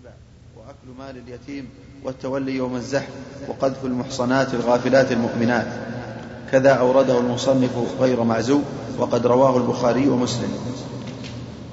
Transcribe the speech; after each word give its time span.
الربا 0.00 0.14
وأكل 0.56 0.98
مال 0.98 1.22
اليتيم 1.28 1.68
والتولي 2.04 2.56
يوم 2.56 2.76
الزحف 2.76 3.08
وقذف 3.48 3.84
المحصنات 3.84 4.54
الغافلات 4.54 5.12
المؤمنات. 5.12 5.66
كذا 6.52 6.70
أورده 6.70 7.18
المصنف 7.18 7.70
غير 8.00 8.24
معزو 8.24 8.60
وقد 8.98 9.26
رواه 9.26 9.56
البخاري 9.56 10.08
ومسلم. 10.08 10.48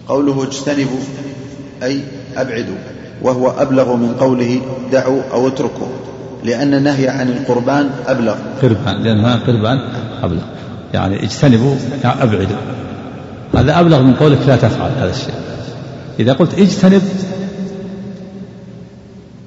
قوله 0.07 0.43
اجتنبوا 0.43 0.99
أي 1.83 2.03
أبعدوا 2.37 2.77
وهو 3.21 3.49
أبلغ 3.49 3.95
من 3.95 4.15
قوله 4.19 4.61
دعوا 4.91 5.21
أو 5.31 5.47
اتركوا 5.47 5.87
لأن 6.43 6.73
النهي 6.73 7.07
عن 7.09 7.29
القربان 7.29 7.91
أبلغ. 8.07 8.35
قربان 8.61 9.03
لأن 9.03 9.19
هذا 9.25 9.45
قربان 9.45 9.77
أبلغ. 10.23 10.43
يعني 10.93 11.23
اجتنبوا 11.23 11.75
يعني 12.03 12.23
أبعدوا. 12.23 12.57
هذا 13.55 13.79
أبلغ 13.79 14.01
من 14.01 14.13
قولك 14.13 14.39
لا 14.47 14.55
تفعل 14.55 14.91
هذا 14.91 15.09
الشيء. 15.09 15.33
إذا 16.19 16.33
قلت 16.33 16.53
اجتنب 16.53 17.01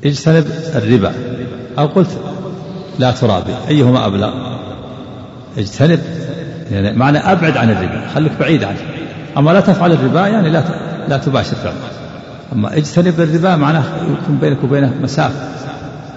اجتنب 0.05 0.47
الربا. 0.75 1.13
أو 1.79 1.87
قلت 1.87 2.19
لا 2.99 3.11
ترابي 3.11 3.53
أيهما 3.69 4.07
أبلغ؟ 4.07 4.33
اجتنب 5.59 6.01
يعني 6.71 6.93
معنى 6.93 7.19
أبعد 7.19 7.57
عن 7.57 7.71
الربا 7.71 8.09
خليك 8.15 8.33
بعيد 8.41 8.65
عنه. 8.65 8.79
أما 9.39 9.51
لا 9.51 9.61
تفعل 9.61 9.93
الربا 9.93 10.27
يعني 10.27 10.51
لا 10.51 10.65
لا 11.09 11.19
تباشر 11.19 11.57
فعله. 11.57 11.77
أما 12.53 12.77
اجتنب 12.77 13.21
الربا 13.21 13.57
معناه 13.57 13.85
يكون 14.03 14.39
بينك 14.41 14.65
وبينه 14.65 14.95
مسافة. 15.03 15.49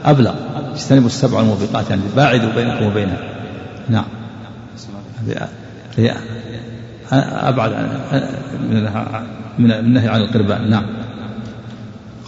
أبلغ 0.06 0.34
اجتنبوا 0.76 1.08
السبع 1.08 1.40
الموبقات 1.40 1.90
يعني 1.90 2.02
باعدوا 2.16 2.50
بينكم 2.56 2.86
وبينها 2.86 3.18
نعم. 3.90 4.06
هي 5.98 6.14
أبعد 7.12 7.72
من 9.60 9.72
النهي 9.72 10.08
عن 10.08 10.22
القربان. 10.22 10.70
نعم. 10.70 10.86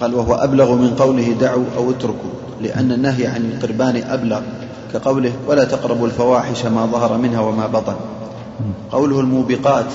قال 0.02 0.16
وهو 0.16 0.34
أبلغ 0.36 0.76
من 0.76 0.90
قوله 0.90 1.36
دعوا 1.40 1.66
أو 1.78 1.92
اتركوا 1.92 2.30
لأن 2.62 2.92
النهي 2.92 3.28
عن 3.28 3.52
القربان 3.52 4.04
أبلغ 4.10 4.42
كقوله 4.94 5.32
ولا 5.48 5.64
تقربوا 5.64 6.08
الفواحش 6.08 6.66
ما 6.66 6.86
ظهر 6.86 7.18
منها 7.18 7.40
وما 7.40 7.68
بطن. 7.68 7.96
قوله 8.92 9.20
الموبقات 9.20 9.86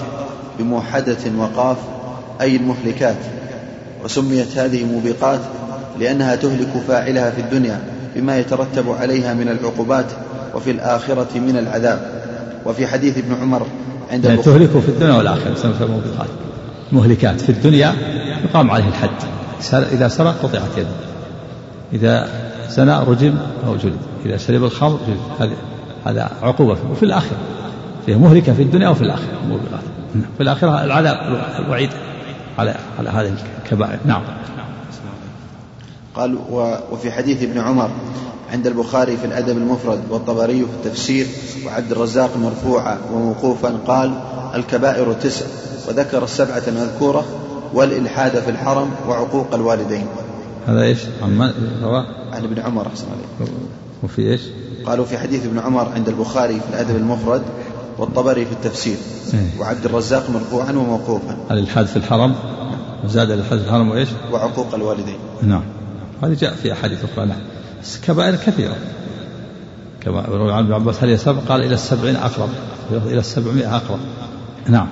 بموحدة 0.59 1.17
وقاف 1.39 1.77
أي 2.41 2.57
المهلكات. 2.57 3.17
وسميت 4.05 4.59
هذه 4.59 4.85
موبقات 4.85 5.41
لأنها 5.99 6.37
تهلك 6.37 6.69
فاعلها 6.89 7.31
في 7.31 7.41
الدنيا 7.41 7.81
بما 8.17 8.39
يترتب 8.39 8.91
عليها 9.01 9.35
من 9.35 9.49
العقوبات 9.49 10.07
وفي 10.55 10.71
الآخرة 10.71 11.39
من 11.39 11.57
العذاب. 11.57 12.11
وفي 12.67 12.87
حديث 12.87 13.19
ابن 13.19 13.35
عمر 13.43 13.67
عند 14.13 14.25
يعني 14.25 14.43
تهلك 14.43 14.71
في 14.71 14.89
الدنيا 14.89 15.15
والآخرة 15.15 15.75
موبقات. 15.81 16.29
مهلكات. 16.93 17.41
في 17.41 17.51
الدنيا 17.51 17.95
يقام 18.45 18.71
عليه 18.71 18.89
الحد. 18.89 19.40
إذا 19.73 20.09
سرق 20.09 20.35
قطعت 20.43 20.79
يده. 20.79 20.89
إذا 21.93 22.29
زنى 22.69 22.99
رجم 22.99 23.35
أو 23.67 23.77
جلد. 23.77 23.99
إذا 24.27 24.37
شرب 24.37 24.65
الخمر 24.65 24.99
جلد. 25.07 25.21
هذا 25.41 25.57
هذا 26.05 26.31
عقوبة 26.43 26.77
وفي 26.91 27.03
الآخرة. 27.03 27.39
فيه 28.07 28.17
مهلكة 28.17 28.53
في 28.53 28.63
الدنيا 28.63 28.89
وفي 28.89 29.03
الآخرة. 29.03 29.61
في 30.37 30.43
الآخرة. 30.43 30.85
العذاب 30.85 31.17
الوعيد 31.65 31.91
على 32.59 32.75
على 32.99 33.11
هذه 33.11 33.33
الكبائر. 33.65 33.99
نعم. 34.05 34.23
قال 36.15 36.39
وفي 36.93 37.13
حديث 37.13 37.43
ابن 37.43 37.59
عمر 37.59 37.91
عند 38.53 38.67
البخاري 38.67 39.17
في 39.17 39.25
الأدب 39.25 39.57
المفرد 39.57 40.01
والطبري 40.11 40.59
في 40.59 40.89
التفسير 40.89 41.27
وعبد 41.67 41.93
الرزاق 41.93 42.37
مرفوعا 42.37 42.99
وموقوفا 43.13 43.79
قال 43.87 44.13
الكبائر 44.55 45.13
تسع 45.13 45.47
وذكر 45.89 46.25
السبعة 46.25 46.63
المذكورة 46.69 47.25
والإلحاد 47.75 48.39
في 48.39 48.51
الحرم 48.51 48.91
وعقوق 49.09 49.55
الوالدين. 49.55 50.07
هذا 50.67 50.83
إيش؟ 50.83 50.99
عن 51.23 51.53
رواه 51.83 52.07
عن 52.33 52.45
ابن 52.45 52.61
عمر 52.61 52.87
أحسن 52.87 53.07
عليك. 53.07 53.51
وفي 54.03 54.23
إيش؟ 54.23 54.41
قالوا 54.87 55.05
في 55.05 55.19
حديث 55.19 55.47
ابن 55.47 55.59
عمر 55.59 55.89
عند 55.95 56.09
البخاري 56.09 56.55
في 56.55 56.69
الأدب 56.71 56.97
المفرد 56.97 57.43
والطبري 57.99 58.45
في 58.45 58.53
التفسير. 58.53 58.97
إيه؟ 59.35 59.61
وعبد 59.61 59.85
الرزاق 59.85 60.31
مرفوعا 60.31 60.71
وموقوفا. 60.71 61.37
الإلحاد 61.51 61.87
في 61.87 61.97
الحرم؟ 61.97 62.35
وزاد 63.05 63.31
الإلحاد 63.31 63.59
في 63.59 63.65
الحرم 63.65 63.91
وإيش؟ 63.91 64.09
وعقوق 64.33 64.75
الوالدين. 64.75 65.19
نعم. 65.43 65.63
هذه 66.23 66.37
جاء 66.41 66.55
في 66.55 66.73
أحاديث 66.73 67.05
أخرى 67.05 67.27
نعم 67.27 67.39
كبائر 68.03 68.37
كثيرة. 68.37 68.77
كما 70.01 70.21
روى 70.29 70.53
عن 70.53 70.65
ابن 70.65 70.73
عباس 70.73 71.05
هل 71.05 71.19
سبع 71.19 71.41
قال 71.49 71.65
إلى 71.65 71.75
السبعين 71.75 72.17
أقرب. 72.17 72.49
إلى 72.93 73.19
السبعمائة 73.19 73.77
أقرب. 73.77 73.99
نعم. 74.69 74.89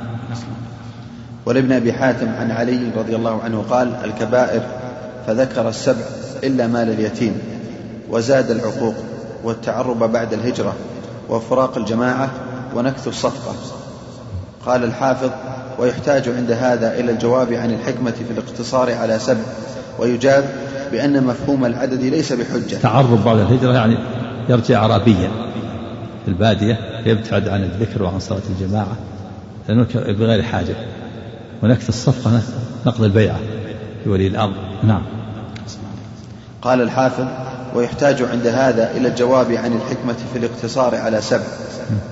ولابن 1.48 1.72
أبي 1.72 1.92
حاتم 1.92 2.28
عن 2.40 2.50
علي 2.50 2.90
رضي 2.96 3.16
الله 3.16 3.42
عنه 3.42 3.64
قال 3.70 3.92
الكبائر 4.04 4.62
فذكر 5.26 5.68
السبع 5.68 6.04
إلا 6.44 6.66
مال 6.66 6.90
اليتيم 6.90 7.38
وزاد 8.10 8.50
العقوق 8.50 8.94
والتعرب 9.44 10.12
بعد 10.12 10.32
الهجرة 10.32 10.74
وفراق 11.28 11.78
الجماعة 11.78 12.30
ونكث 12.74 13.08
الصفقة. 13.08 13.54
قال 14.66 14.84
الحافظ 14.84 15.30
ويحتاج 15.78 16.28
عند 16.28 16.50
هذا 16.50 17.00
إلى 17.00 17.12
الجواب 17.12 17.52
عن 17.52 17.70
الحكمة 17.70 18.10
في 18.10 18.30
الاقتصار 18.30 18.94
على 18.94 19.18
سبع 19.18 19.40
ويجاب 19.98 20.44
بأن 20.92 21.24
مفهوم 21.24 21.64
العدد 21.64 22.02
ليس 22.02 22.32
بحجة. 22.32 22.76
تعرب 22.76 23.24
بعد 23.24 23.38
الهجرة 23.38 23.72
يعني 23.72 23.98
يرجع 24.48 24.80
عربيا. 24.80 25.30
في 26.24 26.28
البادية 26.28 26.78
يبتعد 27.06 27.48
عن 27.48 27.62
الذكر 27.62 28.02
وعن 28.02 28.18
صلاة 28.18 28.42
الجماعة 28.50 28.96
لأنه 29.68 29.86
بغير 29.94 30.42
حاجة. 30.42 30.74
ونكث 31.62 31.88
الصفقة 31.88 32.40
نقض 32.86 33.02
البيعة 33.02 33.38
لولي 34.06 34.26
الأمر. 34.26 34.54
نعم. 34.82 35.02
قال 36.62 36.80
الحافظ 36.80 37.24
ويحتاج 37.74 38.22
عند 38.22 38.46
هذا 38.46 38.90
إلى 38.96 39.08
الجواب 39.08 39.52
عن 39.52 39.72
الحكمة 39.72 40.16
في 40.32 40.38
الاقتصار 40.38 40.94
على 40.94 41.20
سبع. 41.20 41.44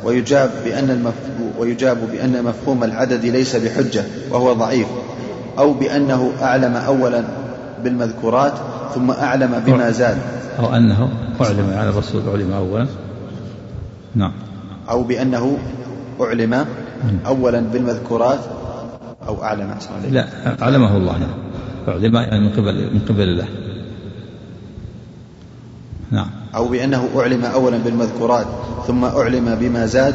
ويجاب 0.05 0.51
بأن. 0.65 1.13
ويجاب 1.59 1.99
بأن 2.13 2.45
مفهوم 2.45 2.85
العدد 2.85 3.25
ليس 3.25 3.57
بحجة 3.57 4.05
وهو 4.31 4.53
ضعيف 4.53 4.87
أو 5.59 5.73
بأنه 5.73 6.33
أعلم 6.43 6.77
أولا 6.77 7.25
بالمذكورات 7.85 8.53
ثم 8.95 9.11
أعلم 9.11 9.63
بما 9.67 9.91
زاد. 9.91 10.19
أو 10.59 10.75
أنه 10.77 11.11
أعلم 11.41 11.75
على 11.77 11.89
الرسول 11.89 12.23
أعلم 12.29 12.53
أولا. 12.53 12.87
نعم. 14.15 14.33
أو 14.91 15.03
بأنه 15.03 15.59
أعلم 16.21 16.67
أولا 17.27 17.61
بالمذكورات 17.61 18.39
أو 19.29 19.43
أعلم 19.43 19.71
أحسن 19.71 19.89
لا 20.11 20.27
أعلمه 20.63 20.97
الله 20.97 21.13
يعني. 21.13 21.33
أعلم 21.89 22.15
يعني 22.15 22.41
من 22.41 22.53
قبل 22.53 22.75
من 22.95 23.01
قبل 23.09 23.23
الله 23.23 23.47
نعم. 26.11 26.31
أو 26.55 26.69
بأنه 26.69 27.09
أعلم 27.17 27.45
أولا 27.45 27.79
بالمذكورات 27.79 28.47
ثم 28.87 29.05
أعلم 29.05 29.55
بما 29.61 29.87
زاد 29.87 30.15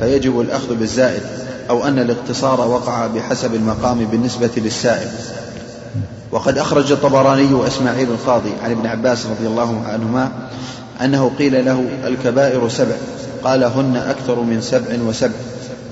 فيجب 0.00 0.40
الأخذ 0.40 0.74
بالزائد 0.74 1.22
أو 1.70 1.84
أن 1.84 1.98
الاقتصار 1.98 2.60
وقع 2.60 3.06
بحسب 3.06 3.54
المقام 3.54 4.04
بالنسبة 4.04 4.50
للسائل. 4.56 5.08
وقد 6.32 6.58
أخرج 6.58 6.92
الطبراني 6.92 7.54
وإسماعيل 7.54 8.08
القاضي 8.10 8.50
عن 8.64 8.70
ابن 8.70 8.86
عباس 8.86 9.26
رضي 9.26 9.46
الله 9.46 9.82
عنهما 9.86 10.32
أنه 11.04 11.30
قيل 11.38 11.64
له 11.64 11.88
الكبائر 12.04 12.68
سبع 12.68 12.94
قال 13.44 13.64
هن 13.64 13.96
أكثر 13.96 14.40
من 14.40 14.60
سبع 14.60 15.02
وسبع. 15.08 15.34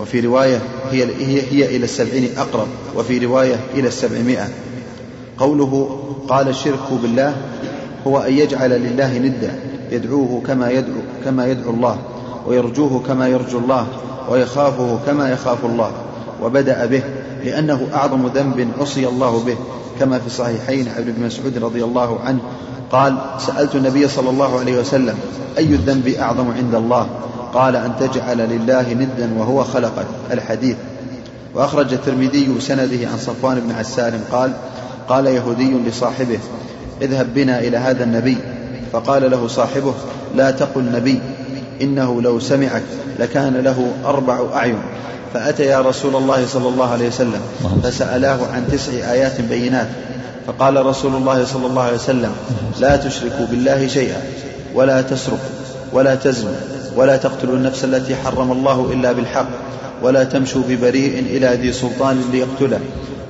وفي 0.00 0.20
رواية 0.20 0.60
هي, 0.91 1.04
هي, 1.04 1.42
هي 1.50 1.76
إلى 1.76 1.84
السبعين 1.84 2.31
أقرب 2.38 2.69
وفي 2.97 3.26
رواية 3.26 3.60
إلى 3.75 3.88
السبعمائة. 3.88 4.48
قوله 5.38 5.98
قال 6.28 6.48
الشرك 6.48 6.92
بالله 7.03 7.36
هو 8.06 8.19
أن 8.19 8.32
يجعل 8.32 8.70
لله 8.70 9.19
ندا 9.19 9.59
يدعوه 9.92 10.42
كما 10.47 10.70
يدعو 10.70 11.00
كما 11.25 11.47
يدعو 11.47 11.70
الله 11.70 11.98
ويرجوه 12.47 13.03
كما 13.06 13.28
يرجو 13.28 13.59
الله 13.59 13.86
ويخافه 14.28 14.98
كما 15.06 15.31
يخاف 15.31 15.64
الله 15.64 15.91
وبدأ 16.42 16.86
به 16.86 17.03
لأنه 17.44 17.86
أعظم 17.94 18.26
ذنب 18.26 18.69
عصي 18.80 19.09
الله 19.09 19.44
به 19.47 19.56
كما 20.01 20.18
في 20.18 20.27
الصحيحين 20.27 20.89
عن 20.89 21.03
ابن 21.03 21.27
مسعود 21.27 21.59
رضي 21.59 21.84
الله 21.84 22.18
عنه 22.21 22.41
قال 22.92 23.18
سألت 23.39 23.74
النبي 23.74 24.09
صلى 24.09 24.30
الله 24.30 24.59
عليه 24.59 24.78
وسلم 24.80 25.15
أي 25.59 25.65
الذنب 25.65 26.09
أعظم 26.09 26.51
عند 26.51 26.74
الله؟ 26.74 27.06
قال 27.54 27.77
أن 27.77 27.92
تجعل 28.00 28.39
لله 28.39 28.92
ندا 28.92 29.30
وهو 29.39 29.65
خلقك 29.65 30.06
الحديث. 30.33 30.77
وأخرج 31.54 31.92
الترمذي 31.92 32.60
سنده 32.60 33.09
عن 33.09 33.18
صفوان 33.18 33.60
بن 33.60 33.74
عسال 33.74 34.21
قال 34.33 34.53
قال 35.09 35.27
يهودي 35.27 35.72
لصاحبه 35.86 36.39
اذهب 37.03 37.34
بنا 37.34 37.59
إلى 37.59 37.77
هذا 37.77 38.04
النبي. 38.04 38.36
فقال 38.92 39.30
له 39.30 39.48
صاحبه 39.48 39.95
لا 40.34 40.50
تقل 40.50 40.92
نبي 40.92 41.21
إنه 41.83 42.22
لو 42.22 42.41
سمعك 42.41 42.83
لكان 43.18 43.56
له 43.56 43.92
أربع 44.04 44.41
أعين. 44.54 44.78
فأتى 45.34 45.62
يا 45.62 45.80
رسول 45.80 46.16
الله 46.16 46.47
صلى 46.47 46.68
الله 46.68 46.92
عليه 46.92 47.09
وسلم 47.09 47.41
فسألاه 47.83 48.39
عن 48.53 48.68
تسع 48.72 48.92
آيات 48.92 49.41
بينات. 49.41 49.89
فقال 50.47 50.86
رسول 50.86 51.15
الله 51.15 51.44
صلى 51.44 51.66
الله 51.66 51.83
عليه 51.83 51.94
وسلم 51.94 52.33
لا 52.80 52.97
تشركوا 52.97 53.47
بالله 53.51 53.86
شيئا 53.86 54.22
ولا 54.74 55.03
تسرقوا 55.03 55.39
ولا 55.92 56.15
تزنوا. 56.15 56.78
ولا 56.98 57.16
تقتلوا 57.16 57.56
النفس 57.56 57.84
التي 57.84 58.16
حرم 58.16 58.53
الله 58.53 58.92
إلا 58.92 59.12
بالحق 59.12 59.48
ولا 60.03 60.24
تمشوا 60.24 60.62
ببريء 60.68 61.18
إلى 61.18 61.59
ذي 61.62 61.72
سلطان 61.72 62.24
ليقتله 62.33 62.80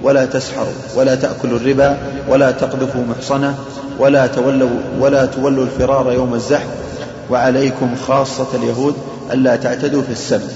ولا 0.03 0.27
تسحروا 0.27 0.73
ولا 0.97 1.15
تأكلوا 1.15 1.59
الربا 1.59 1.99
ولا 2.29 2.51
تقذفوا 2.51 3.05
محصنة 3.11 3.55
ولا 3.99 4.27
تولوا 4.27 4.79
ولا 5.01 5.27
تولوا 5.27 5.65
الفرار 5.65 6.13
يوم 6.13 6.35
الزحف 6.35 6.69
وعليكم 7.31 7.95
خاصة 8.07 8.47
اليهود 8.55 8.95
ألا 9.33 9.57
تعتدوا 9.57 10.03
في 10.03 10.13
السبت. 10.13 10.51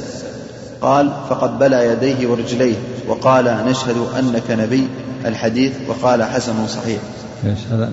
قال 0.81 1.11
فقبل 1.31 1.73
يديه 1.73 2.27
ورجليه 2.27 2.75
وقال 3.09 3.45
نشهد 3.45 3.97
أنك 4.19 4.51
نبي 4.51 4.89
الحديث 5.27 5.73
وقال 5.89 6.23
حسن 6.23 6.67
صحيح. 6.67 7.01
هذا؟ 7.71 7.93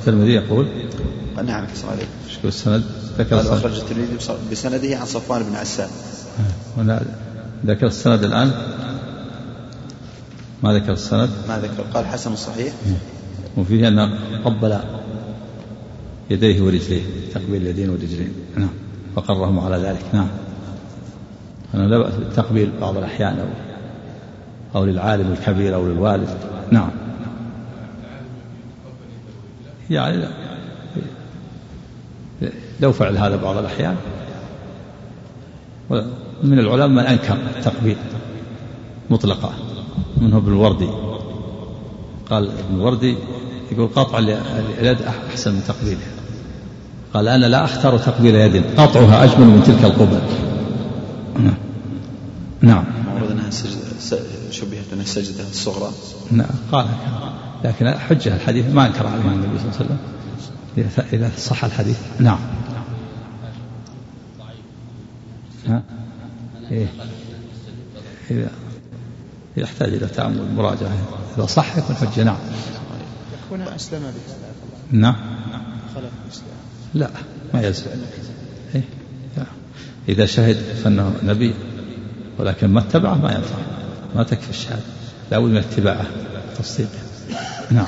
الترمذي 0.00 0.34
يقول 0.34 0.68
نعم 1.46 1.66
عليك 1.92 2.08
إيش 2.44 2.54
السند؟ 2.54 2.84
ذكر 3.18 3.36
قال 3.36 3.48
أخرج 3.48 3.78
الترمذي 3.78 4.16
بسنده 4.52 4.96
عن 4.96 5.06
صفوان 5.06 5.42
بن 5.42 5.56
عسان 5.56 5.88
هنا 6.76 7.02
ذكر 7.66 7.86
السند 7.86 8.24
الآن. 8.24 8.52
ما 10.62 10.72
ذكر 10.72 10.92
السند؟ 10.92 11.30
ما 11.48 11.58
ذكر. 11.58 11.82
قال 11.94 12.06
حسن 12.06 12.36
صحيح. 12.36 12.72
وفيه 13.56 13.88
أن 13.88 14.18
قبل 14.44 14.78
يديه 16.30 16.62
ورجليه 16.62 17.02
تقبيل 17.34 17.62
اليدين 17.62 17.90
والرجلين 17.90 18.32
نعم. 18.56 18.70
فقرهم 19.16 19.60
على 19.60 19.76
ذلك. 19.76 20.04
نعم. 20.12 20.28
أنا 21.74 21.82
لا 21.82 21.98
بأس 21.98 22.14
بالتقبيل 22.14 22.70
بعض 22.80 22.96
الأحيان 22.96 23.38
أو 23.38 23.46
أو 24.80 24.84
للعالم 24.84 25.32
الكبير 25.32 25.74
أو 25.74 25.86
للوالد. 25.86 26.28
نعم. 26.70 26.90
يعني. 29.90 30.45
لو 32.80 32.92
فعل 32.92 33.18
هذا 33.18 33.36
بعض 33.36 33.56
الأحيان. 33.56 33.96
من 36.42 36.58
العلماء 36.58 36.88
من 36.88 36.98
أنكر 36.98 37.36
التقبيل 37.56 37.96
مطلقة 39.10 39.52
منه 40.16 40.36
ابن 40.36 40.48
الوردي. 40.48 40.88
قال 42.30 42.50
ابن 42.50 42.74
الوردي 42.74 43.16
يقول 43.72 43.88
قطع 43.88 44.18
اليد 44.78 44.98
أحسن 45.02 45.52
من 45.52 45.62
تقبيلها 45.68 46.08
قال 47.14 47.28
أنا 47.28 47.46
لا 47.46 47.64
أختار 47.64 47.98
تقبيل 47.98 48.34
يد 48.34 48.64
قطعها 48.76 49.24
أجمل 49.24 49.46
من 49.46 49.62
تلك 49.62 49.84
القبل. 49.84 50.20
نعم. 52.60 52.84
ورد 53.14 53.30
أنها 53.30 53.50
شبهت 54.50 54.92
أنها 54.92 55.02
السجدة 55.02 55.42
الصغرى. 55.50 55.92
نعم. 56.30 56.48
قال 56.72 56.86
لكن 57.64 57.90
حجة 57.90 58.34
الحديث 58.34 58.74
ما 58.74 58.86
أنكر 58.86 59.06
عليه 59.06 59.22
النبي 59.22 59.58
صلى 59.58 59.86
الله 59.86 59.96
عليه 60.76 60.86
وسلم. 60.86 61.04
إذا 61.12 61.30
صح 61.38 61.64
الحديث. 61.64 61.98
نعم. 62.18 62.38
ها؟ 65.66 65.82
إيه؟ 66.70 66.86
إذا 68.30 68.50
يحتاج 69.56 69.88
إلى 69.88 70.06
تأمل 70.06 70.54
مراجعة. 70.56 70.96
إذا 71.38 71.46
صح 71.46 71.76
يكون 71.76 71.96
حجة. 71.96 72.24
نعم. 72.24 72.36
يكون 73.46 73.60
أسلم 73.60 74.00
بهذا 74.00 74.52
نعم. 74.90 75.16
خلف 75.94 76.10
الإسلام. 76.26 76.56
لا 76.94 77.10
ما 77.54 77.62
يلزم. 77.62 77.86
إيه؟ 78.74 78.82
إذا 80.08 80.26
شهد 80.26 80.56
فأنه 80.56 81.16
نبي 81.22 81.54
ولكن 82.38 82.68
ما 82.68 82.80
اتبعه 82.80 83.14
ما 83.14 83.32
ينفع. 83.32 83.58
ما 84.16 84.22
تكفي 84.22 84.50
الشهادة. 84.50 84.82
لا 85.30 85.38
بد 85.38 85.50
من 85.50 85.56
اتباعه 85.56 86.06
تصديقه. 86.58 86.98
نعم. 87.70 87.86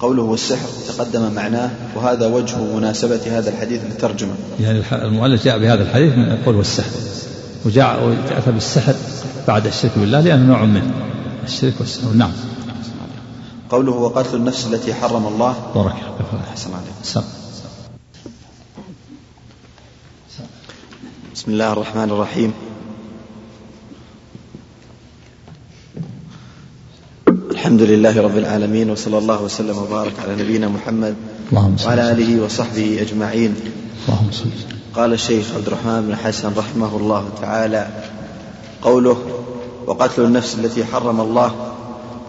قوله 0.00 0.22
والسحر 0.22 0.68
تقدم 0.88 1.32
معناه 1.32 1.70
وهذا 1.94 2.26
وجه 2.26 2.56
مناسبة 2.58 3.38
هذا 3.38 3.50
الحديث 3.50 3.84
للترجمة 3.84 4.34
يعني 4.60 4.82
المؤلف 4.92 5.44
جاء 5.44 5.58
بهذا 5.58 5.82
الحديث 5.82 6.12
من 6.12 6.32
القول 6.32 6.54
والسحر 6.54 6.90
وجاء 7.66 8.04
وجاء 8.04 8.50
بالسحر 8.50 8.94
بعد 9.48 9.66
الشرك 9.66 9.92
بالله 9.96 10.20
لأنه 10.20 10.46
نوع 10.46 10.64
منه 10.64 10.90
الشرك 11.44 11.74
والسحر 11.80 12.12
نعم. 12.12 12.32
قوله 13.70 13.92
وقتل 13.92 14.36
النفس 14.36 14.66
التي 14.66 14.94
حرم 14.94 15.26
الله. 15.26 15.56
بارك 15.74 15.94
أحسن 16.50 16.70
عليك. 16.74 17.24
بسم 21.34 21.50
الله 21.50 21.72
الرحمن 21.72 22.10
الرحيم. 22.10 22.52
الحمد 27.66 27.82
لله 27.82 28.22
رب 28.22 28.36
العالمين 28.38 28.90
وصلى 28.90 29.18
الله 29.18 29.42
وسلم 29.42 29.78
وبارك 29.78 30.12
على 30.22 30.42
نبينا 30.42 30.68
محمد 30.68 31.14
وعلى 31.52 32.12
آله 32.12 32.42
وصحبه 32.44 32.98
أجمعين. 33.02 33.54
اللهم 34.08 34.30
صل 34.32 34.50
قال 34.94 35.12
الشيخ 35.12 35.46
عبد 35.56 35.66
الرحمن 35.66 36.06
بن 36.06 36.16
حسن 36.16 36.52
رحمه 36.56 36.96
الله 36.96 37.28
تعالى 37.40 37.86
قوله 38.82 39.16
وقتل 39.86 40.24
النفس 40.24 40.54
التي 40.54 40.84
حرم 40.84 41.20
الله 41.20 41.54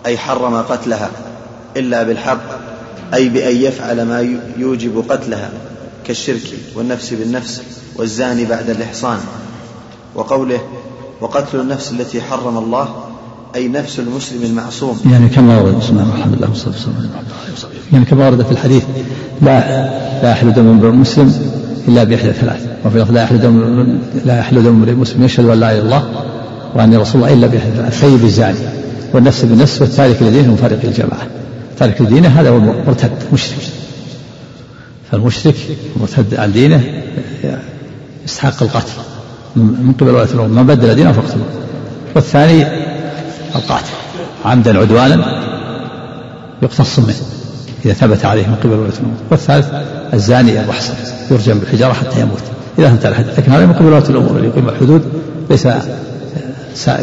أي 0.05 0.17
حرم 0.17 0.55
قتلها 0.55 1.11
إلا 1.77 2.03
بالحق 2.03 2.59
أي 3.13 3.29
بأن 3.29 3.55
يفعل 3.55 4.01
ما 4.01 4.37
يوجب 4.57 5.05
قتلها 5.09 5.51
كالشرك 6.05 6.53
والنفس 6.75 7.13
بالنفس 7.13 7.61
والزاني 7.95 8.45
بعد 8.45 8.69
الإحصان. 8.69 9.19
وقوله 10.15 10.61
وقتل 11.21 11.59
النفس 11.59 11.91
التي 11.91 12.21
حرم 12.21 12.57
الله 12.57 13.06
أي 13.55 13.67
نفس 13.67 13.99
المسلم 13.99 14.43
المعصوم. 14.43 14.99
يعني 15.11 15.29
كما 15.29 15.61
ورد 15.61 15.79
بسم 15.79 15.89
الله 15.89 16.15
الحمد 16.15 16.35
لله 16.37 16.49
والصلاة 16.49 16.73
والسلام 16.73 16.95
يعني 17.93 18.05
كما 18.05 18.29
ورد 18.29 18.45
في 18.45 18.51
الحديث 18.51 18.83
لا 19.41 19.59
لا 20.23 20.31
يحل 20.31 20.53
دم 20.53 20.67
امرئ 20.67 20.91
مسلم 20.91 21.33
إلا 21.87 22.03
بإحدى 22.03 22.31
ثلاث. 22.31 22.67
وفي 22.85 23.05
لا 23.13 23.23
يحل 23.23 23.41
دم 23.41 23.99
لا 24.25 24.39
يحل 24.39 24.63
دم 24.63 24.69
امرئ 24.69 24.91
مسلم 24.91 25.23
يشهد 25.23 25.45
أن 25.45 25.59
لا 25.59 25.71
إله 25.71 25.79
إلا 25.79 25.81
الله 25.81 26.25
وأني 26.75 26.97
رسول 26.97 27.21
الله 27.21 27.33
إلا 27.33 27.47
بإحدى 27.47 27.71
ثلاث. 27.75 27.99
ثيب 27.99 28.23
الزاني 28.23 28.59
والنفس 29.13 29.45
بالنفس 29.45 29.81
والتارك 29.81 30.21
لدينه 30.21 30.53
مفارق 30.53 30.79
الجماعة 30.83 31.27
تارك 31.79 32.01
لدينه 32.01 32.27
هذا 32.27 32.49
هو 32.49 32.59
مرتد 32.59 33.11
مشرك. 33.33 33.57
فالمشرك 35.11 35.55
مرتد 36.01 36.35
عن 36.35 36.51
دينه 36.51 36.83
يستحق 38.25 38.63
القتل. 38.63 38.91
من 39.55 39.93
قبل 39.99 40.09
ولاة 40.09 40.23
الأمور 40.23 40.47
من 40.47 40.63
بدل 40.63 40.95
دينه 40.95 41.11
فاقتلوه. 41.11 41.45
والثاني 42.15 42.65
القاتل. 43.55 43.91
عمدا 44.45 44.79
عدوانا 44.79 45.43
يقتص 46.61 46.99
منه 46.99 47.15
إذا 47.85 47.93
ثبت 47.93 48.25
عليه 48.25 48.47
من 48.47 48.55
قبل 48.55 48.73
ولاة 48.73 48.93
الأمور. 48.93 49.17
والثالث 49.31 49.67
الزاني 50.13 50.61
المحصن 50.61 50.93
يرجم 51.31 51.59
بالحجارة 51.59 51.93
حتى 51.93 52.21
يموت. 52.21 52.43
إذا 52.79 52.87
انتهى 52.87 53.09
الحد 53.09 53.25
لكن 53.37 53.51
هذا 53.51 53.65
من 53.65 53.73
قبل 53.73 53.85
ولاة 53.85 54.09
الأمور 54.09 54.37
اللي 54.37 54.47
يقيم 54.47 54.69
الحدود 54.69 55.01
ليس 55.49 55.67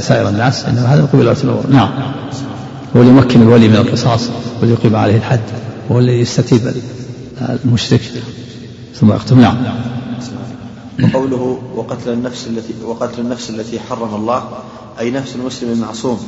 سائر 0.00 0.28
الناس 0.28 0.64
إنما 0.64 0.94
هذا 0.94 1.00
من 1.00 1.06
قبل 1.06 1.20
ولاة 1.20 1.36
الأمور. 1.44 1.64
نعم. 1.70 1.90
هو 2.96 3.00
اللي 3.00 3.12
يمكن 3.12 3.42
الولي 3.42 3.68
من 3.68 3.76
القصاص 3.76 4.28
واللي 4.60 4.74
يقيم 4.74 4.96
عليه 4.96 5.16
الحد 5.16 5.40
هو 5.90 5.98
اللي 5.98 6.20
يستتيب 6.20 6.60
المشرك. 7.64 8.00
ثم 9.00 9.10
يقتل. 9.10 9.36
نعم. 9.36 9.56
وقوله 11.02 11.58
وقتل 11.76 12.12
النفس 12.12 12.46
التي 12.46 12.74
وقتل 12.84 13.20
النفس 13.20 13.50
التي 13.50 13.80
حرم 13.80 14.14
الله 14.14 14.44
أي 15.00 15.10
نفس 15.10 15.34
المسلم 15.36 15.72
المعصوم 15.72 16.18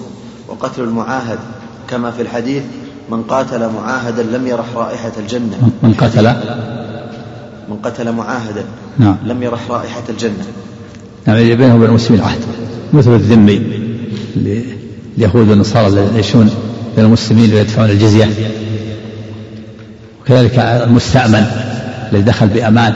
وقتل 0.49 0.82
المعاهد 0.82 1.38
كما 1.88 2.11
في 2.11 2.23
الحديث 2.23 2.62
من 3.11 3.23
قاتل 3.23 3.68
معاهدا 3.68 4.23
لم 4.23 4.46
يرح 4.46 4.64
رائحة 4.75 5.12
الجنة. 5.18 5.70
من 5.82 5.94
قتل؟ 5.94 6.26
من 7.68 7.76
قتل 7.82 8.12
معاهدا 8.12 8.64
نعم. 8.99 9.16
لم 9.26 9.42
يرح 9.42 9.61
رائحة 9.70 10.02
الجنة. 10.08 10.44
نعم 11.26 11.37
يعني 11.37 11.54
بينه 11.54 11.75
وبين 11.75 11.88
المسلمين 11.88 12.23
عهد. 12.23 12.40
مثل 12.92 13.14
الذمي 13.14 13.62
اليهود 15.16 15.49
والنصارى 15.49 15.87
الذين 15.87 16.12
يعيشون 16.12 16.50
بين 16.96 17.04
المسلمين 17.04 17.54
ويدفعون 17.54 17.90
الجزية. 17.90 18.28
وكذلك 20.20 20.58
المستأمن 20.58 21.46
الذي 22.12 22.23
دخل 22.23 22.46
بأمان. 22.46 22.94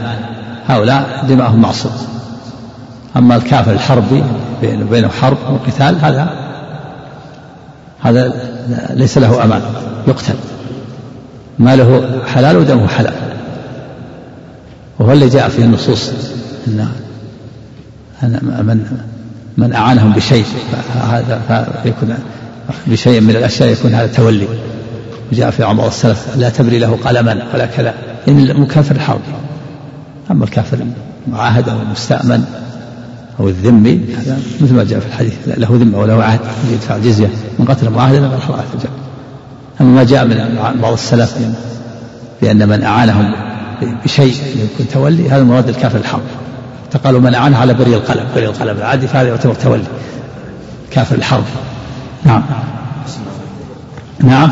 هؤلاء 0.67 1.25
دماءهم 1.29 1.61
معصوم. 1.63 1.93
أما 3.17 3.37
الكافر 3.37 3.73
الحربي 3.73 4.23
بينه 4.63 5.09
حرب 5.09 5.37
وقتال 5.51 5.99
هذا 6.01 6.31
هذا 8.01 8.35
ليس 8.91 9.19
له 9.19 9.45
أمان 9.45 9.63
يقتل. 10.09 10.35
ماله 11.59 12.21
حلال 12.27 12.57
ودمه 12.57 12.87
حلال. 12.87 13.15
وهو 14.99 15.13
اللي 15.13 15.29
جاء 15.29 15.49
فيه 15.49 15.65
النصوص 15.65 16.11
أن 18.23 18.39
من 18.43 18.87
من 19.57 19.73
أعانهم 19.73 20.13
بشيء 20.13 20.45
فهذا 20.95 21.67
فيكون 21.83 22.19
بشيء 22.87 23.21
من 23.21 23.31
الأشياء 23.31 23.69
يكون 23.69 23.95
هذا 23.95 24.07
تولي. 24.07 24.49
وجاء 25.33 25.51
في 25.51 25.63
بعض 25.63 25.81
السلف 25.81 26.37
لا 26.37 26.49
تبري 26.49 26.79
له 26.79 26.99
قلما 27.05 27.43
ولا 27.55 27.67
كذا. 27.67 27.95
إن 28.29 28.39
المكافر 28.39 28.95
الحرب 28.95 29.21
أما 30.31 30.45
الكافر 30.45 30.79
المعاهد 31.27 31.69
أو 31.69 31.83
المستأمن 31.83 32.45
أو 33.41 33.49
الذمي 33.49 34.15
هذا 34.19 34.39
مثل 34.61 34.75
ما 34.75 34.85
جاء 34.85 35.01
في 35.01 35.07
الحديث 35.07 35.35
له 35.47 35.69
ذمة 35.73 35.99
وله 35.99 36.25
عهد 36.25 36.41
يدفع 36.71 36.97
الجزية 36.97 37.31
من 37.59 37.65
قتل 37.65 37.91
معاهدا 37.91 38.21
من 38.21 38.35
الحرائق 38.35 38.67
الجنة. 38.75 38.91
أما 39.81 39.95
ما 39.95 40.05
جاء 40.05 40.25
من 40.25 40.59
بعض 40.83 40.93
السلف 40.93 41.39
بأن 42.43 42.69
من 42.69 42.83
أعانهم 42.83 43.33
بشيء 44.05 44.35
يكون 44.57 44.89
تولي 44.93 45.31
هذا 45.31 45.45
مراد 45.45 45.69
الكافر 45.69 45.99
الحرب 45.99 46.23
فقالوا 46.91 47.21
من 47.21 47.35
أعانه 47.35 47.59
على 47.59 47.75
بري 47.75 47.95
القلم 47.95 48.25
بري 48.35 48.47
القلم 48.47 48.77
العادي 48.77 49.09
فهذا 49.09 49.29
يعتبر 49.29 49.55
تولي. 49.55 49.85
كافر 50.91 51.15
الحرب. 51.15 51.45
نعم. 52.25 52.43
نعم. 54.23 54.51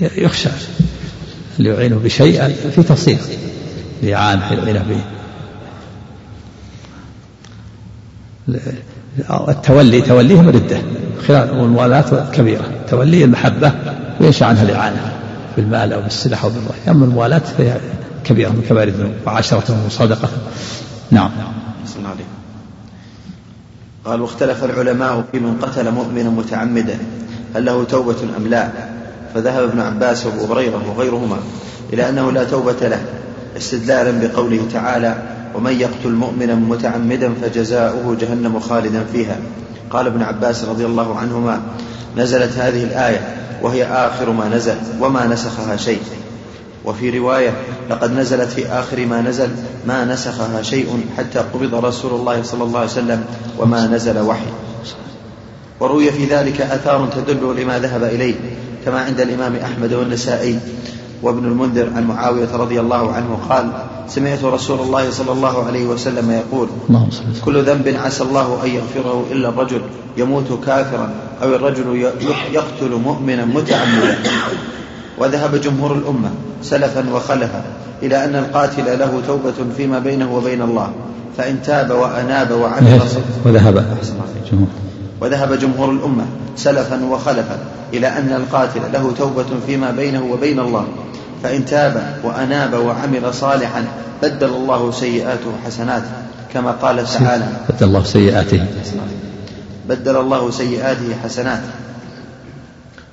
يخشى 0.00 0.48
اللي 1.58 1.70
يعينه 1.70 1.96
بشيء 1.96 2.48
في 2.74 2.82
تفصيل 2.82 3.18
لعان 4.02 4.40
يعينه 4.40 4.84
به. 4.88 5.00
التولي 9.48 10.00
توليهم 10.00 10.48
ردة 10.48 10.80
خلال 11.28 11.50
والموالاة 11.50 12.30
كبيرة. 12.32 12.64
تولي 12.88 13.24
المحبة 13.24 13.72
وينشأ 14.20 14.46
عنها 14.46 14.62
الإعانة 14.62 15.12
بالمال 15.56 15.92
أو 15.92 16.00
بالسلاح 16.00 16.44
أو 16.44 16.50
بالرأي 16.50 16.78
أما 16.88 17.04
الموالاة 17.04 17.38
فهي 17.38 17.76
كبيرة 18.24 18.48
من 18.48 18.62
كبائر 18.68 18.88
الذنوب. 18.88 19.12
وعشرة 19.26 19.86
وصدقة 19.86 20.28
نعم. 21.10 21.30
قال 24.04 24.20
واختلف 24.20 24.64
العلماء 24.64 25.24
في 25.32 25.38
من 25.38 25.58
قتل 25.62 25.90
مؤمنا 25.90 26.30
متعمدا 26.30 26.98
هل 27.54 27.64
له 27.64 27.84
توبة 27.84 28.16
أم 28.36 28.46
لا؟ 28.46 28.89
فذهب 29.34 29.62
ابن 29.62 29.80
عباس 29.80 30.26
وابو 30.26 30.54
هريرة 30.54 30.82
وغيرهما 30.88 31.36
إلى 31.92 32.08
أنه 32.08 32.32
لا 32.32 32.44
توبة 32.44 32.88
له 32.88 33.04
استدلالا 33.56 34.26
بقوله 34.26 34.66
تعالى 34.72 35.22
ومن 35.54 35.80
يقتل 35.80 36.10
مؤمنا 36.10 36.54
متعمدا 36.54 37.34
فجزاؤه 37.42 38.16
جهنم 38.20 38.60
خالدا 38.60 39.04
فيها 39.12 39.36
قال 39.90 40.06
ابن 40.06 40.22
عباس 40.22 40.64
رضي 40.64 40.86
الله 40.86 41.18
عنهما 41.18 41.60
نزلت 42.16 42.52
هذه 42.58 42.84
الآية 42.84 43.36
وهي 43.62 43.84
آخر 43.84 44.30
ما 44.30 44.48
نزل 44.48 44.74
وما 45.00 45.26
نسخها 45.26 45.76
شيء 45.76 46.00
وفي 46.84 47.18
رواية 47.18 47.52
لقد 47.90 48.12
نزلت 48.12 48.48
في 48.48 48.66
آخر 48.66 49.06
ما 49.06 49.20
نزل 49.20 49.48
ما 49.86 50.04
نسخها 50.04 50.62
شيء 50.62 51.04
حتى 51.18 51.38
قبض 51.38 51.74
رسول 51.74 52.20
الله 52.20 52.42
صلى 52.42 52.64
الله 52.64 52.80
عليه 52.80 52.90
وسلم 52.90 53.24
وما 53.58 53.86
نزل 53.86 54.18
وحي 54.18 54.50
وروي 55.80 56.12
في 56.12 56.24
ذلك 56.24 56.60
آثار 56.60 57.08
تدل 57.16 57.62
لما 57.62 57.78
ذهب 57.78 58.04
إليه 58.04 58.34
كما 58.84 59.00
عند 59.00 59.20
الإمام 59.20 59.56
أحمد 59.56 59.92
والنسائي 59.92 60.58
وابن 61.22 61.44
المنذر 61.44 61.90
عن 61.96 62.06
معاوية 62.06 62.56
رضي 62.56 62.80
الله 62.80 63.12
عنه 63.12 63.38
قال 63.48 63.72
سمعت 64.08 64.44
رسول 64.44 64.80
الله 64.80 65.10
صلى 65.10 65.32
الله 65.32 65.66
عليه 65.66 65.86
وسلم 65.86 66.30
يقول 66.30 66.68
كل 67.44 67.62
ذنب 67.62 67.96
عسى 68.04 68.22
الله 68.22 68.58
أن 68.64 68.68
يغفره 68.70 69.24
إلا 69.32 69.48
الرجل 69.48 69.80
يموت 70.16 70.64
كافرا 70.66 71.10
أو 71.42 71.54
الرجل 71.54 72.12
يقتل 72.52 72.92
مؤمنا 73.04 73.44
متعمدا. 73.44 74.18
وذهب 75.18 75.60
جمهور 75.60 75.92
الأمة 75.92 76.30
سلفا 76.62 77.14
وخلفا 77.14 77.62
إلى 78.02 78.24
أن 78.24 78.36
القاتل 78.36 78.98
له 78.98 79.22
توبة 79.26 79.74
فيما 79.76 79.98
بينه 79.98 80.34
وبين 80.34 80.62
الله 80.62 80.92
فإن 81.38 81.62
تاب 81.62 81.90
وأناب 81.90 82.50
وعمل 82.50 83.00
وذهب 83.44 83.84
وذهب 85.20 85.52
جمهور 85.52 85.90
الأمة 85.90 86.24
سلفا 86.56 87.04
وخلفا 87.04 87.58
إلى 87.92 88.08
أن 88.08 88.32
القاتل 88.32 88.80
له 88.92 89.12
توبة 89.18 89.46
فيما 89.66 89.90
بينه 89.90 90.24
وبين 90.32 90.60
الله. 90.60 90.86
فإن 91.42 91.64
تاب 91.64 92.16
وأناب 92.24 92.74
وعمل 92.74 93.34
صالحا 93.34 93.84
بدل 94.22 94.48
الله 94.48 94.90
سيئاته 94.90 95.52
حسنات 95.66 96.02
كما 96.54 96.70
قال 96.70 97.06
تعالى 97.06 97.46
بدل 97.68 97.86
الله 97.86 98.04
سيئاته. 98.04 98.66
بدل 99.88 100.16
الله 100.16 100.50
سيئاته 100.50 101.14
حسنات 101.24 101.60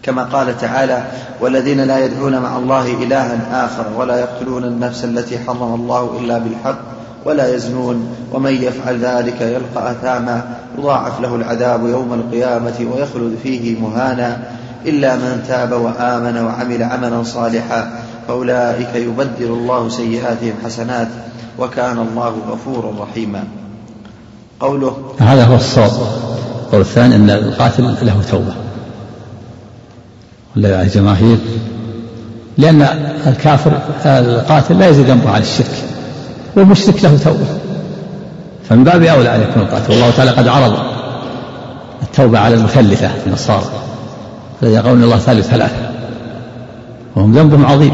كما 0.04 0.24
قال 0.24 0.58
تعالى 0.58 1.06
والذين 1.42 1.82
لا 1.82 2.06
يدعون 2.06 2.40
مع 2.40 2.58
الله 2.58 3.04
إلها 3.04 3.66
آخر 3.66 3.86
ولا 3.98 4.20
يقتلون 4.20 4.64
النفس 4.64 5.04
التي 5.04 5.40
حرم 5.40 5.74
الله 5.74 6.20
إلا 6.20 6.38
بالحق 6.38 6.80
ولا 7.26 7.56
يزنون 7.56 8.16
ومن 8.34 8.54
يفعل 8.54 9.00
ذلك 9.00 9.42
يلقى 9.42 9.92
أثاما. 9.92 10.57
يضاعف 10.78 11.20
له 11.22 11.36
العذاب 11.36 11.88
يوم 11.88 12.14
القيامة 12.14 12.92
ويخلد 12.94 13.38
فيه 13.44 13.80
مهانا 13.80 14.38
إلا 14.86 15.16
من 15.16 15.44
تاب 15.48 15.72
وآمن 15.72 16.38
وعمل 16.38 16.84
عملا 16.84 17.24
صالحا 17.24 18.00
فأولئك 18.28 18.96
يبدل 18.96 19.46
الله 19.46 19.90
سيئاتهم 19.90 20.54
حسنات 20.66 21.08
وكان 21.60 21.98
الله 21.98 22.36
غفورا 22.50 22.92
رحيما. 23.04 23.44
قوله 24.60 24.98
هذا 25.20 25.46
هو 25.46 25.56
الصواب. 25.56 25.92
القول 26.66 26.82
الثاني 26.82 27.16
أن 27.16 27.30
القاتل 27.30 27.84
له 27.84 28.22
توبة. 28.32 28.54
عليه 30.58 30.82
الجماهير 30.82 31.38
لأن 32.58 32.82
الكافر 33.28 33.80
القاتل 34.06 34.80
لا 34.80 34.88
يزيد 34.88 35.06
ذنبه 35.06 35.30
عن 35.30 35.42
الشرك. 35.42 35.84
والمشرك 36.56 37.04
له 37.04 37.18
توبة. 37.18 37.67
فمن 38.70 38.84
باب 38.84 39.04
أولى 39.04 39.36
أن 39.36 39.42
يكون 39.42 39.64
القاتل. 39.64 39.92
والله 39.92 40.12
تعالى 40.12 40.32
قد 40.32 40.48
عرض 40.48 40.74
التوبة 42.04 42.40
على 42.40 42.56
المثلثة 42.56 43.10
النصارى 43.28 43.66
الذين 44.64 44.78
يقولون 44.78 45.04
الله 45.04 45.18
ثالث 45.18 45.48
ثلاثة 45.48 45.90
وهم 47.16 47.34
ذنبهم 47.34 47.66
عظيم. 47.66 47.94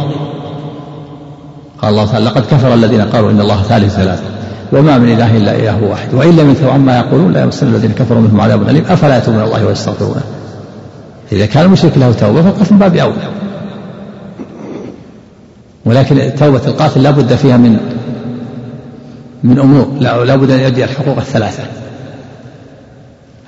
قال 1.81 1.91
الله 1.91 2.05
تعالى 2.05 2.25
لقد 2.25 2.41
كفر 2.51 2.73
الذين 2.73 3.01
قالوا 3.01 3.31
إن 3.31 3.41
الله 3.41 3.61
ثالث 3.61 3.95
ثلاثة 3.95 4.23
وما 4.71 4.97
من 4.97 5.11
إله 5.11 5.37
إلا 5.37 5.55
إله 5.55 5.83
واحد 5.83 6.13
وإن 6.13 6.35
لم 6.35 6.49
ينتهوا 6.49 6.71
عما 6.71 6.97
يقولون 6.97 7.33
لا 7.33 7.41
يمسن 7.43 7.67
الذين 7.67 7.91
كفروا 7.91 8.21
منهم 8.21 8.41
عذاب 8.41 8.69
أليم. 8.69 8.85
أفلا 8.89 9.17
يتوبون 9.17 9.43
الله 9.43 9.65
ويستغفرونه 9.65 10.21
إذا 11.31 11.45
كان 11.45 11.65
المشرك 11.65 11.97
له 11.97 12.11
توبة 12.11 12.41
فالقتل 12.41 12.73
من 12.73 12.79
باب 12.79 12.95
أولى. 12.95 13.27
ولكن 15.85 16.35
توبة 16.39 16.61
القاتل 16.67 17.03
لا 17.03 17.11
بد 17.11 17.35
فيها 17.35 17.57
من 17.57 17.77
من 19.43 19.59
أمور 19.59 19.87
لا 19.99 20.35
بد 20.35 20.51
أن 20.51 20.59
يؤدي 20.59 20.83
الحقوق 20.83 21.17
الثلاثة. 21.17 21.63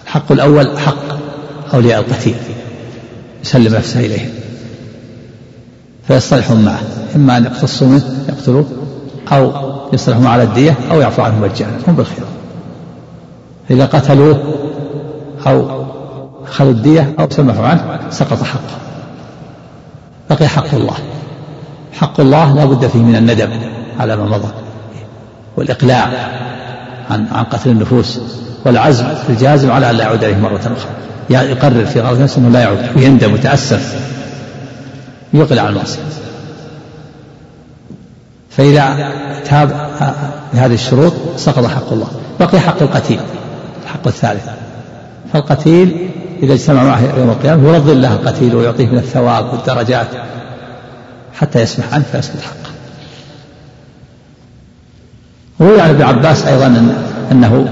الحق 0.03 0.31
الأول 0.31 0.79
حق 0.79 1.17
أولياء 1.73 1.99
القتيل 1.99 2.35
يسلم 3.43 3.75
نفسه 3.75 3.99
إليهم 3.99 4.29
فيصطلحون 6.07 6.65
معه 6.65 6.79
إما 7.15 7.37
أن 7.37 7.45
يقتصوا 7.45 7.87
منه 7.87 8.25
يقتلوه 8.29 8.65
أو 9.31 9.51
يصلحوا 9.93 10.27
على 10.27 10.43
الدية 10.43 10.75
أو 10.91 11.01
يعفو 11.01 11.21
عنه 11.21 11.39
مجانا 11.39 11.77
هم 11.87 11.95
بالخير. 11.95 12.25
إذا 13.71 13.85
قتلوه 13.85 14.53
أو 15.47 15.85
أخذوا 16.43 16.71
الدية 16.71 17.13
أو 17.19 17.29
سمحوا 17.29 17.65
عنه 17.65 17.99
سقط 18.09 18.43
حقه. 18.43 18.77
بقي 20.29 20.47
حق 20.47 20.73
الله. 20.73 20.95
حق 21.93 22.19
الله 22.19 22.53
لا 22.53 22.65
بد 22.65 22.87
فيه 22.87 22.99
من 22.99 23.15
الندم 23.15 23.49
على 23.99 24.15
ما 24.15 24.25
مضى. 24.25 24.64
والإقلاع 25.57 26.09
عن 27.09 27.25
عن 27.31 27.43
قتل 27.43 27.69
النفوس 27.69 28.19
والعزم 28.65 29.05
الجازم 29.29 29.71
على 29.71 29.89
أن 29.89 29.95
لا 29.95 30.03
يعود 30.03 30.23
إليه 30.23 30.37
مرة 30.37 30.59
أخرى. 30.77 30.91
يقرر 31.29 31.85
في 31.85 32.01
غرض 32.01 32.21
نفسه 32.21 32.37
أنه 32.37 32.49
لا 32.49 32.59
يعود 32.59 32.79
ويندم 32.95 33.33
ويتأسف 33.33 33.99
يقلع 35.33 35.61
عن 35.61 35.69
المعصية 35.69 36.01
فإذا 38.49 39.11
تاب 39.45 39.89
بهذه 40.53 40.73
الشروط 40.73 41.13
سقط 41.37 41.65
حق 41.65 41.93
الله. 41.93 42.07
بقي 42.39 42.59
حق 42.59 42.81
القتيل 42.81 43.19
الحق 43.83 44.07
الثالث. 44.07 44.43
فالقتيل 45.33 46.09
إذا 46.43 46.53
اجتمع 46.53 46.83
معه 46.83 47.17
يوم 47.17 47.29
القيامة 47.29 47.69
يرضي 47.69 47.91
الله 47.91 48.13
القتيل 48.13 48.55
ويعطيه 48.55 48.87
من 48.87 48.97
الثواب 48.97 49.53
والدرجات 49.53 50.07
حتى 51.33 51.61
يسمح 51.61 51.93
عنه 51.93 52.03
فيسقط 52.11 52.41
حقه 52.41 52.74
وروي 55.59 55.81
عن 55.81 55.89
ابن 55.89 56.01
عباس 56.01 56.45
أيضا 56.45 56.95
أنه 57.31 57.67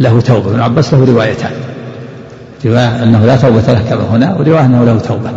له 0.00 0.20
توبة. 0.20 0.50
ابن 0.50 0.60
عباس 0.60 0.94
له 0.94 1.04
روايتان. 1.04 1.50
رواية 2.66 3.02
أنه 3.02 3.26
لا 3.26 3.36
توبة 3.36 3.72
له 3.72 3.82
كما 3.90 4.02
هنا 4.10 4.34
ورواية 4.34 4.64
أنه 4.64 4.84
له 4.84 4.98
توبة. 4.98 5.30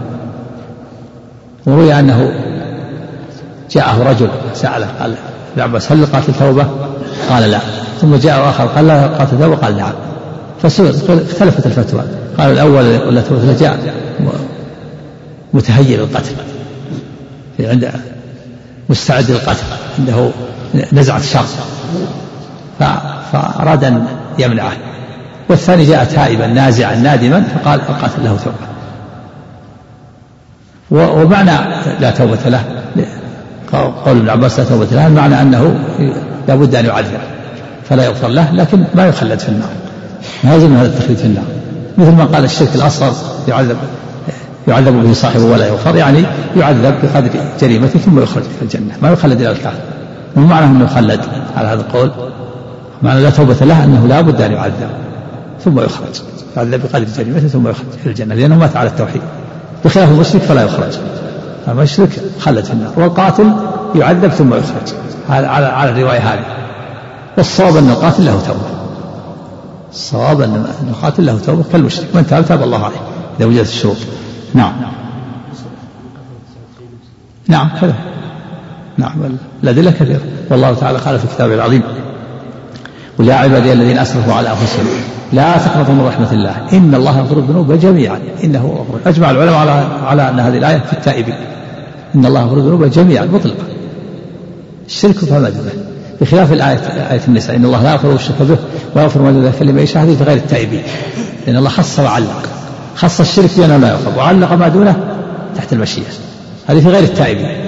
وروي 1.66 2.00
أنه 2.00 2.34
جاءه 3.72 4.10
رجل 4.10 4.30
سأله 4.54 4.88
قال 5.00 5.16
ابن 5.54 5.62
عباس 5.62 5.92
هل 5.92 6.02
لقاتل 6.02 6.34
توبة؟ 6.40 6.66
قال 7.30 7.52
لا. 7.52 7.60
ثم 8.02 8.16
جاء 8.16 8.50
آخر 8.50 8.66
قال 8.66 8.88
لا 8.88 9.08
قاتل 9.08 9.40
توبة 9.40 9.56
قال 9.56 9.78
نعم. 9.78 9.94
فسئل 10.62 10.88
اختلفت 11.10 11.66
الفتوى. 11.66 12.02
قال 12.38 12.52
الأول 12.52 13.08
ولا 13.08 13.22
توبة 13.22 13.58
جاء 13.60 13.80
متهيئ 15.54 15.98
للقتل. 15.98 16.36
عند 17.60 17.92
مستعد 18.90 19.32
للقتل. 19.32 19.64
عنده 20.00 20.30
نزعة 20.94 21.22
شر 21.22 21.46
فأراد 23.32 23.84
أن 23.84 24.06
يمنعه. 24.40 24.72
والثاني 25.50 25.86
جاء 25.86 26.04
تائبا 26.04 26.48
نازعا 26.48 26.96
نادما 26.96 27.42
فقال 27.42 27.80
القاتل 27.80 28.24
له 28.24 28.38
توبة. 28.44 28.74
ومعنى 31.22 31.52
لا 32.00 32.12
توبة 32.12 32.40
له. 32.46 32.64
قول 34.06 34.18
ابن 34.18 34.30
عباس 34.30 34.60
لا 34.60 34.66
توبة 34.66 34.88
له 34.92 35.08
المعنى 35.08 35.42
أنه 35.42 35.76
لا 36.48 36.56
بد 36.56 36.76
أن 36.76 36.86
يعذب 36.86 37.20
فلا 37.90 38.06
يغفر 38.06 38.28
له 38.28 38.52
لكن 38.52 38.84
ما 38.96 39.06
يخلد 39.06 39.40
في 39.40 39.50
النار. 39.50 39.70
ما 40.44 40.54
يلزم 40.54 40.76
هذا 40.76 40.88
التخليد 40.88 41.18
في 41.18 41.26
النار. 41.26 41.46
مثل 41.98 42.12
ما 42.12 42.26
قال 42.26 42.44
الشرك 42.44 42.76
الأصغر 42.76 43.14
يعذب 43.48 43.78
يعذب 44.68 45.04
به 45.04 45.14
صاحبه 45.14 45.44
ولا 45.44 45.68
يغفر 45.68 45.96
يعني 45.96 46.24
يعذب 46.58 46.96
بقدر 47.04 47.30
جريمته 47.62 48.00
ثم 48.00 48.24
يخرج 48.24 48.44
في 48.44 48.62
الجنة. 48.62 48.98
ما 49.02 49.12
يخلد 49.12 49.42
إلى 49.42 49.52
الكافر 49.52 49.80
مو 50.36 50.48
معنى 50.48 50.66
أنه 50.66 50.84
يخلد 50.84 51.22
على 51.58 51.68
هذا 51.68 51.82
القول 51.82 52.12
معنى 53.02 53.22
لا 53.22 53.30
توبة 53.30 53.66
له 53.66 53.84
أنه 53.84 54.08
لا 54.08 54.22
بد 54.22 54.42
أن 54.42 54.52
يعذب 54.52 54.90
ثم 55.64 55.80
يخرج. 55.80 56.22
يعذب 56.58 56.82
بقدر 56.82 57.06
جريمته 57.18 57.48
ثم 57.48 57.68
يخرج 57.68 57.86
في 58.04 58.10
الجنة 58.10 58.36
لأنه 58.36 58.58
مات 58.58 58.78
على 58.78 58.90
التوحيد. 58.90 59.22
بخلاف 59.86 60.12
المشرك 60.12 60.42
فلا 60.42 60.64
يخرج. 60.64 60.98
المشرك 61.68 62.10
خلد 62.40 62.64
في 62.66 62.74
النار 62.74 62.92
والقاتل 62.98 63.54
يعذب 63.96 64.28
ثم 64.28 64.54
يخرج. 64.54 64.94
على 65.30 65.48
على, 65.48 65.66
على 65.66 65.90
الرواية 65.90 66.20
هذه. 66.20 66.46
والصواب 67.38 67.78
أن 67.78 67.90
القاتل 67.90 68.26
له 68.26 68.42
توبة. 68.48 68.60
الصواب 69.92 70.42
أن 70.42 70.66
القاتل 70.90 71.26
له 71.26 71.40
توبة 71.46 71.64
كالمشرك. 71.72 72.08
من 72.16 72.28
تاب 72.28 72.46
تاب 72.46 72.64
الله 72.64 72.86
عليه. 72.86 73.02
إذا 73.40 73.46
وجدت 73.46 73.68
الشروط. 73.68 73.98
نعم. 74.54 74.74
نعم 77.48 77.70
كذا. 77.82 77.96
نعم. 78.98 79.38
الأدلة 79.64 79.92
كثيرة. 79.92 80.22
والله 80.50 80.74
تعالى 80.74 80.98
قال 80.98 81.20
في 81.20 81.28
كتابه 81.28 81.54
العظيم 81.54 81.82
قل 83.20 83.28
يا 83.28 83.34
عبادي 83.34 83.74
الذين 83.74 83.98
أسرفوا 83.98 84.34
على 84.34 84.50
أنفسهم 84.50 84.86
لا 85.34 85.58
تقنطوا 85.58 85.94
من 85.94 86.06
رحمة 86.06 86.32
الله 86.32 86.56
إن 86.74 86.96
الله 86.96 87.20
يغفر 87.20 87.38
الذنوب 87.38 87.80
جميعا. 87.80 88.20
إنه 88.44 88.60
هو 88.60 89.10
أجمع 89.10 89.32
العلماء 89.32 89.56
على 89.56 89.72
على 90.04 90.30
أن 90.30 90.40
هذه 90.40 90.58
الآية 90.58 90.78
في 90.78 90.94
التائبين. 90.94 91.36
إن 92.16 92.26
الله 92.26 92.42
يغفر 92.42 92.58
الذنوب 92.58 92.84
جميعا 92.86 93.26
مطلقا. 93.26 93.64
الشرك 94.88 95.16
فما 95.16 95.50
دونه 95.50 95.72
بخلاف 96.22 96.54
الآية 96.54 96.78
آية 97.12 97.22
النساء 97.28 97.56
إن 97.56 97.66
الله 97.66 97.84
لا 97.84 97.92
يغفر 97.92 98.14
الشرك 98.14 98.42
به 98.42 98.58
ويغفر 98.96 99.22
ما 99.22 99.32
دون 99.32 99.44
ذلك 99.46 99.62
لمن 99.62 99.80
يشاء 99.80 100.04
هذه 100.04 100.16
في 100.16 100.24
غير 100.24 100.38
التائبين. 100.38 100.84
لأن 101.48 101.58
الله 101.58 101.70
خص 101.70 102.00
وعلق. 102.00 102.50
خص 102.96 103.20
الشرك 103.20 103.50
بأنه 103.58 103.78
لا 103.78 103.90
يغفر 103.90 104.18
وعلق 104.18 104.54
ما 104.54 104.68
دونه 104.68 104.96
تحت 105.56 105.74
المشيئة 105.74 106.06
هذه 106.68 106.80
في 106.80 106.90
غير 106.90 107.04
التائبين. 107.04 107.63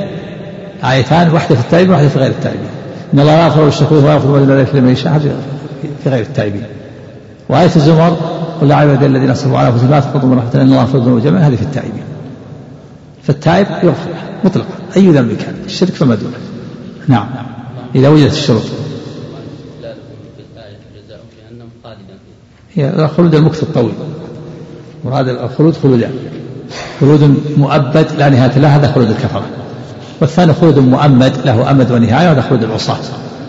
آيتان 0.91 1.31
واحدة 1.31 1.55
في 1.55 1.61
التائبين 1.61 1.89
وواحدة 1.91 2.09
في 2.09 2.19
غير 2.19 2.31
التائبين 2.31 2.69
إن 3.13 3.19
الله 3.19 3.35
لا 3.35 3.45
يغفر 3.45 3.93
ويغفر 3.93 4.27
ما 4.27 4.39
دون 4.39 4.57
ذلك 4.57 4.75
لمن 4.75 4.89
يشاء 4.89 5.19
في 6.03 6.09
غير 6.09 6.21
التائبين 6.21 6.63
وآية 7.49 7.75
الزمر 7.75 8.17
قل 8.61 8.71
يا 8.71 8.75
عبادي 8.75 9.05
الذين 9.05 9.29
أسرفوا 9.29 9.57
على 9.57 9.67
أنفسهم 9.67 9.91
لا 9.91 9.99
تقنطوا 9.99 10.29
من 10.29 10.37
رحمة 10.37 10.61
إن 10.61 10.61
الله 10.61 10.81
يغفر 10.81 10.97
الذنوب 10.97 11.21
جميعا. 11.23 11.47
هذه 11.47 11.55
في 11.55 11.61
التائبين 11.61 12.03
فالتائب 13.23 13.67
يغفر 13.83 14.09
مطلقا 14.43 14.67
أي 14.97 15.11
ذنب 15.11 15.37
كان؟ 15.37 15.55
الشرك 15.65 15.93
فما 15.93 16.15
دونه. 16.15 16.37
نعم. 17.07 17.27
إذا 17.95 18.09
وجدت 18.09 18.31
الشروط 18.31 18.61
هي 22.75 23.09
خلود 23.17 23.35
المكث 23.35 23.63
الطويل. 23.63 23.93
مراد 25.05 25.27
الخلود 25.27 25.75
خلودان 25.83 26.11
خلود 26.99 27.39
مؤبد 27.57 28.07
لا 28.17 28.29
نهاية 28.29 28.59
له 28.59 28.75
هذا 28.75 28.91
خلود 28.91 29.09
الكفرة. 29.09 29.45
والثاني 30.21 30.53
خلود 30.53 30.79
مؤمد 30.79 31.37
له 31.45 31.71
أمد 31.71 31.91
ونهاية 31.91 32.27
وهذا 32.27 32.41
خلود 32.41 32.63
العصاة. 32.63 32.97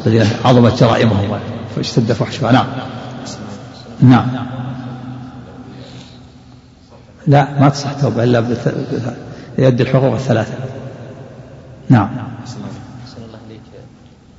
الذين 0.07 0.27
عظمت 0.45 0.81
جرائمهم. 0.81 1.39
فاشتد 1.77 2.13
فحشها 2.13 2.53
نعم. 2.53 2.67
نعم. 4.01 4.47
لا 7.27 7.61
ما 7.61 7.69
تصح 7.69 7.93
توبة 7.93 8.25
إلا 8.25 8.45
يؤدي 9.59 9.83
الحقوق 9.83 10.15
الثلاثة. 10.15 10.55
نعم. 11.89 12.09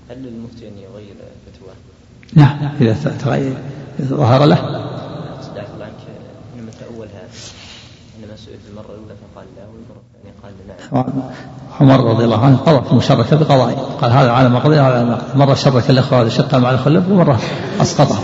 هل 0.10 0.18
للمفتي 0.18 0.68
أن 0.68 0.78
يغير 0.78 1.16
فتواه؟ 1.46 1.76
نعم 2.34 2.72
إذا 2.82 2.94
تغير 3.20 3.58
ظهر 4.02 4.46
له. 4.46 4.58
استعفى 5.40 5.74
الله 5.74 5.86
عنك 5.86 6.04
إنما 6.56 6.72
تأول 6.72 7.08
هذا. 7.08 7.30
إنما 8.20 8.36
سئل 8.36 8.60
المرة 8.70 8.86
الأولى 8.86 9.16
فقال 9.34 9.46
لا 9.58 9.64
والمرة 9.64 10.02
الثانية 10.08 10.34
قال 10.44 10.54
نعم 10.68 11.30
عمر 11.82 12.04
رضي 12.04 12.26
الله 12.26 12.46
عنه 12.46 12.58
قضى 12.58 12.90
في 12.90 12.96
مشركة 12.96 13.36
بقضائه. 13.36 13.76
قال 14.02 14.12
هذا 14.12 14.32
على 14.32 14.50
ما 14.50 14.60
قضي 14.60 14.80
على 14.80 15.04
ما 15.04 15.18
مرة 15.36 15.54
شرك 15.54 15.90
الإخوة 15.90 16.22
هذا 16.22 16.30
شق 16.30 16.56
مع 16.56 16.72
الخلف 16.72 17.10
ومرة 17.10 17.40
أسقطه 17.82 18.20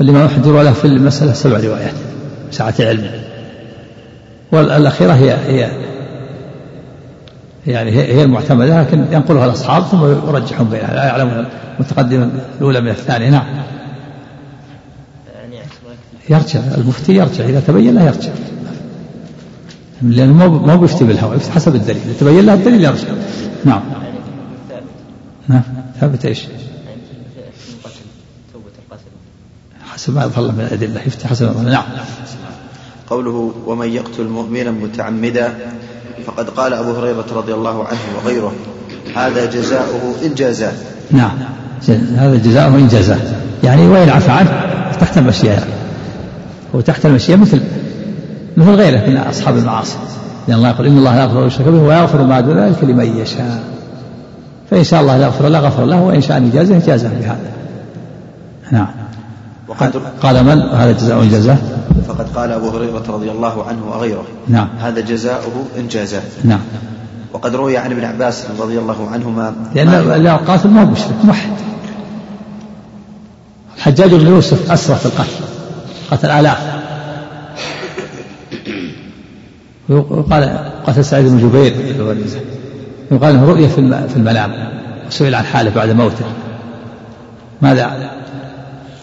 والإمام 0.00 0.26
أحمد 0.26 0.46
له 0.46 0.72
في 0.72 0.84
المسألة 0.84 1.32
سبع 1.32 1.58
روايات 1.58 1.94
سعة 2.50 2.74
علمه 2.80 3.10
والأخيرة 4.52 5.12
هي 5.12 5.32
هي 5.32 5.70
يعني 7.66 7.90
هي 7.90 8.24
المعتمدة 8.24 8.80
لكن 8.80 9.04
ينقلها 9.12 9.44
الأصحاب 9.44 9.82
ثم 9.82 10.04
يرجحون 10.28 10.68
بينها 10.68 10.94
لا 10.94 11.04
يعلمون 11.04 11.44
المتقدم 11.74 12.30
الأولى 12.58 12.80
من 12.80 12.88
الثانية. 12.88 13.30
نعم. 13.30 13.46
يرجع 16.28 16.60
المفتي 16.78 17.14
يرجع. 17.14 17.44
إذا 17.44 17.60
تبين 17.60 17.94
له 17.94 18.04
يرجع. 18.04 18.30
لأنه 20.02 20.32
ما 20.32 20.48
ما 20.48 20.76
بيفتي 20.76 21.04
بالهوى 21.04 21.36
يفتي 21.36 21.52
حسب 21.52 21.74
الدليل. 21.74 22.00
تبين 22.20 22.46
له 22.46 22.54
الدليل 22.54 22.84
يرجع 22.84 23.08
نعم. 23.64 23.82
نعم. 25.48 25.62
ثابت 26.00 26.24
إيش؟ 26.24 26.44
حسب 29.92 30.14
ما 30.14 30.24
يظهر 30.24 30.42
من 30.42 30.60
الأدلة. 30.60 31.00
يفتي 31.06 31.28
حسب 31.28 31.46
ما 31.46 31.50
يظهر 31.50 31.70
نعم. 31.70 31.84
قوله 33.10 33.52
ومن 33.66 33.88
يقتل 33.88 34.24
مؤمنا 34.24 34.70
متعمدا 34.70 35.54
فقد 36.26 36.50
قال 36.50 36.72
أبو 36.72 36.92
هريرة 36.92 37.26
رضي 37.32 37.54
الله 37.54 37.84
عنه 37.84 37.98
وغيره 38.16 38.52
هذا 39.16 39.44
جزاؤه 39.44 40.14
إن 40.24 40.34
جازاه. 40.34 40.72
نعم. 41.10 41.38
هذا 42.16 42.36
جزاؤه 42.36 42.74
إن 42.74 42.88
جازاه. 42.88 43.18
يعني 43.64 43.88
وإن 43.88 44.08
عفى 44.08 44.30
عنه 44.30 44.72
تحت 45.00 45.18
المشيئة. 45.18 45.66
هو 46.74 46.80
تحت 46.80 47.06
المشيئة 47.06 47.36
مثل 47.36 47.62
مثل 48.56 48.70
غيره 48.70 49.10
من 49.10 49.16
أصحاب 49.16 49.56
المعاصي. 49.56 49.96
لأن 50.48 50.58
الله 50.58 50.68
يقول 50.68 50.86
إن 50.86 50.98
الله 50.98 51.14
لا 51.14 51.22
يغفر 51.22 51.38
ويشرك 51.38 51.68
به 51.68 51.82
ويغفر 51.82 52.22
ما 52.22 52.40
دون 52.40 52.58
ذلك 52.58 52.84
لمن 52.84 53.16
يشاء. 53.16 53.62
فإن 54.70 54.84
شاء 54.84 55.00
الله 55.00 55.16
يغفر 55.16 55.48
له 55.48 55.58
غفر 55.58 55.84
له 55.84 56.02
وإن 56.02 56.20
شاء 56.20 56.36
أن 56.36 56.46
يجازه 56.46 56.78
جازه 56.86 57.08
بهذا. 57.08 57.50
نعم. 58.72 58.86
قال 60.22 60.44
من؟ 60.44 60.62
هذا 60.62 60.92
جزاء 60.92 61.24
جزاه 61.24 61.56
فقد 62.08 62.28
قال 62.36 62.52
أبو 62.52 62.68
هريرة 62.68 63.04
رضي 63.08 63.30
الله 63.30 63.64
عنه 63.64 63.90
وغيره. 63.90 64.24
نعم. 64.48 64.68
هذا 64.80 65.00
جزاؤه 65.00 65.64
إن 65.78 65.88
جازاه 65.88 66.22
نعم. 66.44 66.60
وقد 67.32 67.54
روي 67.54 67.76
عن 67.76 67.92
ابن 67.92 68.04
عباس 68.04 68.44
رضي 68.60 68.78
الله 68.78 69.10
عنهما 69.12 69.54
لأن 69.74 69.88
القاتل 70.26 70.68
ما 70.68 70.82
هو 70.82 70.86
مشرك 70.86 71.24
موحد. 71.24 71.50
الحجاج 73.76 74.14
بن 74.14 74.26
يوسف 74.26 74.72
أسرع 74.72 74.96
في 74.96 75.06
القتل 75.06 75.44
قتل 76.10 76.30
آلاف. 76.30 76.75
وقال 79.88 80.58
قتل 80.86 81.04
سعيد 81.04 81.26
بن 81.26 81.38
جبير 81.38 81.76
يقال 83.10 83.34
له 83.34 83.44
رؤية 83.44 83.68
في 83.68 84.16
المنام 84.16 84.52
وسئل 85.08 85.34
عن 85.34 85.44
حاله 85.44 85.70
بعد 85.74 85.90
موته. 85.90 86.24
ماذا 87.62 88.10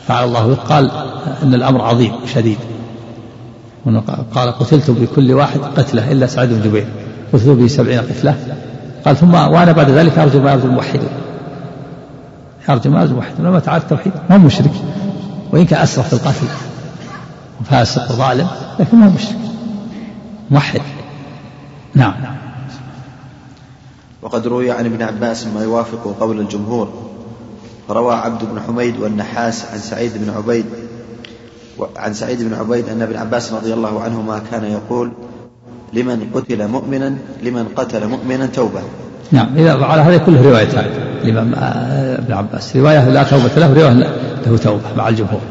فعل 0.07 0.23
الله؟ 0.23 0.53
قال 0.55 0.91
إن 1.43 1.53
الأمر 1.53 1.81
عظيم 1.81 2.11
شديد. 2.35 2.57
قال 4.35 4.51
قتلت 4.51 4.91
بكل 4.91 5.31
واحد 5.31 5.59
قتله 5.59 6.11
إلا 6.11 6.27
سعيد 6.27 6.49
بن 6.49 6.61
جبير. 6.61 6.87
قتلت 7.33 7.47
به 7.47 7.67
سبعين 7.67 7.99
قتلة. 7.99 8.35
قال 9.05 9.17
ثم 9.17 9.33
وأنا 9.33 9.71
بعد 9.71 9.89
ذلك 9.89 10.17
أرجو 10.17 10.39
ما 10.39 10.51
يرجو 10.51 10.67
الموحدون 10.67 11.09
أرجو 12.69 12.89
ما 12.89 13.01
يرجو 13.01 13.11
الموحدون 13.11 13.45
لما 13.45 13.59
تعرف 13.59 13.83
التوحيد 13.83 14.13
ما 14.29 14.37
مشرك. 14.37 14.71
وإن 15.51 15.65
كان 15.65 15.81
اسرف 15.81 16.07
في 16.07 16.13
القتل 16.13 16.47
وفاسق 17.61 18.11
وظالم 18.11 18.47
لكن 18.79 18.97
ما 18.97 19.09
مشرك. 19.15 19.35
موحد 20.51 20.81
نعم. 21.95 22.13
وقد 24.21 24.47
روي 24.47 24.71
عن 24.71 24.85
ابن 24.85 25.01
عباس 25.01 25.47
ما 25.47 25.63
يوافق 25.63 26.15
قول 26.19 26.39
الجمهور. 26.39 26.89
روى 27.89 28.15
عبد 28.15 28.43
بن 28.43 28.59
حميد 28.67 28.99
والنحاس 28.99 29.65
عن 29.73 29.79
سعيد 29.79 30.11
بن 30.15 30.29
عبيد 30.29 30.65
عن 31.95 32.13
سعيد 32.13 32.43
بن 32.43 32.53
عبيد 32.53 32.89
أن 32.89 33.01
ابن 33.01 33.15
عباس 33.15 33.53
رضي 33.53 33.73
الله 33.73 34.01
عنهما 34.01 34.41
كان 34.51 34.63
يقول 34.63 35.11
لمن 35.93 36.29
قتل 36.33 36.67
مؤمنا 36.67 37.15
لمن 37.43 37.65
قتل 37.75 38.07
مؤمنا 38.07 38.45
توبة. 38.45 38.81
نعم. 39.31 39.57
إذا 39.57 39.85
على 39.85 40.01
هذه 40.01 40.17
كله 40.17 40.41
روايتان 40.41 40.85
الإمام 41.23 41.53
ابن 42.17 42.33
عباس. 42.33 42.75
رواية 42.75 43.09
لا 43.09 43.23
توبة 43.23 43.55
له 43.57 43.69
ورواية 43.69 43.93
له 44.45 44.57
توبة 44.57 44.95
مع 44.97 45.09
الجمهور. 45.09 45.41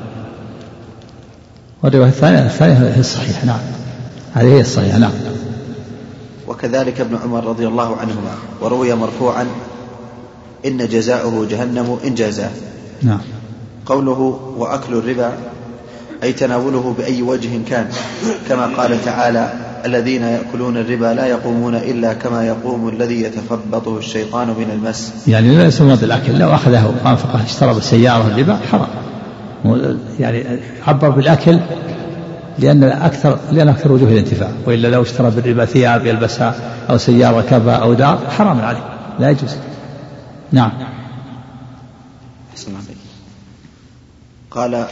والرواية 1.82 2.08
الثانية 2.08 2.46
الثانية 2.46 2.74
هي 2.74 3.00
الصحيحة 3.00 3.46
نعم. 3.46 3.60
هذه 4.34 4.46
هي 4.46 4.60
الصحيحة 4.60 4.98
نعم 4.98 5.12
وكذلك 6.48 7.00
ابن 7.00 7.16
عمر 7.24 7.44
رضي 7.44 7.66
الله 7.66 7.96
عنهما 7.96 8.34
وروي 8.60 8.94
مرفوعا 8.94 9.46
إن 10.66 10.88
جزاؤه 10.88 11.46
جهنم 11.50 11.98
إن 12.06 12.14
جازاه. 12.14 12.50
نعم. 13.02 13.20
قوله 13.86 14.40
وأكل 14.58 14.94
الربا 14.94 15.32
أي 16.22 16.32
تناوله 16.32 16.94
بأي 16.98 17.22
وجه 17.22 17.48
كان 17.68 17.88
كما 18.48 18.66
قال 18.66 19.04
تعالى 19.04 19.52
الذين 19.84 20.22
يأكلون 20.22 20.76
الربا 20.76 21.14
لا 21.14 21.26
يقومون 21.26 21.74
إلا 21.74 22.12
كما 22.12 22.46
يقوم 22.46 22.88
الذي 22.88 23.22
يتخبطه 23.22 23.98
الشيطان 23.98 24.48
من 24.48 24.70
المس. 24.72 25.12
يعني 25.28 25.56
لا 25.56 25.64
يسمى 25.64 25.94
الأكل 25.94 26.38
لو 26.38 26.54
أخذه 26.54 26.94
وأنفقه 27.04 27.44
اشترى 27.44 27.74
بالسيارة 27.74 28.26
الربا 28.26 28.58
حرام. 28.70 28.88
يعني 30.20 30.44
عبر 30.86 31.10
بالأكل 31.10 31.58
لأن 32.58 32.84
أكثر 32.84 33.38
لأن 33.52 33.68
أكثر 33.68 33.92
وجوه 33.92 34.08
الانتفاع. 34.08 34.50
وإلا 34.66 34.88
لو 34.88 35.02
اشترى 35.02 35.30
بالربا 35.30 35.64
ثياب 35.64 36.06
يلبسها 36.06 36.54
أو 36.90 36.98
سيارة 36.98 37.38
ركبها 37.38 37.74
أو 37.74 37.94
دار 37.94 38.18
حرام 38.30 38.60
عليه. 38.60 38.84
لا 39.20 39.30
يجوز. 39.30 39.56
نعم. 40.52 40.72
قال 44.50 44.86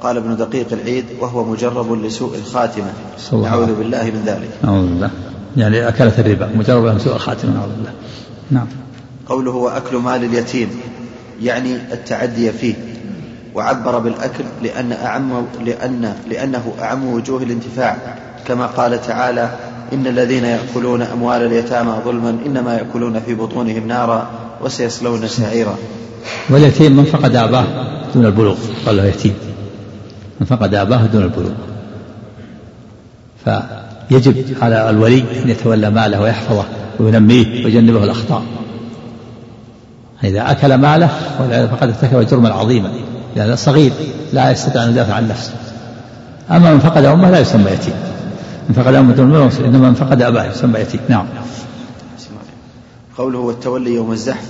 قال 0.00 0.16
ابن 0.16 0.36
دقيق 0.36 0.72
العيد 0.72 1.04
وهو 1.20 1.44
مجرب 1.44 2.04
لسوء 2.04 2.36
الخاتمة. 2.36 2.92
نعوذ. 3.32 3.74
بالله 3.74 4.04
من 4.04 4.22
ذلك. 4.26 4.50
نعوذ 4.64 4.86
بالله. 4.86 5.10
يعني 5.56 5.88
أكلت 5.88 6.18
الربا 6.18 6.50
مجرد 6.54 6.92
من 6.92 6.98
سوء 6.98 7.14
الخاتمة 7.14 7.54
نعوذ 7.54 7.70
بالله. 7.70 7.92
نعم. 8.50 8.66
قوله 9.28 9.50
وأكل 9.50 9.96
مال 9.96 10.24
اليتيم 10.24 10.68
يعني 11.42 11.76
التعدي 11.92 12.52
فيه. 12.52 12.74
وعبر 13.54 13.98
بالأكل 13.98 14.44
لأن 14.62 14.92
أعم 14.92 15.46
لأن 15.64 16.14
لأنه 16.30 16.72
أعم 16.82 17.06
وجوه 17.12 17.42
الانتفاع. 17.42 17.96
كما 18.46 18.66
قال 18.66 19.02
تعالى 19.02 19.50
إن 19.92 20.06
الذين 20.06 20.44
يأكلون 20.44 21.02
أموال 21.02 21.42
اليتامى 21.42 21.92
ظلما 22.04 22.38
إنما 22.46 22.74
يأكلون 22.74 23.20
في 23.20 23.34
بطونهم 23.34 23.88
نارا 23.88 24.30
وسيصلون 24.60 25.28
سعيرا. 25.28 25.76
واليتيم 26.50 26.96
من 26.96 27.04
فقد 27.04 27.36
أباه 27.36 27.64
دون 28.14 28.26
البلوغ 28.26 28.56
قال 28.86 28.96
له 28.96 29.04
يتيم. 29.04 29.34
من 30.40 30.46
فقد 30.46 30.74
أباه 30.74 31.06
دون 31.06 31.22
البلوغ. 31.22 31.52
فيجب 33.44 34.44
على 34.62 34.90
الولي 34.90 35.24
أن 35.44 35.50
يتولى 35.50 35.90
ماله 35.90 36.20
ويحفظه 36.20 36.64
وينميه 37.00 37.64
ويجنبه 37.64 38.04
الأخطاء. 38.04 38.42
إذا 40.24 40.50
أكل 40.50 40.74
ماله 40.74 41.06
فقد 41.66 41.88
ارتكب 41.88 42.26
جرما 42.26 42.50
عظيما. 42.50 42.92
لأن 43.36 43.56
صغير 43.56 43.92
لا 44.32 44.50
يستطيع 44.50 44.84
أن 44.84 44.90
يدافع 44.90 45.14
عن 45.14 45.28
نفسه. 45.28 45.52
أما 46.50 46.72
من 46.72 46.80
فقد 46.80 47.04
أمة 47.04 47.30
لا 47.30 47.38
يسمى 47.38 47.70
يتيم. 47.70 47.94
من 48.68 48.74
فقد 48.74 48.94
أمة 48.94 49.14
دون 49.14 49.50
إنما 49.64 49.88
من 49.88 49.94
فقد 49.94 50.22
أباه 50.22 50.44
يسمى 50.44 50.80
يتيم. 50.80 51.00
نعم. 51.08 51.26
قوله 53.18 53.38
والتولي 53.38 53.94
يوم 53.94 54.12
الزحف 54.12 54.46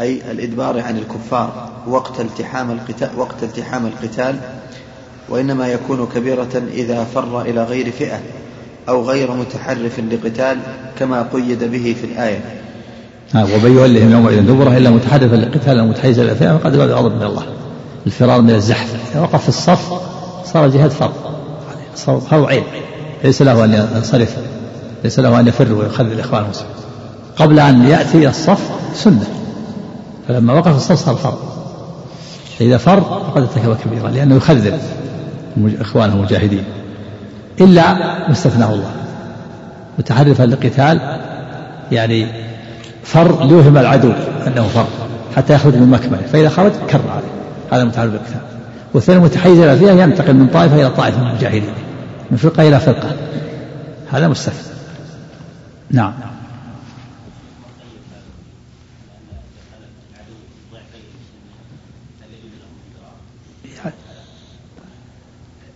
أي 0.00 0.20
الإدبار 0.30 0.80
عن 0.80 0.96
الكفار 0.98 1.70
وقت 1.86 2.20
التحام 2.20 2.70
القتال 2.70 3.08
وقت 3.16 3.42
التحام 3.42 3.86
القتال 3.86 4.36
وإنما 5.28 5.68
يكون 5.68 6.08
كبيرة 6.14 6.62
إذا 6.72 7.04
فر 7.04 7.40
إلى 7.40 7.64
غير 7.64 7.90
فئة 7.90 8.20
أو 8.88 9.04
غير 9.04 9.32
متحرف 9.32 10.00
لقتال 10.10 10.58
كما 10.98 11.22
قيد 11.32 11.64
به 11.64 11.96
في 12.00 12.06
الآية. 12.06 12.40
ومن 13.34 13.76
يولهم 13.76 14.12
يومئذ 14.12 14.40
دبره 14.40 14.76
إلا 14.76 14.90
متحدثا 14.90 15.36
لقتال 15.36 15.78
أو 15.78 15.86
متحيزا 15.86 16.22
إلى 16.22 16.34
فئة 16.34 16.58
فقد 16.58 16.76
بلغ 16.76 16.94
غضب 16.94 17.14
من 17.14 17.22
الله. 17.22 17.42
الفرار 18.06 18.40
من 18.40 18.50
الزحف. 18.50 18.94
إذا 19.12 19.20
وقف 19.20 19.42
في 19.42 19.48
الصف 19.48 19.92
صار 20.44 20.68
جهاد 20.68 20.90
فرض 20.90 21.12
فرض 22.30 22.44
عين. 22.44 22.62
ليس 23.24 23.42
له 23.42 23.64
أن 23.64 23.88
ينصرف. 23.96 24.36
ليس 25.04 25.18
له 25.18 25.40
أن 25.40 25.48
يفر 25.48 25.72
ويخذل 25.72 26.20
اخوانه 26.20 26.44
المسلمين. 26.44 26.74
قبل 27.36 27.60
أن 27.60 27.88
يأتي 27.88 28.28
الصف 28.28 28.70
سنة. 28.94 29.26
فلما 30.28 30.54
وقف 30.54 30.76
الصف 30.76 31.04
صار 31.04 31.14
فرض 31.14 31.38
فاذا 32.58 32.78
فر 32.78 33.00
فقد 33.00 33.42
ارتكب 33.42 33.76
كبيرا 33.84 34.08
لأنه 34.08 34.36
يخذل 34.36 34.78
إخوانه 35.80 36.14
المجاهدين. 36.14 36.64
إلا 37.60 37.94
ما 37.94 38.32
استثناه 38.32 38.72
الله. 38.72 38.90
متحرفا 39.98 40.42
للقتال 40.42 41.00
يعني 41.92 42.26
فر 43.02 43.44
ليوهم 43.44 43.78
العدو 43.78 44.12
أنه 44.46 44.62
فر 44.62 44.86
حتى 45.36 45.54
يخرج 45.54 45.74
من 45.74 45.88
مكمنه 45.90 46.22
فإذا 46.32 46.48
خرج 46.48 46.72
كر 46.90 47.00
عليه. 47.10 47.37
هذا 47.70 47.84
متعلق 47.84 48.12
بالقتال 48.12 48.40
والثاني 48.94 49.20
متحيز 49.20 49.58
إلى 49.58 49.76
فيها 49.76 49.92
ينتقل 49.92 50.34
من 50.34 50.48
طائفة 50.48 50.76
إلى 50.76 50.90
طائفة 50.90 51.20
من 51.20 51.30
المجاهدين 51.30 51.74
من 52.30 52.36
فرقة 52.36 52.68
إلى 52.68 52.80
فرقة. 52.80 53.16
هذا 54.10 54.28
مستثنى 54.28 54.72
نعم. 55.90 56.12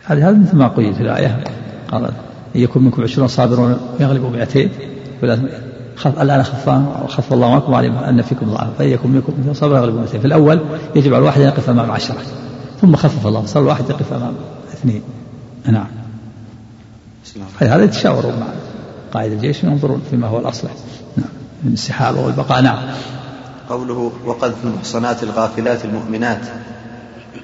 هذا 0.05 0.33
مثل 0.33 0.57
ما 0.57 0.69
قيل 0.69 0.95
في 0.95 1.01
الآية 1.01 1.45
قال 1.91 2.05
أن 2.05 2.13
يكون 2.55 2.83
منكم 2.83 3.03
عشرون 3.03 3.29
صابرون 3.29 3.77
يغلبوا 4.01 4.31
مئتين 4.31 4.71
خف 5.97 6.23
الآن 6.23 6.43
خفان 6.43 6.87
خف 7.09 7.33
الله 7.33 7.55
عنكم 7.55 7.73
وعلم 7.73 7.97
أن 7.97 8.23
فيكم 8.23 8.47
ضعف 8.47 8.69
فإن 8.79 8.89
يكن 8.89 9.11
منكم 9.11 9.33
مثل 9.39 9.57
صبر 9.57 9.77
يغلب 9.77 9.95
مثل 9.95 10.21
في 10.21 10.27
الأول 10.27 10.61
يجب 10.95 11.15
على 11.15 11.19
الواحد 11.19 11.41
أن 11.41 11.47
يقف 11.47 11.71
أمام 11.71 11.91
عشرة 11.91 12.17
ثم 12.81 12.97
خفف 12.97 13.27
الله 13.27 13.47
صار 13.47 13.63
الواحد 13.63 13.91
يقف 13.91 14.13
أمام 14.13 14.35
اثنين. 14.73 15.03
نعم. 15.67 15.87
هذا 17.59 17.85
يتشاورون 17.85 18.33
مع 18.41 18.47
قائد 19.13 19.33
الجيش 19.33 19.65
وينظرون 19.65 20.03
فيما 20.11 20.27
هو 20.27 20.39
الأصلح 20.39 20.71
نعم. 21.17 21.29
من 21.63 21.73
السحابة 21.73 22.21
والبقاء 22.21 22.61
نعم. 22.61 22.79
قوله 23.69 24.13
وقذف 24.27 24.65
المحصنات 24.65 25.23
الغافلات 25.23 25.85
المؤمنات 25.85 26.41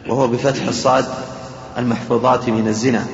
وهو 0.09 0.29
بفتح 0.29 0.67
الصاد 0.69 1.05
المحفوظات 1.79 2.49
من 2.49 2.69
الزنا 2.69 3.05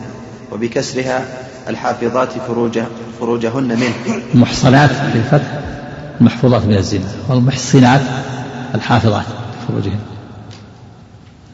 وبكسرها 0.53 1.44
الحافظات 1.69 2.29
فروج 2.49 2.79
فروجهن 3.21 3.65
منه. 3.65 3.95
المحصنات 4.35 4.91
بالفتح 5.15 5.59
المحفوظات 6.21 6.63
من 6.65 6.75
الزنا 6.75 7.05
والمحصنات 7.29 8.01
الحافظات 8.75 9.25
فروجهن. 9.69 9.99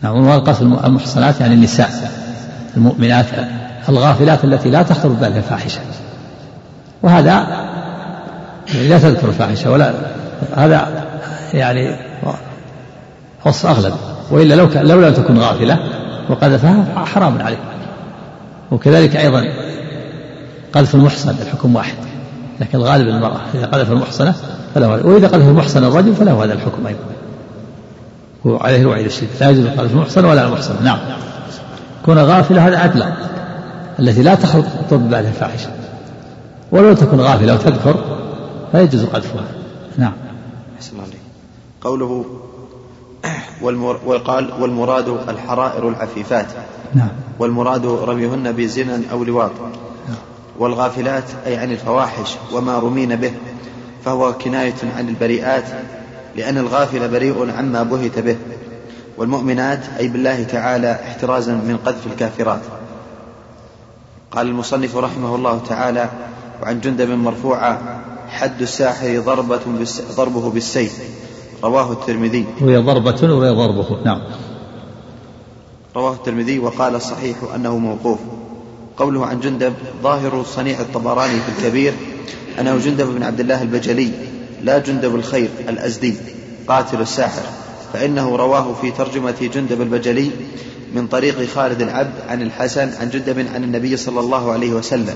نعم 0.03 0.27
والقصد 0.27 0.63
المحصنات 0.63 1.41
يعني 1.41 1.55
النساء 1.55 2.11
المؤمنات 2.77 3.27
الغافلات 3.89 4.45
التي 4.45 4.71
لا 4.71 4.83
تخطر 4.83 5.09
ببالها 5.09 5.39
الفاحشة. 5.39 5.81
وهذا 7.03 7.47
يعني 8.75 8.89
لا 8.89 8.99
تذكر 8.99 9.29
الفاحشة 9.29 9.71
ولا 9.71 9.95
هذا 10.57 11.05
يعني 11.55 11.97
وصف 13.47 13.67
أغلب. 13.67 13.95
وإلا 14.31 14.55
لو 14.55 14.69
لو 14.75 15.01
لم 15.01 15.15
تكن 15.15 15.39
غافلة 15.39 15.79
وقذفها 16.31 17.05
حرام 17.15 17.43
عليه 17.43 17.59
وكذلك 18.71 19.17
أيضا 19.17 19.45
قذف 20.75 20.95
المحصن 20.95 21.31
الحكم 21.31 21.77
واحد. 21.77 21.95
لكن 22.61 22.79
الغالب 22.79 23.09
المرأة 23.09 23.41
إذا 23.55 23.67
قذف 23.67 23.93
المحصنة 23.93 24.35
فله 24.75 24.95
هذا 24.95 25.07
وإذا 25.07 25.29
قذف 25.29 25.49
المحصن 25.49 25.85
الرجل 25.85 26.15
فله 26.15 26.45
هذا 26.45 26.53
الحكم 26.53 26.87
أيضا. 26.87 27.01
وعليه 28.45 28.81
الوعيد 28.81 29.07
الشديد. 29.07 29.31
لا 29.41 29.51
يجوز 29.51 29.67
قذف 29.67 29.93
المحصن 29.93 30.25
ولا 30.25 30.47
المحصن 30.47 30.85
نعم. 30.85 30.99
كون 32.05 32.19
غافلة 32.19 32.69
هذا 32.69 32.85
أدنى 32.85 33.05
التي 33.99 34.23
لا 34.23 34.35
تخرج 34.35 34.65
بعد 34.91 35.25
الفاحشة. 35.25 35.71
ولو 36.73 36.95
تكن 36.95 37.21
غافلة 37.21 37.55
وتذكر 37.55 38.05
فيجوز 38.73 39.05
قذفها. 39.05 39.45
نعم. 39.99 40.13
قوله 41.81 42.25
والمر... 43.63 44.01
وقال 44.07 44.51
والمراد 44.61 45.09
الحرائر 45.29 45.89
العفيفات. 45.89 46.47
نعم. 46.95 47.09
والمراد 47.39 47.87
رميهن 47.87 48.53
بزنا 48.53 49.01
أو 49.13 49.25
لواط. 49.25 49.51
والغافلات 50.61 51.25
أي 51.47 51.57
عن 51.57 51.73
الفواحش 51.73 52.37
وما 52.53 52.79
رمين 52.79 53.17
به 53.17 53.33
فهو 54.05 54.33
كناية 54.33 54.75
عن 54.97 55.09
البريئات 55.09 55.65
لأن 56.37 56.59
الغافل 56.59 57.09
بريء 57.09 57.51
عما 57.59 57.83
بهت 57.83 58.19
به. 58.19 58.37
والمؤمنات 59.19 59.81
أي 59.99 60.09
بالله 60.09 60.43
تعالى 60.43 60.93
احترازا 60.93 61.53
من 61.53 61.79
قذف 61.87 62.07
الكافرات. 62.07 62.61
قال 64.31 64.47
المصنف 64.47 64.97
رحمه 64.97 65.35
الله 65.35 65.61
تعالى 65.69 66.09
وعن 66.63 66.81
جندب 66.81 67.11
مرفوعة 67.11 68.03
حد 68.29 68.63
الساحر 68.63 69.19
ضربة 69.21 69.61
بالس... 69.67 70.03
ضربه 70.17 70.51
بالسيف. 70.51 70.99
رواه 71.65 71.93
الترمذي. 71.93 72.47
وهي 72.61 72.77
ضربة 72.77 73.35
وهي 73.35 73.51
ضربه. 73.51 74.05
نعم. 74.05 74.21
رواه 75.97 76.13
الترمذي 76.13 76.59
وقال 76.59 76.95
الصحيح 76.95 77.37
أنه 77.55 77.79
موقوف. 77.79 78.19
قوله 79.01 79.27
عن 79.27 79.41
جندب 79.41 79.73
ظاهر 80.03 80.45
صنيع 80.45 80.81
الطبراني 80.81 81.41
في 81.41 81.59
الكبير 81.59 81.93
أنه 82.61 82.79
جندب 82.79 83.07
بن 83.07 83.23
عبد 83.23 83.41
الله 83.41 83.63
البجلي 83.63 84.11
لا 84.63 84.79
جندب 84.79 85.15
الخير 85.15 85.49
الأزدي 85.69 86.15
قاتل 86.69 87.01
الساحر 87.01 87.43
فإنه 87.93 88.37
رواه 88.37 88.75
في 88.81 88.91
ترجمة 88.91 89.51
جندب 89.55 89.81
البجلي 89.81 90.31
من 90.95 91.07
طريق 91.07 91.49
خالد 91.55 91.83
العبد 91.83 92.13
عن 92.29 92.43
الحسن 92.43 92.91
عن 93.01 93.11
جندب 93.11 93.47
عن 93.55 93.65
النبي 93.65 93.97
صلى 93.97 94.21
الله 94.21 94.53
عليه 94.53 94.73
وسلم. 94.73 95.15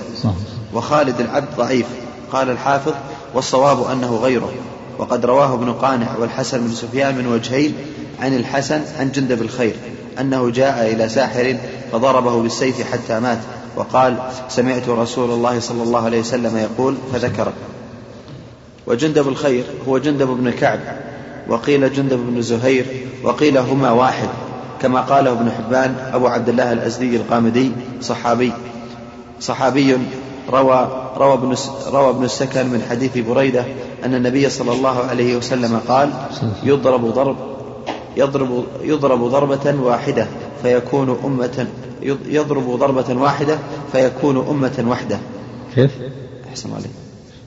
وخالد 0.74 1.20
العبد 1.20 1.48
ضعيف. 1.56 1.86
قال 2.32 2.50
الحافظ 2.50 2.94
والصواب 3.34 3.90
أنه 3.90 4.16
غيره. 4.16 4.52
وقد 4.98 5.26
رواه 5.26 5.54
ابن 5.54 5.72
قانع 5.72 6.16
والحسن 6.18 6.66
بن 6.66 6.74
سفيان 6.74 7.18
من 7.18 7.26
وجهين 7.26 7.74
عن 8.20 8.36
الحسن 8.36 8.82
عن 8.98 9.12
جندب 9.12 9.42
الخير 9.42 9.74
أنه 10.20 10.50
جاء 10.50 10.92
إلى 10.92 11.08
ساحر 11.08 11.56
فضربه 11.92 12.42
بالسيف 12.42 12.92
حتى 12.92 13.20
مات. 13.20 13.38
وقال 13.76 14.16
سمعت 14.48 14.88
رسول 14.88 15.30
الله 15.30 15.60
صلى 15.60 15.82
الله 15.82 16.04
عليه 16.04 16.20
وسلم 16.20 16.56
يقول 16.56 16.96
فذكر. 17.12 17.52
وجندب 18.86 19.28
الخير 19.28 19.64
هو 19.88 19.98
جندب 19.98 20.26
بن 20.26 20.50
كعب 20.50 20.80
وقيل 21.48 21.92
جندب 21.92 22.18
بن 22.18 22.42
زهير 22.42 22.86
وقيل 23.22 23.58
هما 23.58 23.90
واحد 23.90 24.28
كما 24.82 25.00
قاله 25.00 25.32
ابن 25.32 25.50
حبان 25.50 26.10
أبو 26.12 26.26
عبد 26.26 26.48
الله 26.48 26.72
الأزدي 26.72 27.16
القامدي 27.16 27.72
صحابي. 28.00 28.52
صحابي 29.40 29.98
روى 30.52 31.10
روى 31.16 31.32
ابن 31.32 31.56
روى 31.88 32.10
ابن 32.10 32.24
السكن 32.24 32.66
من 32.66 32.86
حديث 32.90 33.18
بريدة 33.18 33.64
أن 34.04 34.14
النبي 34.14 34.50
صلى 34.50 34.72
الله 34.72 35.04
عليه 35.04 35.36
وسلم 35.36 35.80
قال 35.88 36.10
يضرب 36.62 37.04
ضرب. 37.04 37.36
يضرب 38.16 38.64
يضرب 38.82 39.24
ضربة 39.24 39.74
واحدة 39.80 40.26
فيكون 40.62 41.18
أمة 41.24 41.66
يضرب 42.26 42.70
ضربة 42.70 43.22
واحدة 43.22 43.58
فيكون 43.92 44.36
أمة 44.48 44.84
وحده 44.88 45.18
كيف؟ 45.74 45.90
أحسن 46.48 46.72
عليك 46.72 46.90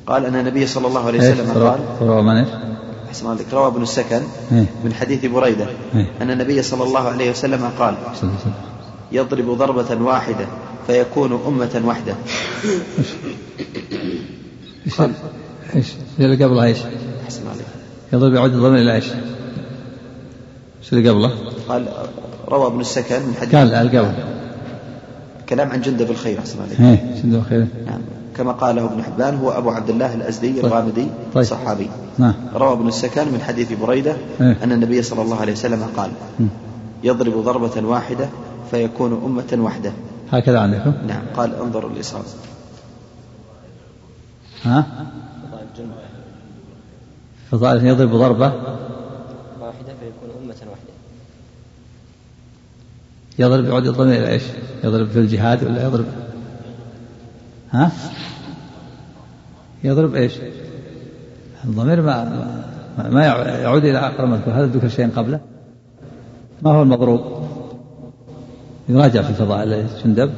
قال 0.07 0.25
أن 0.25 0.35
النبي 0.35 0.67
صلى 0.67 0.87
الله 0.87 1.05
عليه 1.05 1.19
وسلم 1.19 1.51
قال 1.51 1.79
روى 2.01 2.21
من؟ 2.21 2.45
أحسن 3.07 3.27
عليك 3.27 3.53
روى 3.53 3.67
ابن 3.67 3.83
السكن 3.83 4.21
إيه. 4.51 4.65
من 4.83 4.93
حديث 4.93 5.25
بريدة 5.25 5.67
إيه. 5.95 6.11
أن 6.21 6.31
النبي 6.31 6.61
صلى 6.61 6.83
الله 6.83 7.07
عليه 7.07 7.31
وسلم 7.31 7.69
قال. 7.79 7.95
يضرب 9.11 9.57
ضربة 9.57 10.01
واحدة 10.01 10.47
فيكون 10.87 11.39
أمة 11.47 11.81
وحده 11.85 12.15
إيش 14.85 15.01
إيش 15.75 15.87
اللي 16.19 16.45
قبلها 16.45 16.65
إيش؟ 16.65 16.77
أحسن 17.25 17.41
عليك 17.47 17.65
يضرب 18.13 18.33
يعود 18.33 18.53
الضمير 18.53 18.81
إلى 18.81 18.95
إيش؟ 18.95 19.05
إيش 20.87 20.93
اللي 20.93 21.09
قبله؟ 21.09 21.31
قال 21.69 21.87
روى 22.47 22.67
ابن 22.67 22.79
السكن 22.79 23.21
من 23.21 23.33
حديث 23.41 23.55
قال 23.55 23.73
اللي 23.73 23.99
قبل 23.99 24.13
كلام 25.49 25.71
عن 25.71 25.81
جندب 25.81 26.11
الخير 26.11 26.39
أحسن 26.39 26.61
عليك 26.61 26.81
إيه 26.81 27.21
شنو 27.21 27.41
خير؟ 27.41 27.67
نعم 27.85 28.01
كما 28.37 28.51
قاله 28.51 28.85
ابن 28.85 29.03
حبان 29.03 29.35
هو 29.35 29.51
أبو 29.51 29.69
عبد 29.69 29.89
الله 29.89 30.13
الأزدي 30.13 30.59
الغامدي 30.59 31.07
طيب. 31.33 31.43
صحابي 31.43 31.89
نعم 32.17 32.33
روى 32.55 32.73
ابن 32.73 32.87
السكن 32.87 33.31
من 33.31 33.41
حديث 33.41 33.73
بريدة 33.73 34.15
إيه. 34.41 34.57
أن 34.63 34.71
النبي 34.71 35.01
صلى 35.01 35.21
الله 35.21 35.41
عليه 35.41 35.53
وسلم 35.53 35.83
قال 35.97 36.11
مم. 36.39 36.47
يضرب 37.03 37.43
ضربة 37.43 37.87
واحدة 37.87 38.29
فيكون 38.71 39.21
أمة 39.25 39.63
وحدة 39.65 39.91
هكذا 40.31 40.59
عندكم؟ 40.59 40.93
نعم 41.07 41.21
قال 41.35 41.55
انظروا 41.55 41.89
الإصابة 41.89 42.25
ها؟ 44.63 44.85
فضائل 47.51 47.85
يضرب 47.85 48.09
ضربة 48.15 48.53
واحدة 49.61 49.93
فيكون 49.99 50.43
أمة 50.43 50.55
واحدة 50.69 50.93
يضرب 53.39 53.65
يعود 53.65 53.87
الضمير 53.87 54.13
إلى 54.23 54.27
إيش؟ 54.29 54.43
يضرب 54.83 55.07
في 55.07 55.19
الجهاد 55.19 55.63
ولا 55.63 55.83
يضرب؟ 55.85 56.05
ها؟ 57.71 57.91
يضرب 59.83 60.15
إيش؟ 60.15 60.33
الضمير 61.65 62.01
ما 62.01 62.45
ما, 63.09 63.25
يعود 63.25 63.85
إلى 63.85 63.97
أقرب 63.99 64.29
مذكور 64.29 64.53
هل 64.53 64.69
ذكر 64.69 64.87
شيء 64.87 65.09
قبله؟ 65.15 65.39
ما 66.61 66.71
هو 66.71 66.81
المضروب؟ 66.81 67.21
يراجع 68.89 69.21
في 69.21 69.33
فضائل 69.33 69.85
جندب 70.05 70.31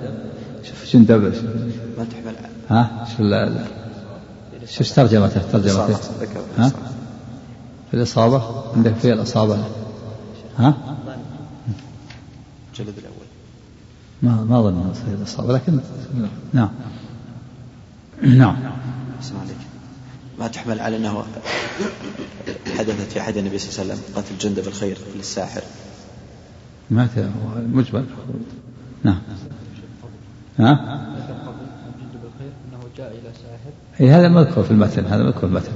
شوف 0.63 0.93
جندب 0.93 1.21
ما 1.97 2.05
تحمل 2.11 2.33
ها؟ 2.69 3.05
ال- 3.19 3.59
شو 4.69 4.83
ترجمته 4.95 5.41
ترجمته 5.51 5.97
ها؟ 6.57 6.69
في 7.91 7.93
الإصابة؟ 7.93 8.41
عندك 8.75 8.93
في 8.93 9.13
الإصابة؟ 9.13 9.57
ها؟ 10.57 10.73
الجلد 12.79 12.97
الأول. 12.97 13.25
ما 14.21 14.43
ما 14.43 14.59
أظن 14.59 14.93
في 14.93 15.13
الإصابة 15.13 15.53
لكن 15.53 15.79
نعم. 16.53 16.69
نعم. 18.21 18.55
أحسن 19.19 19.35
عليك 19.37 19.57
ما 20.39 20.47
تحمل 20.47 20.79
على 20.79 20.97
أنه 20.97 21.23
حدثت 22.77 23.11
في 23.11 23.19
عهد 23.19 23.37
النبي 23.37 23.57
صلى 23.59 23.83
الله 23.83 23.93
عليه 23.93 24.03
وسلم 24.03 24.15
قتل 24.15 24.37
جندب 24.37 24.67
الخير 24.67 24.97
للساحر 25.15 25.61
ما 26.91 27.07
ت- 27.15 27.17
هو 27.19 27.61
مجمل 27.73 28.05
نعم. 29.03 29.19
ها؟ 30.59 30.99
اي 34.01 34.09
هذا 34.11 34.27
مذكور 34.29 34.63
في 34.63 34.71
المتن 34.71 35.05
هذا 35.05 35.23
مذكور 35.23 35.39
في 35.39 35.45
المتن 35.45 35.71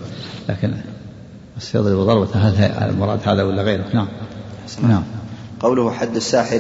لكن 0.49 0.73
بس 1.57 1.75
يضرب 1.75 1.97
ضربة 1.99 2.29
هل 2.35 2.63
المراد 2.89 3.19
هذا 3.29 3.43
ولا 3.43 3.63
غيره؟ 3.63 3.85
نعم. 3.93 4.07
نعم. 4.83 5.03
قوله 5.59 5.91
حد 5.91 6.15
الساحر 6.15 6.59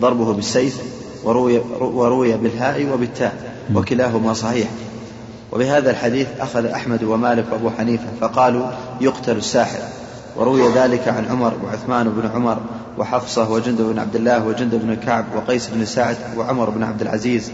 ضربه 0.00 0.32
بالسيف 0.32 0.80
وروي, 1.24 1.58
وروي 1.80 2.36
بالهاء 2.36 2.86
وبالتاء 2.92 3.34
وكلاهما 3.74 4.32
صحيح. 4.32 4.68
وبهذا 5.52 5.90
الحديث 5.90 6.26
أخذ 6.40 6.66
أحمد 6.66 7.04
ومالك 7.04 7.44
وأبو 7.52 7.70
حنيفة 7.78 8.04
فقالوا 8.20 8.66
يقتل 9.00 9.36
الساحر. 9.36 9.78
وروي 10.36 10.72
ذلك 10.74 11.08
عن 11.08 11.24
عمر 11.30 11.52
وعثمان 11.64 12.08
بن 12.08 12.30
عمر 12.34 12.58
وحفصة 12.98 13.50
وجند 13.50 13.82
بن 13.82 13.98
عبد 13.98 14.16
الله 14.16 14.46
وجند 14.46 14.74
بن 14.74 14.94
كعب 14.94 15.24
وقيس 15.36 15.68
بن 15.74 15.84
سعد 15.84 16.16
وعمر 16.36 16.70
بن 16.70 16.82
عبد 16.82 17.02
العزيز. 17.02 17.50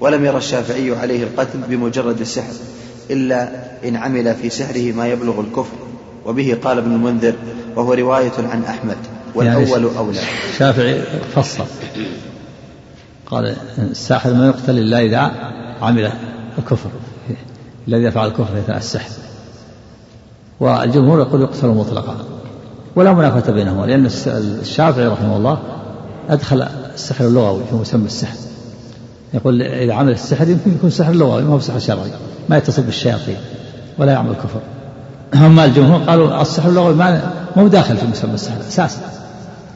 ولم 0.00 0.24
ير 0.24 0.36
الشافعي 0.36 0.96
عليه 0.96 1.22
القتل 1.22 1.58
بمجرد 1.68 2.20
السحر 2.20 2.52
إلا 3.10 3.48
إن 3.84 3.96
عمل 3.96 4.34
في 4.34 4.50
سحره 4.50 4.92
ما 4.92 5.08
يبلغ 5.08 5.40
الكفر. 5.40 5.76
وبه 6.26 6.58
قال 6.64 6.78
ابن 6.78 6.92
المنذر 6.92 7.34
وهو 7.76 7.92
رواية 7.92 8.32
عن 8.38 8.64
أحمد. 8.64 8.96
والأول 9.34 9.68
يعني 9.68 9.98
أولى. 9.98 10.18
الشافعي 10.52 11.02
فصل. 11.34 11.64
قال 13.26 13.56
الساحر 13.78 14.34
ما 14.34 14.46
يقتل 14.46 14.78
إلا 14.78 15.00
إذا 15.00 15.30
عمل 15.82 16.12
الكفر. 16.58 16.90
الذي 17.88 18.02
يفعل 18.02 18.28
الكفر 18.28 18.56
يفعل 18.56 18.76
السحر. 18.76 19.10
والجمهور 20.60 21.20
يقول 21.20 21.40
يقتل 21.42 21.68
مطلقا. 21.68 22.16
ولا 22.96 23.12
منافاة 23.12 23.52
بينهما 23.52 23.86
لأن 23.86 24.06
الشافعي 24.60 25.06
رحمه 25.06 25.36
الله 25.36 25.58
أدخل 26.28 26.62
السحر 26.94 27.26
اللغوي 27.26 27.62
في 27.70 27.76
مسمى 27.76 28.06
السحر. 28.06 28.36
يقول 29.34 29.62
إذا 29.62 29.94
عمل 29.94 30.12
السحر 30.12 30.48
يمكن 30.48 30.70
يكون 30.70 30.90
سحر 30.90 31.12
لغوي 31.12 31.42
ما 31.42 31.54
هو 31.54 31.60
سحر 31.60 31.78
شرعي. 31.78 32.10
ما 32.48 32.56
يتصل 32.56 32.82
بالشياطين 32.82 33.36
ولا 33.98 34.12
يعمل 34.12 34.32
كفر 34.34 34.60
أما 35.34 35.64
الجمهور 35.64 36.00
قالوا 36.00 36.42
السحر 36.42 36.68
اللغوي 36.68 36.94
ما 36.94 37.32
مو 37.56 37.68
داخل 37.68 37.96
في 37.96 38.06
مسمى 38.06 38.34
السحر 38.34 38.60
أساسا 38.60 39.00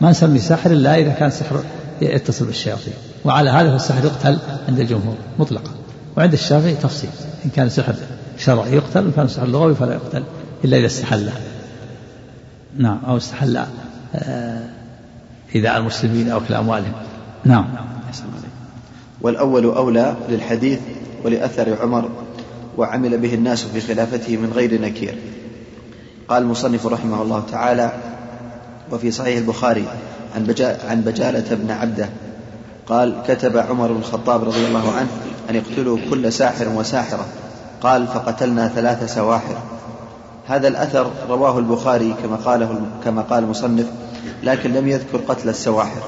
ما 0.01 0.11
نسمي 0.11 0.39
سحر 0.39 0.71
إلا 0.71 0.99
إذا 0.99 1.13
كان 1.13 1.31
سحر 1.31 1.63
يتصل 2.03 2.45
بالشياطين 2.45 2.95
وعلى 3.25 3.51
هذا 3.51 3.71
فالسحر 3.71 4.05
يقتل 4.05 4.39
عند 4.69 4.81
الجمهور 4.81 5.17
مطلقا. 5.39 5.71
وعند 6.17 6.33
الشافعي 6.33 6.75
تفصيل. 6.75 7.11
إن 7.45 7.51
كان 7.51 7.69
سحر 7.69 7.95
شرعي 8.39 8.73
يقتل 8.73 9.05
وإن 9.05 9.13
كان 9.17 9.29
سحر 9.29 9.47
لغوي 9.47 9.75
فلا 9.75 9.95
يقتل 9.95 10.25
إلا 10.65 10.77
إذا 10.77 10.87
استحل. 10.87 11.31
نعم 12.79 12.99
أو 13.07 13.17
استحل 13.17 13.61
آه، 14.15 14.61
إيذاء 15.55 15.77
المسلمين 15.77 16.31
أو 16.31 16.39
أكل 16.39 16.55
أموالهم. 16.55 16.93
نعم. 17.45 17.67
والأول 19.21 19.65
أولى 19.65 20.17
للحديث 20.29 20.79
ولأثر 21.25 21.83
عمر 21.83 22.11
وعمل 22.77 23.19
به 23.19 23.35
الناس 23.35 23.65
في 23.65 23.81
خلافته 23.81 24.37
من 24.37 24.53
غير 24.55 24.81
نكير. 24.81 25.19
قال 26.29 26.43
المصنف 26.43 26.87
رحمه 26.87 27.23
الله 27.23 27.43
تعالى 27.53 27.93
وفي 28.93 29.11
صحيح 29.11 29.39
البخاري 29.39 29.85
عن, 30.35 30.55
عن 30.89 31.01
بجالة 31.01 31.55
بن 31.55 31.71
عبدة 31.71 32.09
قال 32.87 33.15
كتب 33.29 33.57
عمر 33.57 33.93
بن 33.93 33.99
الخطاب 33.99 34.45
رضي 34.45 34.67
الله 34.67 34.93
عنه 34.93 35.09
أن 35.51 35.55
يقتلوا 35.55 35.99
كل 36.11 36.33
ساحر 36.33 36.69
وساحرة. 36.69 37.27
قال 37.81 38.07
فقتلنا 38.07 38.69
ثلاث 38.69 39.15
سواحر. 39.15 39.57
هذا 40.47 40.69
الأثر 40.69 41.11
رواه 41.29 41.59
البخاري 41.59 42.15
كما 42.23 42.37
قاله 42.37 42.81
كما 43.05 43.23
قال 43.23 43.45
المصنف 43.45 43.87
لكن 44.43 44.73
لم 44.73 44.89
يذكر 44.89 45.19
قتل 45.29 45.49
السواحر. 45.49 46.03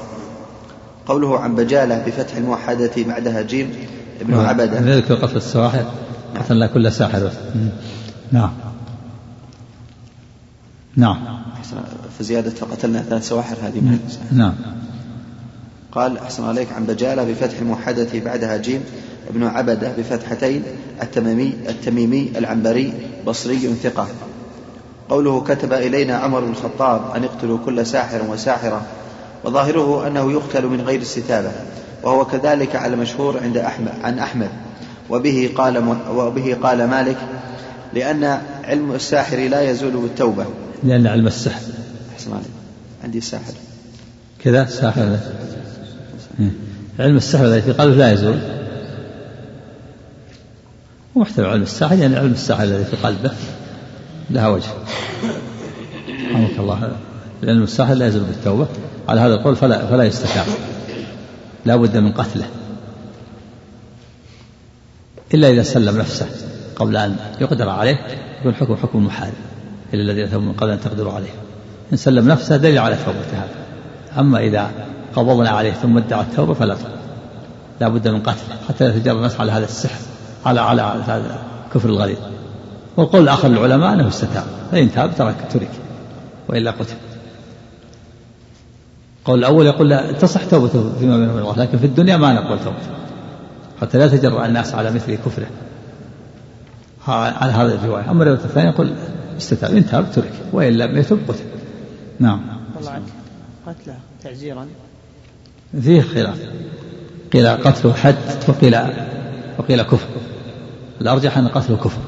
قوله 1.07 1.39
عن 1.39 1.55
بجالة 1.55 2.03
بفتح 2.07 2.35
الموحدة 2.35 2.91
بعدها 2.97 3.41
جيم 3.41 3.73
ابن 4.21 4.39
عبدة. 4.39 4.79
ذلك 4.79 5.11
قتل 5.11 5.37
السواحر. 5.37 5.85
قتلنا 6.39 6.67
كل 6.67 6.91
ساحر. 6.91 7.25
بس. 7.25 7.33
نعم. 8.31 8.51
نعم. 10.97 11.17
فزيادة 12.19 12.49
فقتلنا 12.49 13.01
ثلاث 13.01 13.27
سواحر 13.27 13.55
هذه 13.63 13.79
من 13.79 13.99
نعم. 14.31 14.53
قال 15.91 16.17
أحسن 16.17 16.43
عليك 16.43 16.67
عن 16.73 16.85
بجالة 16.85 17.23
بفتح 17.23 17.59
الموحدة 17.59 18.07
بعدها 18.25 18.57
جيم 18.57 18.83
ابن 19.29 19.43
عبدة 19.43 19.91
بفتحتين 19.97 20.63
التميمي 21.01 21.53
التميمي 21.69 22.31
العنبري 22.37 22.93
بصري 23.27 23.59
ثقة. 23.83 24.07
قوله 25.09 25.41
كتب 25.41 25.73
إلينا 25.73 26.17
عمر 26.17 26.39
بن 26.39 26.51
الخطاب 26.51 27.15
أن 27.15 27.23
اقتلوا 27.23 27.57
كل 27.65 27.85
ساحر 27.85 28.21
وساحرة 28.29 28.81
وظاهره 29.43 30.07
أنه 30.07 30.31
يقتل 30.31 30.65
من 30.65 30.81
غير 30.81 31.01
استتابة 31.01 31.51
وهو 32.03 32.25
كذلك 32.25 32.75
على 32.75 32.95
مشهور 32.95 33.39
عند 33.43 33.57
أحمد 33.57 33.93
عن 34.03 34.19
أحمد. 34.19 34.49
وبه 35.09 35.51
قال 35.57 35.97
وبه 36.15 36.57
قال 36.63 36.89
مالك 36.89 37.17
لأن 37.93 38.41
علم 38.67 38.91
الساحر 38.91 39.37
لا 39.37 39.61
يزول 39.71 39.91
بالتوبة. 39.91 40.45
لأن 40.83 41.07
علم 41.07 41.27
السحر. 41.27 41.61
أحسن 42.13 42.33
عليك. 42.33 42.47
عندي 43.03 43.17
الساحر 43.17 43.53
كذا؟ 44.39 44.65
ساحر. 44.65 45.17
إيه. 46.39 46.51
علم 46.99 47.17
السحر 47.17 47.45
الذي 47.45 47.61
في 47.61 47.71
قلبه 47.71 47.95
لا 47.95 48.11
يزول. 48.11 48.39
ومحتوى 51.15 51.45
علم 51.45 51.61
الساحر 51.61 51.95
يعني 51.95 52.15
علم 52.15 52.31
الساحر 52.31 52.63
الذي 52.63 52.85
في 52.85 52.95
قلبه 52.95 53.31
لها 54.29 54.47
وجه. 54.47 54.69
رحمك 56.31 56.59
الله. 56.59 56.97
لأن 57.41 57.63
الساحر 57.63 57.93
لا 57.93 58.07
يزول 58.07 58.23
بالتوبة. 58.23 58.67
على 59.07 59.21
هذا 59.21 59.33
القول 59.33 59.55
فلا 59.55 59.87
فلا 59.87 60.03
يستتاب 60.03 60.45
لا 61.65 61.75
بد 61.75 61.97
من 61.97 62.11
قتله. 62.11 62.49
إلا 65.33 65.49
إذا 65.49 65.63
سلم 65.63 65.97
نفسه 65.97 66.27
قبل 66.75 66.97
أن 66.97 67.15
يقدر 67.41 67.69
عليه. 67.69 68.26
يكون 68.39 68.55
حكم 68.55 68.75
حكم 68.75 68.99
المحارب 68.99 69.33
إلا 69.93 70.01
الذين 70.01 70.29
تابوا 70.29 70.45
من 70.45 70.53
قبل 70.53 70.71
أن 70.71 70.79
تقدروا 70.79 71.13
عليه. 71.13 71.29
إن 71.91 71.97
سلم 71.97 72.27
نفسه 72.27 72.57
دليل 72.57 72.77
على 72.77 72.95
توبته 73.05 73.37
هذا. 73.37 73.55
أما 74.19 74.39
إذا 74.39 74.71
قبضنا 75.15 75.49
عليه 75.49 75.71
ثم 75.71 75.97
ادعى 75.97 76.21
التوبة 76.21 76.53
فلا 76.53 76.75
لا 77.81 77.87
بد 77.87 78.07
من 78.07 78.19
قتله 78.19 78.55
حتى 78.69 78.87
لا 78.87 78.95
يتجرى 78.95 79.17
الناس 79.17 79.39
على 79.39 79.51
هذا 79.51 79.65
السحر 79.65 79.99
على 80.45 80.61
على 80.61 80.81
هذا 80.81 81.39
الكفر 81.67 81.89
الغليظ. 81.89 82.17
والقول 82.97 83.21
الآخر 83.21 83.47
للعلماء 83.47 83.93
أنه 83.93 84.07
استتاب. 84.07 84.43
فإن 84.71 84.91
تاب 84.91 85.15
ترك 85.17 85.35
ترك. 85.53 85.71
وإلا 86.49 86.71
قتل. 86.71 86.95
القول 89.19 89.39
الأول 89.39 89.65
يقول 89.65 89.89
لا 89.89 90.11
تصح 90.11 90.45
توبته 90.45 90.91
فيما 90.99 91.17
بينه 91.17 91.31
وبين 91.31 91.43
الله 91.43 91.57
لكن 91.57 91.77
في 91.77 91.85
الدنيا 91.85 92.17
ما 92.17 92.33
نقبل 92.33 92.63
توبته. 92.63 92.89
حتى 93.81 93.97
لا 93.97 94.07
تجرأ 94.07 94.45
الناس 94.45 94.75
على 94.75 94.91
مثل 94.91 95.15
كفره. 95.15 95.47
على 97.13 97.51
هذه 97.51 97.75
الرواية. 97.75 98.11
أما 98.11 98.23
الرواية 98.23 98.43
الثانية 98.43 98.69
يقول 98.69 98.93
استتاب 99.37 99.71
إن 99.71 99.85
تاب 99.85 100.11
ترك 100.11 100.31
وإن 100.53 100.73
لم 100.73 100.97
يتب 100.97 101.19
قتل. 101.27 101.43
نعم. 102.19 102.41
عنك. 102.87 103.01
قتله 103.67 103.95
تعزيرا. 104.23 104.67
فيه 105.81 106.01
خلاف. 106.01 106.39
قيل 107.33 107.47
قتله 107.47 107.93
حد 107.93 108.15
وقيل 108.47 108.77
وقيل 109.57 109.83
كفر. 109.83 110.07
الأرجح 111.01 111.37
أن 111.37 111.47
قتله 111.47 111.77
كفر. 111.77 112.01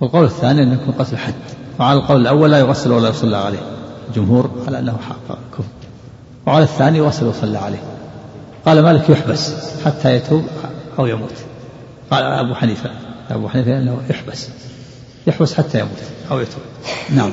والقول 0.00 0.24
الثاني 0.24 0.62
أن 0.62 0.72
يكون 0.72 0.94
قتل 0.98 1.16
حد. 1.16 1.34
وعلى 1.80 1.98
القول 1.98 2.20
الأول 2.20 2.50
لا 2.50 2.58
يغسل 2.58 2.92
ولا 2.92 3.08
يصلى 3.08 3.36
عليه. 3.36 3.62
الجمهور 4.08 4.50
على 4.66 4.78
أنه 4.78 4.98
حق 5.08 5.38
كفر. 5.52 5.64
وعلى 6.46 6.64
الثاني 6.64 6.98
يغسل 6.98 7.26
ويصلى 7.26 7.58
عليه. 7.58 7.82
قال 8.66 8.82
مالك 8.82 9.10
يحبس 9.10 9.54
حتى 9.84 10.16
يتوب 10.16 10.44
أو 10.98 11.06
يموت. 11.06 11.34
قال 12.10 12.24
أبو 12.24 12.54
حنيفة. 12.54 13.09
أبو 13.30 13.48
حنيفة 13.48 13.78
أنه 13.78 14.02
يحبس 14.10 14.48
يحبس 15.26 15.54
حتى 15.54 15.80
يموت 15.80 15.98
أو 16.30 16.40
يتوب. 16.40 16.62
نعم. 17.14 17.32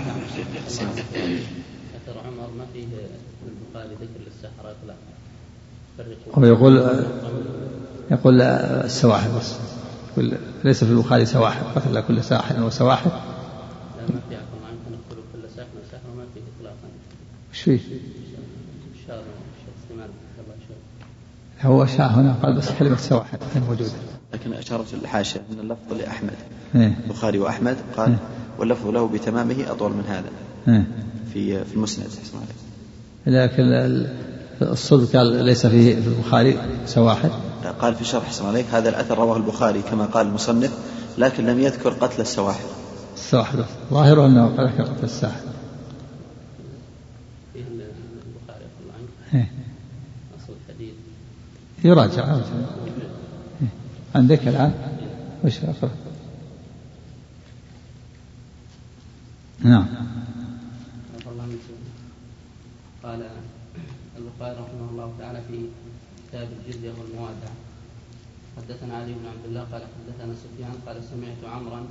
أثر 0.67 2.19
عمر 2.25 2.49
ما 2.57 2.65
فيه 2.73 2.85
في 2.85 3.47
البخاري 3.47 3.95
ذكر 3.95 4.19
للسحرة؟ 4.25 4.75
إطلاقا 4.81 4.97
هو 6.35 6.45
يقول 6.45 7.05
يقول 8.11 8.41
السواحل 8.41 9.29
بس. 9.39 9.55
يقول 10.11 10.37
ليس 10.63 10.83
في 10.83 10.91
البخاري 10.91 11.25
سواحل 11.25 11.63
قتل 11.75 11.99
كل 11.99 12.23
ساحر 12.23 12.63
وسواحل. 12.63 13.09
لا 13.09 13.15
ما 14.01 14.19
في 14.29 14.35
عفوا 14.35 14.67
عنك 14.67 14.79
نقول 14.91 15.23
كل 15.33 15.49
ساحر 15.55 15.67
وساحر 15.87 16.03
ما 16.17 16.23
فيه 16.33 16.41
إطلاقا. 16.59 16.87
إيش 17.53 17.61
فيه؟ 17.61 17.79
هو 21.61 21.85
شاء 21.85 22.07
هنا 22.07 22.35
قال 22.43 22.53
بس 22.53 22.69
كلمة 22.79 22.97
سواحل 22.97 23.37
موجودة. 23.67 23.91
لكن 24.37 24.53
أشارت 24.53 24.93
الحاشية 24.93 25.41
أن 25.53 25.59
اللفظ 25.59 25.93
لأحمد. 25.99 26.33
إيه. 26.75 26.97
البخاري 27.03 27.39
وأحمد 27.39 27.77
قال 27.97 28.09
إيه. 28.09 28.17
واللفظ 28.59 28.87
له 28.87 29.07
بتمامه 29.07 29.71
أطول 29.71 29.91
من 29.91 30.03
هذا. 30.07 30.29
إيه. 30.67 30.87
في 31.33 31.65
في 31.65 31.73
المسند. 31.73 32.05
أحسن 32.05 32.37
عليك. 32.37 32.55
لكن 33.51 33.63
ال- 33.63 34.13
الصدق 34.61 35.17
قال 35.17 35.45
ليس 35.45 35.67
فيه 35.67 35.95
في 35.95 36.07
البخاري 36.07 36.59
سواحل 36.85 37.29
قال 37.81 37.95
في 37.95 38.05
شرح 38.05 38.23
أحسن 38.25 38.45
عليك 38.45 38.65
هذا 38.71 38.89
الأثر 38.89 39.17
رواه 39.17 39.37
البخاري 39.37 39.81
كما 39.81 40.05
قال 40.05 40.27
المصنف 40.27 40.71
لكن 41.17 41.45
لم 41.45 41.59
يذكر 41.59 41.89
قتل 41.89 42.21
السواحل. 42.21 42.65
السواحل. 43.15 43.63
ظاهره 43.91 44.25
أنه 44.25 44.47
ذكر 44.47 44.83
قتل 44.83 45.03
الساحل. 45.03 45.47
يراجع. 51.83 52.37
عندك 54.15 54.47
الآن 54.47 54.73
وش 55.43 55.63
أقرأ 55.63 55.91
نعم. 59.59 59.87
قال 63.03 63.29
البخاري 64.17 64.51
رحمه 64.51 64.89
الله 64.91 65.13
تعالى 65.19 65.41
في 65.47 65.65
كتاب 66.27 66.47
الجزية 66.59 66.91
والموادعة 66.91 67.55
حدثنا 68.57 68.95
علي 68.97 69.13
بن 69.13 69.25
عبد 69.25 69.45
الله 69.45 69.61
قال 69.71 69.81
حدثنا 69.81 70.33
سفيان 70.43 70.75
قال 70.85 71.03
سمعت 71.03 71.53
عمرا 71.53 71.85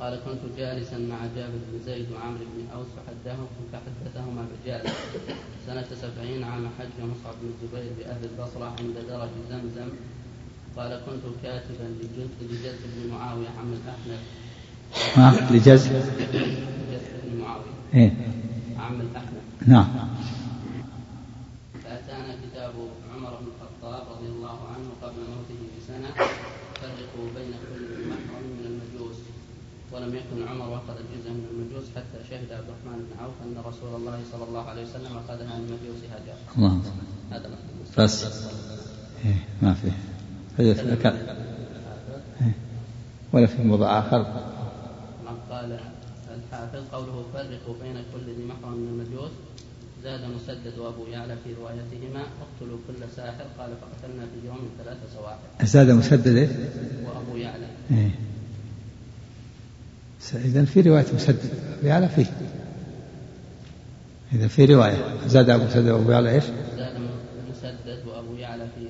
قال 0.00 0.20
كنت 0.26 0.58
جالسا 0.58 0.98
مع 0.98 1.18
جابر 1.36 1.58
بن 1.72 1.78
زيد 1.86 2.12
وعمرو 2.12 2.44
بن 2.54 2.66
أوس 2.74 2.86
فحدثهم 2.96 3.46
فحدثهما 3.72 4.46
رجال 4.54 4.82
سنة 5.66 5.86
سبعين 6.02 6.44
عام 6.44 6.68
حج 6.78 6.96
مصعب 6.98 7.34
بن 7.42 7.48
الزبير 7.54 7.92
بأهل 7.98 8.24
البصرة 8.24 8.64
عند 8.64 8.96
درج 9.08 9.30
زمزم 9.50 9.88
قال 10.76 11.00
كنت 11.06 11.22
كاتبا 11.42 11.84
لجز 12.00 12.28
لجز 12.42 12.78
بن 12.84 13.10
معاوية 13.10 13.48
عم 13.48 13.72
الأحنف 13.72 14.20
ها؟ 15.16 15.50
لجز 15.52 15.86
جز 15.86 16.08
بن 17.24 17.40
معاوية. 17.40 17.74
إيه. 17.94 18.12
عم 18.78 19.00
الأحنف 19.00 19.42
نعم. 19.66 19.88
فأتانا 21.84 22.36
كتاب 22.44 22.72
عمر 23.14 23.30
بن 23.40 23.46
الخطاب 23.46 24.02
رضي 24.16 24.26
الله 24.26 24.58
عنه 24.68 24.88
قبل 25.02 25.16
موته 25.16 25.60
بسنة. 25.78 26.14
فرقوا 26.80 27.28
بين 27.36 27.52
كل 27.52 28.08
محرم 28.08 28.44
من 28.58 28.64
المجوس. 28.66 29.16
ولم 29.92 30.14
يكن 30.14 30.48
عمر 30.48 30.68
وقد 30.68 30.96
جزء 30.96 31.30
من 31.30 31.46
المجوس 31.50 31.84
حتى 31.96 32.24
شهد 32.30 32.52
عبد 32.52 32.68
الرحمن 32.68 33.06
بن 33.10 33.18
عوف 33.22 33.34
أن 33.44 33.62
رسول 33.66 33.94
الله 34.00 34.20
صلى 34.32 34.44
الله 34.44 34.64
عليه 34.68 34.82
وسلم 34.82 35.16
أخذها 35.16 35.58
من 35.58 35.64
مجوس 35.64 36.10
هاجر 36.12 36.38
الله 36.58 36.82
هذا 37.30 37.50
بس. 37.98 38.24
إيه. 39.24 39.48
ما 39.62 39.74
فيه 39.74 39.92
هي- 40.58 40.96
كان 41.02 41.12
إيه. 42.40 42.52
ولا 43.32 43.46
في 43.46 43.62
موضع 43.62 43.98
آخر 43.98 44.22
كما 44.22 45.36
قال 45.50 45.78
الحافظ 46.36 46.82
قوله 46.92 47.24
فرقوا 47.34 47.74
بين 47.82 47.94
كل 48.14 48.32
ذي 48.36 48.44
محرم 48.44 48.72
من 48.76 48.88
المجوس 49.00 49.30
زاد 50.04 50.20
مسدد 50.20 50.78
وأبو 50.78 51.06
يعلى 51.06 51.36
في 51.44 51.54
روايتهما 51.60 52.20
اقتلوا 52.20 52.78
كل 52.88 52.94
ساحر 53.16 53.44
قال 53.58 53.70
فقتلنا 53.80 54.22
في 54.26 54.46
يوم 54.46 54.58
ثلاثة 54.84 55.00
سواحر 55.14 55.38
زاد 55.64 55.90
مسدد 55.90 56.36
إيه؟ 56.36 56.48
وأبو 57.06 57.36
يعلى 57.36 57.66
إيه. 57.90 58.10
إذا 60.34 60.64
في 60.64 60.80
رواية 60.80 61.04
مسدد 61.14 61.50
أبي 61.78 61.88
يعلى 61.88 62.08
فيه 62.08 62.26
إذا 64.32 64.48
في 64.48 64.64
رواية 64.64 64.96
زاد 65.26 65.50
أبو 65.50 65.64
مسدد 65.64 65.88
وأبو 65.88 66.10
يعلى 66.10 66.30
إيش؟ 66.34 66.44
زاد 66.76 66.94
مسدد 67.50 68.06
وأبو 68.06 68.34
يعلى 68.34 68.66
في 68.74 68.80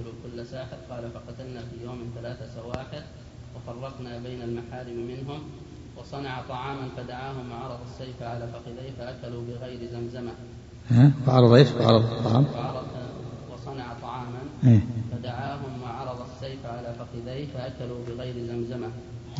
اقتلوا 0.00 0.12
كل 0.22 0.46
ساحر 0.46 0.76
قال 0.90 1.10
فقتلنا 1.10 1.60
في 1.60 1.84
يوم 1.84 2.10
ثلاثة 2.14 2.46
سواحر 2.54 3.02
وفرقنا 3.56 4.18
بين 4.18 4.42
المحارم 4.42 4.96
منهم 4.96 5.40
وصنع 5.96 6.42
طعاما 6.48 6.88
فدعاهم 6.96 7.52
وعرض 7.52 7.78
السيف 7.86 8.22
على 8.22 8.48
فخذيه 8.48 8.90
فأكلوا 8.98 9.42
بغير 9.48 9.90
زمزمة 9.92 10.32
ها؟ 10.90 11.12
وعرض 11.28 11.52
إيش؟ 11.52 11.68
وعرض 11.72 12.02
الطعام 12.02 12.46
وعرض 12.54 12.86
وصنع 13.52 13.94
طعاما 14.02 14.40
إيه. 14.64 14.80
فدعاهم 15.12 15.82
وعرض 15.82 16.20
السيف 16.20 16.66
على 16.66 16.94
فخذيه 16.98 17.46
فأكلوا 17.54 17.98
بغير 18.08 18.46
زمزمة 18.46 18.88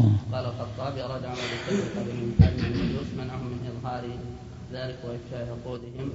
آه. 0.01 0.37
قال 0.37 0.45
الخطابي 0.45 1.05
اراد 1.05 1.25
عمر 1.25 1.51
بين 1.97 2.35
المحارم 2.41 2.65
المجوس 2.65 3.07
منعهم 3.19 3.47
من 3.47 3.73
إظهار 3.73 4.05
ذلك 4.73 4.97
وإفشاء 5.05 5.49
عقودهم 5.51 6.11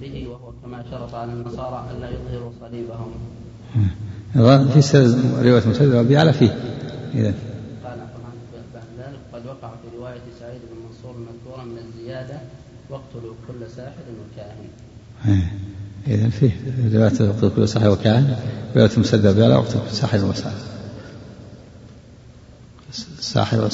به 0.00 0.28
وهو 0.28 0.52
كما 0.64 0.84
شرط 0.90 1.14
على 1.14 1.32
النصارى 1.32 1.90
ألا 1.90 2.10
يظهروا 2.10 2.52
صليبهم. 2.60 3.12
آه. 4.36 4.64
في 4.64 4.78
رواية 5.42 5.68
مسدد 5.68 5.94
وأبي 5.94 6.14
يعلى 6.14 6.32
فيه. 6.32 6.50
إذا. 7.14 7.34
قال 7.84 7.98
بعد 8.74 8.84
ذلك 8.98 9.18
قد 9.32 9.46
وقع 9.46 9.68
في 9.68 9.96
رواية 9.98 10.20
سعيد 10.40 10.60
بن 10.60 10.76
منصور 10.86 11.14
المذكوره 11.14 11.64
من 11.64 11.78
الزيادة 11.78 12.40
واقتلوا 12.90 13.34
كل 13.48 13.70
ساحر 13.76 14.02
وكاهن. 14.22 14.68
إيه. 15.28 15.52
إذا 16.06 16.28
فيه. 16.28 16.52
رواية 16.94 17.28
وقت 17.28 17.56
كل 17.56 17.68
ساحر 17.68 17.88
وكاهن. 17.90 18.36
رواية 18.76 18.90
مسدد 18.98 19.26
وأبي 19.26 19.40
يعلى 19.40 19.54
وقت 19.54 19.72
كل 19.72 19.90
ساحر 19.90 20.24
وساحر 20.24 20.72
ساحر 23.20 23.64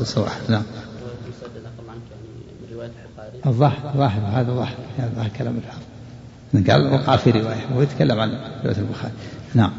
وسواحر 0.00 0.40
نعم 0.48 0.62
روايه 1.02 1.16
مسدد 1.28 1.62
نقل 1.64 1.90
عنك 1.90 2.02
يعني 2.10 2.28
من 2.62 3.27
الظاهر 3.46 3.92
ظاهر 3.96 4.20
هذا 4.20 4.52
ظاهر 4.52 4.76
هذا 4.98 5.10
ظاهر 5.16 5.30
كلام 5.38 5.56
الحافظ 5.56 5.88
قال 6.70 6.92
وقع 6.92 7.16
في 7.16 7.30
رواية 7.30 7.66
وهو 7.70 7.82
يتكلم 7.82 8.20
عن 8.20 8.30
رواية 8.64 8.78
البخاري. 8.78 9.12
نعم. 9.54 9.72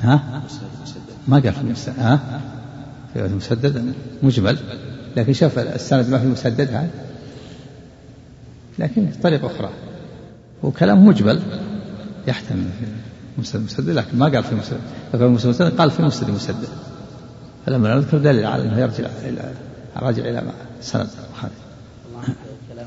ها؟ 0.00 0.42
مسدد 0.74 1.00
ما 1.28 1.38
قال 1.38 1.52
في 1.52 1.60
المسدد 1.60 1.98
ها؟ 1.98 2.40
في 3.12 3.18
رواية 3.18 3.30
المسدد 3.30 3.94
مجمل 4.22 4.58
لكن 5.16 5.32
شوف 5.32 5.58
السند 5.58 6.08
ما 6.08 6.18
في 6.18 6.24
المسدد 6.24 6.68
هذا. 6.68 6.90
لكن 8.78 9.08
طريقة 9.22 9.46
أخرى. 9.46 9.70
وكلام 10.62 11.06
مجمل 11.06 11.42
يحتمل 12.26 12.68
في 12.80 12.86
مسند 13.38 13.64
مسدد 13.64 13.90
لكن 13.90 14.18
ما 14.18 14.26
قال 14.26 14.44
في 14.44 14.54
مسدد 14.54 14.80
مسند 15.14 15.46
مسدد 15.46 15.78
قال 15.78 15.90
في 15.90 16.02
مسند 16.02 16.30
مسدد 16.30 16.68
فلما 17.66 17.94
نذكر 17.94 18.18
دليل 18.18 18.46
على 18.46 18.62
إنه 18.62 18.80
يرجع 18.80 19.08
إلى 19.22 19.52
راجع 19.96 20.22
إلى 20.22 20.42
سند 20.80 21.00
البخاري 21.00 21.52
الله 22.08 22.18
عنك 22.18 22.36
كلام 22.72 22.86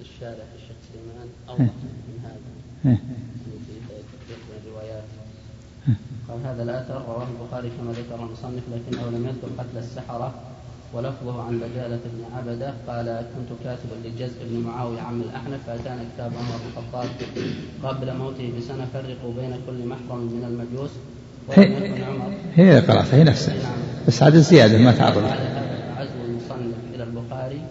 الشارح 0.00 0.46
الشيخ 0.56 0.76
أوضح 1.52 1.62
من 2.08 2.18
هذا. 2.24 2.90
إيه. 2.90 2.98
الروايات 4.66 5.04
قال 6.28 6.38
هذا 6.46 6.62
الاثر 6.62 7.02
رواه 7.08 7.26
البخاري 7.32 7.70
كما 7.78 7.92
ذكر 7.92 8.24
المصنف 8.24 8.62
لكنه 8.72 9.10
لم 9.10 9.26
يذكر 9.26 9.48
قتل 9.58 9.78
السحرة 9.78 10.34
ولفظه 10.94 11.42
عن 11.42 11.60
دجالة 11.60 12.00
بن 12.04 12.36
عبدة 12.36 12.72
قال 12.88 13.06
كنت 13.06 13.58
كاتبا 13.64 14.08
لجزء 14.08 14.38
بن 14.50 14.60
معاوية 14.66 15.00
عم 15.00 15.20
الأحنف 15.20 15.66
فأتانا 15.66 16.04
كتاب 16.14 16.32
عمر 16.38 16.56
بن 16.56 16.68
الخطاب 16.70 17.08
قبل 17.82 18.16
موته 18.16 18.52
بسنة 18.58 18.86
فرقوا 18.92 19.32
بين 19.34 19.54
كل 19.66 19.86
محرم 19.86 20.20
من 20.20 20.44
المجوس 20.48 20.90
ولم 21.48 21.72
هي 21.72 21.84
يكن 21.84 22.04
عمر. 22.04 22.32
هي 22.54 22.80
قرأتها 22.80 23.16
هي 23.16 23.24
نفسها. 23.24 23.54
نعم. 23.54 23.72
بس 24.08 24.22
هذه 24.22 24.36
زيادة 24.36 24.78
ما 24.78 24.92
تعرض. 24.92 25.24
عزو 25.96 26.24
المصنف 26.28 26.76
إلى 26.94 27.04
البخاري 27.04 27.62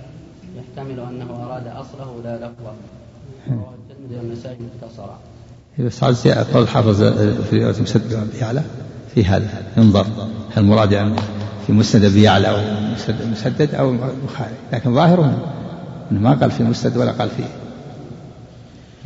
يحتمل 0.57 0.99
أنه 0.99 1.45
أراد 1.45 1.67
أصله 1.67 2.21
لا 2.23 2.37
لفظه. 2.37 2.73
الترمذي 3.47 4.17
والنسائي 4.17 4.57
مختصرا 4.81 5.19
بس 5.79 6.03
قول 6.53 6.63
الحافظ 6.63 7.03
في 7.49 7.63
رواية 7.63 7.81
مسدد 7.81 8.13
بن 8.13 8.39
يعلى 8.39 8.63
في 9.15 9.25
هذا 9.25 9.63
ينظر 9.77 10.07
هل 10.53 10.63
المراد 10.63 10.91
يعني 10.91 11.15
في 11.67 11.73
مسند 11.73 12.03
أبي 12.03 12.21
يعلى 12.21 12.47
أو 12.49 12.57
مسدد, 13.31 13.75
أو 13.75 13.89
البخاري 13.89 14.55
لكن 14.73 14.95
ظاهره 14.95 15.53
إنه 16.11 16.19
ما 16.19 16.33
قال 16.33 16.51
في 16.51 16.63
مسند 16.63 16.97
ولا 16.97 17.11
قال 17.11 17.29
في 17.29 17.43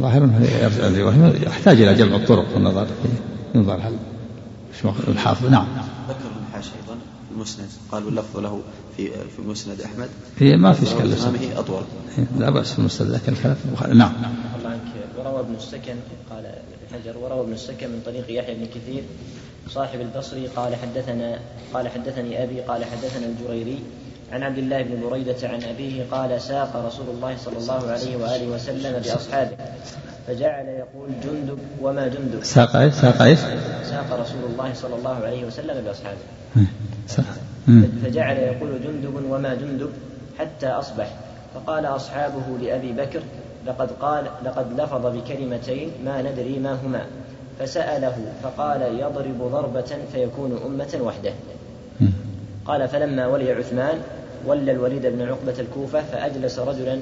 ظاهر 0.01 0.29
يحتاج 1.47 1.81
إلى 1.81 1.93
جمع 1.93 2.15
الطرق 2.15 2.45
والنظر 2.53 2.87
ينظر 3.55 3.75
هل 3.75 3.97
الحافظ 5.07 5.47
نعم. 5.47 5.67
ذكر 6.09 6.19
الحاشي 6.49 6.71
أيضا 6.81 6.99
في 7.27 7.35
المسند 7.35 7.67
قال 7.91 8.05
واللفظ 8.05 8.37
له 8.37 8.61
في 8.97 9.09
في 9.09 9.41
مسند 9.45 9.81
أحمد 9.81 10.09
هي 10.39 10.57
ما 10.57 10.73
في 10.73 10.83
إشكال 10.83 11.13
امامه 11.13 11.59
أطول 11.59 11.83
لا 12.37 12.49
بأس 12.49 12.73
في 12.73 12.79
المسند 12.79 13.09
لكن 13.11 13.33
الكلام 13.33 13.55
في 13.55 13.65
البخاري 13.65 13.93
نعم 13.93 14.13
الله 14.57 14.69
عنك 14.69 14.81
وروى 15.19 15.39
ابن 15.39 15.55
السكن 15.55 15.95
قال 16.29 16.45
ابن 16.45 16.93
حجر 16.93 17.17
وروى 17.17 17.41
ابن 17.41 17.53
السكن 17.53 17.89
من 17.89 18.01
طريق 18.05 18.25
يحيى 18.29 18.55
بن 18.55 18.65
كثير 18.65 19.03
صاحب 19.69 20.01
البصري 20.01 20.47
قال 20.47 20.75
حدثنا 20.75 21.39
قال 21.73 21.87
حدثني 21.87 22.43
أبي 22.43 22.61
قال 22.61 22.85
حدثنا 22.85 23.25
الجريري 23.25 23.79
عن 24.31 24.43
عبد 24.43 24.57
الله 24.57 24.81
بن 24.81 25.09
بريدة 25.09 25.35
عن 25.43 25.63
أبيه 25.63 26.05
قال 26.11 26.41
ساق 26.41 26.85
رسول 26.85 27.15
الله 27.15 27.37
صلى 27.45 27.57
الله 27.57 27.91
عليه 27.91 28.15
وآله 28.15 28.47
وسلم 28.47 28.99
بأصحابه 28.99 29.57
فجعل 30.27 30.65
يقول 30.65 31.09
جندب 31.23 31.59
وما 31.81 32.07
جندب 32.07 32.43
ساق 32.43 32.75
إيش؟ 32.75 32.93
ساق 32.93 33.21
إيش؟ 33.21 33.39
ساق 33.89 34.19
رسول 34.21 34.43
الله 34.53 34.73
صلى 34.73 34.95
الله 34.95 35.15
عليه 35.15 35.45
وسلم 35.45 35.83
بأصحابه 35.85 36.17
ساق. 37.07 37.25
مم. 37.25 37.54
فجعل 38.03 38.37
يقول 38.37 38.69
جندب 38.83 39.15
وما 39.29 39.55
جندب 39.55 39.89
حتى 40.39 40.67
أصبح. 40.67 41.15
فقال 41.55 41.85
أصحابه 41.85 42.57
لأبي 42.61 42.91
بكر 42.91 43.21
لقد 43.67 43.91
قال 43.91 44.25
لقد 44.45 44.81
لفظ 44.81 45.05
بكلمتين 45.05 45.89
ما 46.05 46.21
ندري 46.21 46.59
ما 46.59 46.77
هما. 46.85 47.05
فسأله 47.59 48.15
فقال 48.43 48.81
يضرب 48.81 49.51
ضربة 49.51 49.97
فيكون 50.13 50.59
أمة 50.65 50.97
وحده. 51.01 51.33
قال 52.65 52.87
فلما 52.87 53.27
ولي 53.27 53.51
عثمان 53.51 53.97
ولى 54.45 54.71
الوليد 54.71 55.05
بن 55.05 55.21
عقبة 55.21 55.59
الكوفة 55.59 56.01
فأجلس 56.11 56.59
رجلا 56.59 56.99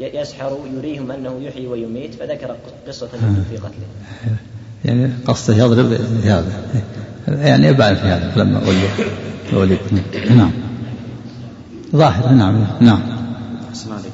يسحر 0.00 0.58
يريهم 0.76 1.10
أنه 1.10 1.40
يحيي 1.42 1.66
ويميت 1.66 2.14
فذكر 2.14 2.56
قصة 2.88 3.08
في 3.50 3.56
قتله. 3.56 3.86
يعني 4.84 5.10
قصده 5.26 5.56
يضرب 5.56 5.92
هذا. 6.24 6.52
يعني 7.28 7.66
يبان 7.66 7.94
في 7.94 8.06
هذا 8.06 8.32
لما 8.36 8.60
ولي. 8.68 8.88
الوليد. 9.52 9.78
نعم. 10.30 10.50
ظاهر 11.96 12.28
نعم 12.28 12.66
نعم. 12.80 13.00
أحسن 13.70 13.92
عليك 13.92 14.12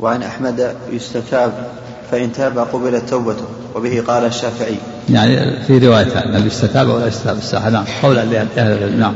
وعن 0.00 0.22
أحمد 0.22 0.76
يستتاب 0.92 1.66
فإن 2.10 2.32
تاب 2.32 2.58
قبلت 2.58 3.08
توبته 3.08 3.44
وبه 3.74 4.02
قال 4.06 4.24
الشافعي. 4.24 4.76
يعني 5.10 5.62
في 5.62 5.78
روايتان 5.78 6.34
هل 6.34 6.46
يستتاب 6.46 6.88
ولا 6.88 7.06
يستتاب 7.06 7.36
الساحة. 7.36 7.70
نعم 7.70 7.84
قولا 8.02 8.24
لأهل 8.24 8.72
العلم 8.72 9.00
نعم. 9.00 9.14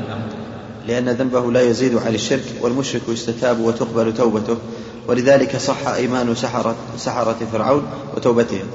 لأن 0.88 1.08
ذنبه 1.08 1.52
لا 1.52 1.60
يزيد 1.62 1.96
عن 2.06 2.14
الشرك 2.14 2.44
والمشرك 2.60 3.02
يستتاب 3.08 3.60
وتقبل 3.60 4.14
توبته 4.14 4.56
ولذلك 5.08 5.56
صح 5.56 5.88
إيمان 5.88 6.34
سحرة, 6.34 6.74
سحرة 6.98 7.36
فرعون 7.52 7.82
وتوبتهم. 8.16 8.66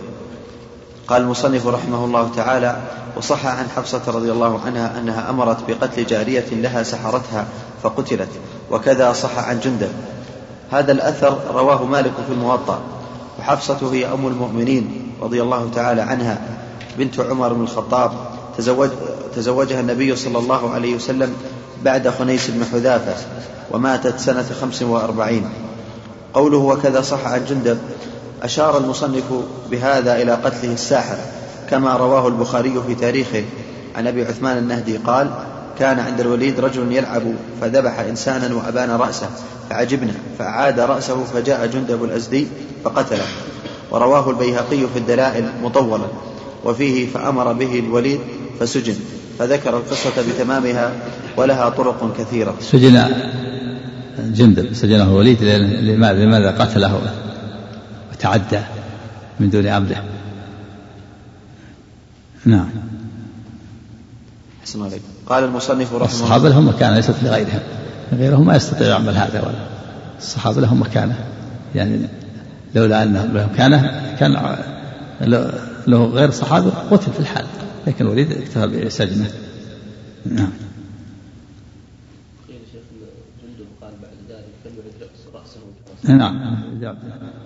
قال 1.08 1.22
المصنف 1.22 1.68
رحمه 1.68 2.06
الله 2.06 2.32
تعالى 2.36 2.78
وصح 3.18 3.46
عن 3.46 3.68
حفصة 3.76 4.02
رضي 4.08 4.32
الله 4.32 4.60
عنها 4.66 5.00
أنها 5.00 5.30
أمرت 5.30 5.58
بقتل 5.68 6.06
جارية 6.06 6.46
لها 6.52 6.84
سحرتها 6.84 7.46
فقتلت 7.84 8.30
وكذا 8.72 9.14
صح 9.14 9.38
عن 9.38 9.60
جندب. 9.60 9.90
هذا 10.72 10.92
الأثر 10.92 11.38
رواه 11.54 11.86
مالك 11.86 12.14
في 12.28 12.34
الموطأ 12.34 12.82
وحفصة 13.40 13.94
هي 13.94 14.06
أم 14.06 14.28
المؤمنين 14.28 15.12
رضي 15.22 15.42
الله 15.42 15.70
تعالى 15.76 16.02
عنها 16.02 16.38
بنت 16.98 17.20
عمر 17.20 17.54
بن 17.54 17.64
الخطاب 17.64 18.12
تزوج 18.58 18.90
تزوجها 19.36 19.80
النبي 19.80 20.16
صلى 20.16 20.40
الله 20.40 20.74
عليه 20.74 20.96
وسلم 20.96 21.34
بعد 21.84 22.10
خنيس 22.10 22.50
بن 22.50 22.66
حذافة 22.66 23.16
وماتت 23.72 24.20
سنة 24.20 24.46
خمس 24.62 24.82
وأربعين. 24.82 25.50
قوله 26.34 26.58
وكذا 26.58 27.02
صح 27.02 27.28
عن 27.28 27.46
جندب 27.46 27.78
أشار 28.44 28.78
المصنف 28.78 29.24
بهذا 29.72 30.22
إلى 30.22 30.32
قتله 30.32 30.74
الساحر 30.74 31.18
كما 31.70 31.98
رواه 31.98 32.28
البخاري 32.28 32.82
في 32.88 32.96
تاريخه. 32.96 33.44
عن 33.96 34.08
أبي 34.08 34.26
عثمان 34.26 34.58
النهدي 34.58 34.98
قال 34.98 35.30
كان 35.80 36.00
عند 36.00 36.20
الوليد 36.20 36.60
رجل 36.60 36.92
يلعب 36.92 37.24
فذبح 37.62 38.00
إنسانا 38.00 38.56
وأبان 38.56 38.90
رأسه 38.90 39.30
فعجبنا 39.70 40.14
فأعاد 40.40 40.80
رأسه 40.80 41.24
فجاء 41.24 41.66
جندب 41.66 42.04
الأزدي 42.04 42.48
فقتله. 42.84 43.26
ورواه 43.92 44.30
البيهقي 44.30 44.88
في 44.94 45.00
الدلائل 45.00 45.50
مطولا. 45.64 46.08
وفيه 46.66 47.08
فأمر 47.08 47.54
به 47.54 47.80
الوليد 47.80 48.20
فسجن 48.60 48.96
فذكر 49.40 49.78
القصة 49.78 50.14
بتمامها 50.30 50.92
ولها 51.38 51.70
طرق 51.70 52.14
كثيرة. 52.18 52.56
سجن 52.62 53.06
جندب 54.20 54.74
سجنه 54.74 55.04
الوليد 55.04 55.44
لماذا 55.44 56.52
قتله؟ 56.52 57.02
وتعدى 58.18 58.60
من 59.40 59.50
دون 59.50 59.68
أمره 59.68 60.04
نعم. 62.46 62.70
أحسن 64.62 64.84
عليكم. 64.84 65.04
قال 65.28 65.44
المصنف 65.44 65.94
رحمه 65.94 66.06
الصحابة 66.06 66.50
لهم 66.50 66.68
مكانة 66.68 66.96
ليست 66.96 67.16
لغيرهم 67.24 67.60
غيرهم 68.14 68.46
ما 68.46 68.56
يستطيع 68.56 68.88
يعمل 68.88 69.18
هذا 69.18 69.42
ولا. 69.42 69.68
الصحابة 70.18 70.62
لهم 70.62 70.82
مكانة. 70.82 71.16
يعني 71.76 72.00
لولا 72.76 73.04
أن 73.04 73.14
لهم 73.14 73.52
مكانة 73.54 74.16
كان 74.20 74.58
لو- 75.22 75.50
له 75.88 76.06
غير 76.06 76.32
صحابي 76.32 76.70
قتل 76.92 77.14
في 77.14 77.20
الحال. 77.20 77.46
لكن 77.88 78.06
الوليد 78.06 78.32
اكتفى 78.32 78.68
بسجنه. 78.68 79.32
نعم. 80.26 80.50
قيل 82.48 82.58
شيخ 82.72 82.82
جندب 83.44 83.66
قال 83.82 83.92
بعد 84.02 84.12
ذلك 84.30 84.54
فليعد 84.64 85.10
رأسه. 85.34 86.18
نعم. 86.18 86.58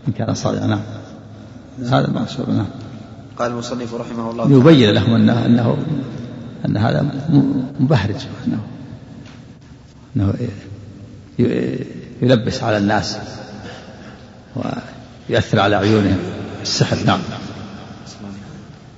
إن 0.08 0.14
كان 0.14 0.34
صادقا 0.34 0.68
نعم. 0.68 0.82
هذا 1.80 2.10
مشهور 2.10 2.49
نعم. 2.49 2.66
قال 3.39 3.52
المصنف 3.52 3.93
رحمه 3.93 4.32
الله 4.32 4.43
تعالى. 4.43 4.60
يبين 4.60 4.89
لهم 4.89 5.14
أنه 5.14 5.45
أنه 5.45 5.78
أن 6.66 6.78
هذا 6.78 7.06
مبهرج 7.80 8.26
أنه 8.47 8.60
أنه 10.16 10.34
يلبس 12.22 12.64
على 12.64 12.78
الناس 12.78 13.18
ويؤثر 14.56 15.60
على 15.60 15.76
عيونهم. 15.76 16.18
السحر 16.62 16.97
نعم. 17.06 17.20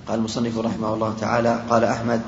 قال 0.07 0.19
المصنف 0.19 0.57
رحمه 0.57 0.93
الله 0.93 1.13
تعالى 1.21 1.61
قال 1.69 1.83
أحمد 1.83 2.21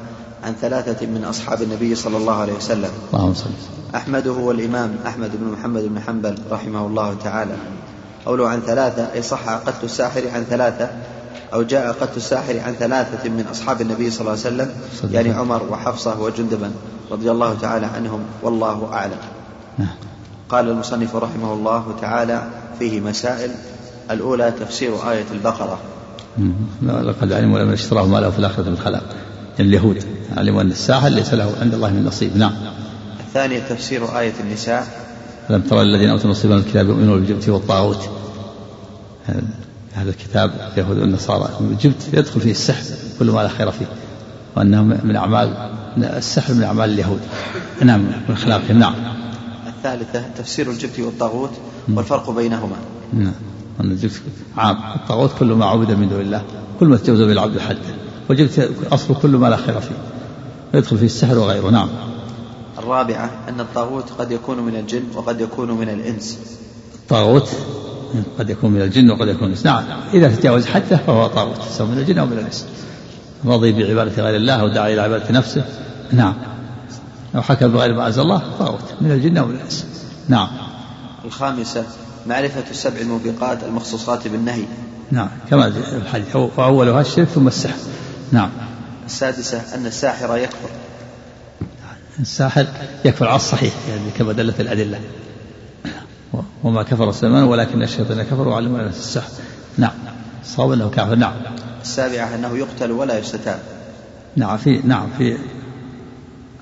عن 0.44 0.54
ثلاثة 0.54 1.08
من 1.08 1.24
أصحاب 1.24 1.62
النبي 1.62 1.96
صلى 1.96 2.18
الله 2.18 2.34
عليه 2.34 2.54
وسلم. 2.54 2.90
اللهم 3.14 3.34
صل 3.34 3.50
أحمد 3.96 4.28
هو 4.28 4.52
الإمام 4.52 4.96
أحمد 5.08 5.32
بن 5.34 5.52
محمد 5.52 5.84
بن 5.84 6.00
حنبل 6.00 6.38
رحمه 6.52 6.88
الله 6.88 7.14
تعالى. 7.24 7.56
قوله 8.26 8.50
عن 8.50 8.62
ثلاثة 8.62 9.14
أي 9.14 9.22
صح 9.22 9.50
قتل 9.50 9.84
الساحر 9.84 10.22
عن 10.34 10.44
ثلاثة 10.50 10.90
أو 11.54 11.64
جاء 11.64 11.92
قتل 11.92 12.18
الساحر 12.18 12.60
عن 12.60 12.74
ثلاثة 12.74 13.30
من 13.30 13.46
أصحاب 13.52 13.82
النبي 13.82 14.12
صلى 14.12 14.22
الله 14.22 14.32
عليه 14.32 14.42
وسلم 14.42 14.72
يعني. 15.12 15.34
عمر 15.34 15.64
وحفصة 15.70 16.22
وجندبا 16.22 16.72
رضي 17.12 17.32
الله 17.32 17.58
تعالى 17.62 17.86
عنهم 17.86 18.20
والله 18.44 18.90
أعلم. 18.94 19.18
نعم. 19.78 19.88
قال 20.50 20.70
المصنف 20.70 21.16
رحمه 21.16 21.54
الله 21.54 21.96
تعالى 22.02 22.44
فيه 22.80 23.00
مسائل 23.00 23.52
الأولى 24.12 24.54
تفسير 24.60 25.12
آية 25.12 25.26
البقرة. 25.32 25.80
لقد 26.84 27.34
علموا 27.34 27.60
لمن 27.60 27.74
اشتراه 27.74 28.06
ما 28.06 28.18
له 28.18 28.30
في 28.30 28.40
الآخرة 28.40 28.70
من 28.70 28.78
خلاق. 28.78 29.04
يعني 29.60 29.70
اليهود 29.70 30.04
علموا 30.38 30.62
أن 30.62 30.72
الساحر 30.72 31.08
ليس 31.08 31.34
له 31.34 31.52
عند 31.62 31.74
الله 31.74 31.90
من 31.90 32.06
نصيب. 32.06 32.38
نعم. 32.38 32.54
الثانية 33.28 33.60
تفسير 33.60 34.20
آية 34.20 34.34
النساء 34.40 35.05
ألم 35.50 35.62
ترى 35.62 35.82
الذين 35.82 36.10
أوتوا 36.10 36.30
نصيبا 36.30 36.56
من 36.56 36.62
الكتاب 36.62 36.88
يؤمنون 36.88 37.20
بالجبت 37.20 37.50
والطاغوت؟ 37.50 38.10
هذا 39.94 40.10
الكتاب 40.10 40.52
اليهود 40.74 40.98
والنصارى. 40.98 41.50
الجبت 41.62 42.10
يدخل 42.14 42.42
فيه 42.42 42.52
السحر 42.52 42.84
كل 43.20 43.32
ما 43.32 43.42
لا 43.42 43.48
خير 43.48 43.72
فيه. 43.72 43.86
وأنه 44.58 44.84
من 44.84 45.16
أعمال 45.16 45.70
السحر 45.98 46.54
من 46.54 46.64
أعمال 46.64 46.90
اليهود. 46.90 47.20
نعم 47.82 48.00
من 48.02 48.34
أخلاقهم 48.34 48.80
نعم. 48.80 48.94
الثالثة 49.68 50.24
تفسير 50.38 50.72
الجبت 50.72 51.00
والطاغوت 51.00 51.52
والفرق 51.90 52.30
بينهما. 52.30 52.76
نعم. 53.14 53.34
أن 53.82 53.92
الجبت 53.92 54.22
عام. 54.58 54.78
الطاغوت 54.96 55.32
كل 55.40 55.54
ما 55.54 55.66
عبد 55.66 55.92
من 55.92 56.10
دون 56.10 56.22
الله. 56.22 56.42
كل 56.80 56.88
ما 56.88 56.98
تجاوز 56.98 57.22
به 57.22 57.32
العبد 57.32 57.60
حده 57.60 57.80
والجبت 58.30 58.70
أصل 58.92 59.16
كل 59.22 59.30
ما 59.30 59.48
لا 59.48 59.58
خير 59.58 59.80
فيه. 59.80 59.96
يدخل 60.74 60.98
فيه 60.98 61.06
السحر 61.06 61.38
وغيره. 61.38 61.70
نعم. 61.70 61.90
الرابعة 62.86 63.32
أن 63.50 63.60
الطاغوت 63.60 64.10
قد 64.20 64.32
يكون 64.32 64.60
من 64.60 64.76
الجن 64.76 65.04
وقد 65.16 65.42
يكون 65.42 65.72
من 65.72 65.90
الإنس. 65.90 66.40
الطاغوت 66.96 67.50
قد 68.40 68.50
يكون 68.50 68.72
من 68.72 68.82
الجن 68.82 69.12
وقد 69.12 69.28
يكون 69.28 69.48
من 69.48 69.54
الإنس. 69.54 69.66
نعم 69.66 69.84
إذا 70.14 70.36
تجاوز 70.36 70.66
حده 70.66 70.98
فهو 70.98 71.28
طاغوت 71.28 71.62
سواء 71.78 71.90
من 71.90 71.98
الجن 71.98 72.18
أو 72.18 72.26
من 72.26 72.34
الإنس. 72.38 72.66
رضي 73.46 73.72
بعبادة 73.72 74.24
غير 74.24 74.36
الله 74.36 74.64
ودعا 74.64 74.88
إلى 74.88 75.02
عبادة 75.02 75.32
نفسه. 75.32 75.66
نعم. 76.12 76.34
لو 77.36 77.42
حكم 77.42 77.68
بغير 77.68 77.94
ما 77.94 78.08
أنزل 78.08 78.22
الله 78.22 78.42
طاغوت 78.60 78.94
من 79.02 79.12
الجن 79.12 79.38
أو 79.38 79.46
من 79.46 79.56
الإنس. 79.56 79.86
نعم. 80.30 80.48
الخامسة 81.26 81.84
معرفة 82.28 82.64
السبع 82.72 83.00
الموبقات 83.00 83.64
المخصوصات 83.64 84.28
بالنهي. 84.28 84.64
نعم 85.12 85.30
كما 85.50 85.72
في 85.72 85.96
الحديث 85.96 86.36
وأولها 86.36 87.02
الشرك 87.02 87.28
ثم 87.28 87.48
السحر. 87.48 87.78
نعم. 88.32 88.50
السادسة 89.06 89.76
أن 89.76 89.86
الساحر 89.86 90.38
يكفر. 90.38 90.70
الساحر 92.20 92.68
يكفر 93.06 93.28
على 93.28 93.36
الصحيح 93.36 93.74
يعني 93.90 94.12
كما 94.18 94.34
دلت 94.34 94.60
الأدلة. 94.60 95.00
وما 96.64 96.84
كفر 96.84 97.12
سليمان 97.12 97.44
ولكن 97.44 97.84
الشيطان 97.84 98.24
كفر 98.24 98.48
وعلموا 98.48 98.80
الناس 98.80 98.98
السحر. 98.98 99.30
نعم. 99.78 99.94
صواب 100.46 100.72
أنه 100.72 100.90
كافر. 100.90 101.16
نعم. 101.16 101.34
السابعة 101.82 102.36
أنه 102.36 102.58
يقتل 102.58 102.92
ولا 102.92 103.20
يستتاب. 103.20 103.60
نعم 104.36 104.58
في 104.58 104.82
نعم 104.84 105.08
في 105.18 105.38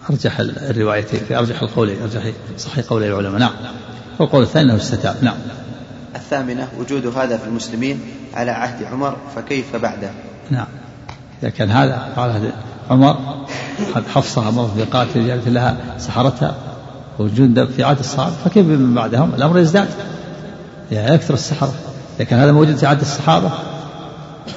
أرجح 0.10 0.40
الروايتين 0.40 1.20
في 1.28 1.38
أرجح 1.38 1.62
القولين 1.62 2.02
أرجح 2.02 2.32
صحيح 2.58 2.86
قول 2.86 3.04
العلماء. 3.04 3.40
نعم. 3.40 3.54
والقول 4.20 4.44
الثاني 4.44 4.72
أنه 4.72 4.76
استتاب 4.76 5.16
نعم. 5.22 5.38
الثامنة 6.16 6.68
وجود 6.80 7.18
هذا 7.18 7.38
في 7.38 7.48
المسلمين 7.48 8.02
على 8.34 8.52
عهد 8.52 8.84
عمر 8.84 9.18
فكيف 9.36 9.76
بعده؟ 9.76 10.12
نعم. 10.52 10.68
إذا 11.44 11.50
كان 11.50 11.72
هذا 11.72 12.14
على 12.18 12.34
عهد 12.34 12.54
عمر 12.90 13.46
قد 13.96 14.08
حفصها 14.08 14.52
مرت 14.52 14.78
بقاتل 14.78 15.28
جابت 15.28 15.48
لها 15.48 15.78
سحرتها 15.98 16.56
وجود 17.20 17.66
في 17.66 17.84
عهد 17.84 18.00
الصحابة 18.00 18.36
فكيف 18.46 18.66
من 18.66 18.94
بعدهم؟ 18.94 19.34
الأمر 19.36 19.60
يزداد. 19.60 19.90
يعني 20.92 21.16
يكثر 21.16 21.34
السحرة. 21.34 21.74
إذا 22.16 22.26
كان 22.26 22.40
هذا 22.40 22.52
موجود 22.52 22.76
في 22.76 22.86
عهد 22.86 23.02
الصحابة 23.02 23.52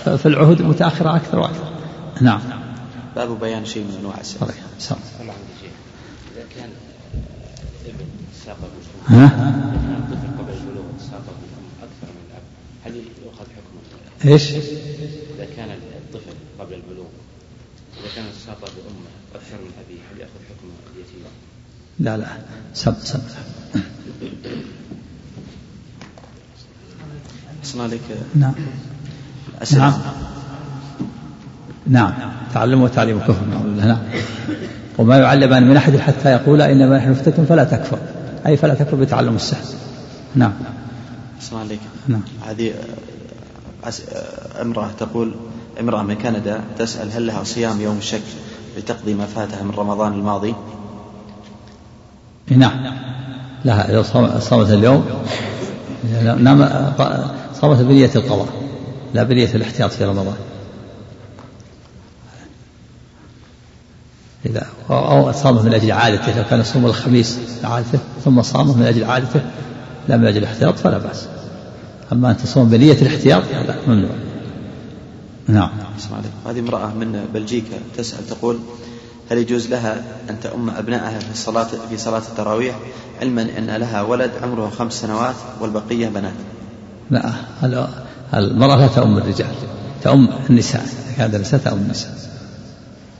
في 0.04 0.26
العهود 0.26 0.60
المتأخرة 0.60 1.16
أكثر 1.16 1.38
وأكثر. 1.38 1.64
نعم. 2.20 2.40
باب 3.16 3.40
بيان 3.40 3.64
شيء 3.64 3.82
من 3.84 3.96
أنواع 4.00 4.20
السحر. 4.20 4.46
إذا 6.36 6.44
كان 6.56 6.70
ابن 7.86 8.04
ساق 8.44 8.56
ها؟ 9.08 9.24
الطفل 9.98 10.28
قبل 10.38 10.52
البلوغ 10.52 10.84
ساق 11.10 11.24
أكثر 11.82 12.06
من 12.06 12.22
الأب 12.30 12.42
هل 12.84 13.02
يؤخذ 13.24 13.44
حكمه؟ 13.44 14.32
إيش؟ 14.32 14.50
إذا 14.50 15.46
كان 15.56 15.68
الطفل 15.70 16.32
قبل 16.60 16.74
البلوغ 16.74 17.06
بأمه 18.16 19.08
أكثر 19.34 19.56
من 19.64 19.70
أبيه؟ 19.84 20.00
هل 20.12 20.20
يأخذ 20.20 20.40
حكم 20.48 20.68
اليتيم؟ 20.94 21.24
لا 21.98 22.16
لا. 22.16 22.26
سب 22.74 22.94
سب 23.04 23.20
أحسن 27.60 27.80
عليك. 27.80 28.00
نعم. 28.34 28.54
أسئلة 29.62 29.98
نعم. 31.86 32.12
نعم. 32.18 32.32
تعلم 32.54 32.82
وتعليم 32.82 33.20
كفر 33.20 33.44
نعم. 33.76 33.98
وما 34.98 35.18
يعلمان 35.18 35.68
من 35.68 35.76
أحد 35.76 35.96
حتى 35.96 36.32
يقول 36.32 36.62
إنما 36.62 36.96
نحن 36.96 37.14
فتنة 37.14 37.44
فلا 37.44 37.64
تكفر. 37.64 37.98
أي 38.46 38.56
فلا 38.56 38.74
تكفر 38.74 38.96
بتعلم 38.96 39.36
السحر. 39.36 39.64
نعم. 40.34 40.52
أحسن 41.36 41.56
عليك. 41.56 41.80
نعم. 42.08 42.22
هذه 42.46 42.74
آه، 43.84 43.88
آه، 43.88 44.62
امرأة 44.62 44.90
تقول 44.98 45.34
امرأة 45.80 46.02
من 46.02 46.14
كندا 46.14 46.60
تسأل 46.78 47.12
هل 47.12 47.26
لها 47.26 47.44
صيام 47.44 47.80
يوم 47.80 47.98
الشك 47.98 48.22
لتقضي 48.78 49.14
ما 49.14 49.26
فاتها 49.26 49.62
من 49.62 49.70
رمضان 49.70 50.12
الماضي؟ 50.12 50.54
نعم. 52.50 52.94
لها 53.64 54.02
صام- 54.02 54.40
صامت 54.40 54.70
اليوم 54.70 55.04
نعم 56.38 56.68
صامت 57.60 57.76
بنية 57.80 58.10
القضاء 58.16 58.48
لا 59.14 59.22
بنية 59.22 59.54
الاحتياط 59.54 59.90
في 59.90 60.04
رمضان. 60.04 60.36
إذا 64.46 64.66
أو 64.90 65.32
صامه 65.32 65.62
من 65.62 65.74
أجل 65.74 65.92
عادته 65.92 66.36
لو 66.38 66.44
كان 66.50 66.60
يصوم 66.60 66.86
الخميس 66.86 67.38
عادته 67.64 67.98
ثم 68.24 68.42
صامه 68.42 68.76
من 68.76 68.86
أجل 68.86 69.04
عادته 69.04 69.40
لا 70.08 70.16
من 70.16 70.26
أجل 70.26 70.38
الاحتياط 70.38 70.74
فلا 70.78 70.98
بأس. 70.98 71.26
أما 72.12 72.30
أن 72.30 72.36
تصوم 72.36 72.68
بنية 72.68 72.92
الاحتياط 72.92 73.42
لا 73.68 73.74
ممنوع. 73.86 74.10
نعم. 75.48 75.70
هذه 76.46 76.58
امرأة 76.60 76.86
من 76.94 77.26
بلجيكا 77.34 77.76
تسأل 77.96 78.26
تقول 78.26 78.58
هل 79.30 79.38
يجوز 79.38 79.66
لها 79.66 80.04
أن 80.30 80.40
تؤم 80.42 80.70
أبنائها 80.70 81.18
في 81.18 81.30
الصلاة 81.32 81.68
في 81.90 81.98
صلاة 81.98 82.18
التراويح 82.18 82.76
علما 83.20 83.42
أن 83.58 83.66
لها 83.76 84.02
ولد 84.02 84.30
عمره 84.42 84.70
خمس 84.78 84.92
سنوات 85.00 85.34
والبقية 85.60 86.08
بنات؟ 86.08 86.32
لا 87.10 87.32
ال- 87.62 87.88
المرأة 88.34 88.76
لا 88.76 88.86
تؤم 88.86 89.18
الرجال 89.18 89.50
تؤم 90.04 90.28
النساء 90.50 90.86
كانت 91.16 91.34
النساء 91.34 91.60
تؤم 91.60 91.78
النساء. 91.78 92.18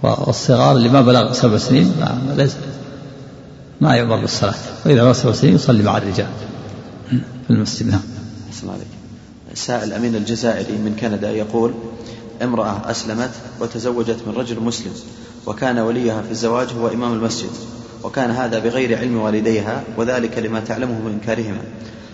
والصغار 0.03 0.77
اللي 0.77 0.89
ما 0.89 1.01
بلغ 1.01 1.33
سبع 1.33 1.57
سنين 1.59 1.93
ما 2.01 2.35
ليس 2.37 2.57
ما 3.81 3.95
يؤمر 3.95 4.17
بالصلاة. 4.17 4.55
وإذا 4.87 5.03
بلغ 5.03 5.13
سبع 5.13 5.33
سنين 5.33 5.55
يصلي 5.55 5.83
مع 5.83 5.97
الرجال 5.99 6.27
في 7.47 7.51
المسجد 7.51 7.87
نعم. 7.91 8.01
عليك 8.65 8.87
سائل 9.55 9.93
أمين 9.93 10.15
الجزائري 10.15 10.73
من 10.73 10.97
كندا 11.01 11.31
يقول 11.31 11.75
امرأة 12.43 12.91
أسلمت 12.91 13.31
وتزوجت 13.61 14.17
من 14.27 14.35
رجل 14.37 14.61
مسلم 14.61 14.93
وكان 15.47 15.79
وليها 15.79 16.23
في 16.23 16.31
الزواج 16.31 16.69
هو 16.81 16.89
إمام 16.89 17.13
المسجد 17.13 17.51
وكان 18.05 18.31
هذا 18.31 18.59
بغير 18.59 18.99
علم 18.99 19.17
والديها 19.17 19.83
وذلك 19.97 20.39
لما 20.39 20.61
تعلمه 20.61 21.01
من 21.01 21.13
إنكارهما. 21.13 21.61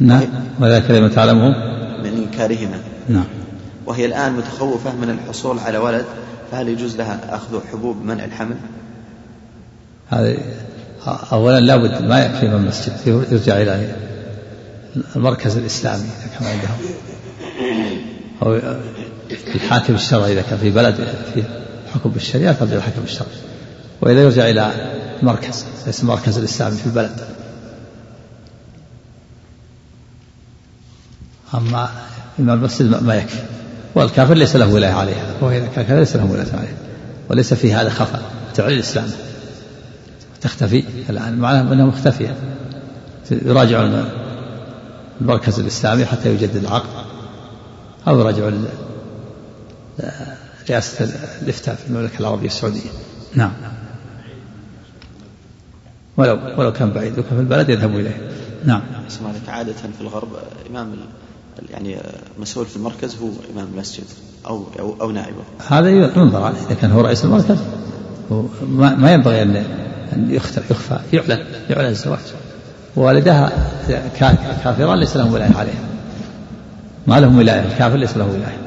نعم. 0.00 0.22
وذلك 0.60 0.90
لما 0.90 1.08
تعلمه؟ 1.08 1.48
من 2.02 2.26
إنكارهما. 2.26 2.80
نعم. 3.08 3.24
وهي 3.86 4.06
الآن 4.06 4.32
متخوفة 4.32 4.96
من 4.96 5.10
الحصول 5.10 5.58
على 5.58 5.78
ولد 5.78 6.04
فهل 6.50 6.68
يجوز 6.68 6.96
لها 6.96 7.20
أخذ 7.30 7.60
حبوب 7.72 8.04
منع 8.04 8.24
الحمل؟ 8.24 8.56
هذه 10.08 10.38
أولا 11.32 11.60
لابد 11.60 12.02
ما 12.02 12.24
يكفي 12.24 12.48
من 12.48 12.54
المسجد 12.54 12.92
يرجع 13.06 13.62
إلى 13.62 13.96
المركز 15.16 15.56
الإسلامي 15.56 16.02
إذا 16.02 16.38
كان 16.38 16.48
عندهم. 16.48 16.76
أو 18.42 18.60
الحاكم 19.54 19.94
الشرعي 19.94 20.32
إذا 20.32 20.42
كان 20.42 20.58
في 20.58 20.70
بلد 20.70 20.94
في 21.34 21.42
حكم 21.94 22.10
بالشريعة 22.10 22.52
ترجع 22.52 22.76
الحكم 22.76 23.02
الشرعي 23.04 23.30
وإذا 24.00 24.22
يرجع 24.22 24.50
إلى 24.50 24.72
مركز 25.22 25.64
ليس 25.86 26.02
المركز 26.02 26.38
الإسلامي 26.38 26.76
في 26.76 26.86
البلد. 26.86 27.16
أما 31.54 31.88
إمام 32.40 32.58
المسجد 32.58 33.02
ما- 33.02 33.14
يكفي. 33.14 33.38
والكافر 33.94 34.34
ليس 34.34 34.56
له 34.56 34.74
ولاية 34.74 34.92
عليها 34.92 35.24
وإذا 35.40 35.66
كان 35.76 35.84
كذا 35.84 35.98
ليس 35.98 36.16
له 36.16 36.24
ولاية 36.24 36.52
عليها 36.52 36.74
وليس 37.30 37.54
في 37.54 37.74
هذا 37.74 37.88
خفاء 37.90 38.22
تعلن 38.54 38.74
الإسلام. 38.74 39.10
تختفي 40.40 40.84
الآن. 41.10 41.38
معناه 41.38 41.72
أنها 41.72 41.86
مختفية 41.86 42.36
يراجعون 43.30 44.04
المركز 45.20 45.60
الإسلامي 45.60 46.04
حتى 46.06 46.28
يجدد 46.34 46.56
العقد. 46.56 46.88
أو 48.08 48.20
يراجعون 48.20 48.66
رئاسة 50.70 51.08
الإفتاء 51.42 51.74
في 51.74 51.86
المملكة 51.86 52.20
العربية 52.20 52.46
السعودية. 52.46 52.90
نعم. 53.34 53.52
ولو 56.16 56.38
ولو 56.58 56.72
كان 56.72 56.90
بعيد 56.90 57.16
لو 57.16 57.22
كان 57.22 57.34
في 57.34 57.40
البلد 57.40 57.68
يذهبوا 57.68 58.00
إليه. 58.00 58.30
نعم. 58.64 58.82
أسمع 59.08 59.30
لك 59.30 59.48
عادة 59.48 59.72
في 59.72 60.00
الغرب 60.00 60.28
إمام 60.70 60.92
يعني 61.70 61.96
مسؤول 62.40 62.66
في 62.66 62.76
المركز 62.76 63.16
هو 63.16 63.28
إمام 63.54 63.68
المسجد 63.74 64.04
أو 64.46 64.64
أو, 64.78 64.94
أو 65.00 65.10
نائبه 65.10 65.42
هذا 65.68 65.88
ينظر 65.90 66.42
عليه 66.42 66.58
إذا 66.66 66.74
كان 66.74 66.90
هو 66.92 67.00
رئيس 67.00 67.24
المركز. 67.24 67.56
هو 68.32 68.42
ما, 68.68 68.94
ما 68.94 69.12
ينبغي 69.12 69.42
أن 69.42 69.56
أن 70.12 70.30
يخفى, 70.30 70.60
يخفى 70.70 70.98
يعلن 71.12 71.44
يعلن 71.70 71.86
الزواج. 71.88 72.18
والدها 72.96 73.52
كا- 74.18 74.56
كافران 74.64 74.98
ليس 74.98 75.16
لهم 75.16 75.32
ولاية 75.32 75.56
عليها. 75.56 75.84
ما 77.06 77.20
لهم 77.20 77.38
ولاية 77.38 77.60
الكافر 77.72 77.96
ليس 77.96 78.16
له 78.16 78.24
ولاية. 78.24 78.58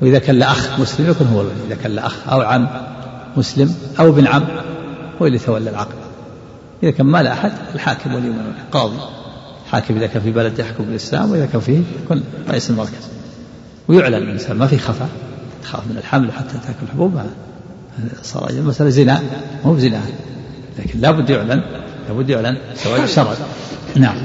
وإذا 0.00 0.18
كان 0.18 0.38
له 0.38 0.52
أخ 0.52 0.80
مسلم 0.80 1.10
يكون 1.10 1.26
هو 1.26 1.40
الولي 1.40 1.54
إذا 1.66 1.74
كان 1.74 1.94
له 1.94 2.06
أخ 2.06 2.28
أو 2.28 2.40
عم 2.40 2.68
مسلم 3.36 3.74
أو 4.00 4.08
ابن 4.08 4.26
عم 4.26 4.44
هو 5.22 5.26
اللي 5.26 5.36
يتولى 5.36 5.70
العقد. 5.70 5.94
إذا 6.82 6.90
كان 6.90 7.06
ما 7.06 7.22
له 7.22 7.32
أحد 7.32 7.52
الحاكم 7.74 8.14
ولي 8.14 8.28
من 8.28 8.38
ولي 8.38 8.62
قاضي 8.72 8.98
الحاكم 9.66 9.96
إذا 9.96 10.06
كان 10.06 10.22
في 10.22 10.30
بلد 10.30 10.58
يحكم 10.58 10.84
بالإسلام 10.84 11.30
وإذا 11.30 11.46
كان 11.46 11.60
فيه 11.60 11.82
يكون 12.04 12.22
رئيس 12.48 12.70
المركز. 12.70 13.08
ويعلن 13.88 14.14
الإنسان 14.14 14.56
ما 14.56 14.66
في 14.66 14.78
خفاء 14.78 15.08
تخاف 15.62 15.86
من 15.86 15.96
الحمل 15.98 16.32
حتى 16.32 16.52
تأكل 16.52 16.82
الحبوب 16.82 17.20
صار 18.22 18.50
المسألة 18.50 18.90
زنا 18.90 19.22
مو 19.64 19.72
بزنا. 19.72 20.00
لكن 20.78 21.00
لابد 21.00 21.30
يعلن 21.30 21.62
لابد 22.08 22.30
يعلن 22.30 22.58
زواج 22.84 23.08
شرعي 23.14 23.36
نعم. 23.96 24.16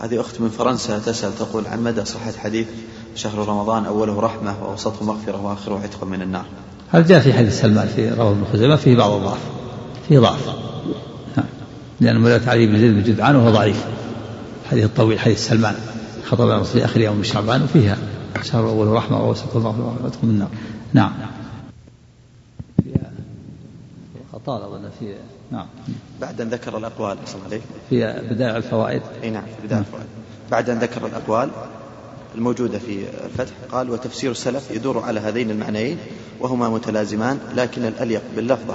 هذه 0.00 0.20
أخت 0.20 0.40
من 0.40 0.48
فرنسا 0.48 0.98
تسأل 0.98 1.38
تقول 1.38 1.66
عن 1.66 1.82
مدى 1.82 2.04
صحة 2.04 2.32
حديث 2.32 2.66
شهر 3.14 3.48
رمضان 3.48 3.84
أوله 3.84 4.20
رحمة 4.20 4.54
وأوسطه 4.62 5.04
مغفرة 5.04 5.46
وآخره 5.46 5.80
عتق 5.82 6.04
من 6.04 6.22
النار. 6.22 6.44
هذا 6.90 7.06
جاء 7.06 7.20
في 7.20 7.32
حديث 7.32 7.60
سلمان 7.60 7.86
في 7.86 8.10
رواه 8.10 8.30
ابن 8.30 8.44
خزيمة؟ 8.52 8.76
فيه 8.76 8.96
بعض 8.96 9.10
الضعف. 9.10 9.40
فيه 10.08 10.18
ضعف. 10.18 10.46
نعم. 11.36 11.46
لأن 12.00 12.20
مولات 12.20 12.48
علي 12.48 12.66
بن 12.66 12.78
زيد 12.78 12.94
بن 12.94 13.02
جدعان 13.02 13.36
وهو 13.36 13.50
ضعيف. 13.50 13.84
الحديث 14.64 14.84
الطويل 14.84 15.20
حديث 15.20 15.48
سلمان. 15.48 15.74
خطب 16.24 16.50
الناس 16.50 16.66
في 16.66 16.84
آخر 16.84 17.00
يوم 17.00 17.16
من 17.16 17.24
شعبان 17.24 17.62
وفيها 17.62 17.96
شهر 18.42 18.68
أول 18.68 18.86
رحمة 18.86 19.24
ووسط 19.24 19.56
المغفرة 19.56 19.98
وادخل 20.02 20.18
النار. 20.22 20.48
نعم. 20.92 21.12
طال 24.46 24.62
أظن 24.62 24.90
في 24.98 25.14
نعم. 25.50 25.66
بعد 26.20 26.40
أن 26.40 26.48
ذكر 26.48 26.78
الأقوال 26.78 27.18
أحسن 27.18 27.38
عليك 27.46 27.62
في 27.90 28.22
بدائع 28.30 28.56
الفوائد. 28.56 29.02
أي 29.22 29.30
نعم 29.30 29.42
في 29.42 29.66
بداية 29.66 29.80
الفوائد. 29.80 30.06
بعد 30.50 30.70
أن 30.70 30.78
ذكر 30.78 31.06
الأقوال 31.06 31.50
الموجودة 32.34 32.78
في 32.78 33.04
الفتح 33.24 33.52
قال 33.72 33.90
وتفسير 33.90 34.30
السلف 34.30 34.70
يدور 34.70 34.98
على 34.98 35.20
هذين 35.20 35.50
المعنيين 35.50 35.98
وهما 36.40 36.68
متلازمان 36.68 37.38
لكن 37.56 37.84
الأليق 37.84 38.22
باللفظة 38.36 38.74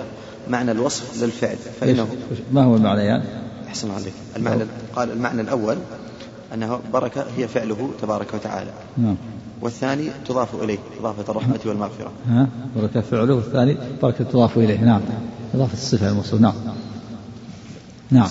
معنى 0.49 0.71
الوصف 0.71 1.23
للفعل 1.23 1.57
فإنه 1.81 2.07
ما 2.51 2.63
هو 2.63 2.75
المعنيان؟ 2.75 3.23
أحسن 3.67 3.91
عليك. 3.91 4.13
المعنى 4.35 4.63
قال 4.95 5.11
المعنى 5.11 5.41
الأول 5.41 5.77
أنه 6.53 6.79
بركة 6.93 7.25
هي 7.37 7.47
فعله 7.47 7.89
تبارك 8.01 8.33
وتعالى 8.33 8.71
نعم. 8.97 9.15
والثاني 9.61 10.09
تضاف 10.27 10.63
إليه 10.63 10.77
إضافة 10.99 11.31
الرحمة 11.31 11.59
والمغفرة. 11.65 12.11
ها؟ 12.27 12.49
بركة 12.75 13.01
فعله 13.01 13.33
والثاني 13.33 13.77
بركة 14.01 14.23
تضاف 14.23 14.57
إليه. 14.57 14.79
نعم. 14.79 15.01
إضافة 15.53 15.73
الصفة 15.73 16.09
الموصول 16.09 16.41
نعم. 16.41 16.53
نعم 18.11 18.29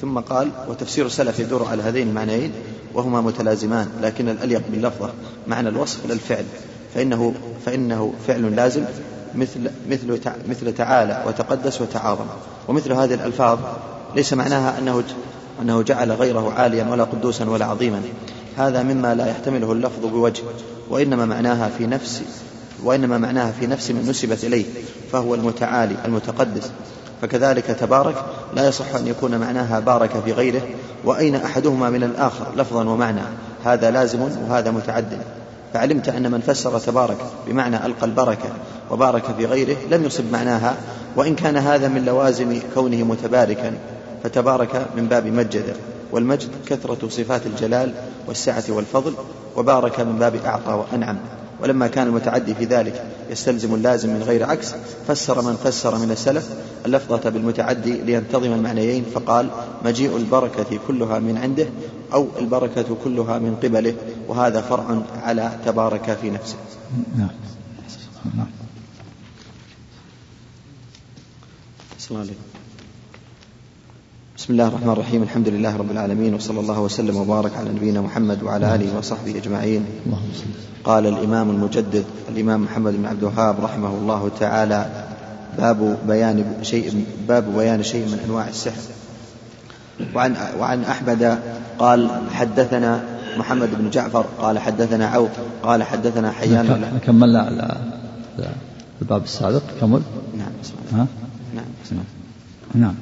ثم 0.00 0.18
قال 0.18 0.50
وتفسير 0.68 1.06
السلف 1.06 1.40
يدور 1.40 1.68
على 1.68 1.82
هذين 1.82 2.08
المعنيين 2.08 2.52
وهما 2.94 3.20
متلازمان 3.20 3.88
لكن 4.02 4.28
الأليق 4.28 4.62
باللفظة 4.70 5.10
معنى 5.46 5.68
الوصف 5.68 6.06
للفعل 6.06 6.44
فإنه 6.94 7.34
فإنه 7.66 8.12
فعل 8.26 8.56
لازم 8.56 8.84
مثل 9.34 9.70
مثل 9.90 10.18
مثل 10.48 10.74
تعالى 10.74 11.24
وتقدس 11.26 11.80
وتعاظم. 11.80 12.26
ومثل 12.68 12.92
هذه 12.92 13.14
الألفاظ 13.14 13.58
ليس 14.16 14.32
معناها 14.32 14.78
أنه 14.78 15.02
أنه 15.62 15.82
جعل 15.82 16.12
غيره 16.12 16.52
عاليا 16.52 16.86
ولا 16.90 17.04
قدوسا 17.04 17.48
ولا 17.48 17.64
عظيما. 17.64 18.02
هذا 18.56 18.82
مما 18.82 19.14
لا 19.14 19.26
يحتمله 19.26 19.72
اللفظ 19.72 20.06
بوجه 20.06 20.42
وإنما 20.90 21.26
معناها 21.26 21.70
في 21.78 21.86
نفس 21.86 22.22
وإنما 22.82 23.18
معناها 23.18 23.52
في 23.52 23.66
نفس 23.66 23.90
من 23.90 24.06
نسبت 24.08 24.44
إليه 24.44 24.64
فهو 25.12 25.34
المتعالي 25.34 25.96
المتقدس. 26.04 26.70
فكذلك 27.22 27.66
تبارك 27.66 28.14
لا 28.54 28.68
يصح 28.68 28.94
أن 28.94 29.06
يكون 29.06 29.38
معناها 29.38 29.80
بارك 29.80 30.10
في 30.24 30.32
غيره 30.32 30.62
وأين 31.04 31.34
أحدهما 31.34 31.90
من 31.90 32.02
الآخر 32.02 32.46
لفظا 32.56 32.84
ومعنى. 32.84 33.20
هذا 33.64 33.90
لازم 33.90 34.20
وهذا 34.20 34.70
متعد. 34.70 35.18
فعلمت 35.74 36.08
أن 36.08 36.30
من 36.30 36.40
فسر 36.40 36.78
تبارك 36.78 37.16
بمعنى 37.46 37.86
ألقى 37.86 38.06
البركة 38.06 38.48
وبارك 38.90 39.24
في 39.38 39.46
غيره 39.46 39.76
لم 39.90 40.04
يصب 40.04 40.32
معناها 40.32 40.76
وإن 41.16 41.34
كان 41.34 41.56
هذا 41.56 41.88
من 41.88 42.04
لوازم 42.04 42.60
كونه 42.74 43.04
متباركا 43.04 43.72
فتبارك 44.24 44.86
من 44.96 45.06
باب 45.06 45.26
مجد. 45.26 45.76
والمجد 46.12 46.48
كثرة 46.66 47.08
صفات 47.08 47.46
الجلال 47.46 47.92
والسعة 48.28 48.64
والفضل 48.68 49.14
وبارك 49.56 50.00
من 50.00 50.18
باب 50.18 50.36
أعطى 50.46 50.72
وأنعم. 50.72 51.16
ولما 51.62 51.86
كان 51.86 52.06
المتعدي 52.06 52.54
في 52.54 52.64
ذلك 52.64 53.04
يستلزم 53.30 53.74
اللازم 53.74 54.10
من 54.14 54.22
غير 54.22 54.44
عكس 54.44 54.74
فسر 55.08 55.42
من 55.42 55.56
فسر 55.56 55.98
من 55.98 56.10
السلف 56.10 56.48
اللفظة 56.86 57.30
بالمتعدي 57.30 57.92
لينتظم 57.92 58.52
المعنيين 58.52 59.04
فقال 59.14 59.48
مجيء 59.84 60.16
البركة 60.16 60.78
كلها 60.88 61.18
من 61.18 61.38
عنده 61.38 61.66
أو 62.12 62.28
البركة 62.38 62.96
كلها 63.04 63.38
من 63.38 63.56
قبله 63.62 63.94
وهذا 64.28 64.60
فرع 64.60 65.02
على 65.22 65.58
تبارك 65.66 66.18
في 66.20 66.30
نفسه. 66.30 66.56
نعم. 67.18 67.28
نعم. 68.36 68.46
السلام 71.98 72.20
عليكم. 72.20 72.51
بسم 74.42 74.52
الله 74.52 74.68
الرحمن 74.68 74.90
الرحيم 74.92 75.22
الحمد 75.22 75.48
لله 75.48 75.76
رب 75.76 75.90
العالمين 75.90 76.34
وصلى 76.34 76.60
الله 76.60 76.80
وسلم 76.80 77.16
وبارك 77.16 77.56
على 77.56 77.70
نبينا 77.70 78.00
محمد 78.00 78.42
وعلى 78.42 78.74
اله 78.74 78.98
وصحبه 78.98 79.36
اجمعين 79.38 79.84
قال 80.84 81.06
الامام 81.06 81.50
المجدد 81.50 82.04
الامام 82.28 82.62
محمد 82.64 82.92
بن 82.92 83.06
عبد 83.06 83.18
الوهاب 83.18 83.64
رحمه 83.64 83.88
الله 83.88 84.30
تعالى 84.40 84.86
باب 85.58 85.98
بيان 86.08 86.44
شيء 86.62 87.04
باب 87.28 87.44
بيان 87.56 87.82
شيء 87.82 88.06
من 88.06 88.18
انواع 88.26 88.48
السحر 88.48 88.80
وعن 90.14 90.36
وعن 90.60 90.84
احمد 90.84 91.38
قال 91.78 92.08
حدثنا 92.32 93.04
محمد 93.38 93.68
بن 93.78 93.90
جعفر 93.90 94.24
قال 94.40 94.58
حدثنا 94.58 95.06
عوف 95.06 95.30
قال 95.62 95.82
حدثنا 95.82 96.30
حيان 96.30 96.98
كملنا 97.06 97.48
ال- 97.48 97.78
الباب 99.02 99.22
السابق 99.24 99.62
كمل 99.80 100.02
نعم. 100.38 100.52
ها 100.92 101.06
نعم. 101.54 102.04
نعم 102.74 102.94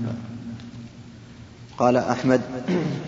قال 1.80 1.96
أحمد 1.96 2.40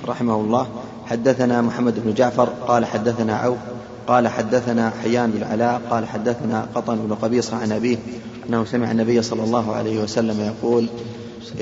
رحمه 0.09 0.35
الله 0.35 0.67
حدثنا 1.07 1.63
محمد 1.63 1.95
بن 2.05 2.15
جعفر 2.15 2.49
قال 2.69 2.85
حدثنا 2.85 3.37
عوف 3.37 3.59
قال 4.07 4.29
حدثنا 4.29 4.93
حيان 5.03 5.31
بن 5.31 5.39
العلاء 5.39 5.81
قال 5.91 6.07
حدثنا 6.07 6.67
قطن 6.75 6.97
بن 6.97 7.15
قبيصة 7.15 7.57
عن 7.57 7.73
أبيه 7.73 7.97
أنه 8.49 8.65
سمع 8.65 8.91
النبي 8.91 9.23
صلى 9.23 9.45
الله 9.45 9.75
عليه 9.75 10.03
وسلم 10.03 10.41
يقول 10.41 10.87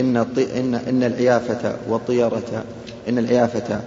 إن. 0.01 0.17
إن 0.17 0.75
إن 0.75 1.03
العيافة 1.03 1.77
والطيرة 1.89 2.65
إن 3.09 3.19
العيافة 3.19 3.81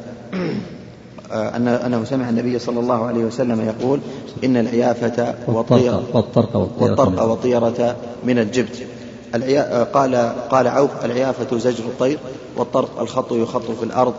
آه، 1.31 1.55
أن 1.55 1.67
أنه 1.67 2.03
سمع 2.03 2.29
النبي 2.29 2.59
صلى 2.59 2.79
الله 2.79 3.05
عليه 3.05 3.23
وسلم 3.25 3.61
يقول 3.61 3.99
إن 4.43 4.57
العيافة 4.57 5.35
والطيرة 5.47 6.03
والطرق 6.13 7.23
والطيرة 7.23 7.95
من 8.23 8.39
الجبت. 8.39 8.87
قال 9.33 10.15
قال 10.49 10.67
عوف 10.67 11.05
العيافة 11.05 11.57
زجر 11.57 11.83
الطير 11.83 12.19
والطرق 12.57 12.99
الخط 13.01 13.31
يخط 13.31 13.71
في 13.71 13.83
الأرض 13.83 14.13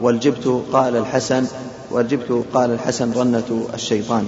والجبت 0.00 0.62
قال 0.72 0.96
الحسن 0.96 1.44
والجبت 1.90 2.44
قال 2.54 2.70
الحسن 2.70 3.12
رنة 3.12 3.66
الشيطان. 3.74 4.26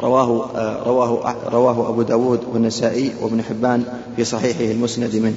رواه 0.00 0.50
آه، 0.56 0.82
رواه 0.86 1.34
رواه 1.52 1.88
أبو 1.88 2.02
داود 2.02 2.40
والنسائي 2.52 3.12
وابن 3.22 3.42
حبان 3.42 3.84
في 4.16 4.24
صحيحه 4.24 4.64
المسند 4.72 5.16
منه. 5.16 5.34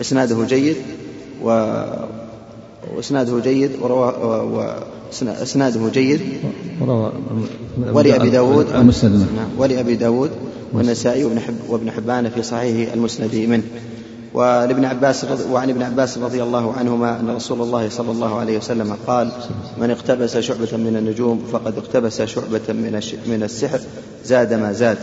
إسناده 0.00 0.44
جيد 0.44 0.76
و 1.42 1.74
وإسناده 2.96 3.40
جيد 3.40 3.70
ورواه 3.82 4.44
و... 4.44 4.74
إسناده 5.22 5.88
جيد. 5.88 6.20
ولأبي 7.92 8.30
داود. 8.30 8.66
نعم 9.36 9.48
ولأبي 9.58 9.94
داود 9.96 10.30
والنسائي 10.74 11.24
وابن, 11.24 11.40
حب 11.40 11.54
وابن 11.68 11.90
حبان 11.90 12.30
في 12.30 12.42
صحيحه 12.42 12.94
المسند 12.94 13.34
منه. 13.34 13.62
ولابن 14.34 14.84
عباس 14.84 15.26
وعن 15.50 15.70
ابن 15.70 15.82
عباس 15.82 16.18
رضي 16.18 16.42
الله 16.42 16.72
عنهما 16.72 17.20
أن 17.20 17.30
رسول 17.30 17.60
الله 17.60 17.88
صلى 17.88 18.10
الله 18.10 18.38
عليه 18.38 18.58
وسلم 18.58 18.96
قال 19.06 19.30
من 19.78 19.90
اقتبس 19.90 20.36
شعبة 20.36 20.76
من 20.76 20.96
النجوم 20.96 21.44
فقد 21.52 21.78
اقتبس 21.78 22.22
شعبة 22.22 22.60
من 22.68 23.00
من 23.26 23.42
السحر 23.42 23.80
زاد 24.24 24.52
ما 24.54 24.72
زاد. 24.72 24.98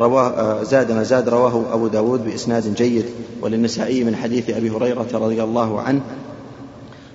رواه 0.00 0.28
آه، 0.28 0.62
زاد 0.62 0.92
ما 0.92 1.02
زاد 1.02 1.28
رواه 1.28 1.74
أبو 1.74 1.86
داود 1.86 2.24
بإسناد 2.24 2.74
جيد. 2.74 3.04
وللنسائي 3.40 4.04
من 4.04 4.16
حديث 4.16 4.50
أبي 4.50 4.70
هريرة 4.70 5.06
رضي 5.14 5.42
الله 5.42 5.80
عنه 5.80 6.00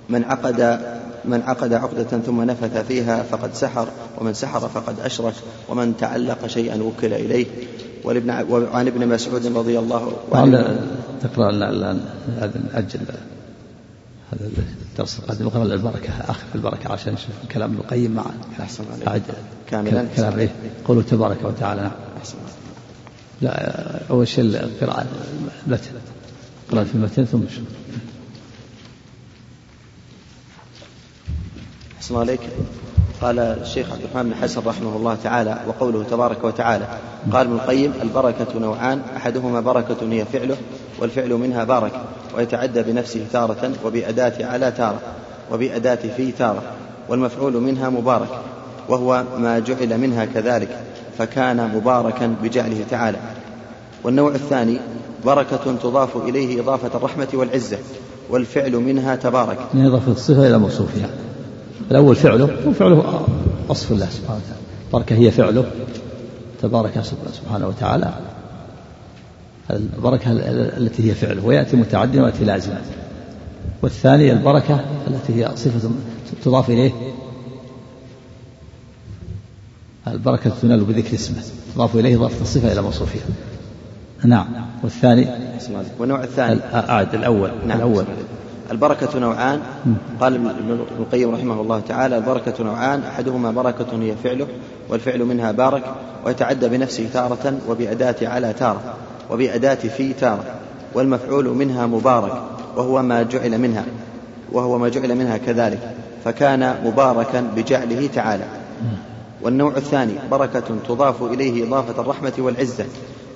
من 0.08 0.24
عقد 0.24 0.80
من 1.24 1.42
عقد 1.42 1.72
عقدة 1.72 2.18
ثم 2.26 2.42
نفث 2.42 2.86
فيها 2.88 3.22
فقد 3.22 3.54
سحر 3.54 3.88
ومن 4.18 4.34
سحر 4.34 4.60
فقد 4.60 5.00
أشرك 5.00 5.34
ومن 5.68 5.96
تعلق 5.96 6.46
شيئا 6.46 6.82
وكل 6.82 7.12
إليه. 7.12 7.46
ولابن 8.04 8.30
ع- 8.30 8.42
وعن 8.42 8.86
ابن 8.86 9.08
مسعود 9.08 9.46
رضي 9.46 9.78
الله 9.78 10.12
وعلى 10.30 10.80
تقرأ 11.22 11.50
ال- 11.50 11.62
ال- 11.62 12.00
هذا 12.40 12.60
الدرس 14.92 15.18
القادم. 15.18 15.44
نقرأ 15.46 15.62
البركة 15.62 16.12
آخر 16.28 16.44
البركة 16.54 16.92
عشان 16.92 17.12
نشوف 17.12 17.30
كلام 17.52 17.70
ابن 17.70 17.80
القيم 17.80 18.10
مع 18.10 18.24
أحسن 18.60 18.84
كاملا. 19.70 20.06
كلام 20.16 20.38
إيه؟ 20.38 20.50
قوله 20.84 21.02
تبارك 21.02 21.38
وتعالى. 21.44 21.80
نعم 21.80 21.90
أحسن. 22.20 22.34
لا 23.42 23.80
أول 24.10 24.28
شيء 24.28 24.44
القراءة 24.44 25.06
المتن. 25.66 25.90
قراءة 26.72 26.84
في 26.84 26.94
المتن 26.94 27.24
ثم 27.24 27.40
شو. 27.56 27.60
أحسن 31.98 32.16
عليك 32.16 32.40
قال 33.22 33.38
الشيخ 33.38 33.92
عبد 33.92 34.00
الرحمن 34.00 34.22
بن 34.22 34.34
حسن 34.34 34.62
رحمه 34.66 34.96
الله 34.96 35.16
تعالى 35.24 35.58
وقوله 35.68 36.04
تبارك 36.10 36.44
وتعالى 36.44 36.88
قال 37.32 37.46
ابن 37.46 37.56
القيم 37.56 37.92
البركة 38.02 38.58
نوعان 38.58 39.00
أحدهما 39.16 39.60
بركة 39.60 39.96
هي 40.10 40.24
فعله 40.24 40.56
والفعل 40.98 41.30
منها 41.30 41.64
بارك 41.64 41.92
ويتعدى 42.36 42.82
بنفسه 42.82 43.24
تارة 43.32 43.72
وبأداة 43.84 44.46
على 44.46 44.70
تارة 44.70 45.00
وبأداة 45.52 45.98
في 46.16 46.32
تارة 46.32 46.62
والمفعول 47.08 47.52
منها 47.52 47.88
مبارك 47.88 48.28
وهو 48.88 49.24
ما 49.38 49.58
جعل 49.58 49.98
منها 49.98 50.24
كذلك 50.24 50.80
فكان 51.18 51.70
مباركا 51.74 52.34
بجعله 52.42 52.84
تعالى. 52.90 53.18
والنوع 54.04 54.34
الثاني 54.34 54.78
بركة 55.24 55.76
تضاف 55.82 56.16
إليه 56.16 56.60
إضافة 56.60 56.90
الرحمة 56.98 57.28
والعزة 57.34 57.78
والفعل 58.30 58.72
منها 58.72 59.16
تبارك. 59.16 59.58
من 59.74 59.86
إضافة 59.86 60.12
الصفة 60.12 60.46
إلى 60.46 60.58
موصوفها. 60.58 61.08
الأول 61.90 62.16
فعله 62.16 62.68
وفعله 62.68 63.26
وصف 63.68 63.92
الله 63.92 64.06
سبحانه 64.06 64.40
وتعالى. 64.40 64.60
بركة 64.92 65.16
هي 65.16 65.30
فعله. 65.30 65.64
تبارك 66.62 67.02
سبحانه 67.32 67.68
وتعالى. 67.68 68.12
البركة 69.70 70.32
التي 70.76 71.10
هي 71.10 71.14
فعل 71.14 71.38
ويأتي 71.38 71.76
متعديا 71.76 72.22
ويأتي 72.22 72.44
لازما 72.44 72.80
والثاني 73.82 74.32
البركة 74.32 74.84
التي 75.08 75.44
هي 75.44 75.56
صفة 75.56 75.90
تضاف 76.44 76.70
إليه. 76.70 76.92
البركة 80.06 80.52
تنال 80.62 80.84
بذكر 80.84 81.14
اسمه. 81.14 81.42
تضاف 81.74 81.96
إليه 81.96 82.16
إضافة 82.16 82.42
الصفة 82.42 82.72
إلى 82.72 82.82
موصوفها. 82.82 83.22
نعم. 84.24 84.46
والثاني 84.82 85.26
والنوع 85.98 86.24
الثاني. 86.24 86.60
أعد 86.74 87.14
الأول. 87.14 87.50
نعم. 87.66 87.76
الأول. 87.76 88.04
البركة 88.70 89.18
نوعان. 89.18 89.60
قال 90.20 90.34
ابن 90.34 90.80
القيم 90.98 91.34
رحمه 91.34 91.60
الله 91.60 91.80
تعالى 91.88 92.16
البركة 92.16 92.64
نوعان 92.64 93.02
أحدهما 93.02 93.50
بركة 93.50 94.02
هي 94.02 94.14
فعله 94.24 94.46
والفعل 94.88 95.24
منها 95.24 95.52
بارك 95.52 95.82
ويتعدى 96.26 96.68
بنفسه 96.68 97.08
تارة 97.12 97.58
وبأداة 97.68 98.16
على 98.22 98.52
تارة 98.52 98.94
وبأداة 99.30 99.74
في 99.74 100.12
تارة 100.12 100.44
والمفعول 100.94 101.48
منها 101.48 101.86
مبارك 101.86 102.42
وهو 102.76 103.02
ما 103.02 103.22
جعل 103.22 103.58
منها 103.58 103.84
وهو 104.52 104.78
ما 104.78 104.88
جعل 104.88 105.14
منها 105.14 105.36
كذلك 105.36 105.94
فكان 106.24 106.74
مباركا 106.84 107.40
بجعله 107.56 108.06
تعالى. 108.14 108.44
والنوع 109.42 109.76
الثاني 109.76 110.12
بركة 110.30 110.76
تضاف 110.88 111.22
إليه 111.22 111.66
إضافة 111.66 112.02
الرحمة 112.02 112.32
والعزة 112.38 112.84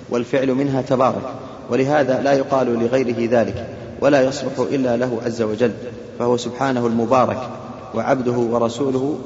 والفعل 0.09 0.53
منها 0.53 0.81
تبارك 0.81 1.33
ولهذا 1.69 2.21
لا 2.21 2.33
يقال 2.33 2.79
لغيره 2.79 3.39
ذلك 3.39 3.67
ولا 4.01 4.21
يصلح 4.21 4.59
إلا 4.71 4.97
له 4.97 5.17
عز 5.25 5.41
وجل 5.41 5.71
فهو 6.19 6.37
سبحانه 6.37 6.87
المبارك 6.87 7.49
وعبده 7.95 8.31
ورسوله 8.31 9.17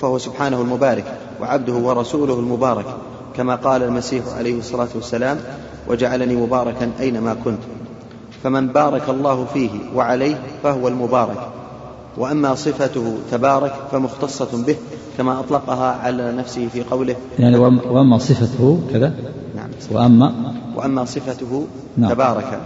فهو 0.00 0.18
سبحانه 0.18 0.60
المبارك 0.60 1.04
وعبده 1.40 1.72
ورسوله 1.72 2.38
المبارك 2.38 2.86
كما 3.36 3.54
قال 3.54 3.82
المسيح 3.82 4.24
عليه 4.38 4.58
الصلاة 4.58 4.88
والسلام 4.94 5.38
وجعلني 5.88 6.36
مباركا 6.36 6.90
أينما 7.00 7.36
كنت 7.44 7.58
فمن 8.42 8.68
بارك 8.68 9.08
الله 9.08 9.44
فيه 9.54 9.70
وعليه 9.94 10.38
فهو 10.62 10.88
المبارك 10.88 11.48
وأما 12.16 12.54
صفته 12.54 13.16
تبارك 13.30 13.74
فمختصة 13.92 14.64
به 14.66 14.76
كما 15.18 15.40
أطلقها 15.40 15.92
على 16.02 16.32
نفسه 16.32 16.68
في 16.68 16.82
قوله 16.82 17.16
يعني 17.38 17.56
وأما 17.56 18.18
صفته 18.18 18.80
كذا؟ 18.92 19.14
نعم. 19.56 19.68
وأما 19.92 20.54
وأما 20.76 21.04
صفته 21.04 21.66
نعم. 21.96 22.12
تبارك. 22.12 22.60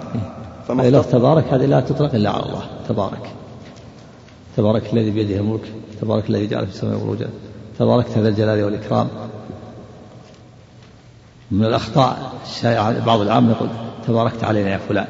فإذا 0.68 1.02
تبارك 1.02 1.44
هذه 1.44 1.66
لا 1.66 1.80
تطلق 1.80 2.14
إلا 2.14 2.30
على 2.30 2.42
الله. 2.42 2.62
تبارك. 2.88 3.30
تبارك 4.56 4.92
الذي 4.92 5.10
بيده 5.10 5.36
الملك. 5.40 5.72
تبارك 6.00 6.30
الذي 6.30 6.46
جعل 6.46 6.66
في 6.66 6.72
السماء 6.72 6.98
بروجا 6.98 7.28
تبارك 7.78 8.18
ذا 8.18 8.28
الجلال 8.28 8.64
والإكرام. 8.64 9.08
من 11.50 11.64
الأخطاء 11.64 12.32
الشائعة 12.46 13.04
بعض 13.04 13.20
العام 13.20 13.50
يقول 13.50 13.68
تباركت 14.06 14.44
علينا 14.44 14.70
يا 14.70 14.78
فلان. 14.78 15.06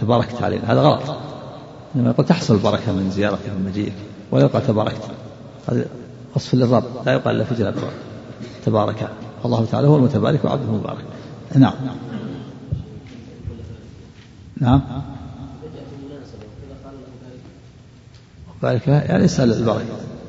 تباركت 0.00 0.42
علينا. 0.42 0.72
هذا 0.72 0.80
غلط. 0.80 1.16
إنما 1.96 2.10
يقول 2.10 2.26
تحصل 2.26 2.54
البركة 2.54 2.92
من 2.92 3.10
زيارتك 3.10 3.48
من 3.48 3.66
مجيئك. 3.70 3.94
ولا 4.30 4.44
يقال 4.44 4.66
تباركت. 4.66 5.02
هذا 5.68 5.84
وصف 6.36 6.54
للرب. 6.54 6.84
لا 7.06 7.12
يقال 7.12 7.36
إلا 7.36 7.44
في 7.44 7.54
جلال 7.54 7.74
الرب. 7.78 7.92
تبارك. 8.66 9.08
الله 9.44 9.64
تعالى 9.72 9.88
هو 9.88 9.96
المتبارك 9.96 10.44
وعبده 10.44 10.64
المبارك. 10.64 11.04
نعم. 11.54 11.74
نعم. 14.60 14.80
بارك 18.62 18.88
يعني 18.88 19.24
اسأل 19.24 19.52
البركة 19.52 19.84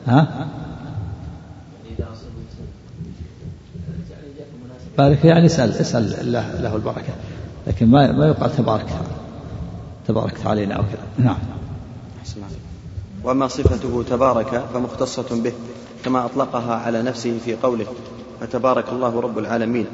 ها؟ 0.08 0.48
بارك 4.98 5.26
يعني 5.26 5.46
اسأل 5.46 5.72
اسأل 5.72 6.20
الله 6.20 6.62
له 6.62 6.76
البركة. 6.76 7.14
لكن 7.68 7.88
ما 7.88 8.12
ما 8.12 8.28
يقال 8.28 8.58
تبارك 8.58 8.90
تباركت 10.08 10.46
علينا 10.46 10.76
أو 10.76 10.84
كذا. 10.84 11.26
نعم. 11.26 11.38
وأما 13.24 13.48
صفته 13.48 14.04
تبارك 14.10 14.66
فمختصة 14.74 15.42
به 15.44 15.54
كما 16.06 16.26
أطلقها 16.26 16.76
على 16.76 17.02
نفسه 17.02 17.40
في 17.46 17.56
قوله 17.56 17.86
فتبارك 18.40 18.90
الله 18.90 19.20
رب 19.22 19.40
العالمين 19.40 19.86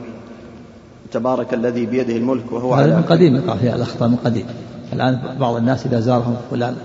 تبارك 1.12 1.54
الذي 1.54 1.86
بيده 1.86 2.18
الملك 2.18 2.52
وهو 2.52 2.74
هذا 2.74 2.96
من 2.96 3.04
قديم 3.04 3.36
يقع 3.36 3.56
فيها 3.56 3.76
الأخطاء 3.76 4.10
من 4.10 4.16
قديم. 4.16 4.46
الآن 4.94 5.38
بعض 5.40 5.56
الناس 5.56 5.86
إذا 5.86 6.00
زارهم 6.00 6.38
فلان 6.52 6.76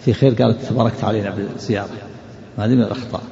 في 0.00 0.12
خير 0.12 0.42
قالت 0.42 0.64
تباركت 0.64 1.04
علينا 1.04 1.30
بالزيارة. 1.30 1.88
هذه 2.58 2.74
من 2.74 2.82
الأخطاء. 2.82 3.22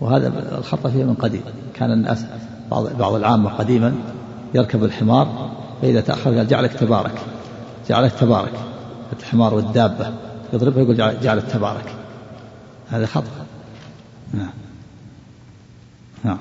وهذا 0.00 0.32
الخطأ 0.58 0.90
فيه 0.90 1.04
من 1.04 1.14
قديم. 1.14 1.42
كان 1.74 1.92
الناس 1.92 2.24
بعض 2.70 2.96
بعض 2.98 3.14
العامة 3.14 3.50
قديما 3.50 3.94
يركب 4.54 4.84
الحمار 4.84 5.50
فإذا 5.82 6.00
تأخر 6.00 6.36
قال 6.36 6.48
جعلك 6.48 6.72
تبارك 6.72 7.14
جعلك 7.88 8.12
تبارك. 8.12 8.52
الحمار 9.20 9.54
والدابة. 9.54 10.12
يضربه 10.52 10.80
يقول 10.80 10.96
جعلك 10.96 11.44
تبارك. 11.44 11.94
هذا 12.90 13.06
خطأ. 13.06 13.46
نعم. 14.34 14.50
نعم. 16.24 16.38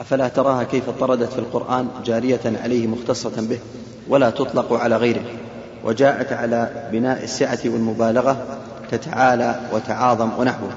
أفلا 0.00 0.28
تراها 0.28 0.62
كيف 0.62 0.90
طردت 0.90 1.32
في 1.32 1.38
القرآن 1.38 1.88
جارية 2.04 2.40
عليه 2.62 2.86
مختصة 2.86 3.48
به 3.48 3.58
ولا 4.08 4.30
تطلق 4.30 4.72
على 4.72 4.96
غيره. 4.96 5.22
وجاءت 5.84 6.32
على 6.32 6.88
بناء 6.92 7.24
السعة 7.24 7.58
والمبالغة 7.64 8.36
كتعالى 8.92 9.60
وتعاظم 9.72 10.30
ونحوه. 10.38 10.70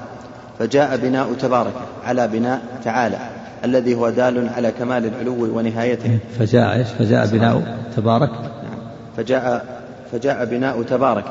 فجاء 0.58 0.96
بناء 0.96 1.32
تبارك 1.32 1.72
على 2.04 2.28
بناء 2.28 2.60
تعالى 2.84 3.18
الذي 3.64 3.94
هو 3.94 4.10
دال 4.10 4.48
على 4.56 4.70
كمال 4.70 5.06
العلو 5.06 5.58
ونهايته. 5.58 6.18
فجاء 6.38 6.72
إيش؟ 6.72 6.88
فجاء 6.88 7.26
بناء 7.26 7.78
تبارك. 7.96 8.30
نعم 8.30 8.78
فجاء 9.16 9.66
فجاء 10.12 10.44
بناء 10.44 10.82
تبارك 10.82 11.24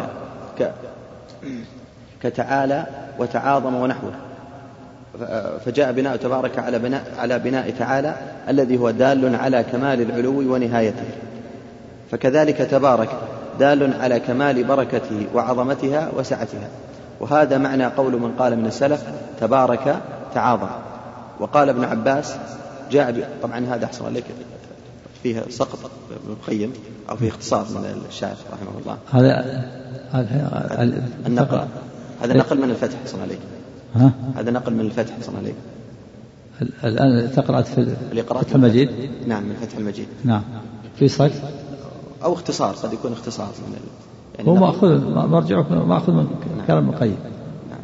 ك 0.60 0.72
كتعالى 2.24 2.86
وتعاظم 3.20 3.76
ونحوه. 3.76 4.12
فجاء 5.66 5.92
بناء 5.92 6.16
تبارك 6.16 6.60
على 6.60 6.80
بناء 6.80 7.04
على 7.18 7.40
بناء 7.40 7.70
تعالى 7.80 8.16
الذي 8.50 8.78
هو 8.78 8.92
دال 8.92 9.36
على 9.36 9.64
كمال 9.64 10.02
العلو 10.02 10.54
ونهايته. 10.54 11.06
فكذلك 12.12 12.58
تبارك 12.58 13.10
دال 13.60 13.94
على 14.02 14.20
كمال 14.20 14.64
بركته 14.64 15.28
وعظمتها 15.34 16.12
وسعتها. 16.18 16.70
وهذا 17.20 17.58
معنى 17.58 17.86
قول 17.86 18.22
من 18.22 18.32
قال 18.32 18.56
من 18.56 18.66
السلف 18.66 19.04
تبارك 19.40 20.02
تعاظم. 20.34 20.70
وقال 21.40 21.70
ابن 21.70 21.84
عباس 21.84 22.36
جاء. 22.92 23.30
طبعا 23.44 23.66
هذا 23.66 23.86
أحسن 23.86 24.06
عليك 24.06 24.26
فيه 25.24 25.44
سقط 25.50 25.80
ابن 26.24 26.34
القيم 26.34 26.74
أو 27.10 27.16
فيه 27.16 27.30
اختصار 27.30 27.66
من 27.70 28.04
الشاعر 28.10 28.36
رحمه 28.54 28.80
الله. 28.80 28.98
هذا 29.12 29.64
النقل. 31.26 31.68
هذا 32.22 32.34
نقل 32.34 32.58
من 32.58 32.70
الفتح 32.70 32.98
أحسن 33.06 33.22
عليك 33.22 33.40
ها؟ 33.96 34.12
هذا 34.36 34.52
نقل 34.52 34.74
من 34.74 34.80
الفتح 34.80 35.16
أحسن 35.16 35.36
عليك 35.36 35.56
الآن 36.84 37.32
تقرأ 37.32 37.62
في 37.62 37.96
فتح 38.24 38.56
المجيد؟ 38.56 38.90
نعم 39.28 39.44
من 39.44 39.56
فتح 39.62 39.78
المجيد. 39.78 40.08
نعم. 40.24 40.42
في 40.96 41.08
صك 41.08 41.32
أو 42.24 42.34
اختصار 42.34 42.76
قد 42.76 42.94
يكون 42.94 43.12
اختصار 43.12 43.48
من 43.68 43.74
ال... 43.74 43.80
يعني 44.38 44.50
هو 44.50 44.56
مأخوذ 44.56 45.14
مرجعه 45.28 45.86
مأخوذ 45.86 46.14
من 46.16 46.28
نعم. 46.58 46.68
كلام 46.68 46.90
القيم 46.90 47.18
نعم. 47.70 47.80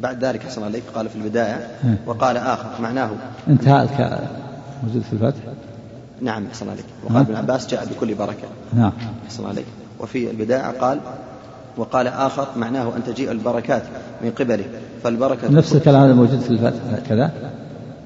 بعد 0.00 0.24
ذلك 0.24 0.42
حسن 0.42 0.62
عليك 0.62 0.82
قال 0.94 1.08
في 1.08 1.16
البداية 1.16 1.70
وقال 2.06 2.36
آخر 2.36 2.82
معناه 2.82 3.10
انتهى 3.48 3.82
الك... 3.82 4.28
موجود 4.84 5.02
في 5.02 5.12
الفتح؟ 5.12 5.40
نعم 6.20 6.48
حسن 6.48 6.68
عليك 6.68 6.84
وقال 7.04 7.16
ابن 7.16 7.34
عباس 7.34 7.66
جاء 7.66 7.86
بكل 7.86 8.14
بركة. 8.14 8.48
نعم. 8.74 8.92
حسن 9.28 9.46
عليك 9.46 9.66
وفي 10.00 10.30
البداية 10.30 10.78
قال 10.80 11.00
وقال 11.76 12.06
آخر 12.06 12.46
معناه 12.56 12.96
أن 12.96 13.04
تجيء 13.04 13.30
البركات 13.30 13.82
من 14.22 14.30
قبله 14.30 14.64
فالبركة 15.04 15.50
نفس 15.50 15.74
الكلام 15.76 16.02
هذا 16.02 16.14
موجود 16.14 16.40
في 16.40 16.50
الفتح 16.50 17.08
كذا؟ 17.08 17.32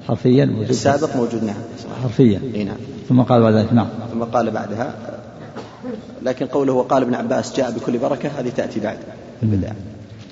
حرفيا 0.07 0.45
موجود. 0.45 0.69
السابق 0.69 1.15
موجود 1.15 1.43
نعم. 1.43 1.55
حرفيا. 2.03 2.39
نعم. 2.65 2.77
ثم 3.09 3.21
قال 3.21 3.41
بعد 3.41 3.53
ذلك 3.53 3.73
نعم. 3.73 3.87
ثم 4.13 4.23
قال 4.23 4.51
بعدها 4.51 4.93
لكن 6.21 6.45
قوله 6.45 6.73
وقال 6.73 7.03
ابن 7.03 7.13
عباس 7.13 7.55
جاء 7.57 7.71
بكل 7.71 7.97
بركة 7.97 8.29
هذه 8.29 8.49
تأتي 8.49 8.79
بعد. 8.79 8.97
البداية 9.43 9.75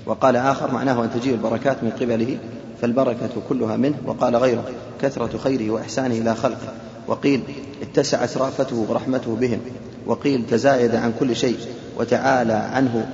وقال 0.06 0.36
آخر 0.36 0.72
معناه 0.72 1.04
أن 1.04 1.10
تجيء 1.12 1.34
البركات 1.34 1.84
من 1.84 1.90
قبله 1.90 2.38
فالبركة 2.82 3.30
كلها 3.50 3.78
منه 3.78 3.96
وقال 4.06 4.36
غيره 4.36 4.64
كثرة 5.02 5.38
خيره 5.38 5.72
وإحسانه 5.72 6.16
إلى 6.16 6.36
خلقه. 6.36 6.74
وقيل 7.08 7.42
اتسعت 7.82 8.38
رأفته 8.38 8.86
ورحمته 8.90 9.36
بهم. 9.36 9.60
وقيل 10.06 10.46
تزايد 10.50 10.96
عن 10.96 11.14
كل 11.20 11.36
شيء. 11.36 11.58
وتعالى 12.00 12.54
عنه 12.54 13.10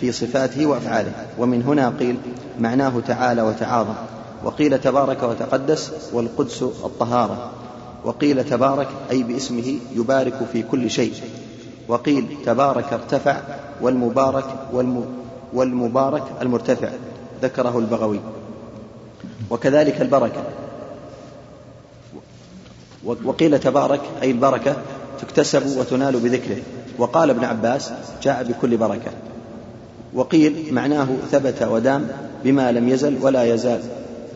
في 0.00 0.12
صفاته 0.12 0.66
وأفعاله. 0.66 1.12
ومن 1.38 1.62
هنا 1.62 1.92
قيل 2.00 2.16
معناه 2.60 3.00
تعالى 3.06 3.42
وتعاظم. 3.42 3.94
وقيل 4.44 4.78
تبارك 4.78 5.22
وتقدس 5.22 5.92
والقدس 6.12 6.62
الطهارة. 6.62 7.50
وقيل 8.04 8.44
تبارك 8.44 8.88
أي 9.10 9.22
باسمه 9.22 9.78
يبارك 9.96 10.34
في 10.52 10.62
كل 10.62 10.90
شيء. 10.90 11.14
وقيل 11.88 12.36
تبارك 12.46 12.92
ارتفع 12.92 13.40
والمبارك 13.80 14.44
والم 14.72 15.06
والمبارك 15.52 16.22
المرتفع. 16.42 16.88
ذكره 17.42 17.78
البغوي. 17.78 18.20
وكذلك 19.50 20.00
البركة. 20.00 20.42
وقيل 23.04 23.58
تبارك 23.58 24.00
أي 24.22 24.30
البركة 24.30 24.76
تكتسب 25.20 25.76
وتنال 25.78 26.20
بذكره. 26.20 26.62
وقال 26.98 27.30
ابن 27.30 27.44
عباس 27.44 27.92
جاء 28.22 28.42
بكل 28.42 28.76
بركة. 28.76 29.10
وقيل 30.14 30.68
معناه 30.72 31.08
ثبت 31.30 31.62
ودام 31.62 32.08
بما 32.44 32.72
لم 32.72 32.88
يزل 32.88 33.16
ولا 33.20 33.44
يزال. 33.44 33.80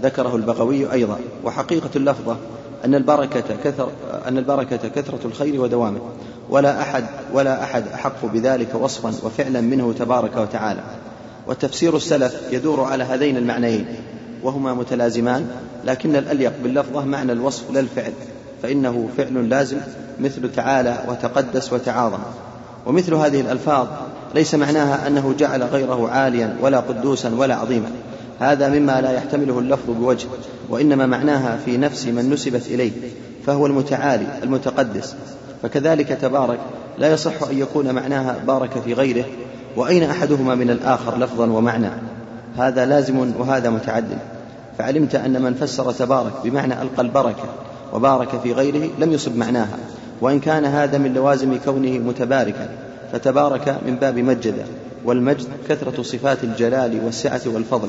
ذكره 0.02 0.36
البغوي 0.36 0.92
أيضا. 0.92 1.18
وحقيقة 1.44 1.90
اللفظة 1.96 2.36
أن 2.84 2.94
البركة 2.94 3.56
كثر 3.64 3.88
أن 4.28 4.38
البركة 4.38 4.88
كثرة 4.88 5.18
الخير 5.24 5.60
ودوامه. 5.60 6.00
ولا 6.50 6.80
أحد 6.80 7.04
ولا 7.32 7.62
أحد 7.62 7.84
أحق 7.94 8.26
بذلك 8.26 8.74
وصفا 8.74 9.08
وفعلا 9.08 9.60
منه 9.60 9.92
تبارك 9.98 10.36
وتعالى. 10.36 10.80
وتفسير 11.46 11.96
السلف 11.96 12.40
يدور 12.50 12.84
على 12.84 13.04
هذين 13.04 13.36
المعنيين. 13.36 13.86
وهما 14.42 14.74
متلازمان 14.74 15.48
لكن 15.84 16.16
الأليق 16.16 16.52
باللفظة 16.62 17.04
معنى 17.04 17.32
الوصف 17.32 17.70
لا 17.70 17.80
الفعل. 17.80 18.12
فإنه 18.62 19.08
فعل 19.16 19.48
لازم 19.48 19.78
مثل 20.20 20.52
تعالى 20.52 20.98
وتقدس 21.08 21.72
وتعاظم. 21.72 22.18
ومثل 22.86 23.14
هذه 23.14 23.40
الألفاظ 23.40 23.86
ليس 24.34 24.54
معناها 24.54 25.06
أنه 25.06 25.34
جعل 25.38 25.62
غيره 25.62 26.08
عاليا 26.08 26.56
ولا 26.60 26.80
قدوسا 26.80 27.34
ولا 27.38 27.54
عظيما. 27.54 27.90
هذا 28.40 28.68
مما 28.68 29.00
لا 29.00 29.12
يحتمله 29.12 29.58
اللفظ 29.58 29.90
بوجه 29.90 30.28
وإنما 30.68 31.06
معناها 31.06 31.58
في 31.64 31.76
نفس 31.76 32.06
من 32.06 32.30
نسبت 32.30 32.66
إليه 32.66 32.92
فهو 33.46 33.66
المتعالي 33.66 34.26
المتقدس. 34.42 35.14
فكذلك 35.62 36.08
تبارك 36.08 36.58
لا 36.98 37.12
يصح 37.12 37.42
أن 37.50 37.58
يكون 37.58 37.94
معناها 37.94 38.36
بارك 38.46 38.70
في 38.84 38.94
غيره 38.94 39.24
وأين 39.76 40.02
أحدهما 40.02 40.54
من 40.54 40.70
الآخر 40.70 41.18
لفظا 41.18 41.46
ومعنى؟ 41.46 41.90
هذا 42.58 42.86
لازم 42.86 43.32
وهذا 43.38 43.70
متعدد. 43.70 44.18
فعلمت 44.78 45.14
أن 45.14 45.42
من 45.42 45.54
فسر 45.54 45.92
تبارك 45.92 46.32
بمعنى 46.44 46.82
ألقى 46.82 47.02
البركة 47.02 47.44
وبارك 47.92 48.40
في 48.42 48.52
غيره 48.52 48.90
لم 48.98 49.12
يصب 49.12 49.36
معناها. 49.36 49.78
وإن 50.20 50.40
كان 50.40 50.64
هذا 50.64 50.98
من 50.98 51.14
لوازم 51.14 51.58
كونه 51.64 51.98
متباركا 51.98 52.68
فتبارك 53.12 53.78
من 53.86 53.96
باب 53.96 54.18
مجد 54.18 54.54
والمجد 55.04 55.46
كثرة 55.68 56.02
صفات 56.02 56.44
الجلال 56.44 57.00
والسعة 57.04 57.40
والفضل 57.46 57.88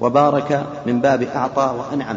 وبارك 0.00 0.66
من 0.86 1.00
باب 1.00 1.22
أعطى 1.22 1.74
وأنعم. 1.78 2.16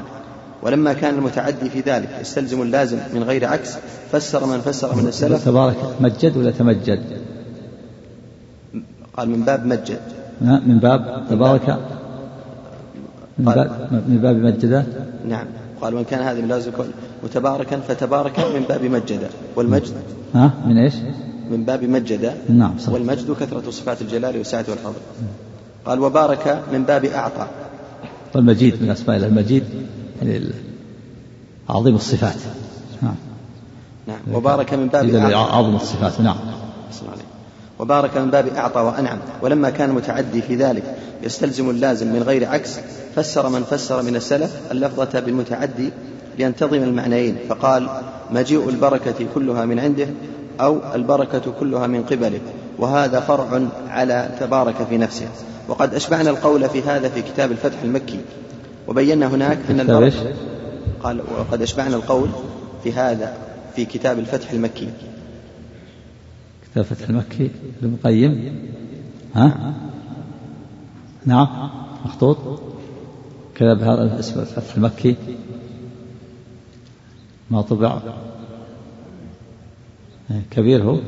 ولما 0.63 0.93
كان 0.93 1.15
المتعدي 1.15 1.69
في 1.69 1.81
ذلك 1.81 2.09
يستلزم 2.21 2.61
اللازم 2.61 2.97
من 3.13 3.23
غير 3.23 3.45
عكس 3.45 3.77
فسر 4.11 4.45
من 4.45 4.61
فسر 4.61 4.95
من 4.95 5.07
السلف. 5.07 5.45
تبارك 5.45 5.77
مجد 5.99 6.37
ولا 6.37 6.51
تمجد؟ 6.51 7.03
قال 9.17 9.29
من 9.29 9.41
باب 9.41 9.65
مجد. 9.65 9.99
من 10.41 10.79
باب 10.79 11.23
تبارك؟ 11.29 11.79
من 13.39 13.45
باب, 13.45 13.87
من 14.07 14.17
باب 14.17 14.35
مجد 14.35 14.85
نعم. 15.27 15.45
قال 15.81 15.93
وإن 15.93 16.03
كان 16.03 16.21
هذا 16.21 16.41
من 16.41 16.47
لازم 17.23 17.23
متباركا 17.23 17.79
فتبارك 17.79 18.39
من 18.39 18.65
باب 18.69 18.83
مجد. 18.83 19.29
والمجد؟ 19.55 19.93
ها؟ 20.35 20.53
من 20.65 20.77
إيش؟ 20.77 20.93
من 21.51 21.63
باب 21.63 21.83
مجد. 21.83 22.33
نعم 22.49 22.77
صح. 22.79 22.89
والمجد 22.89 23.31
كثرة 23.31 23.71
صفات 23.71 24.01
الجلال 24.01 24.37
والسعة 24.37 24.65
والفضل 24.69 25.01
قال 25.85 25.99
وبارك 25.99 26.63
من 26.73 26.83
باب 26.83 27.05
أعطى. 27.05 27.47
والمجيد 28.35 28.83
من 28.83 28.89
أسماء 28.89 29.17
الله. 29.17 29.27
المجيد 29.27 29.63
يعني 30.21 30.41
عظيم 31.69 31.95
الصفات. 31.95 32.35
نعم. 33.01 33.15
نعم. 34.07 34.35
وبارك 34.35 34.73
من 34.73 34.87
باب 34.87 35.15
عظيم 35.33 35.75
الصفات. 35.75 36.21
نعم. 36.21 36.37
وبارك 37.79 38.17
من 38.17 38.31
باب 38.31 38.47
أعطى 38.47 38.79
وأنعم. 38.79 39.17
ولما 39.41 39.69
كان 39.69 39.89
متعدي 39.89 40.41
في 40.41 40.55
ذلك 40.55 40.83
يستلزم 41.23 41.69
اللازم 41.69 42.13
من 42.13 42.23
غير 42.23 42.45
عكس 42.45 42.79
فسر 43.15 43.49
من 43.49 43.63
فسر 43.63 44.01
من 44.01 44.15
السلف 44.15 44.51
اللفظة 44.71 45.19
بالمتعدي 45.19 45.91
لينتظم 46.39 46.83
المعنيين 46.83 47.35
فقال 47.49 47.89
مجيء 48.31 48.69
البركة 48.69 49.25
كلها 49.35 49.65
من 49.65 49.79
عنده 49.79 50.07
أو 50.59 50.95
البركة 50.95 51.51
كلها 51.59 51.87
من 51.87 52.03
قبله 52.03 52.39
وهذا 52.79 53.19
فرع 53.19 53.61
على 53.89 54.29
تبارك 54.39 54.75
في 54.89 54.97
نفسه. 54.97 55.27
وقد 55.67 55.93
أشبعنا 55.93 56.29
القول 56.29 56.69
في 56.69 56.81
هذا 56.81 57.09
في 57.09 57.21
كتاب 57.21 57.51
الفتح 57.51 57.81
المكي 57.81 58.19
وبينا 58.87 59.27
هناك 59.27 59.59
أن 59.69 59.79
البركة 59.79 60.33
قال 61.03 61.21
وقد 61.39 61.61
أشبعنا 61.61 61.95
القول 61.95 62.29
في 62.83 62.93
هذا 62.93 63.37
في 63.75 63.85
كتاب 63.85 64.19
الفتح 64.19 64.51
المكي. 64.51 64.89
كتاب 66.71 66.85
الفتح 66.91 67.09
المكي 67.09 67.51
للمقيم؟ 67.81 68.55
ها؟ 69.35 69.73
نعم 71.25 71.69
مخطوط. 72.05 72.37
كذا 73.55 73.73
بهذا 73.73 74.19
اسم 74.19 74.39
الفتح 74.39 74.75
المكي. 74.75 75.15
ما 77.51 77.61
طبع. 77.61 77.99
كبير 80.51 80.83
هو. 80.83 80.99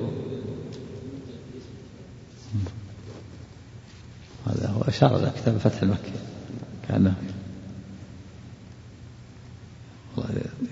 هذا 4.47 4.69
هو 4.69 4.81
أشار 4.81 5.15
إلى 5.15 5.31
كتاب 5.37 5.55
الفتح 5.55 5.81
المكي. 5.81 6.11
كأنه 6.87 7.13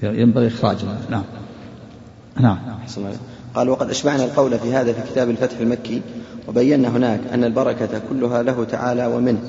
ينبغي 0.03 0.47
إخراجه. 0.47 0.85
نعم. 1.09 1.23
نعم. 2.39 2.57
قال 3.55 3.69
وقد 3.69 3.89
أشبعنا 3.89 4.25
القول 4.25 4.59
في 4.59 4.73
هذا 4.73 4.93
في 4.93 5.11
كتاب 5.11 5.29
الفتح 5.29 5.59
المكي 5.59 6.01
وبينا 6.47 6.89
هناك 6.89 7.19
أن 7.33 7.43
البركة 7.43 8.01
كلها 8.09 8.43
له 8.43 8.63
تعالى 8.63 9.05
ومنه 9.05 9.39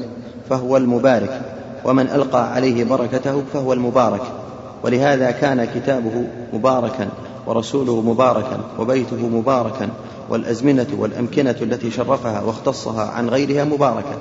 فهو 0.51 0.77
المبارك 0.77 1.43
ومن 1.85 2.07
ألقى 2.07 2.55
عليه 2.55 2.85
بركته 2.85 3.45
فهو 3.53 3.73
المبارك. 3.73 4.38
ولهذا 4.83 5.31
كان 5.31 5.65
كتابه 5.65 6.25
مباركا 6.53 7.09
ورسوله 7.47 8.01
مباركا 8.01 8.61
وبيته 8.79 9.29
مباركا 9.29 9.89
والأزمنة 10.29 10.87
والأمكنة 10.99 11.57
التي 11.63 11.91
شرفها 11.91 12.43
واختصها 12.43 13.11
عن 13.11 13.29
غيرها 13.29 13.65
مباركة 13.65 14.17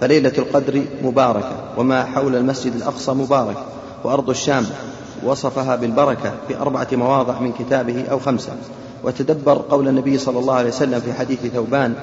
فليلة 0.00 0.32
القدر 0.38 0.82
مباركة 1.02 1.56
وما 1.78 2.04
حول 2.04 2.36
المسجد 2.36 2.74
الأقصى 2.74 3.12
مبارك 3.12 3.56
وأرض 4.04 4.30
الشام 4.30 4.66
وصفها 5.24 5.76
بالبركة 5.76 6.32
في 6.48 6.56
أربعة 6.56 6.88
مواضع 6.92 7.38
من 7.38 7.52
كتابه 7.52 8.04
أو 8.10 8.18
خمسة. 8.18 8.52
وتدبر 9.04 9.64
قول 9.70 9.88
النبي 9.88 10.18
صلى 10.18 10.38
الله 10.38 10.54
عليه 10.54 10.68
وسلم 10.68 11.00
في 11.00 11.12
حديث 11.12 11.38
ثوبان 11.46 11.94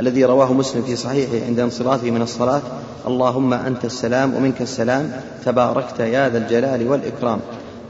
الذي 0.00 0.24
رواه 0.24 0.52
مسلم 0.52 0.82
في 0.82 0.96
صحيحه 0.96 1.46
عند 1.46 1.60
انصرافه 1.60 2.10
من 2.10 2.22
الصلاة 2.22 2.62
اللهم 3.06 3.52
أنت 3.52 3.84
السلام 3.84 4.34
ومنك 4.34 4.62
السلام 4.62 5.12
تباركت 5.44 6.00
يا 6.00 6.28
ذا 6.28 6.38
الجلال 6.38 6.88
والإكرام. 6.88 7.40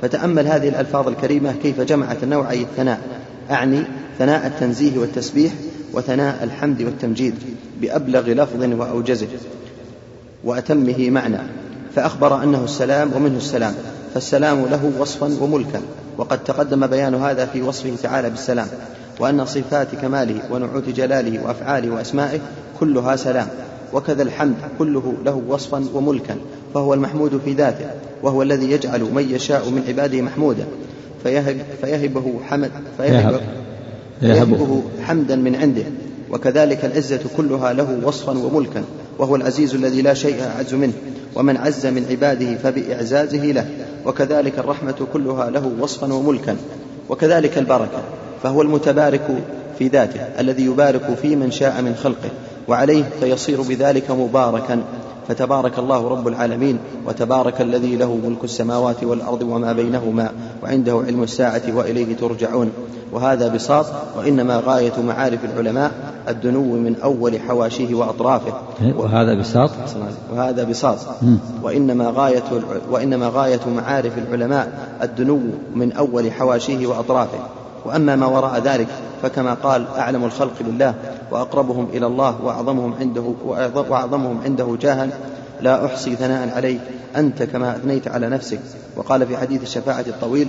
فتأمل 0.02 0.46
هذه 0.46 0.68
الألفاظ 0.68 1.08
الكريمة 1.08 1.54
كيف 1.62 1.80
جمعت 1.80 2.24
نوعي 2.24 2.62
الثناء. 2.62 3.00
أعني 3.50 3.82
ثناء 4.18 4.46
التنزيه 4.46 4.98
والتسبيح 4.98 5.52
وثناء 5.92 6.44
الحمد 6.44 6.82
والتمجيد 6.82 7.34
بأبلغ 7.80 8.28
لفظ 8.28 8.80
وأوجزه 8.80 9.28
وأتمه 10.44 11.10
معنى. 11.10 11.38
فأخبر 11.94 12.42
أنه 12.42 12.64
السلام 12.64 13.10
ومنه 13.16 13.36
السلام. 13.36 13.74
فالسلام 14.14 14.66
له 14.66 14.92
وصفا 14.98 15.36
وملكا. 15.40 15.80
وقد 16.18 16.44
تقدم 16.44 16.86
بيان 16.86 17.14
هذا 17.14 17.46
في 17.46 17.62
وصفه 17.62 17.92
تعالى 18.02 18.30
بالسلام 18.30 18.66
وأن 19.20 19.46
صفات 19.46 19.94
كماله 20.02 20.40
ونعوت 20.50 20.88
جلاله 20.88 21.44
وأفعاله 21.44 21.94
وأسمائه 21.94 22.40
كلها 22.80 23.16
سلام. 23.16 23.48
وكذا 23.92 24.22
الحمد 24.22 24.54
كله 24.78 25.14
له 25.24 25.42
وصفا 25.48 25.84
وملكا 25.94 26.36
فهو 26.74 26.94
المحمود 26.94 27.40
في 27.44 27.52
ذاته 27.52 27.86
وهو 28.22 28.42
الذي 28.42 28.70
يجعل 28.70 29.00
من 29.00 29.28
يشاء 29.30 29.70
من 29.70 29.84
عباده 29.88 30.20
محمودا. 30.20 30.64
فيهب 31.22 31.56
فيهبه 31.82 32.34
حمد 32.48 32.70
فيهب 32.98 33.40
فيهبه 34.20 34.82
حمدا 35.02 35.36
من 35.36 35.56
عنده. 35.56 35.84
وكذلك 36.30 36.84
العزة 36.84 37.20
كلها 37.36 37.72
له 37.72 38.00
وصفا 38.04 38.38
وملكا 38.38 38.84
وهو 39.18 39.36
العزيز 39.36 39.74
الذي 39.74 40.02
لا 40.02 40.14
شيء 40.14 40.42
أعز 40.56 40.74
منه. 40.74 40.92
ومن 41.34 41.56
عز 41.56 41.86
من 41.86 42.06
عباده 42.10 42.54
فبإعزازه 42.54 43.44
له 43.44 43.66
وكذلك 44.06 44.58
الرحمة 44.58 45.06
كلها 45.12 45.50
له 45.50 45.72
وصفا 45.80 46.12
وملكا 46.12 46.56
وكذلك 47.08 47.58
البركة 47.58 48.02
فهو 48.42 48.62
المتبارك 48.62 49.42
في 49.78 49.88
ذاته 49.88 50.20
الذي 50.20 50.64
يبارك 50.64 51.14
في 51.22 51.36
من 51.36 51.50
شاء 51.50 51.82
من 51.82 51.94
خلقه 51.94 52.30
وعليه 52.68 53.04
فيصير 53.20 53.62
بذلك 53.62 54.10
مباركا. 54.10 54.82
فتبارك 55.28 55.78
الله 55.78 56.08
رب 56.08 56.28
العالمين 56.28 56.78
وتبارك 57.06 57.60
الذي 57.60 57.96
له 57.96 58.18
ملك 58.24 58.44
السماوات 58.44 59.04
والأرض 59.04 59.42
وما 59.42 59.72
بينهما 59.72 60.30
وعنده 60.62 61.02
علم 61.06 61.22
الساعة 61.22 61.62
وإليه 61.74 62.16
ترجعون. 62.16 62.70
وهذا 63.12 63.48
بساط 63.48 63.86
وإنما 64.18 64.62
غاية 64.66 65.02
معارف 65.02 65.44
العلماء 65.44 65.92
الدنو 66.28 66.62
من 66.62 66.96
أول 67.04 67.40
حواشيه 67.40 67.94
وأطرافه. 67.94 68.52
وهذا 68.96 69.40
بساط؟ 69.40 69.70
وهذا 70.32 70.64
بساط. 70.64 70.98
وإنما 71.62 72.12
غاية 72.16 72.42
وإنما 72.90 73.28
غاية 73.28 73.60
معارف 73.76 74.12
العلماء 74.18 74.72
الدنو 75.02 75.40
من 75.74 75.92
أول 75.92 76.32
حواشيه 76.32 76.86
وأطرافه. 76.86 77.38
وأما 77.84 78.16
ما 78.16 78.26
وراء 78.26 78.60
ذلك 78.60 78.88
فكما 79.22 79.54
قال 79.54 79.86
أعلم 79.98 80.24
الخلق 80.24 80.52
بالله 80.60 80.94
وأقربهم 81.32 81.88
إلى 81.92 82.06
الله 82.06 82.44
وأعظمهم 82.44 82.94
عنده 83.00 83.34
وأعظمهم 83.88 84.40
عنده 84.44 84.76
جاها 84.80 85.08
لا 85.60 85.86
أحصي 85.86 86.16
ثناء 86.16 86.48
عليك 86.56 86.80
أنت 87.16 87.42
كما 87.42 87.76
أثنيت 87.76 88.08
على 88.08 88.28
نفسك. 88.28 88.60
وقال 88.96 89.26
في 89.26 89.36
حديث 89.36 89.62
الشفاعة 89.62 90.04
الطويل 90.08 90.48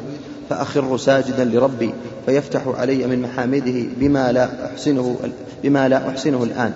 فأخر 0.49 0.97
ساجدا 0.97 1.45
لربي 1.45 1.93
فيفتح 2.25 2.61
علي 2.67 3.07
من 3.07 3.21
محامده 3.21 3.83
بما 3.97 4.31
لا 4.31 4.65
أحسنه 4.65 5.15
بما 5.63 5.89
لا 5.89 6.09
أحسنه 6.09 6.43
الآن. 6.43 6.73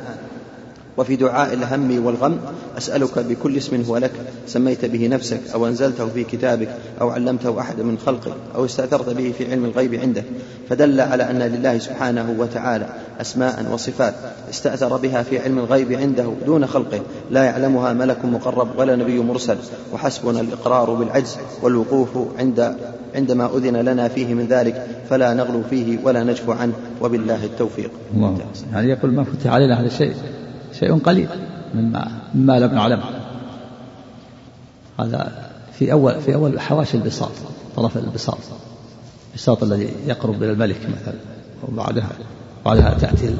وفي 0.97 1.15
دعاء 1.15 1.53
الهم 1.53 2.05
والغم 2.05 2.37
أسألك 2.77 3.19
بكل 3.19 3.57
اسم 3.57 3.83
هو 3.87 3.97
لك 3.97 4.11
سميت 4.47 4.85
به 4.85 5.07
نفسك 5.07 5.39
أو 5.53 5.67
أنزلته 5.67 6.07
في 6.07 6.23
كتابك 6.23 6.69
أو 7.01 7.09
علمته 7.09 7.59
أحد 7.59 7.81
من 7.81 7.97
خلقك 7.97 8.33
أو 8.55 8.65
استأثرت 8.65 9.09
به 9.09 9.33
في 9.37 9.51
علم 9.51 9.65
الغيب 9.65 9.95
عندك. 9.95 10.23
فدل 10.69 11.01
على 11.01 11.23
أن 11.31 11.39
لله 11.39 11.77
سبحانه 11.77 12.35
وتعالى 12.39 12.89
أسماء 13.21 13.65
وصفات 13.71 14.13
استأثر 14.49 14.97
بها 14.97 15.23
في 15.23 15.39
علم 15.39 15.59
الغيب 15.59 15.91
عنده 15.91 16.33
دون 16.45 16.67
خلقه 16.67 17.01
لا 17.31 17.43
يعلمها 17.43 17.93
ملك 17.93 18.25
مقرب 18.25 18.67
ولا 18.77 18.95
نبي 18.95 19.19
مرسل. 19.19 19.57
وحسبنا 19.93 20.41
الإقرار 20.41 20.93
بالعجز 20.93 21.37
والوقوف 21.61 22.09
عند 22.39 22.75
عندما 23.15 23.49
أذن 23.57 23.77
لنا 23.77 24.07
فيه 24.07 24.33
من 24.33 24.47
ذلك 24.47 24.87
فلا 25.09 25.33
نغلو 25.33 25.63
فيه 25.69 25.97
ولا 26.03 26.23
نجفو 26.23 26.51
عنه. 26.51 26.73
وبالله 27.01 27.43
التوفيق. 27.43 27.91
الله. 28.13 28.37
يعني 28.73 28.89
يقول 28.89 29.13
ما 29.13 29.23
فتح 29.23 29.51
علينا 29.51 29.81
هذا 29.81 29.87
الشيء. 29.87 30.13
شيء 30.79 30.97
قليل 30.97 31.29
مما 31.75 32.11
مما 32.35 32.59
لم 32.59 32.75
نعلم 32.75 32.99
هذا 34.99 35.49
في 35.71 35.91
أول 35.91 36.21
في 36.21 36.35
أول 36.35 36.59
حواشي 36.59 36.97
البساط 36.97 37.31
طرف 37.75 37.97
البساط 37.97 38.37
البساط 39.31 39.63
الذي 39.63 39.89
يقرب 40.07 40.43
إلى 40.43 40.51
الملك 40.51 40.77
مثلا 40.77 41.15
وبعدها 41.67 42.09
بعدها 42.65 42.93
تأتي 42.93 43.35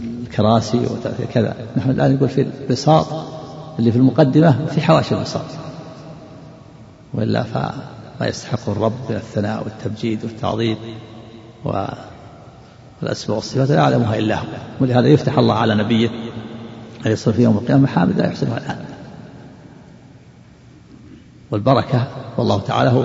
الكراسي 0.00 0.78
وتأتي 0.78 1.26
كذا. 1.26 1.56
نحن 1.76 1.90
الآن 1.90 2.14
نقول 2.14 2.28
في 2.28 2.40
البساط 2.40 3.06
اللي 3.78 3.92
في 3.92 3.98
المقدمة 3.98 4.66
في 4.66 4.80
حواشي 4.80 5.14
البساط. 5.14 5.44
وإلا 7.14 7.42
فما 7.42 8.28
يستحق 8.28 8.68
الرب 8.68 8.92
من 9.10 9.16
الثناء 9.16 9.64
والتمجيد 9.64 10.24
والتعظيم 10.24 10.76
والأسماء 13.02 13.36
والصفات 13.36 13.68
لا 13.68 13.76
يعلمها 13.76 14.18
إلا 14.18 14.38
هو. 14.38 14.44
ولهذا 14.80 15.08
يفتح 15.08 15.38
الله 15.38 15.54
على 15.54 15.74
نبيه 15.74 16.08
أن 17.06 17.12
يصل 17.12 17.32
في 17.32 17.42
يوم 17.42 17.58
القيامة 17.58 17.82
محامد 17.82 18.18
لا 18.18 18.26
يحسنها 18.26 18.58
الآن. 18.58 18.84
والبركة 21.50 22.06
والله 22.38 22.60
تعالى 22.60 22.90
هو 22.90 23.04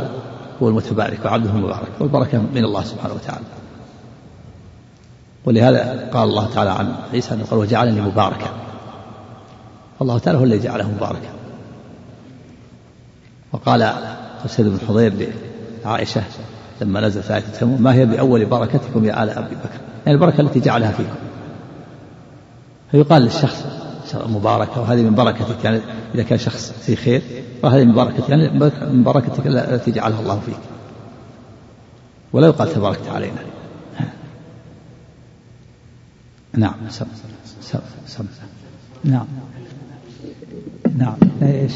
هو 0.62 0.70
المتبارك 0.70 1.26
وعبده 1.26 1.50
المبارك. 1.50 1.92
والبركة 2.00 2.38
من 2.38 2.66
الله 2.66 2.84
سبحانه 2.84 3.14
وتعالى. 3.14 3.46
ولهذا 5.46 6.10
قال 6.14 6.30
الله 6.30 6.54
تعالى 6.54 6.70
عن 6.70 6.96
عيسى 7.14 7.34
أنه 7.34 7.44
قال 7.44 7.60
وجعلني 7.60 8.02
مباركا. 8.02 8.50
الله 10.02 10.18
تعالى 10.20 10.40
هو 10.40 10.44
الذي 10.44 10.60
جعله 10.60 10.92
مباركا. 10.92 11.30
وقال 13.54 13.94
سيد 14.48 14.68
بن 14.68 14.80
حضير 14.88 15.34
لعائشة 15.86 16.24
لما 16.82 17.02
نزلت 17.02 17.32
آية 17.32 17.40
التيمم 17.40 17.82
ما 17.82 17.94
هي 17.94 18.06
بأول 18.06 18.46
بركتكم 18.46 19.06
يا 19.06 19.24
آل 19.24 19.30
أبي 19.30 19.56
بكر؟ 19.56 19.80
يعني 20.06 20.18
البركة 20.18 20.42
التي 20.42 20.60
جعلها 20.60 20.92
فيكم. 20.92 21.16
فيقال 22.92 23.22
للشخص 23.22 23.66
مباركة 24.14 24.82
وهذه 24.82 25.02
من 25.02 25.16
بركتك 25.16 25.64
يعني 25.64 25.80
إذا 26.16 26.24
كان 26.24 26.38
شخص 26.38 26.72
في 26.72 26.96
خير 26.96 27.22
وهذه 27.64 27.84
من 27.84 27.94
بركتك 27.94 28.30
يعني 28.30 28.50
من 28.92 29.04
بركتك 29.04 29.48
التي 29.48 29.92
جعلها 29.92 30.20
الله 30.20 30.40
فيك. 30.40 30.58
ولا 32.34 32.48
يقال 32.48 32.74
تباركت 32.74 33.08
علينا. 33.08 33.40
نعم 36.54 36.76
سم 36.90 37.06
سم 37.62 37.80
سم 38.08 38.26
نعم. 39.04 39.26
نعم. 40.98 41.16
إيش؟ 41.42 41.74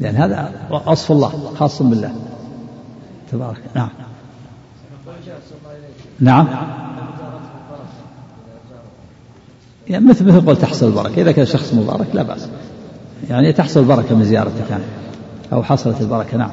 لأن 0.00 0.16
هذا 0.16 0.52
وصف 0.86 1.12
الله 1.12 1.54
خاص 1.58 1.82
بالله. 1.82 2.14
تبارك. 3.32 3.60
نعم. 3.74 3.88
نعم. 6.20 6.46
يعني 9.88 10.06
مثل 10.06 10.26
مثل 10.26 10.46
قول 10.46 10.56
تحصل 10.56 10.86
البركة. 10.86 11.22
إذا 11.22 11.32
كان 11.32 11.46
شخص 11.46 11.74
مبارك 11.74 12.06
لا 12.14 12.22
بأس. 12.22 12.48
يعني 13.30 13.52
تحصل 13.52 13.80
البركة 13.80 14.14
من 14.14 14.24
زيارتك 14.24 14.70
يعني. 14.70 14.84
أو 15.52 15.62
حصلت 15.62 16.00
البركة 16.00 16.36
نعم. 16.36 16.50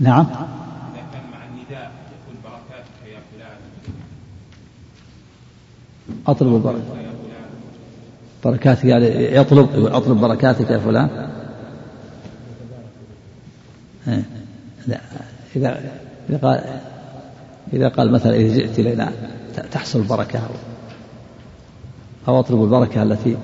نعم. 0.00 0.24
كان 0.24 1.22
يقول 2.12 2.36
أطلب 6.26 6.54
البركة. 6.54 6.82
بركاتك 8.44 8.84
يعني 8.84 9.36
يطلب 9.36 9.86
أطلب 9.86 10.20
بركاتك 10.20 10.70
يا 10.70 10.78
فلان. 10.78 11.06
لا 11.06 11.37
إذا 15.56 15.80
إذا 16.30 16.38
قال 16.42 16.80
إذا 17.72 17.88
قال 17.88 18.12
مثلا 18.12 18.36
إذا 18.36 18.56
جئت 18.56 18.78
إلينا 18.78 19.12
تحصل 19.72 19.98
البركة 19.98 20.40
أو 22.28 22.40
أطلب 22.40 22.64
البركة 22.64 23.02
التي 23.02 23.36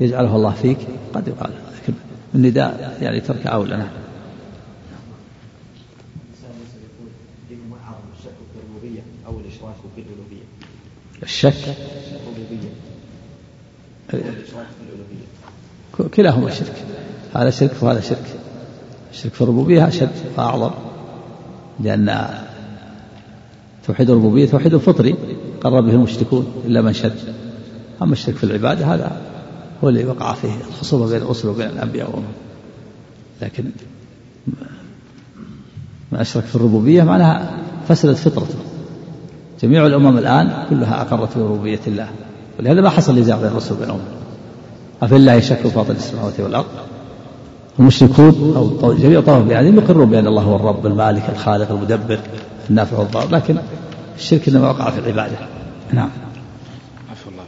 يجعلها 0.00 0.36
الله 0.36 0.52
فيك 0.52 0.78
قد 1.14 1.28
يقال. 1.28 1.50
لكن 1.50 1.94
النداء 2.34 2.98
يعني 3.02 3.20
ترك 3.20 3.46
أولى. 3.46 3.76
نعم. 3.76 3.88
الشك. 11.22 11.54
كلاهما 16.14 16.50
شرك. 16.50 16.84
هذا 17.34 17.50
شرك 17.50 17.82
وهذا 17.82 18.00
شرك. 18.00 18.43
الشرك 19.14 19.32
في 19.32 19.40
الربوبية 19.40 19.88
أشد 19.88 20.10
وأعظم 20.38 20.70
لأن 21.80 22.28
توحيد 23.86 24.10
الربوبية 24.10 24.46
توحيد 24.46 24.76
فطري 24.76 25.14
قرر 25.60 25.80
به 25.80 25.92
المشركون 25.92 26.46
إلا 26.66 26.82
من 26.82 26.92
شد 26.92 27.16
أما 28.02 28.12
الشرك 28.12 28.34
في 28.34 28.44
العبادة 28.44 28.94
هذا 28.94 29.16
هو 29.84 29.88
اللي 29.88 30.04
وقع 30.04 30.32
فيه 30.32 30.48
الخصومة 30.68 31.06
بين 31.06 31.22
الرسل 31.22 31.48
وبين 31.48 31.66
الأنبياء. 31.66 32.10
وهم. 32.10 32.24
لكن 33.42 33.64
من 36.12 36.18
أشرك 36.18 36.44
في 36.44 36.56
الربوبية 36.56 37.02
معناها 37.02 37.50
فسدت 37.88 38.16
فطرته. 38.16 38.58
جميع 39.62 39.86
الأمم 39.86 40.18
الآن 40.18 40.66
كلها 40.70 41.00
أقرت 41.02 41.38
بربوبية 41.38 41.80
الله. 41.86 42.08
ولهذا 42.58 42.80
ما 42.80 42.90
حصل 42.90 43.18
نزاع 43.18 43.36
بين 43.36 43.46
الرسل 43.46 43.74
وبين 43.74 43.86
الأمم. 43.86 44.00
أفي 45.02 45.16
الله 45.16 45.40
شك 45.40 45.66
فاطر 45.66 45.92
السماوات 45.92 46.40
والأرض؟ 46.40 46.66
المشركون 47.78 48.54
أو 48.82 48.92
جميع 48.92 49.20
طوائف 49.20 49.50
يعني 49.50 49.76
يقرون 49.76 50.10
بأن 50.10 50.26
الله 50.26 50.42
هو 50.42 50.56
الرب 50.56 50.86
المالك 50.86 51.28
الخالق 51.28 51.70
المدبر 51.70 52.20
النافع 52.70 52.98
والضار 52.98 53.30
لكن 53.30 53.56
الشرك 54.16 54.48
إنما 54.48 54.70
وقع 54.70 54.90
في 54.90 54.98
العبادة. 54.98 55.36
نعم. 55.92 56.10
عفو 57.10 57.30
الله. 57.30 57.44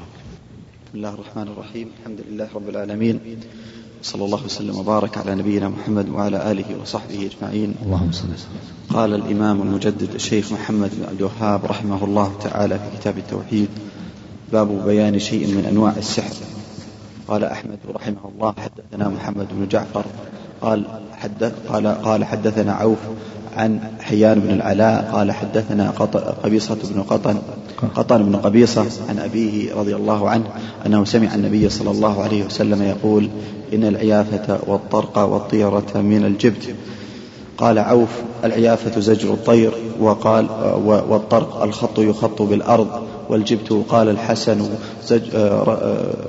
بسم 0.87 0.95
الله 0.95 1.15
الرحمن 1.15 1.43
الرحيم. 1.43 1.89
الحمد 2.01 2.21
لله 2.31 2.49
رب 2.55 2.69
العالمين. 2.69 3.21
صلى 4.03 4.25
الله 4.25 4.45
وسلم 4.45 4.77
وبارك 4.77 5.19
على 5.19 5.35
نبينا 5.35 5.69
محمد 5.69 6.09
وعلى 6.09 6.53
آله 6.53 6.65
وصحبه 6.83 7.31
أجمعين. 7.31 7.75
اللهم 7.83 8.13
صل 8.13 8.25
وسلم. 8.35 8.61
قال 8.91 9.15
الإمام 9.15 9.63
المجدد 9.63 10.15
الشيخ 10.15 10.53
محمد 10.53 10.91
بن 10.99 11.05
عبد 11.09 11.19
الوهاب 11.19 11.65
رحمه 11.65 12.05
الله 12.05 12.33
تعالى 12.45 12.79
في 12.79 12.99
كتاب 12.99 13.19
التوحيد 13.19 13.69
باب 14.53 14.85
بيان 14.87 15.19
شيء 15.19 15.47
من 15.47 15.65
أنواع 15.71 15.93
السحر. 15.97 16.56
قال 17.29 17.45
أحمد 17.45 17.79
رحمه 17.95 18.31
الله 18.35 18.55
حدثنا 18.59 19.09
محمد 19.09 19.47
بن 19.53 19.69
جعفر 19.69 20.05
قال 20.61 20.85
حدث 21.13 21.53
قال 21.69 21.87
قال 21.87 22.25
حدثنا 22.25 22.73
عوف 22.73 22.99
عن 23.57 23.81
حيان 24.01 24.41
بن 24.41 24.51
العلاء 24.51 25.11
قال 25.13 25.33
حدثنا 25.33 25.91
قبيصة 26.45 26.79
بن 26.95 27.03
قطن 27.03 27.39
قطن 27.95 28.23
بن 28.23 28.37
قبيصة 28.37 28.87
عن 29.09 29.19
أبيه 29.19 29.75
رضي 29.75 29.97
الله 29.97 30.29
عنه 30.29 30.45
أنه 30.87 31.05
سمع 31.05 31.35
النبي 31.35 31.69
صلى 31.69 31.91
الله 31.91 32.23
عليه 32.23 32.45
وسلم 32.45 32.83
يقول 32.83 33.29
إن 33.75 33.85
العيافة 33.85 34.59
والطرق 34.67 35.19
والطيرة 35.19 35.93
من 35.95 36.25
الجبت. 36.25 36.75
قال 37.59 37.79
عوف 37.79 38.09
العيافة 38.45 39.01
زجر 39.01 39.35
الطير 39.35 39.73
وقال 40.01 40.47
والطرق 41.09 41.63
الخط 41.63 41.99
يخط 41.99 42.43
بالأرض. 42.43 42.89
والجبت 43.29 43.85
قال 43.89 44.09
الحسن 44.09 44.69
زج 45.07 45.23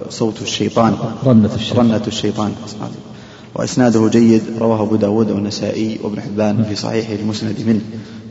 صوت 0.09 0.41
الشيطان. 0.41 0.93
رنة 1.25 1.55
الشيطان, 1.55 1.85
رنة 1.87 2.07
الشيطان. 2.07 2.51
وإسناده 3.55 4.07
جيد 4.09 4.41
رواه 4.59 4.81
أبو 4.81 4.95
داود 4.95 5.31
والنسائي 5.31 5.99
وابن 6.03 6.21
حبان 6.21 6.63
في 6.69 6.75
صحيحه 6.75 7.13
المسند 7.13 7.55
منه. 7.67 7.81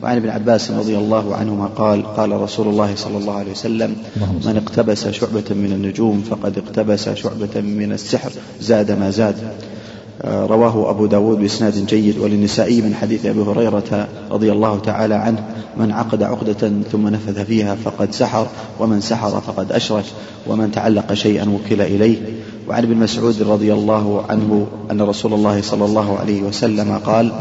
وعن 0.03 0.17
ابن 0.17 0.29
عباس 0.29 0.71
رضي 0.71 0.97
الله 0.99 1.35
عنهما 1.35 1.67
قال 1.67 2.07
قال 2.17 2.41
رسول 2.41 2.69
الله 2.69 2.95
صلى 2.97 3.19
الله 3.19 3.33
عليه 3.35 3.51
وسلم 3.51 3.97
من 4.17 4.63
اقتبس 4.67 5.09
شعبة 5.09 5.45
من 5.51 5.73
النجوم 5.73 6.23
فقد 6.31 6.59
اقتبس 6.59 7.09
شعبة 7.09 7.61
من 7.61 7.93
السحر 7.93 8.31
زاد 8.61 8.91
ما 8.91 9.11
زاد. 9.11 9.35
آه، 9.35 9.76
رواه 10.25 10.91
أبو 10.91 11.07
داود 11.07 11.39
بإسناد 11.39 11.87
جيد 11.87 12.19
وللنسائي 12.19 12.83
من 12.83 12.95
حديث 12.95 13.27
أبي 13.27 13.41
هريرة 13.41 14.09
رضي 14.31 14.53
الله 14.53 14.79
تعالى 14.79 15.15
عنه 15.15 15.45
من 15.77 15.93
عقد 15.93 16.23
عقدة 16.23 16.73
ثم 16.93 17.09
نفذ 17.09 17.45
فيها 17.45 17.75
فقد 17.75 18.15
سحر 18.15 18.47
ومن 18.81 19.01
سحر 19.01 19.41
فقد 19.41 19.73
أشرك 19.73 20.05
ومن 20.47 20.71
تعلق 20.71 21.15
شيئا 21.15 21.49
وكل 21.51 21.81
إليه. 21.81 22.17
وعن 22.69 22.83
ابن 22.83 22.97
مسعود 22.97 23.43
رضي 23.43 23.73
الله 23.73 24.25
عنه 24.29 24.67
أن 24.91 25.03
رسول 25.03 25.35
الله 25.35 25.63
صلى 25.63 25.85
الله 25.85 26.19
عليه 26.19 26.43
وسلم 26.43 26.99
قال 27.07 27.33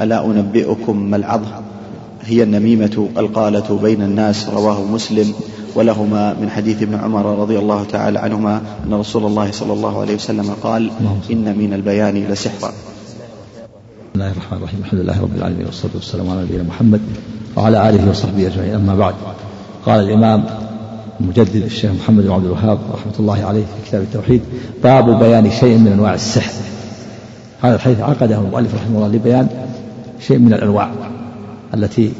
ألا 0.00 0.26
أنبئكم 0.26 1.10
ما 1.10 1.16
العظم؟ 1.16 1.50
هي 2.22 2.42
النميمة 2.42 3.08
القالة 3.18 3.78
بين 3.82 4.02
الناس 4.02 4.48
رواه 4.48 4.84
مسلم. 4.84 5.32
ولهما 5.74 6.34
من 6.40 6.50
حديث 6.50 6.82
ابن 6.82 6.94
عمر 6.94 7.38
رضي 7.38 7.58
الله 7.58 7.84
تعالى 7.84 8.18
عنهما 8.18 8.62
أن 8.86 8.94
رسول 8.94 9.26
الله 9.26 9.50
صلى 9.52 9.72
الله 9.72 10.00
عليه 10.00 10.14
وسلم 10.14 10.50
قال 10.62 10.90
إن 11.30 11.58
من 11.58 11.72
البيان 11.72 12.14
لسحرا 12.14 12.72
بسم 14.08 14.14
الله 14.14 14.30
الرحمن 14.30 14.58
الرحيم. 14.58 14.80
الحمد 14.80 15.00
لله 15.00 15.22
رب 15.22 15.36
العالمين 15.36 15.66
والصلاة 15.66 15.92
والسلام 15.94 16.30
على 16.30 16.42
نبينا 16.42 16.62
محمد 16.62 17.00
وعلى 17.56 17.88
آله 17.88 18.10
وصحبه 18.10 18.46
أجمعين. 18.46 18.74
أما 18.74 18.94
بعد 18.94 19.14
قال 19.86 20.00
الإمام 20.00 20.44
المجدد 21.20 21.56
الشيخ 21.64 21.90
محمد 21.90 22.24
بن 22.24 22.32
عبد 22.32 22.44
الوهاب 22.44 22.78
رحمة 22.92 23.12
الله 23.18 23.44
عليه 23.44 23.60
في 23.60 23.88
كتاب 23.88 24.02
التوحيد 24.02 24.40
باب 24.82 25.18
بيان 25.18 25.50
شيء 25.50 25.78
من 25.78 25.92
أنواع 25.92 26.14
السحر. 26.14 26.52
هذا 27.60 27.74
الحديث 27.74 28.00
عقده 28.00 28.38
المؤلف 28.38 28.74
رحمه 28.74 28.96
الله 28.96 29.08
لبيان 29.08 29.48
شيء 30.26 30.38
من 30.38 30.52
الأنواع 30.52 30.90
التي 31.74 32.12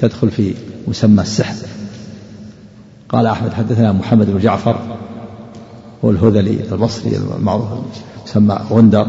تدخل 0.00 0.30
في 0.30 0.54
مسمى 0.88 1.22
السحر. 1.22 1.54
قال 3.08 3.26
أحمد 3.26 3.52
حدثنا 3.52 3.92
محمد 3.92 4.30
بن 4.30 4.38
جعفر 4.38 4.76
هو 6.04 6.10
الهذلي 6.10 6.72
البصري 6.72 7.16
المعروف 7.16 7.68
يسمى 8.26 8.58
غندر. 8.70 9.08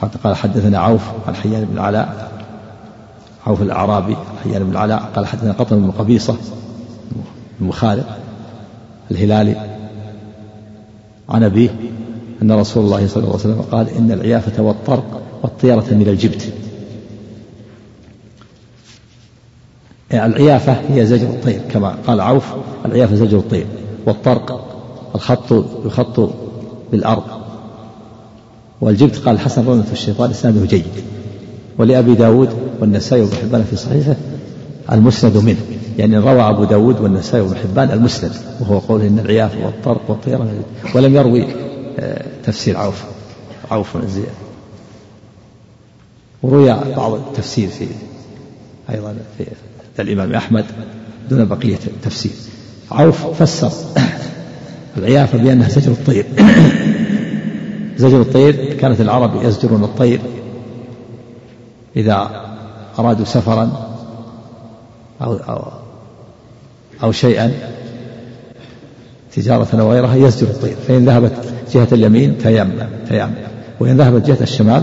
حتى 0.00 0.18
قال 0.24 0.36
حدثنا 0.36 0.78
عوف 0.78 1.02
عن 1.26 1.34
حيان 1.34 1.64
بن 1.64 1.74
العلاء 1.74 2.32
عوف 3.46 3.62
الأعرابي 3.62 4.16
حيان 4.44 4.64
بن 4.64 4.70
العلاء 4.70 5.10
قال 5.16 5.26
حدثنا 5.26 5.52
قطن 5.52 5.80
بن 5.80 5.90
قبيصة 5.90 6.36
بن 7.60 7.70
خالد 7.70 8.04
الهلالي 9.10 9.56
عن 11.28 11.42
أبيه 11.42 11.70
أن 12.42 12.52
رسول 12.52 12.84
الله 12.84 13.08
صلى 13.08 13.24
الله 13.24 13.38
عليه 13.38 13.54
وسلم 13.54 13.62
قال 13.62 13.88
إن 13.88 14.12
العيافة 14.12 14.62
والطرق 14.62 15.22
والطيرة 15.42 15.86
من 15.90 16.08
الجبت 16.08 16.42
يعني 16.42 16.60
العيافة 20.12 20.72
هي 20.72 21.06
زجر 21.06 21.26
الطير 21.26 21.60
كما 21.70 21.96
قال 22.06 22.20
عوف 22.20 22.44
العيافة 22.84 23.14
زجر 23.14 23.38
الطير 23.38 23.66
والطرق 24.06 24.66
الخط 25.14 25.64
يخط 25.84 26.30
بالأرض. 26.92 27.22
والجبت 28.80 29.16
قال 29.16 29.34
الحسن 29.34 29.66
رونة 29.66 29.84
الشيطان 29.92 30.30
إسناده 30.30 30.66
جيد. 30.66 30.84
ولأبي 31.78 32.14
داود 32.14 32.48
والنسائي 32.80 33.22
وابن 33.22 33.36
حبان 33.36 33.64
في 33.70 33.76
صحيحه 33.76 34.16
المسند 34.92 35.36
منه. 35.36 35.60
يعني 35.98 36.18
روى 36.18 36.40
أبو 36.40 36.64
داود 36.64 37.00
والنسائي 37.00 37.42
وابن 37.42 37.56
حبان 37.56 37.90
المسند 37.90 38.32
وهو 38.60 38.78
قوله 38.78 39.06
إن 39.06 39.18
العيافة 39.18 39.66
والطرق 39.66 40.00
والطيرة. 40.08 40.48
ولم 40.94 41.16
يروي 41.16 41.46
آه، 41.98 42.24
تفسير 42.44 42.76
عوف. 42.76 43.04
عوف 43.70 44.06
زي 44.06 44.22
وروي 46.42 46.76
بعض 46.96 47.12
التفسير 47.12 47.68
في 47.68 47.86
أيضا 48.90 49.16
في 49.38 49.44
الإمام 49.98 50.34
أحمد 50.34 50.64
دون 51.30 51.44
بقية 51.44 51.78
التفسير. 51.86 52.32
عوف 52.90 53.42
فسر 53.42 53.72
العيافة 54.96 55.38
بأنها 55.38 55.68
زجر 55.68 55.92
الطير. 55.92 56.26
زجر 57.98 58.20
الطير 58.20 58.74
كانت 58.74 59.00
العرب 59.00 59.44
يزجرون 59.44 59.84
الطير 59.84 60.20
إذا 61.96 62.30
أرادوا 62.98 63.24
سفرا 63.24 63.70
أو 65.22 65.34
أو 65.34 65.62
أو 67.02 67.12
شيئا. 67.12 67.52
تجارة 69.36 69.80
أو 69.80 69.92
غيرها 69.92 70.14
يزجر 70.14 70.46
الطير. 70.46 70.76
فإن 70.88 71.04
ذهبت 71.04 71.32
جهة 71.74 71.88
اليمين 71.92 72.38
تيمم 72.38 72.88
تيمم. 73.08 73.34
وإن 73.80 73.96
ذهبت 73.96 74.26
جهة 74.26 74.42
الشمال 74.42 74.82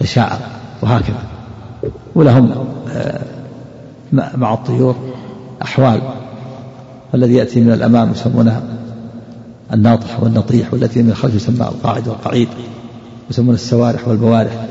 تشاءم 0.00 0.38
وهكذا. 0.82 1.22
ولهم 2.14 2.66
آه، 2.90 3.35
مع 4.12 4.54
الطيور 4.54 4.96
أحوال 5.62 6.00
الذي 7.14 7.34
يأتي 7.34 7.60
من 7.60 7.72
الأمام 7.72 8.10
يسمونها 8.12 8.62
الناطح 9.72 10.22
والنطيح 10.22 10.74
والتي 10.74 11.02
من 11.02 11.10
الخلف 11.10 11.34
يسمى 11.34 11.66
القاعد 11.66 12.08
والقعيد 12.08 12.48
يسمون 13.30 13.54
السوارح 13.54 14.08
والبوارح. 14.08 14.66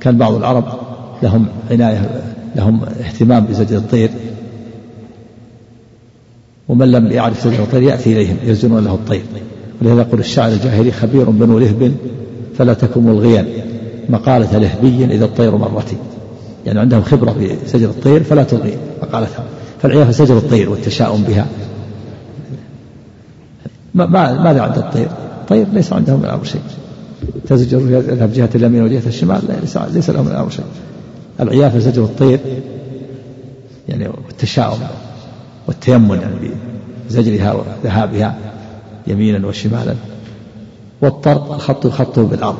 كان 0.00 0.18
بعض 0.18 0.34
العرب 0.34 0.64
لهم 1.22 1.46
عناية 1.70 2.10
لهم 2.56 2.80
اهتمام 2.84 3.44
بزجر 3.44 3.76
الطير. 3.76 4.10
ومن 6.68 6.90
لم 6.92 7.12
يعرف 7.12 7.48
زجر 7.48 7.62
الطير 7.62 7.82
يأتي 7.82 8.12
إليهم 8.12 8.36
يزجرون 8.44 8.84
له 8.84 8.94
الطير. 8.94 9.24
ولهذا 9.82 10.00
يقول 10.00 10.20
الشاعر 10.20 10.52
الجاهلي 10.52 10.92
خبير 10.92 11.30
بنو 11.30 11.58
لهب 11.58 11.92
فلا 12.58 12.74
تكن 12.74 13.02
ملغيا 13.02 13.46
مقالة 14.08 14.58
لهبي 14.58 15.04
إذا 15.04 15.24
الطير 15.24 15.56
مرتي 15.56 15.96
يعني 16.66 16.80
عندهم 16.80 17.02
خبرة 17.02 17.32
في 17.32 17.56
سجر 17.66 17.88
الطير 17.88 18.22
فلا 18.22 18.42
تلغي 18.42 18.78
مقالتها. 19.02 19.44
فالعيافة 19.82 20.12
سجر 20.12 20.36
الطير 20.36 20.70
والتشاؤم 20.70 21.22
بها. 21.22 21.46
ما 23.94 24.06
ماذا 24.42 24.60
عند 24.60 24.78
الطير؟ 24.78 25.08
الطير 25.40 25.66
ليس 25.72 25.92
عندهم 25.92 26.18
من 26.18 26.24
الأمر 26.24 26.44
شيء. 26.44 26.60
تزجر 27.48 27.78
يذهب 27.78 28.32
جهة 28.32 28.48
اليمين 28.54 28.82
وجهة 28.82 29.02
الشمال 29.06 29.40
ليس, 29.62 29.76
ليس 29.76 30.10
لهم 30.10 30.24
من 30.24 30.30
الأمر 30.30 30.50
شيء. 30.50 30.64
العيافة 31.40 31.78
زجر 31.78 32.02
الطير 32.02 32.40
يعني 33.88 34.08
والتشاؤم 34.08 34.78
والتيمن 35.66 36.20
يعني 36.20 36.50
بزجرها 37.08 37.52
وذهابها 37.52 38.38
يمينا 39.06 39.46
وشمالا. 39.46 39.94
والطرق 41.02 41.52
الخط 41.52 41.86
يخطه 41.86 42.22
بالأرض. 42.22 42.58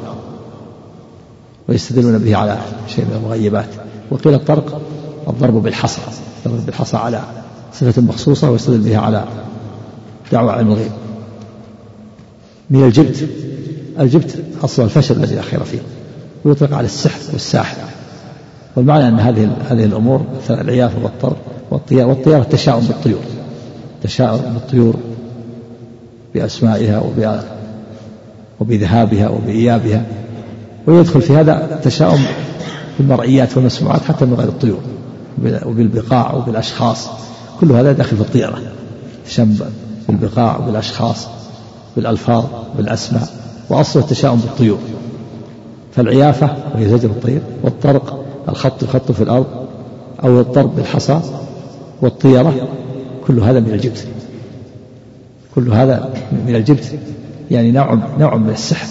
ويستدلون 1.68 2.18
به 2.18 2.36
على 2.36 2.58
شيء 2.88 3.04
من 3.04 3.16
المغيبات. 3.16 3.85
وقيل 4.10 4.34
الطرق 4.34 4.80
الضرب 5.28 5.62
بالحصى 5.62 6.00
الضرب 6.46 6.66
بالحصى 6.66 6.96
على 6.96 7.22
صفة 7.72 8.02
مخصوصة 8.02 8.50
ويستدل 8.50 8.78
بها 8.78 8.98
على 8.98 9.24
دعوة 10.32 10.52
علم 10.52 10.72
الغيب. 10.72 10.92
من 12.70 12.84
الجبت 12.84 13.28
الجبت 14.00 14.44
أصل 14.64 14.84
الفشل 14.84 15.16
الذي 15.16 15.34
لا 15.34 15.42
خير 15.42 15.64
فيه 15.64 15.78
ويطلق 16.44 16.74
على 16.74 16.86
السحر 16.86 17.20
والساحر. 17.32 17.76
والمعنى 18.76 19.08
أن 19.08 19.20
هذه 19.20 19.56
هذه 19.68 19.84
الأمور 19.84 20.22
مثل 20.42 20.60
العيافة 20.60 21.04
والطرق 21.04 21.36
والطيار 21.70 22.08
والطيار 22.08 22.42
التشاؤم 22.42 22.84
بالطيور 22.86 23.20
تشاؤم 24.02 24.40
بالطيور 24.54 24.94
بأسمائها 26.34 27.02
وبذهابها 28.60 29.28
وبإيابها 29.28 30.06
ويدخل 30.86 31.22
في 31.22 31.32
هذا 31.32 31.74
التشاؤم 31.74 32.18
بالمرئيات 32.98 33.56
والمسموعات 33.56 34.02
حتى 34.02 34.24
من 34.24 34.34
غير 34.34 34.48
الطيور 34.48 34.80
وبالبقاع 35.66 36.34
وبالأشخاص. 36.34 37.08
كل 37.60 37.72
هذا 37.72 37.92
داخل 37.92 38.16
في 38.16 38.22
الطيرة. 38.22 38.58
تشم 39.26 39.56
بالبقاع 40.08 40.58
وبالأشخاص 40.58 41.28
بالألفاظ 41.96 42.44
بالأسماء 42.76 43.28
وأصل 43.68 44.00
التشاؤم 44.00 44.38
بالطيور. 44.38 44.78
فالعيافة 45.94 46.56
وهي 46.74 46.88
زجر 46.88 47.08
الطير 47.08 47.40
والطرق 47.62 48.24
الخط 48.48 48.82
الخط 48.82 49.12
في 49.12 49.22
الأرض 49.22 49.46
أو 50.24 50.40
الضرب 50.40 50.76
بالحصى 50.76 51.20
والطيرة 52.02 52.68
كل 53.26 53.40
هذا 53.40 53.60
من 53.60 53.70
الجبت. 53.70 54.06
كل 55.54 55.72
هذا 55.72 56.10
من 56.46 56.54
الجبت 56.54 56.98
يعني 57.50 57.72
نوع 57.72 57.98
نوع 58.18 58.36
من 58.36 58.50
السحر 58.50 58.86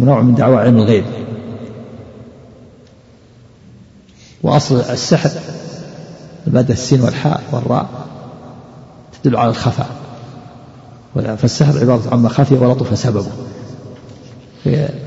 ونوع 0.00 0.22
من 0.22 0.34
دعوى 0.34 0.56
علم 0.56 0.76
الغيب. 0.76 1.04
وأصل 4.42 4.80
السحر 4.80 5.30
المادة 6.46 6.74
السين 6.74 7.00
والحاء 7.00 7.42
والراء 7.52 7.88
تدل 9.22 9.36
على 9.36 9.50
الخفاء 9.50 9.88
فالسحر 11.14 11.78
عبارة 11.78 12.02
عما 12.12 12.28
خفي 12.28 12.54
ولطف 12.54 12.98
سببه 12.98 13.26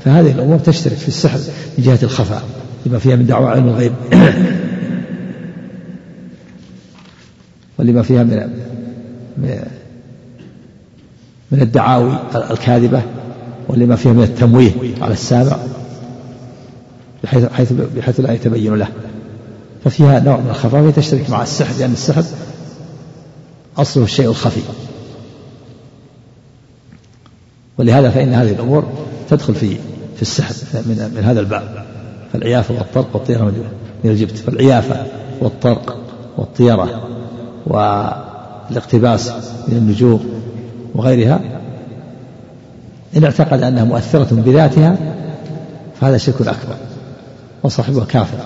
فهذه 0.04 0.30
الأمور 0.30 0.58
تشترك 0.58 0.96
في 0.96 1.08
السحر 1.08 1.38
من 1.78 1.84
جهة 1.84 1.98
الخفاء 2.02 2.42
لما 2.86 2.98
فيها 2.98 3.16
من 3.16 3.26
دعوى 3.26 3.50
علم 3.50 3.68
الغيب. 3.68 3.92
ولما 7.78 8.02
فيها 8.02 8.22
من 8.22 8.50
من 11.50 11.62
الدعاوي 11.62 12.18
الكاذبة 12.50 13.02
ولما 13.68 13.96
فيها 13.96 14.12
من 14.12 14.22
التمويه 14.22 14.72
على 15.00 15.12
السامع 15.12 15.56
بحيث, 17.24 17.72
بحيث 17.72 18.20
لا 18.20 18.32
يتبين 18.32 18.74
له. 18.74 18.88
ففيها 19.84 20.20
نوع 20.20 20.36
من 20.36 20.50
الخفاء 20.50 20.82
وهي 20.82 20.92
تشترك 20.92 21.30
مع 21.30 21.42
السحر 21.42 21.74
لأن 21.78 21.92
السحر 21.92 22.24
أصله 23.78 24.04
الشيء 24.04 24.28
الخفي. 24.28 24.60
ولهذا 27.78 28.10
فإن 28.10 28.34
هذه 28.34 28.50
الأمور 28.50 28.84
تدخل 29.30 29.54
في 29.54 29.76
في 30.16 30.22
السحر 30.22 30.54
من 30.72 31.12
من 31.16 31.24
هذا 31.24 31.40
الباب. 31.40 31.84
فالعيافة 32.32 32.74
والطرق 32.74 33.08
والطيرة 33.14 33.44
من 34.04 34.10
الجبت 34.10 34.36
فالعيافة 34.36 35.06
والطرق 35.40 35.96
والطيرة 36.38 37.08
والاقتباس 37.66 39.32
من 39.68 39.76
النجوم 39.76 40.42
وغيرها 40.94 41.40
إن 43.16 43.24
اعتقد 43.24 43.62
أنها 43.62 43.84
مؤثرة 43.84 44.28
بذاتها 44.30 44.96
فهذا 46.00 46.16
شرك 46.16 46.40
أكبر 46.40 46.76
وصاحبها 47.62 48.04
كافر. 48.04 48.38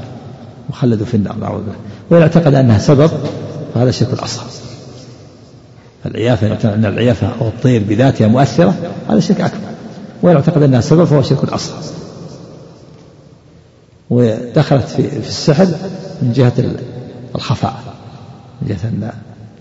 مخلد 0.70 1.02
في 1.02 1.16
النار 1.16 1.36
نعوذ 1.36 1.60
بالله. 1.60 1.78
وإن 2.10 2.22
اعتقد 2.22 2.54
أنها 2.54 2.78
سبب 2.78 3.10
فهذا 3.74 3.90
شرك 3.90 4.22
أصغر 4.22 4.46
العيافة 6.06 6.74
أن 6.74 6.84
العيافة 6.84 7.28
أو 7.40 7.48
الطير 7.48 7.82
بذاتها 7.88 8.26
مؤثرة 8.26 8.74
هذا 9.08 9.20
شرك 9.20 9.40
أكبر. 9.40 9.58
وإن 10.22 10.34
اعتقد 10.34 10.62
أنها 10.62 10.80
سبب 10.80 11.04
فهو 11.04 11.22
شرك 11.22 11.52
أصغر 11.52 11.78
ودخلت 14.10 14.88
في, 14.88 15.10
في 15.10 15.28
السحر 15.28 15.66
من 16.22 16.32
جهة 16.32 16.52
الخفاء 17.34 17.74
من 18.62 18.68
جهة 18.68 18.88
أن 18.88 19.10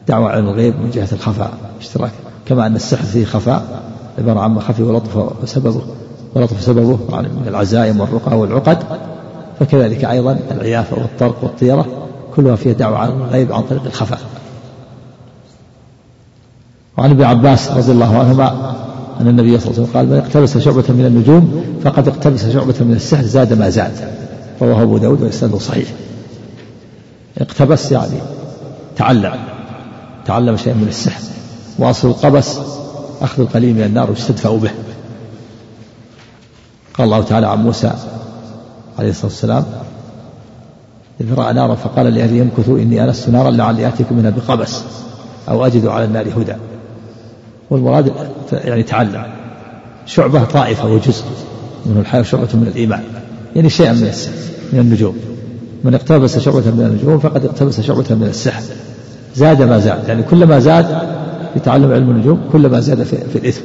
دعوة 0.08 0.30
علم 0.30 0.48
الغيب 0.48 0.76
من 0.80 0.92
جهة 0.92 1.08
الخفاء 1.12 1.54
اشتراك 1.80 2.12
كما 2.46 2.68
أن 2.68 2.76
السحر 2.76 3.04
فيه 3.04 3.26
خفاء 3.26 3.84
عبارة 4.18 4.40
عن 4.40 4.60
خفي 4.60 4.84
ولطف 4.84 5.50
سببه 5.50 5.82
ولطف 6.36 6.62
سببه 6.62 6.98
من 7.12 7.46
العزائم 7.48 8.00
والرقى 8.00 8.40
والعقد. 8.40 8.78
فكذلك 9.60 10.06
أيضا 10.06 10.40
العيافة 10.52 10.98
والطرق 10.98 11.44
والطيرة 11.44 11.86
كلها 12.36 12.56
فيها 12.56 12.74
دعوة 12.74 12.98
على 12.98 13.14
الغيب 13.14 13.54
عن 13.54 13.62
طريق 13.62 13.86
الخفاء. 13.86 14.20
وعن 16.98 17.10
ابن 17.10 17.24
عباس 17.24 17.72
رضي 17.72 17.92
الله 17.92 18.20
عنهما 18.20 18.76
أن 19.22 19.28
النبي 19.28 19.60
صلى 19.60 19.72
الله 19.72 19.80
عليه 19.80 19.90
وسلم 19.90 19.98
قال 19.98 20.08
من 20.08 20.18
اقتبس 20.18 20.58
شعبة 20.58 20.84
من 20.90 21.06
النجوم 21.06 21.64
فقد 21.84 22.08
اقتبس 22.08 22.46
شعبة 22.46 22.76
من 22.80 22.94
السحر 22.94 23.24
زاد 23.24 23.54
ما 23.54 23.70
زاد. 23.70 24.14
رواه 24.62 24.82
أبو 24.82 24.98
داود 24.98 25.22
وإسناده 25.22 25.60
صحيح. 25.60 25.88
اقتبس 27.38 27.92
يعني 27.92 28.18
تعلم 28.96 29.34
تعلم 30.26 30.58
شيئا 30.58 30.74
من 30.74 30.88
السحر. 30.88 31.22
وأصل 31.80 32.08
القبس 32.08 32.60
أخذ 33.22 33.42
القليل 33.42 33.76
من 33.76 33.84
النار 33.84 34.12
واستدفأ 34.12 34.50
به. 34.50 34.72
قال 36.94 37.06
الله 37.06 37.22
تعالى 37.24 37.48
عن 37.48 37.64
موسى 37.64 37.94
عليه 39.00 39.10
الصلاة 39.10 39.26
والسلام 39.26 39.66
إذ 41.22 41.34
رأى 41.34 41.54
نارا 41.54 41.76
فقال 41.76 42.06
لأهله 42.06 42.36
يمكثوا 42.36 42.80
إني 42.80 43.04
أنست 43.04 43.30
نارا 43.30 43.52
لعلي 43.52 43.88
آتيكم 43.88 44.16
منها 44.18 44.30
بقبس 44.30 44.82
أو 45.50 45.66
أجد 45.66 45.86
على 45.86 46.06
النار 46.06 46.28
هدى. 46.38 46.56
والمراد 47.70 48.14
يعني 48.52 48.84
تعلم 48.84 49.24
شعبة 50.06 50.44
طائفة 50.44 50.88
وجزء 50.88 51.24
من 51.86 51.98
الحياة 52.00 52.22
شعبة 52.22 52.48
من 52.54 52.68
الإيمان 52.68 53.04
يعني 53.56 53.70
شيئا 53.70 53.94
من 53.94 54.08
السحر 54.08 54.34
من 54.74 54.80
النجوم. 54.80 55.18
من 55.84 55.94
اقتبس 55.94 56.40
شعبة 56.40 56.72
من 56.72 56.86
النجوم 56.86 57.20
فقد 57.20 57.46
اقتبس 57.46 57.82
شعبة 57.82 58.06
من 58.16 58.28
السحر. 58.28 58.62
زاد 59.36 59.62
ما 59.62 59.80
زاد 59.80 60.08
يعني 60.08 60.24
كلما 60.24 60.60
زاد 60.60 60.98
يتعلم 61.56 61.92
علم 61.92 62.10
النجوم 62.10 62.42
كلما 62.52 62.80
زاد 62.80 63.04
في, 63.04 63.18
في 63.18 63.36
الإثم. 63.36 63.62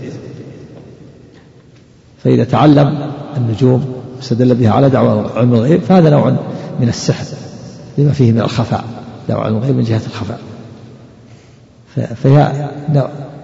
فإذا 2.25 2.45
تعلم 2.45 2.99
النجوم 3.37 3.85
واستدل 4.19 4.55
بها 4.55 4.70
على 4.70 4.90
دعوة 4.90 5.39
علم 5.39 5.55
الغيب 5.55 5.81
فهذا 5.81 6.11
نوع 6.11 6.31
من 6.81 6.89
السحر 6.89 7.24
لما 7.99 8.12
فيه 8.12 8.32
من 8.32 8.40
الخفاء 8.40 8.85
دعوة 9.28 9.45
علم 9.45 9.57
الغيب 9.57 9.77
من 9.77 9.82
جهة 9.85 10.01
الخفاء. 10.07 10.40
فهي 12.23 12.69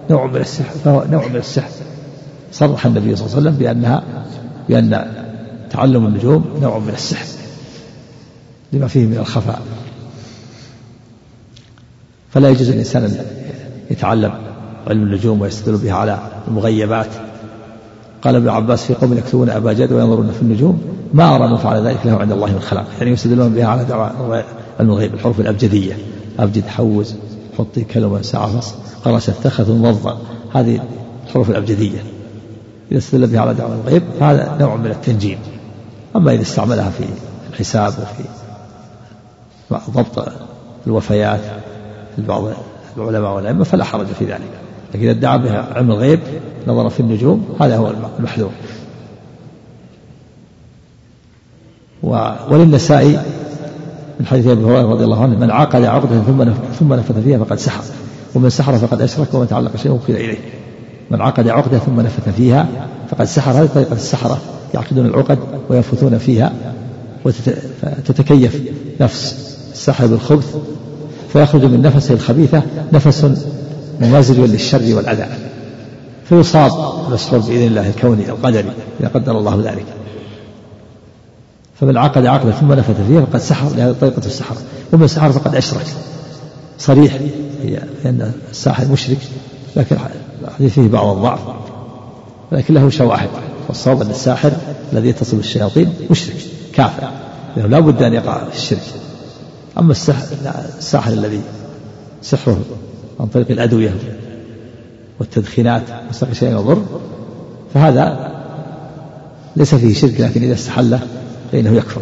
نوع 0.09 0.25
من 0.27 0.41
السحر 0.41 0.75
فهو 0.83 1.05
نوع 1.11 1.27
من 1.27 1.35
السحر. 1.35 1.69
صرح 2.51 2.85
النبي 2.85 3.15
صلى 3.15 3.25
الله 3.25 3.37
عليه 3.37 3.47
وسلم 3.47 3.55
بأنها 3.59 4.03
بأن 4.69 5.11
تعلم 5.69 6.05
النجوم 6.05 6.59
نوع 6.61 6.79
من 6.79 6.93
السحر 6.93 7.25
لما 8.73 8.87
فيه 8.87 9.05
من 9.05 9.17
الخفاء. 9.17 9.61
فلا 12.33 12.49
يجوز 12.49 12.69
الإنسان 12.69 13.03
أن 13.03 13.25
يتعلم 13.91 14.33
علم 14.87 15.03
النجوم 15.03 15.41
ويستدل 15.41 15.77
بها 15.77 15.93
على 15.93 16.19
المغيبات. 16.47 17.09
قال 18.25 18.35
ابن 18.35 18.49
عباس 18.49 18.83
في 18.83 18.93
قوم 18.93 19.17
يكتبون 19.17 19.49
أبا 19.49 19.73
جد 19.73 19.91
وينظرون 19.91 20.31
في 20.31 20.41
النجوم 20.41 20.81
ما 21.13 21.35
أرى 21.35 21.47
من 21.47 21.57
فعل 21.57 21.87
ذلك 21.87 22.05
له 22.05 22.17
عند 22.17 22.31
الله 22.31 22.47
من 22.47 22.59
خلاق 22.59 22.85
يعني 22.99 23.11
يستدلون 23.11 23.53
بها 23.53 23.65
على 23.65 23.93
علم 24.79 24.89
الغيب 24.89 25.13
الحروف 25.13 25.39
الأبجدية. 25.39 25.97
أبجد 26.39 26.67
حوز 26.67 27.15
حطي 27.57 27.83
كلمة 27.83 28.21
سعفص 28.21 28.73
قرش 29.05 29.29
اتخذ 29.29 29.71
نظا 29.71 30.17
هذه 30.53 30.79
الحروف 31.25 31.49
الأبجدية. 31.49 31.99
إذا 32.91 32.97
استدل 32.97 33.27
بها 33.27 33.41
على 33.41 33.53
دعوة 33.53 33.75
الغيب 33.85 34.03
فهذا 34.19 34.57
نوع 34.59 34.75
من 34.75 34.91
التنجيم. 34.91 35.37
أما 36.15 36.33
إذا 36.33 36.41
استعملها 36.41 36.89
في 36.89 37.03
الحساب 37.49 37.93
وفي 39.71 39.91
ضبط 39.91 40.27
الوفيات 40.87 41.41
لبعض 42.17 42.43
العلماء 42.97 43.35
والأئمة 43.35 43.63
فلا 43.63 43.83
حرج 43.83 44.05
في 44.05 44.25
ذلك. 44.25 44.64
لكن 44.95 45.03
إذا 45.03 45.11
ادعى 45.11 45.37
بها 45.37 45.73
علم 45.73 45.91
الغيب 45.91 46.19
نظر 46.67 46.89
في 46.89 46.99
النجوم 46.99 47.45
هذا 47.61 47.77
هو 47.77 47.93
المحذور. 48.19 48.51
وللنسائي 52.51 53.19
من 54.19 54.25
حديث 54.25 54.47
أبي 54.47 54.63
هريرة 54.63 54.91
رضي 54.91 55.03
الله 55.03 55.23
عنه 55.23 55.39
من 55.39 55.51
عقد 55.51 55.83
عقدة 55.83 56.21
ثم 56.21 56.43
ثم 56.79 56.93
نفث 56.93 57.23
فيها 57.23 57.37
فقد 57.37 57.59
سحر 57.59 57.83
ومن 58.35 58.49
سحر 58.49 58.77
فقد 58.77 59.01
أشرك 59.01 59.33
ومن 59.33 59.47
تعلق 59.47 59.77
شيء 59.77 59.91
وكل 59.91 60.13
إليه. 60.13 60.37
من 61.11 61.21
عقد 61.21 61.47
عقدة 61.47 61.79
ثم 61.79 62.01
نفث 62.01 62.29
فيها 62.29 62.67
فقد 63.09 63.25
سحر. 63.25 63.51
هذه 63.51 63.69
طريقة 63.75 63.93
السحرة 63.93 64.41
يعقدون 64.73 65.05
العقد 65.05 65.39
وينفثون 65.69 66.17
فيها 66.17 66.53
وتتكيف 67.25 68.61
نفس 69.01 69.55
الساحر 69.73 70.07
بالخبث 70.07 70.55
فيخرج 71.33 71.65
من 71.65 71.81
نفسه 71.81 72.13
الخبيثة 72.13 72.63
نفس 72.93 73.25
ممازج 74.01 74.39
للشر 74.39 74.95
والأذى. 74.95 75.27
فيصاب 76.29 76.71
المسحور 77.07 77.39
بإذن 77.39 77.67
الله 77.67 77.89
الكوني 77.89 78.29
القدري 78.29 78.65
إذا 78.99 79.07
قدر 79.07 79.37
الله 79.37 79.61
ذلك. 79.63 79.85
فمن 81.79 81.97
عقد 81.97 82.25
عقدا 82.25 82.51
ثم 82.51 82.73
نفث 82.73 83.07
فيها 83.07 83.25
فقد 83.25 83.39
سحر 83.39 83.69
لهذه 83.75 83.95
طريقة 84.01 84.25
السحر. 84.25 84.55
ومن 84.93 85.07
سحر 85.07 85.31
فقد 85.31 85.55
أشرك. 85.55 85.85
صريح 86.79 87.19
لأن 87.63 88.31
الساحر 88.51 88.87
مشرك 88.87 89.17
لكن 89.75 89.95
الحديث 90.47 90.73
فيه 90.73 90.87
بعض 90.87 91.15
الضعف. 91.15 91.39
ولكن 92.51 92.73
له 92.73 92.89
شواهد. 92.89 93.29
والصواب 93.67 94.01
أن 94.01 94.09
الساحر 94.09 94.51
الذي 94.93 95.09
يتصل 95.09 95.37
بالشياطين 95.37 95.93
مشرك 96.11 96.35
كافر. 96.73 97.09
لأنه 97.57 97.69
لا 97.69 97.79
بد 97.79 98.03
أن 98.03 98.13
يقع 98.13 98.49
في 98.49 98.57
الشرك. 98.57 98.83
أما 99.79 99.91
الساحر 99.91 101.13
الذي 101.13 101.41
سحره 102.21 102.59
عن 103.19 103.27
طريق 103.27 103.51
الأدوية 103.51 103.93
والتدخينات 105.19 105.81
وسقي 106.09 106.35
شيء 106.35 106.49
يضر 106.49 106.81
فهذا 107.73 108.31
ليس 109.55 109.75
فيه 109.75 109.93
شرك 109.93 110.21
لكن 110.21 110.43
إذا 110.43 110.53
استحل 110.53 110.99
فإنه 111.51 111.71
يكفر. 111.71 112.01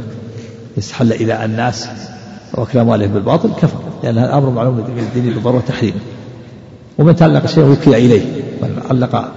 استحل 0.78 1.14
إلى 1.14 1.46
الناس 1.46 1.90
وأكل 2.54 2.80
أموالهم 2.80 3.14
بالباطل 3.14 3.50
كفر 3.62 3.78
لأن 4.04 4.18
هذا 4.18 4.34
أمر 4.34 4.50
معلوم 4.50 4.80
الدين 4.80 5.34
بالضرورة 5.34 5.64
تحريمه. 5.68 6.00
ومن 7.00 7.16
تعلق 7.16 7.46
شيء 7.46 7.64
وكل 7.64 7.96
إليه 7.96 8.22
من 8.62 8.82
علق 8.90 9.32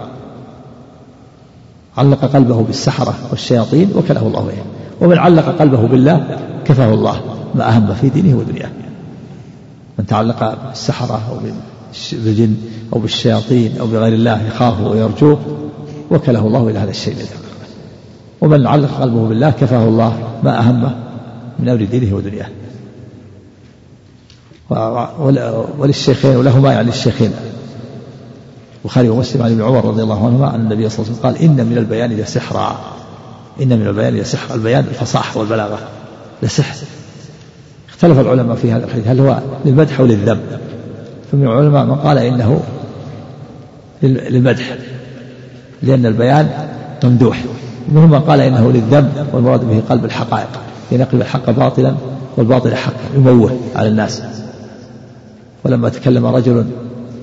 علق 1.97 2.25
قلبه 2.25 2.63
بالسحرة 2.63 3.15
والشياطين 3.31 3.91
وكله 3.97 4.27
الله 4.27 4.41
إليه. 4.41 4.65
ومن 5.01 5.19
علق 5.19 5.59
قلبه 5.59 5.89
بالله 5.89 6.39
كفاه 6.65 6.95
الله 6.95 7.21
ما 7.55 7.69
أهم 7.69 7.95
في 7.95 8.09
دينه 8.09 8.39
ودنياه. 8.39 8.71
تعلق 10.09 10.69
بالسحرة 10.69 11.21
أو 11.31 11.37
بالجن 12.13 12.57
أو 12.93 12.99
بالشياطين 12.99 13.79
أو 13.81 13.87
بغير 13.87 14.13
الله 14.13 14.47
يخافه 14.47 14.89
ويرجوه 14.89 15.39
وكله 16.11 16.47
الله 16.47 16.69
إلى 16.69 16.79
هذا 16.79 16.91
الشيء 16.91 17.15
الذي 17.15 17.29
ومن 18.41 18.67
علق 18.67 19.01
قلبه 19.01 19.29
بالله 19.29 19.51
كفاه 19.51 19.85
الله 19.85 20.19
ما 20.43 20.59
أهمه 20.59 20.97
من 21.59 21.69
أمر 21.69 21.85
دينه 21.85 22.17
ودنياه. 22.17 22.49
وللشيخين 25.79 26.37
ولهما 26.37 26.73
يعني 26.73 26.89
الشيخين. 26.89 27.33
البخاري 28.85 29.09
ومسلم 29.09 29.43
عن 29.43 29.53
ابن 29.53 29.63
عمر 29.63 29.85
رضي 29.85 30.03
الله 30.03 30.27
عنهما 30.27 30.55
أن 30.55 30.61
النبي 30.61 30.89
صلى 30.89 30.99
الله 30.99 31.09
عليه 31.09 31.19
وسلم 31.19 31.49
قال 31.51 31.61
إن 31.61 31.67
من 31.67 31.79
البيان 31.79 32.11
لسحرا 32.11 32.79
إن 33.63 33.69
من 33.69 33.87
البيان 33.87 34.15
لسحر 34.15 34.55
البيان 34.55 34.85
الفصاحة 34.85 35.41
والبلاغة. 35.41 35.79
لسحر 36.43 36.77
اختلف 37.97 38.19
العلماء 38.19 38.57
في 38.57 38.73
هذا 38.73 38.85
الحديث. 38.85 39.09
هل 39.09 39.21
هو 39.21 39.39
للمدح 39.65 40.01
أو 40.01 40.07
للذم؟ 40.07 40.41
فمن 41.33 41.43
العلماء 41.43 41.85
من 41.85 41.95
قال 41.95 42.19
إنه 42.19 42.61
للمدح 44.03 44.77
لأن 45.83 46.07
البيان 46.07 46.49
ممدوح. 47.05 47.45
ومنهم 47.89 48.11
من 48.11 48.21
قال 48.21 48.41
إنه 48.41 48.73
للذم 48.73 49.11
والمراد 49.33 49.65
به 49.65 49.83
قلب 49.89 50.05
الحقائق 50.05 50.49
ينقلب 50.93 51.21
الحق 51.21 51.51
باطلا 51.51 51.95
والباطل 52.37 52.75
حقا 52.75 52.95
يموه 53.15 53.59
على 53.77 53.89
الناس. 53.89 54.23
ولما 55.65 55.89
تكلم 55.89 56.27
رجل 56.27 56.65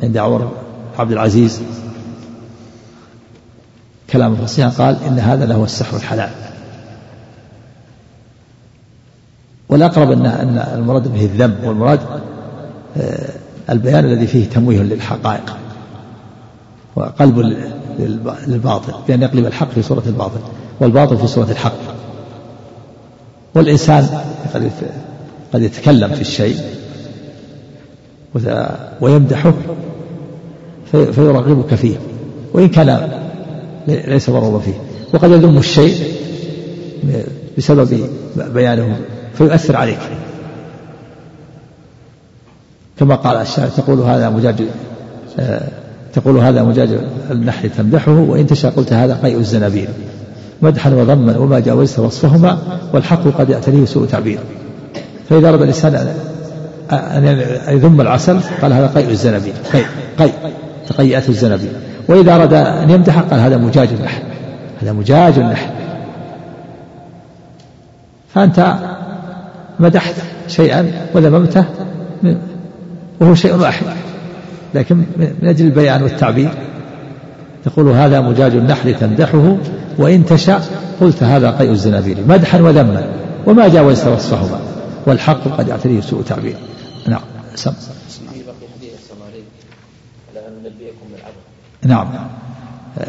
عند 0.04 0.18
عمر 0.18 0.52
عبد 1.00 1.12
العزيز 1.12 1.62
كلاما 4.10 4.36
فصيحا 4.36 4.70
قال 4.70 4.98
إن 5.08 5.20
هذا 5.20 5.45
لهو 5.45 5.64
السحر 5.64 5.98
الحلال. 5.98 6.30
والأقرب 9.69 10.11
أن 10.11 10.26
أن 10.26 10.57
المراد 10.80 11.14
به 11.14 11.26
الذم 11.26 11.56
والمراد 11.64 11.99
آه، 12.98 13.30
البيان 13.69 14.06
الذي 14.06 14.27
فيه 14.27 14.45
تمويه 14.45 14.81
للحقائق 14.81 15.57
وقلب 16.95 17.56
للباطل 18.48 18.94
بأن 19.07 19.22
يقلب 19.22 19.45
الحق 19.45 19.69
في 19.72 19.81
صورة 19.81 20.03
الباطل 20.07 20.40
والباطل 20.80 21.18
في 21.18 21.27
صورة 21.27 21.52
الحق. 21.52 21.94
والإنسان 23.56 24.07
قد 24.53 24.72
قد 25.53 25.61
يتكلم 25.61 26.10
في 26.10 26.22
الشيء 26.22 26.56
ويمدحه 29.02 29.53
فيرغبك 30.91 31.76
فيه 31.76 31.95
وإن 32.53 32.69
كان 32.69 33.10
ليس 33.88 34.30
مرغوبا 34.30 34.60
فيه. 34.60 34.73
وقد 35.14 35.31
يذم 35.31 35.57
الشيء 35.57 36.14
بسبب 37.57 38.10
بيانه 38.35 38.99
فيؤثر 39.38 39.76
عليك. 39.76 39.99
كما 42.99 43.15
قال 43.15 43.38
الشاعر 43.38 43.68
تقول 43.68 43.99
هذا 43.99 44.30
مجاج 44.30 44.55
آه، 45.39 45.68
تقول 46.14 46.38
هذا 46.38 46.64
مجاج 46.64 46.89
النحل 47.31 47.69
تمدحه 47.69 48.11
وإن 48.11 48.47
تشاء 48.47 48.72
قلت 48.72 48.93
هذا 48.93 49.19
قيء 49.23 49.38
الزنابيل. 49.38 49.88
مدحا 50.61 50.89
وضما 50.89 51.38
وما 51.38 51.60
جاوزت 51.60 51.99
وصفهما 51.99 52.57
والحق 52.93 53.23
قد 53.38 53.49
يعتريه 53.49 53.85
سوء 53.85 54.07
تعبير. 54.07 54.39
فإذا 55.30 55.49
أراد 55.49 55.61
الإنسان 55.61 56.15
أن 56.91 57.43
يذم 57.68 58.01
العسل 58.01 58.39
قال 58.61 58.73
هذا 58.73 58.88
قيء 58.88 59.10
الزنابيل. 59.10 59.53
قيء 59.73 59.85
قيء 60.19 60.34
تقيأته 60.88 61.30
الزنابيل. 61.30 61.72
وإذا 62.07 62.35
أراد 62.35 62.53
أن 62.53 62.89
يمدح 62.89 63.19
قال 63.19 63.39
هذا 63.39 63.57
مجاج 63.57 63.89
النحل. 63.99 64.22
هذا 64.81 64.91
مجاج 64.91 65.39
النحل. 65.39 65.69
فأنت 68.34 68.76
مدحت 69.80 70.16
شيئا 70.48 70.91
وذممته 71.16 71.66
وهو 73.22 73.36
شيء 73.36 73.56
واحد 73.56 73.86
لكن 74.74 74.98
من 74.98 75.48
أجل 75.48 75.66
البيان 75.66 76.04
والتعبير 76.04 76.50
تقول 77.66 77.88
هذا 77.88 78.22
مجاج 78.22 78.52
النحل 78.52 78.95
تمدحه 79.00 79.58
وإن 79.98 80.26
تشاء 80.26 80.62
قلت 81.02 81.24
هذا 81.24 81.52
قيء 81.52 81.72
الزنابيل 81.72 82.18
مدحا 82.28 82.62
وذما 82.62 83.08
وما 83.48 83.68
جاوزت 83.68 84.08
وصفهما 84.08 84.60
والحق 85.08 85.58
قد 85.58 85.68
يعتريه 85.68 86.02
سوء 86.02 86.22
تعبير. 86.22 86.56
نعم 87.08 87.22
سم. 87.56 87.72
نعم. 91.86 92.08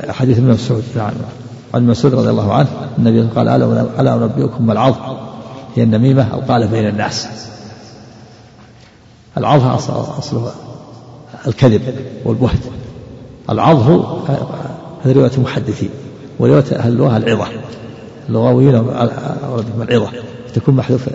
حديث 0.08 0.38
ابن 0.38 0.48
مسعود 0.48 0.82
نعم. 0.96 1.10
عن 1.74 1.86
مسعود 1.86 2.14
رضي 2.14 2.30
الله 2.30 2.52
عنه 2.54 2.68
النبي 2.98 3.22
قال 3.22 3.48
ألا 3.98 4.14
أنبئكم 4.14 4.66
ما 4.66 4.72
العظ 4.72 4.94
هي 5.74 5.82
النميمة 5.82 6.34
أو 6.34 6.40
قال 6.40 6.68
بين 6.68 6.88
الناس. 6.88 7.28
العظ 9.36 9.90
أصله 10.18 10.52
الكذب 11.46 11.94
والبهت. 12.24 12.60
العظ 13.50 13.90
هذه 15.04 15.12
رواية 15.12 15.30
المحدثين 15.38 15.90
ورواية 16.38 16.64
أهل 16.72 16.92
اللغة 16.92 17.16
العظة. 17.16 17.48
اللغويون 18.28 18.74
أرادهم 18.74 19.82
العظة. 19.82 20.12
تكون 20.54 20.74
محذوفة 20.74 21.12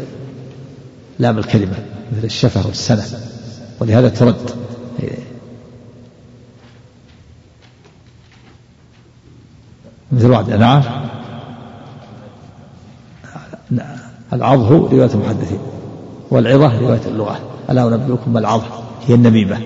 لام 1.19 1.37
الكلمة 1.37 1.85
مثل 2.11 2.25
الشفر 2.25 2.67
والسنة. 2.67 3.05
ولهذا 3.79 4.09
ترد. 4.09 4.49
مثل 10.11 10.29
واحد 10.29 10.49
نعم 10.49 10.83
العظ 14.33 14.71
رواية 14.71 15.09
المحدثين 15.13 15.59
والعظة 16.31 16.79
رواية 16.79 17.01
اللغة. 17.07 17.39
ألا 17.69 17.87
أنبئكم 17.87 18.33
ما 18.33 18.39
العظ 18.39 18.61
هي 19.07 19.15
النميمة. 19.15 19.57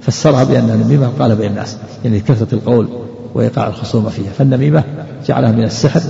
فسرها 0.00 0.44
بأنها 0.44 0.76
نميمة 0.76 1.10
قال 1.18 1.36
بين 1.36 1.50
الناس 1.50 1.76
يعني 2.04 2.20
كثرة 2.20 2.54
القول 2.54 2.88
وإيقاع 3.34 3.66
الخصومة 3.66 4.10
فيها. 4.10 4.30
فالنميمة 4.30 4.84
جعلها 5.26 5.52
من 5.52 5.64
السحر 5.64 6.00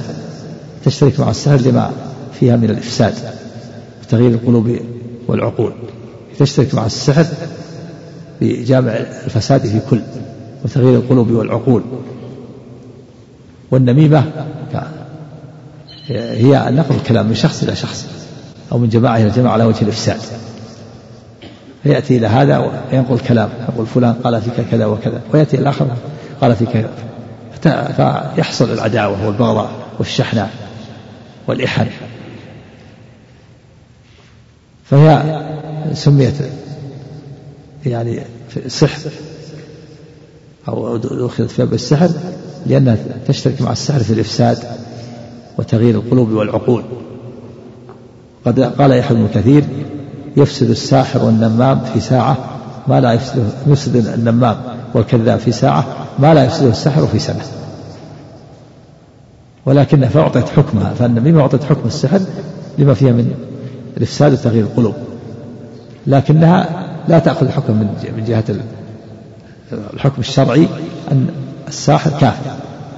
تشترك 0.85 1.21
مع 1.21 1.31
السحر 1.31 1.57
لما 1.57 1.91
فيها 2.41 2.57
من 2.57 2.71
الإفساد 2.71 3.15
وتغيير 4.03 4.31
القلوب 4.31 4.77
والعقول. 5.29 5.73
تشترك 6.39 6.75
مع 6.75 6.87
السحر 6.87 7.27
بجامع 8.41 8.93
الفساد 9.25 9.67
في 9.67 9.81
كل 9.91 10.01
وتغيير 10.65 10.99
القلوب 10.99 11.31
والعقول. 11.31 11.83
والنميمة 13.71 14.25
هي 16.09 16.71
نقل 16.71 16.95
الكلام 16.95 17.27
من 17.27 17.35
شخص 17.35 17.63
إلى 17.63 17.77
شخص 17.77 18.07
أو 18.73 18.79
من 18.79 18.89
جماعة 18.89 19.17
إلى 19.17 19.31
جماعة 19.31 19.53
على 19.53 19.65
وجه 19.65 19.83
الإفساد. 19.83 20.21
فيأتي 21.83 22.17
إلى 22.17 22.27
هذا 22.27 22.59
وينقل 22.59 23.19
كلام 23.19 23.49
يقول 23.69 23.87
فلان 23.87 24.13
قال 24.13 24.43
فيك 24.43 24.67
كذا 24.71 24.87
وكذا 24.87 25.21
ويأتي 25.33 25.57
الآخر 25.57 25.97
قال 26.41 26.57
فيك 26.57 26.87
فيحصل 27.97 28.73
العداوة 28.73 29.27
والبغضاء 29.27 29.71
والشحنة 29.99 30.51
والإحن 31.47 31.87
فهي 34.85 35.43
سميت 35.93 36.35
يعني 37.87 38.23
سحر 38.67 39.11
أو 40.69 40.97
أخذت 41.27 41.51
في 41.51 41.63
باب 41.63 41.75
السحر 41.75 42.11
لأنها 42.67 42.97
تشترك 43.29 43.63
مع 43.63 43.73
السحر 43.73 44.01
في 44.01 44.13
الإفساد. 44.13 44.59
وتغيير 45.59 45.95
القلوب 45.95 46.31
والعقول. 46.31 46.83
قد 48.47 48.61
قال 48.61 48.91
يحيى 48.91 49.17
بن 49.17 49.29
كثير 49.35 49.65
يفسد 50.37 50.71
الساحر 50.71 51.25
والنمام 51.25 51.81
في 51.95 52.01
ساعة 52.01 52.37
ما 52.89 53.01
لا 53.01 53.13
يفسد 53.13 53.49
يفسد 53.67 53.97
النمام 53.97 54.57
والكذاب 54.95 55.39
في 55.39 55.53
ساعة 55.53 55.87
ما 56.19 56.35
لا 56.35 56.45
يفسده 56.45 56.71
السحر 56.71 57.07
في 57.07 57.19
سنة. 57.19 57.43
ولكنها 59.67 60.09
فأعطت 60.09 60.49
حكمها 60.49 60.95
فالنميمة 60.95 61.41
أعطت 61.41 61.65
حكم 61.65 61.87
السحر 61.87 62.21
لما 62.79 62.95
فيها 62.95 63.13
من 63.13 63.35
الإفساد 63.97 64.33
وتغيير 64.33 64.65
القلوب. 64.65 64.95
لكنها 66.07 66.87
لا 67.09 67.19
تأخذ 67.19 67.47
الحكم 67.47 67.73
من 68.17 68.25
جهة 68.29 68.45
الحكم 69.95 70.21
الشرعي 70.21 70.69
أن 71.13 71.27
الساحر 71.69 72.11
كافر 72.11 72.51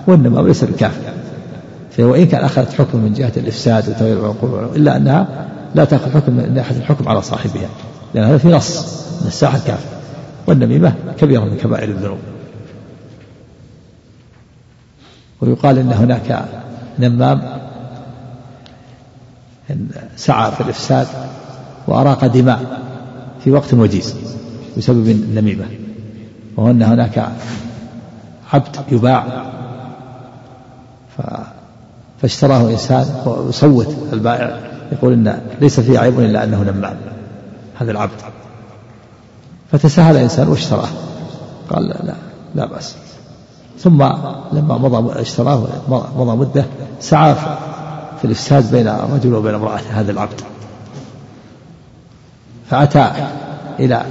والنمام 0.06 0.46
ليس 0.46 0.64
بكافر. 0.64 1.00
وإن 1.98 2.26
كان 2.26 2.44
أخذت 2.44 2.72
حكم 2.72 2.98
من 2.98 3.12
جهة 3.12 3.32
الإفساد 3.36 3.88
وتغيير 3.88 4.20
العقول 4.20 4.76
إلا 4.76 4.96
أنها 4.96 5.46
لا 5.74 5.84
تأخذ 5.84 6.10
حكم 6.10 6.32
من 6.32 6.54
ناحية 6.54 6.76
الحكم 6.76 7.08
على 7.08 7.22
صاحبها 7.22 7.68
لأن 8.14 8.24
هذا 8.24 8.38
في 8.38 8.48
نص 8.48 8.78
أن 9.22 9.26
الساحر 9.26 9.58
كافر 9.66 9.88
والنميمة 10.46 10.94
كبيرة 11.18 11.44
من 11.44 11.56
كبائر 11.56 11.88
الذنوب. 11.88 12.18
ويقال 15.40 15.78
إن 15.78 15.92
هناك 15.92 16.44
نمام 16.98 17.42
سعى 20.16 20.52
في 20.52 20.60
الإفساد 20.60 21.06
وأراق 21.86 22.26
دماء 22.26 22.80
في 23.44 23.50
وقت 23.50 23.74
وجيز 23.74 24.14
بسبب 24.76 25.08
النميمة 25.08 25.64
وهو 26.56 26.70
أن 26.70 26.82
هناك 26.82 27.28
عبد 28.52 28.76
يباع 28.92 29.46
فاشتراه 32.22 32.70
إنسان 32.70 33.06
ويصوت 33.26 33.96
البائع 34.12 34.60
يقول 34.92 35.12
إن 35.12 35.40
ليس 35.60 35.80
فيه 35.80 35.98
عيب 35.98 36.20
إلا 36.20 36.44
أنه 36.44 36.62
نمام 36.62 36.96
هذا 37.74 37.90
العبد. 37.90 38.20
فتساهل 39.72 40.16
الإنسان 40.16 40.48
واشتراه. 40.48 40.88
قال 41.70 41.88
لا 41.88 41.96
لا, 42.04 42.14
لا 42.54 42.66
بأس. 42.66 42.96
ثم 43.78 44.02
لما 44.52 44.78
مضى 44.78 45.20
اشتراه 45.20 45.66
مضى 46.16 46.36
مدة 46.36 46.64
سعى 47.00 47.34
في 48.18 48.24
الإفساد 48.24 48.70
بين 48.70 48.88
الرجل 48.88 49.34
وبين 49.34 49.54
امرأته 49.54 50.00
هذا 50.00 50.12
العبد. 50.12 50.40
فأتى 52.70 53.12
إلى 53.80 54.06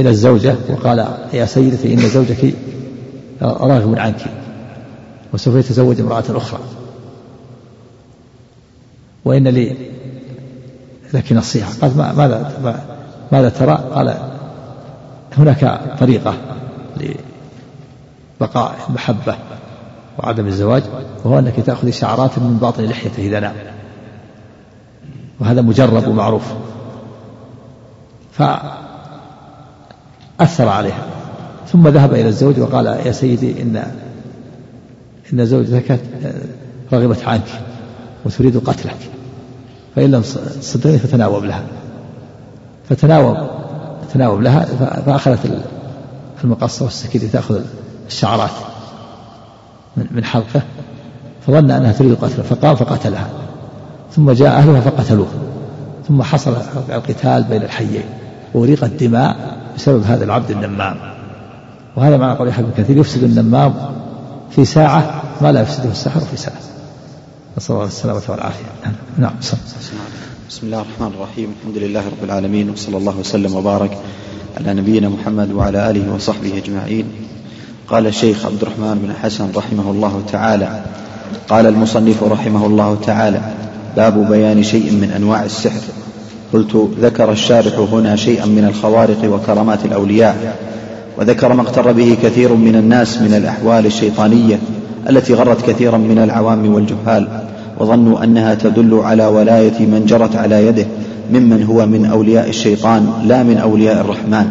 إلى 0.00 0.10
الزوجة 0.10 0.54
وقال 0.70 1.06
يا 1.32 1.46
سيدتي 1.46 1.94
إن 1.94 1.98
زوجك 1.98 2.54
راغب 3.42 3.98
عنك. 3.98 4.43
وسوف 5.34 5.54
يتزوج 5.54 6.00
امرأة 6.00 6.24
أخرى. 6.28 6.60
وإن 9.24 9.48
لي 9.48 9.76
لك 11.14 11.32
نصيحة. 11.32 11.72
قال 11.80 11.96
ماذا 11.96 12.52
ماذا 13.32 13.48
ترى؟ 13.48 13.84
قال 13.94 14.14
هناك 15.38 15.80
طريقة 16.00 16.34
لبقاء 18.40 18.76
المحبة 18.88 19.36
وعدم 20.18 20.46
الزواج 20.46 20.82
وهو 21.24 21.38
أنك 21.38 21.60
تأخذ 21.60 21.90
شعرات 21.90 22.38
من 22.38 22.58
باطن 22.60 22.84
لحيته 22.84 23.26
إذا 23.26 23.40
نام. 23.40 23.54
وهذا 25.40 25.60
مجرب 25.60 26.08
ومعروف. 26.08 26.52
فأثر 28.32 28.68
عليها. 30.68 31.06
ثم 31.72 31.88
ذهب 31.88 32.14
إلى 32.14 32.28
الزوج 32.28 32.60
وقال 32.60 32.86
يا 32.86 33.12
سيدي 33.12 33.62
إن 33.62 34.03
إن 35.34 35.46
زوجتك 35.46 36.00
رغبت 36.92 37.24
عنك 37.24 37.60
وتريد 38.24 38.56
قتلك 38.56 38.96
فإن 39.96 40.10
لم 40.10 40.22
تصدقني 40.60 40.98
فتناوب 40.98 41.44
لها. 41.44 41.62
فتناوب 42.88 43.36
تناوب 44.14 44.40
لها 44.40 44.64
فأخذت 45.06 45.62
المقصة 46.44 46.84
والسكين 46.84 47.30
تأخذ 47.32 47.60
الشعرات 48.06 48.50
من 50.10 50.24
حلقة 50.24 50.62
فظن 51.46 51.70
أنها 51.70 51.92
تريد 51.92 52.14
قتله 52.14 52.42
فقام 52.42 52.76
فقتلها. 52.76 53.28
ثم 54.12 54.30
جاء 54.30 54.48
أهلها 54.48 54.80
فقتلوه. 54.80 55.28
ثم 56.08 56.22
حصل 56.22 56.56
القتال 56.88 57.42
بين 57.42 57.62
الحيين. 57.62 58.04
وأريقت 58.54 58.90
دماء 58.90 59.56
بسبب 59.76 60.02
هذا 60.04 60.24
العبد 60.24 60.50
النمام. 60.50 60.96
وهذا 61.96 62.16
معنى 62.16 62.38
قول 62.38 62.48
ابن 62.48 62.70
كثير 62.76 62.96
يفسد 62.96 63.22
النمام 63.22 63.74
في 64.50 64.64
ساعة 64.64 65.23
ما 65.40 65.52
لا 65.52 65.60
يفسده 65.60 65.90
السحر 65.90 66.20
في 66.20 66.36
ساعة 66.36 66.60
نسأل 67.58 67.74
الله 67.74 67.86
السلامة 67.86 68.22
والعافية. 68.28 68.64
نعم 69.18 69.32
بسم 70.48 70.66
الله 70.66 70.80
الرحمن 70.80 71.14
الرحيم. 71.14 71.54
الحمد 71.60 71.82
لله 71.82 72.00
رب 72.00 72.24
العالمين 72.24 72.70
وصلى 72.70 72.96
الله 72.96 73.18
وسلم 73.18 73.54
وبارك 73.56 73.98
على 74.56 74.74
نبينا 74.74 75.08
محمد 75.08 75.52
وعلى 75.52 75.90
آله 75.90 76.14
وصحبه 76.14 76.58
أجمعين. 76.58 77.04
قال 77.88 78.06
الشيخ 78.06 78.46
عبد 78.46 78.62
الرحمن 78.62 78.98
بن 79.02 79.12
حسن 79.22 79.50
رحمه 79.56 79.90
الله 79.90 80.22
تعالى 80.32 80.82
قال 81.48 81.66
المصنف 81.66 82.22
رحمه 82.22 82.66
الله 82.66 82.98
تعالى 83.06 83.40
باب 83.96 84.28
بيان 84.28 84.62
شيء 84.62 84.92
من 84.92 85.10
أنواع 85.16 85.44
السحر. 85.44 85.82
قلت 86.52 86.90
ذكر 87.00 87.32
الشارح 87.32 87.78
هنا 87.78 88.16
شيئا 88.16 88.46
من 88.46 88.64
الخوارق 88.64 89.24
وكرامات 89.24 89.84
الأولياء 89.84 90.56
وذكر 91.18 91.52
ما 91.52 91.62
اغتر 91.62 91.92
به 91.92 92.16
كثير 92.22 92.54
من 92.54 92.76
الناس 92.76 93.18
من 93.18 93.34
الأحوال 93.34 93.86
الشيطانية 93.86 94.58
التي 95.10 95.34
غرت 95.34 95.70
كثيرا 95.70 95.98
من 95.98 96.18
العوام 96.18 96.74
والجهال 96.74 97.28
وظنوا 97.80 98.24
أنها 98.24 98.54
تدل 98.54 98.94
على 98.94 99.26
ولاية 99.26 99.86
من 99.86 100.04
جرت 100.06 100.36
على 100.36 100.66
يده 100.66 100.86
ممن 101.32 101.62
هو 101.62 101.86
من 101.86 102.06
أولياء 102.06 102.48
الشيطان 102.48 103.12
لا 103.26 103.42
من 103.42 103.56
أولياء 103.56 104.00
الرحمن. 104.00 104.46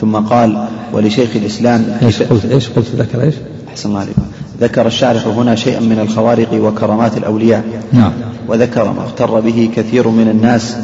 ثم 0.00 0.16
قال 0.16 0.64
ولشيخ 0.92 1.28
الإسلام 1.36 1.84
إيش 2.02 2.22
قلت 2.22 2.44
إيش 2.44 2.68
قلت؟ 2.68 2.86
ذكر 2.96 3.22
إيش؟ 3.22 3.34
أحسن 3.68 3.88
الله 3.88 4.00
عليكم 4.00 4.22
ذكر 4.60 4.86
الشارح 4.86 5.26
هنا 5.26 5.54
شيئا 5.54 5.80
من 5.80 5.98
الخوارق 5.98 6.48
وكرامات 6.52 7.16
الأولياء. 7.16 7.64
نعم. 7.92 8.12
وذكر 8.48 8.84
ما 8.84 9.02
اغتر 9.02 9.40
به 9.40 9.70
كثير 9.76 10.08
من 10.08 10.28
الناس 10.28 10.76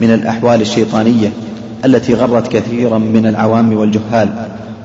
من 0.00 0.14
الأحوال 0.14 0.60
الشيطانية 0.60 1.28
التي 1.84 2.14
غرت 2.14 2.48
كثيرا 2.48 2.98
من 2.98 3.26
العوام 3.26 3.76
والجهال 3.76 4.28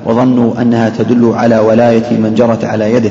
وظنوا 0.06 0.62
أنها 0.62 0.88
تدل 0.88 1.32
على 1.34 1.58
ولاية 1.58 2.10
من 2.10 2.34
جرت 2.34 2.64
على 2.64 2.92
يده 2.92 3.10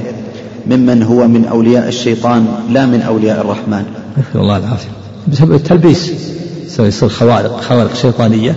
ممن 0.67 1.03
هو 1.03 1.27
من 1.27 1.45
أولياء 1.45 1.87
الشيطان 1.87 2.47
لا 2.69 2.85
من 2.85 3.01
أولياء 3.01 3.41
الرحمن. 3.41 3.83
نسأل 4.17 4.41
الله 4.41 4.57
العافية. 4.57 4.89
بسبب 5.27 5.51
التلبيس. 5.51 6.11
يصير 6.79 7.09
خوارق 7.09 7.61
خوارق 7.61 7.93
شيطانية. 7.95 8.55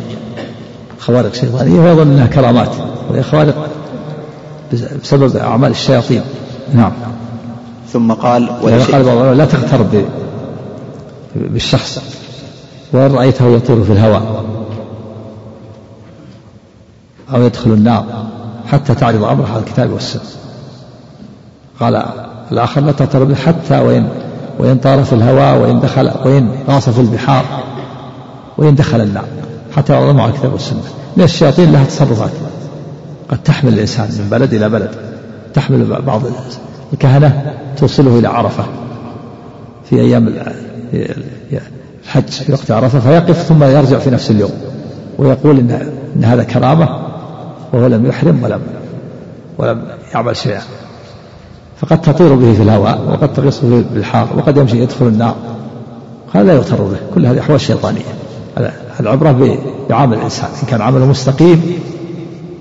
خوارق 0.98 1.34
شيطانية 1.34 1.80
ويظن 1.80 2.10
أنها 2.10 2.26
كرامات. 2.26 2.70
وهي 3.10 3.22
خوارق 3.22 3.68
بسبب 5.02 5.36
أعمال 5.36 5.70
الشياطين. 5.70 6.22
نعم. 6.74 6.92
ثم 7.92 8.12
قال 8.12 8.48
قال 8.92 9.38
لا 9.38 9.44
تغتر 9.44 9.86
بالشخص. 11.34 11.98
وإن 12.92 13.12
رأيته 13.12 13.46
يطير 13.46 13.84
في 13.84 13.92
الهواء. 13.92 14.44
أو 17.34 17.42
يدخل 17.42 17.70
النار. 17.70 18.26
حتى 18.66 18.94
تعرض 18.94 19.24
أمره 19.24 19.48
على 19.52 19.62
الكتاب 19.62 19.92
والسنة. 19.92 20.22
قال 21.80 22.04
الآخر 22.52 22.80
لا 22.80 22.92
تغتر 22.92 23.24
به 23.24 23.34
حتى 23.34 23.78
وإن 23.80 24.08
وإن 24.58 24.78
طار 24.78 25.04
في 25.04 25.12
الهواء؟ 25.12 25.58
وإن 25.58 25.80
دخل؟ 25.80 26.10
وإن 26.24 26.48
غاص 26.68 26.88
في 26.88 27.00
البحار؟ 27.00 27.44
وإن 28.58 28.74
دخل 28.74 29.00
النار؟ 29.00 29.24
حتى 29.76 29.92
يعرض 29.92 30.20
على 30.20 30.30
الكتاب 30.32 30.52
والسنة. 30.52 30.82
من 31.16 31.24
الشياطين 31.24 31.72
لها 31.72 31.84
تصرفات؟ 31.84 32.30
قد 33.28 33.42
تحمل 33.42 33.72
الإنسان 33.72 34.04
من 34.04 34.28
بلد 34.30 34.54
إلى 34.54 34.68
بلد. 34.68 34.90
تحمل 35.54 36.02
بعض 36.02 36.22
الكهنة 36.92 37.54
توصله 37.76 38.18
إلى 38.18 38.28
عرفة. 38.28 38.64
في 39.90 40.00
أيام 40.00 40.34
الحج 42.04 42.28
في 42.28 42.52
وقت 42.52 42.70
عرفة 42.70 43.00
فيقف 43.00 43.42
ثم 43.42 43.64
يرجع 43.64 43.98
في 43.98 44.10
نفس 44.10 44.30
اليوم. 44.30 44.52
ويقول 45.18 45.58
إن, 45.58 45.92
إن 46.16 46.24
هذا 46.24 46.42
كرامة 46.42 46.88
وهو 47.72 47.86
لم 47.86 48.06
يحرم 48.06 48.42
ولم 48.42 48.60
ولم 49.58 49.82
يعمل 50.14 50.36
شيئا. 50.36 50.62
فقد 51.76 52.00
تطير 52.00 52.34
به 52.34 52.54
في 52.54 52.62
الهواء 52.62 53.00
وقد 53.08 53.32
تغص 53.32 53.60
به 53.60 53.84
بالحار 53.94 54.28
وقد 54.36 54.56
يمشي 54.56 54.82
يدخل 54.82 55.06
النار. 55.06 55.36
هذا 56.32 56.44
لا 56.44 56.52
يغتر 56.52 56.82
به. 56.82 56.96
كل 57.14 57.26
هذه 57.26 57.40
أحوال 57.40 57.60
شيطانية. 57.60 58.14
العبرة 59.00 59.58
بعمل 59.90 60.18
الإنسان. 60.18 60.48
إن 60.62 60.66
كان 60.66 60.82
عمله 60.82 61.06
مستقيم 61.06 61.78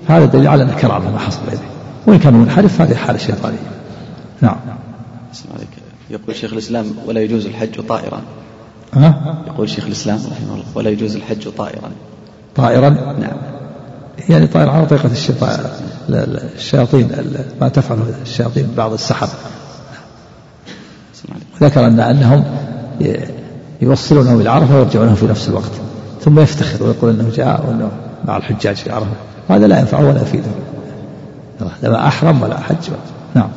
هذا 0.08 0.24
دليل 0.24 0.48
على 0.48 0.62
أن 0.62 0.70
كرامة 0.70 1.10
ما 1.10 1.18
حصل 1.18 1.40
إليه. 1.48 1.58
وإن 2.06 2.18
كان 2.18 2.34
منحرف 2.34 2.80
هذه 2.80 2.94
حالة 2.94 3.18
شيطانية. 3.18 3.58
نعم. 4.40 4.56
يقول 6.10 6.36
شيخ 6.36 6.52
الإسلام 6.52 6.86
ولا 7.06 7.20
يجوز 7.20 7.46
الحج 7.46 7.80
طائرا. 7.88 8.20
ها؟ 8.94 9.38
يقول 9.46 9.70
شيخ 9.70 9.86
الإسلام 9.86 10.16
رحمه 10.16 10.54
الله 10.54 10.64
ولا 10.74 10.90
يجوز 10.90 11.16
الحج 11.16 11.48
طائرا. 11.48 11.90
طائرا؟ 12.54 12.88
نعم. 12.90 13.36
يعني 14.28 14.46
طائر 14.46 14.70
على 14.70 14.86
طريقة 14.86 15.10
الشياطين 16.56 17.10
ما 17.60 17.68
تفعله 17.68 18.02
الشياطين 18.22 18.68
بعض 18.76 18.92
السحر. 18.92 19.28
ذكر 21.62 21.86
أن 21.86 22.00
أنهم 22.00 22.44
يوصلونه 23.82 24.34
إلى 24.40 24.50
عرفة 24.50 24.76
ويرجعونه 24.76 25.14
في 25.14 25.26
نفس 25.26 25.48
الوقت 25.48 25.70
ثم 26.24 26.40
يفتخر 26.40 26.84
ويقول 26.84 27.10
أنه 27.10 27.30
جاء 27.34 27.64
وأنه 27.68 27.90
مع 28.24 28.36
الحجاج 28.36 28.76
في 28.76 28.90
عرفة. 28.90 29.06
هذا 29.48 29.66
لا 29.66 29.78
ينفعه 29.78 30.08
ولا 30.08 30.22
يفيده 30.22 30.50
لا 31.82 32.08
أحرم 32.08 32.42
ولا 32.42 32.60
حج. 32.60 32.90
نعم. 33.34 33.48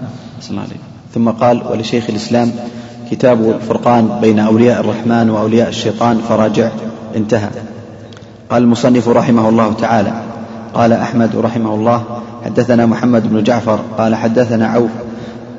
ثم 1.13 1.29
قال 1.29 1.63
ولشيخ 1.71 2.03
الإسلام 2.09 2.51
كتاب 3.11 3.49
الفرقان 3.49 4.19
بين 4.21 4.39
أولياء 4.39 4.79
الرحمن 4.79 5.29
وأولياء 5.29 5.69
الشيطان 5.69 6.17
فراجع 6.29 6.69
انتهى. 7.15 7.49
قال 8.49 8.63
المصنف 8.63 9.07
رحمه 9.07 9.49
الله 9.49 9.73
تعالى 9.73 10.26
قال 10.73 10.94
أحمد 10.94 11.35
رحمه 11.35 11.76
الله 11.76 12.03
حدثنا 12.45 12.85
محمد 12.85 13.30
بن 13.30 13.44
جعفر 13.44 13.80
قال 13.98 14.15
حدثنا 14.15 14.68
عوف 14.68 14.89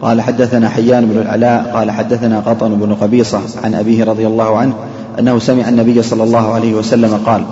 قال 0.02 0.20
حدثنا 0.20 0.68
حيان 0.68 1.06
بن 1.06 1.20
العلاء 1.20 1.70
قال 1.74 1.90
حدثنا 1.90 2.40
قطن 2.40 2.74
بن 2.74 2.94
قبيصة 2.94 3.40
عن 3.64 3.74
أبيه 3.74 4.04
رضي 4.04 4.26
الله 4.26 4.58
عنه 4.58 4.72
أنه 5.18 5.38
سمع 5.38 5.68
النبي 5.68 6.02
صلى 6.02 6.22
الله 6.22 6.52
عليه 6.52 6.74
وسلم 6.74 7.20
قال 7.26 7.42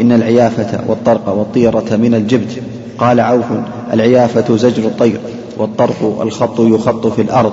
إن 0.00 0.12
العيافة 0.12 0.80
والطرق 0.86 1.28
والطيرة 1.28 1.96
من 1.96 2.14
الجبت. 2.14 2.62
قال 2.98 3.20
عوف 3.20 3.44
العيافة 3.92 4.56
زجر 4.56 4.82
الطير 4.82 5.20
والطرق 5.58 6.18
الخط 6.22 6.60
يخط 6.60 7.06
في 7.06 7.22
الأرض 7.22 7.52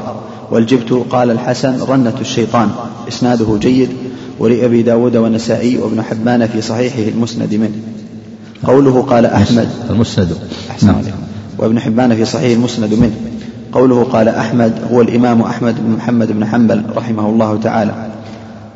والجبت 0.52 1.06
قال 1.10 1.32
الحسن 1.32 1.84
رنة 1.84 2.14
الشيطان 2.22 2.70
إسناده 3.08 3.58
جيد 3.58 3.90
ولأبي 4.40 4.82
داود 4.82 5.18
والنسائي 5.18 5.78
وابن 5.78 6.02
حبان 6.02 6.48
في 6.48 6.62
صحيحه 6.62 7.10
المسند 7.10 7.54
منه. 7.54 8.03
قوله 8.68 9.02
قال 9.02 9.26
أحمد. 9.26 9.70
المسند 9.90 10.38
أحسن 10.72 10.88
نعم. 10.88 11.02
وابن 11.58 11.80
حبان 11.80 12.16
في 12.16 12.26
صحيح 12.26 12.58
المسند 12.58 12.94
منه. 12.94 13.12
قوله 13.72 14.04
قال 14.04 14.30
أحمد 14.30 14.74
هو 14.92 15.02
الإمام 15.02 15.42
أحمد 15.42 15.76
بن 15.80 15.96
محمد 15.96 16.32
بن 16.32 16.46
حنبل 16.46 16.84
رحمه 16.96 17.30
الله 17.30 17.60
تعالى. 17.64 17.94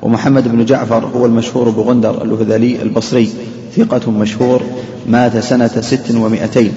ومحمد 0.01 0.47
بن 0.47 0.65
جعفر 0.65 1.05
هو 1.05 1.25
المشهور 1.25 1.69
بغندر 1.69 2.23
الهذلي 2.23 2.81
البصري. 2.81 3.29
ثقة 3.77 4.11
مشهور. 4.11 4.61
مات 5.09 5.37
سنة 5.37 5.81
ست 5.81 6.15
ومائتين 6.15 6.71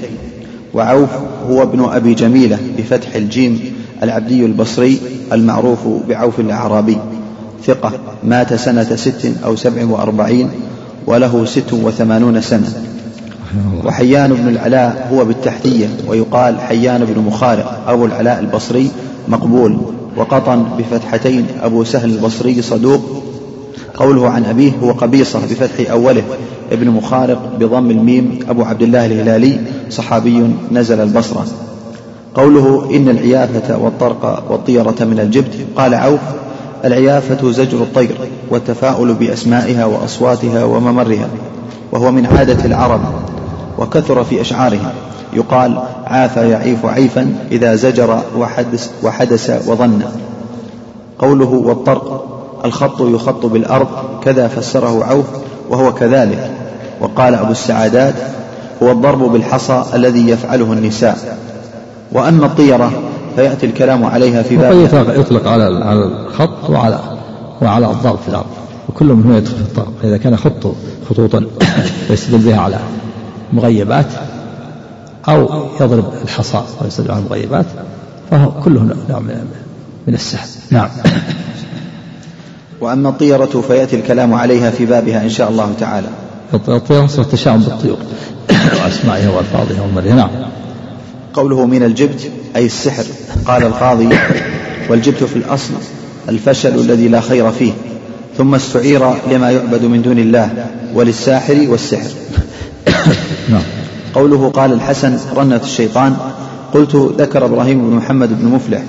وعوف 0.74 1.10
هو 1.48 1.62
ابن 1.62 1.84
أبي 1.84 2.14
جميلة 2.14 2.58
بفتح 2.78 3.14
الجيم 3.14 3.60
العبدي 4.02 4.46
البصري 4.46 4.98
المعروف 5.32 5.78
بعوف 6.08 6.40
الأعرابي. 6.40 6.96
ثقة. 7.66 7.92
مات 8.24 8.54
سنة 8.54 8.96
ست 8.96 9.32
أو 9.44 9.56
سبع 9.56 9.84
وأربعين. 9.84 10.48
وله 11.06 11.44
ست 11.44 11.72
وثمانون 11.72 12.40
سنة. 12.40 12.99
وحيان 13.84 14.34
بن 14.34 14.48
العلاء 14.48 15.08
هو 15.12 15.24
بالتحتية 15.24 15.88
ويقال 16.06 16.60
حيان 16.60 17.04
بن 17.04 17.20
مخارق 17.22 17.80
أبو 17.88 18.06
العلاء 18.06 18.40
البصري 18.40 18.90
مقبول 19.28 19.78
وقطن 20.16 20.64
بفتحتين 20.78 21.46
أبو 21.62 21.84
سهل 21.84 22.10
البصري 22.10 22.62
صدوق. 22.62 23.00
قوله 23.96 24.28
عن 24.28 24.44
أبيه 24.44 24.72
هو 24.82 24.92
قبيصة 24.92 25.40
بفتح 25.50 25.90
أوله 25.90 26.22
ابن 26.72 26.90
مخارق 26.90 27.52
بضم 27.60 27.90
الميم 27.90 28.38
أبو 28.48 28.62
عبد 28.62 28.82
الله 28.82 29.06
الهلالي 29.06 29.60
صحابي 29.90 30.50
نزل 30.72 31.00
البصرة. 31.00 31.46
قوله 32.34 32.96
إن 32.96 33.08
العيافة 33.08 33.78
والطرق 33.78 34.44
والطيرة 34.50 34.96
من 35.00 35.20
الجبت 35.20 35.54
قال 35.76 35.94
عوف 35.94 36.20
العيافة 36.84 37.52
زجر 37.52 37.78
الطير 37.78 38.16
والتفاؤل 38.50 39.14
بأسمائها 39.14 39.84
وأصواتها 39.84 40.64
وممرها 40.64 41.28
وهو 41.92 42.10
من 42.10 42.26
عادة 42.26 42.64
العرب. 42.64 43.00
وكثر 43.78 44.24
في 44.24 44.40
أشعارهم. 44.40 44.90
يقال 45.32 45.82
عاف 46.06 46.36
يعيف 46.36 46.86
عيفا 46.86 47.34
إذا 47.50 47.74
زجر 47.74 48.20
وحدث, 48.38 48.90
وحدث 49.02 49.68
وظن. 49.68 50.02
قوله 51.18 51.48
والطرق 51.48 52.26
الخط 52.64 53.00
يخط 53.00 53.46
بالأرض 53.46 53.88
كذا 54.22 54.48
فسره 54.48 55.04
عوف 55.04 55.26
وهو 55.68 55.94
كذلك. 55.94 56.50
وقال 57.00 57.34
أبو 57.34 57.52
السعادات 57.52 58.14
هو 58.82 58.90
الضرب 58.90 59.32
بالحصى 59.32 59.84
الذي 59.94 60.28
يفعله 60.28 60.72
النساء. 60.72 61.38
وأما 62.12 62.46
الطيرة 62.46 62.92
فيأتي 63.36 63.66
الكلام 63.66 64.04
عليها 64.04 64.42
في 64.42 64.56
باب 64.56 64.76
يطلق, 64.76 65.18
يطلق 65.20 65.48
على 65.48 65.84
على 65.84 66.04
الخط 66.04 66.70
وعلى 66.70 66.98
وعلى 67.62 67.86
الضرب 67.90 68.18
في 68.18 68.28
الأرض. 68.28 68.46
وكل 68.90 69.06
منهما 69.06 69.38
يدخل 69.38 69.54
في 69.54 69.60
الضرب 69.60 69.92
فإذا 70.02 70.16
كان 70.16 70.36
خط 70.36 70.74
خطوطا 71.10 71.46
ويستدل 72.10 72.38
بها 72.38 72.60
على 72.60 72.78
مغيبات 73.52 74.06
أو 75.28 75.66
يضرب 75.80 76.12
الحصى 76.22 76.62
ويستدل 76.82 77.10
على 77.10 77.20
المغيبات 77.20 77.66
فهو 78.30 78.50
كله 78.50 78.96
نوع 79.08 79.18
من 79.18 79.44
من 80.06 80.14
السحر 80.14 80.46
نعم. 80.70 80.88
وأما 82.80 83.08
الطيرة 83.08 83.64
فيأتي 83.68 83.96
الكلام 83.96 84.34
عليها 84.34 84.70
في 84.70 84.86
بابها 84.86 85.22
إن 85.22 85.30
شاء 85.30 85.50
الله 85.50 85.72
تعالى. 85.80 86.06
الطيرة 86.54 87.04
اسمها 87.04 87.26
التشاؤم 87.26 87.60
بالطيور. 87.60 87.98
وأسمائها 88.84 89.30
وألفاظها 89.30 89.82
ومرها 89.82 90.14
نعم. 90.14 90.30
قوله 91.34 91.66
من 91.66 91.82
الجبت 91.82 92.30
أي 92.56 92.66
السحر 92.66 93.04
قال 93.46 93.62
القاضي 93.62 94.08
والجبت 94.88 95.24
في 95.24 95.36
الأصل 95.36 95.74
الفسل 96.28 96.74
الذي 96.74 97.08
لا 97.08 97.20
خير 97.20 97.50
فيه 97.50 97.72
ثم 98.38 98.54
استعير 98.54 99.14
لما 99.30 99.50
يعبد 99.50 99.84
من 99.84 100.02
دون 100.02 100.18
الله 100.18 100.66
وللساحر 100.94 101.66
والسحر. 101.68 102.10
نعم. 103.50 103.62
قوله 104.14 104.48
قال 104.48 104.72
الحسن 104.72 105.18
رنة 105.36 105.60
الشيطان 105.62 106.16
قلت 106.74 106.96
ذكر 107.18 107.44
إبراهيم 107.44 107.90
بن 107.90 107.96
محمد 107.96 108.40
بن 108.40 108.48
مفلح 108.48 108.82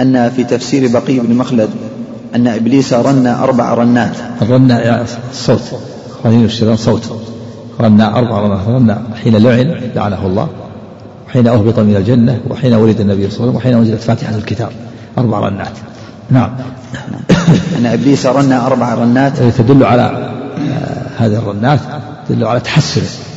أن 0.00 0.30
في 0.30 0.44
تفسير 0.44 0.88
بقي 0.92 1.18
بن 1.18 1.34
مخلد 1.34 1.70
أن 2.34 2.46
إبليس 2.46 2.92
رن 2.92 3.26
أربع 3.26 3.74
رنات. 3.74 4.16
الرن 4.42 4.70
يعني 4.70 5.06
الصوت 5.30 5.60
رنين 6.24 6.44
الشيطان 6.44 6.76
صوت. 6.76 7.20
رن 7.80 8.00
أربع 8.00 8.40
رنات. 8.40 8.68
رن 8.68 8.98
حين 9.22 9.36
لعن 9.36 9.80
لعنه 9.94 10.26
الله 10.26 10.48
وحين 11.28 11.46
أهبط 11.46 11.78
من 11.78 11.96
الجنة 11.96 12.40
وحين 12.50 12.74
ولد 12.74 13.00
النبي 13.00 13.30
صلى 13.30 13.40
الله 13.40 13.40
عليه 13.40 13.50
وسلم 13.50 13.56
وحين 13.56 13.80
نزلت 13.82 14.00
فاتحة 14.00 14.34
الكتاب. 14.34 14.70
أربع 15.18 15.38
رنات. 15.38 15.72
نعم. 16.30 16.50
أن 17.78 17.86
إبليس 17.86 18.26
رن 18.26 18.52
أربع 18.52 18.94
رنات. 18.94 19.42
تدل 19.42 19.84
على 19.84 20.02
آه، 20.58 21.06
هذه 21.18 21.38
الرنات 21.38 21.80
تدل 22.28 22.44
على 22.44 22.60
تحسنه 22.60 23.27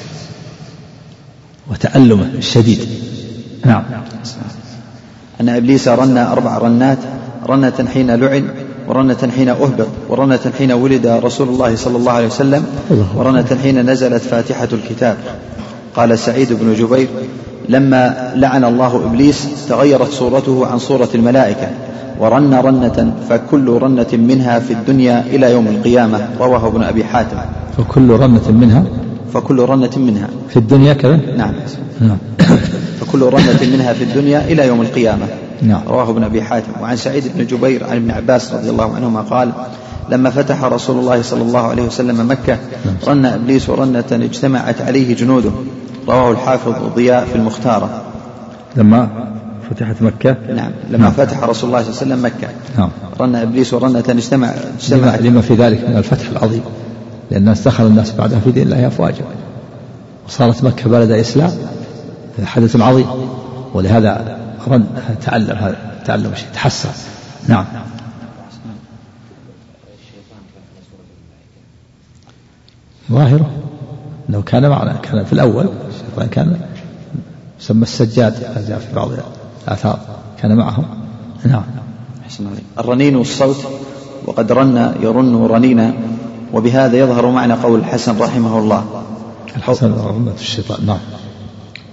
وتألمه 1.72 2.30
الشديد. 2.38 2.80
نعم. 3.66 3.84
أن 5.42 5.50
إبليس 5.50 5.88
رن 5.88 6.18
أربع 6.18 6.58
رنات 6.58 6.98
رنة 7.48 7.86
حين 7.94 8.16
لعن 8.16 8.44
ورنة 8.88 9.30
حين 9.36 9.50
أهبط 9.50 9.88
ورنة 10.10 10.40
حين 10.58 10.72
ولد 10.72 11.08
رسول 11.08 11.50
الله 11.50 11.76
صلى 11.76 11.98
الله 11.98 12.12
عليه 12.12 12.28
وسلم 12.28 12.66
ورنة 13.16 13.58
حين 13.64 13.90
نزلت 13.90 14.22
فاتحة 14.22 14.68
الكتاب. 14.74 15.18
قال 15.96 16.20
سعيد 16.20 16.54
بن 16.54 16.74
جبير 16.74 17.08
لما 17.70 18.32
لعن 18.36 18.64
الله 18.66 19.06
إبليس 19.06 19.48
تغيرت 19.70 20.12
صورته 20.12 20.68
عن 20.68 20.80
صورة 20.80 21.10
الملائكة 21.16 21.70
ورن 22.20 22.54
رنة 22.54 23.14
فكل 23.30 23.70
رنة 23.70 24.08
منها 24.14 24.60
في 24.60 24.74
الدنيا 24.74 25.24
إلى 25.28 25.52
يوم 25.52 25.68
القيامة 25.68 26.30
رواه 26.40 26.68
ابن 26.68 26.84
أبي 26.84 27.04
حاتم. 27.04 27.38
فكل 27.78 28.10
رنة 28.10 28.52
منها 28.52 28.84
فكل 29.34 29.60
رنة 29.60 29.92
منها. 29.98 30.28
في 30.50 30.58
الدنيا 30.58 30.94
كذا؟ 30.94 31.16
نعم. 31.38 31.54
نعم. 32.02 32.18
فكل 33.00 33.22
رنة 33.22 33.60
منها 33.74 33.94
في 33.94 34.04
الدنيا 34.04 34.40
إلى 34.46 34.68
يوم 34.68 34.82
القيامة. 34.82 35.26
نعم. 35.62 35.82
رواه 35.88 36.10
ابن 36.10 36.24
أبي 36.24 36.42
حاتم. 36.42 36.72
وعن 36.82 36.96
سعيد 36.96 37.24
بن 37.36 37.46
جبير 37.46 37.84
عن 37.84 37.96
ابن 37.96 38.12
عباس 38.12 38.54
رضي 38.54 38.70
الله 38.70 38.96
عنهما 38.96 39.22
قال 39.22 39.52
لما 40.10 40.30
فتح 40.30 40.64
رسول 40.64 41.00
الله 41.00 41.22
صلى 41.22 41.42
الله 41.42 41.60
عليه 41.60 41.84
وسلم 41.84 42.32
مكة 42.32 42.58
رن 43.08 43.26
إبليس 43.26 43.70
رنة 43.70 44.04
اجتمعت 44.12 44.82
عليه 44.82 45.16
جنوده. 45.16 45.52
رواه 46.08 46.32
الحافظ 46.32 46.74
ضياء 46.96 47.26
في 47.26 47.36
المختارة. 47.36 48.02
لما 48.76 49.10
فتحت 49.70 50.02
مكة؟ 50.02 50.36
نعم. 50.56 50.72
لما 50.90 51.04
نعم. 51.04 51.12
فتح 51.12 51.44
رسول 51.44 51.70
الله 51.70 51.84
صلى 51.84 51.92
الله 51.92 52.02
عليه 52.02 52.14
وسلم 52.14 52.26
مكة. 52.26 52.54
نعم. 52.78 52.90
رن 53.20 53.36
إبليس 53.36 53.74
رنة 53.74 54.04
اجتمع 54.10 54.54
اجتمع 54.80 55.16
لما 55.16 55.42
في 55.42 55.54
ذلك 55.54 55.90
من 55.90 55.98
الفتح 55.98 56.30
العظيم. 56.30 56.62
لأن 57.32 57.56
دخل 57.66 57.86
الناس 57.88 58.12
بعدها 58.12 58.40
في 58.40 58.52
دين 58.52 58.64
الله 58.64 58.88
أفواجا. 58.88 59.26
وصارت 60.28 60.64
مكة 60.64 60.90
بلد 60.90 61.12
إسلام 61.12 61.52
حدث 62.44 62.82
عظيم. 62.82 63.06
ولهذا 63.74 64.38
رن 64.68 64.86
تعلم 65.22 65.58
هذا 65.58 66.02
تعلم 66.06 66.36
شيء 66.36 66.48
تحسن. 66.54 66.90
نعم. 67.48 67.66
ظاهرة. 73.12 73.50
انه 74.30 74.42
كان 74.42 74.70
معنا 74.70 74.94
كان 74.94 75.24
في 75.24 75.34
الأول 75.34 75.70
الشيطان 75.90 76.28
كان 76.28 76.60
يسمى 77.60 77.84
السجاد 77.84 78.34
جاء 78.68 78.80
في 78.80 78.96
بعض 78.96 79.10
الآثار 79.68 80.00
كان 80.42 80.56
معهم. 80.56 80.86
نعم. 81.46 81.64
الرنين 82.80 83.16
والصوت 83.16 83.58
وقد 84.26 84.52
رن 84.52 84.96
يرن 85.02 85.46
رنينا. 85.46 85.94
وبهذا 86.54 86.98
يظهر 86.98 87.30
معنى 87.30 87.54
قول 87.54 87.80
الحسن 87.80 88.20
رحمه 88.20 88.60
الله. 88.60 88.86
الحسن 89.56 89.94
رنة 89.94 90.34
الشيطان 90.40 90.86
نعم. 90.86 90.98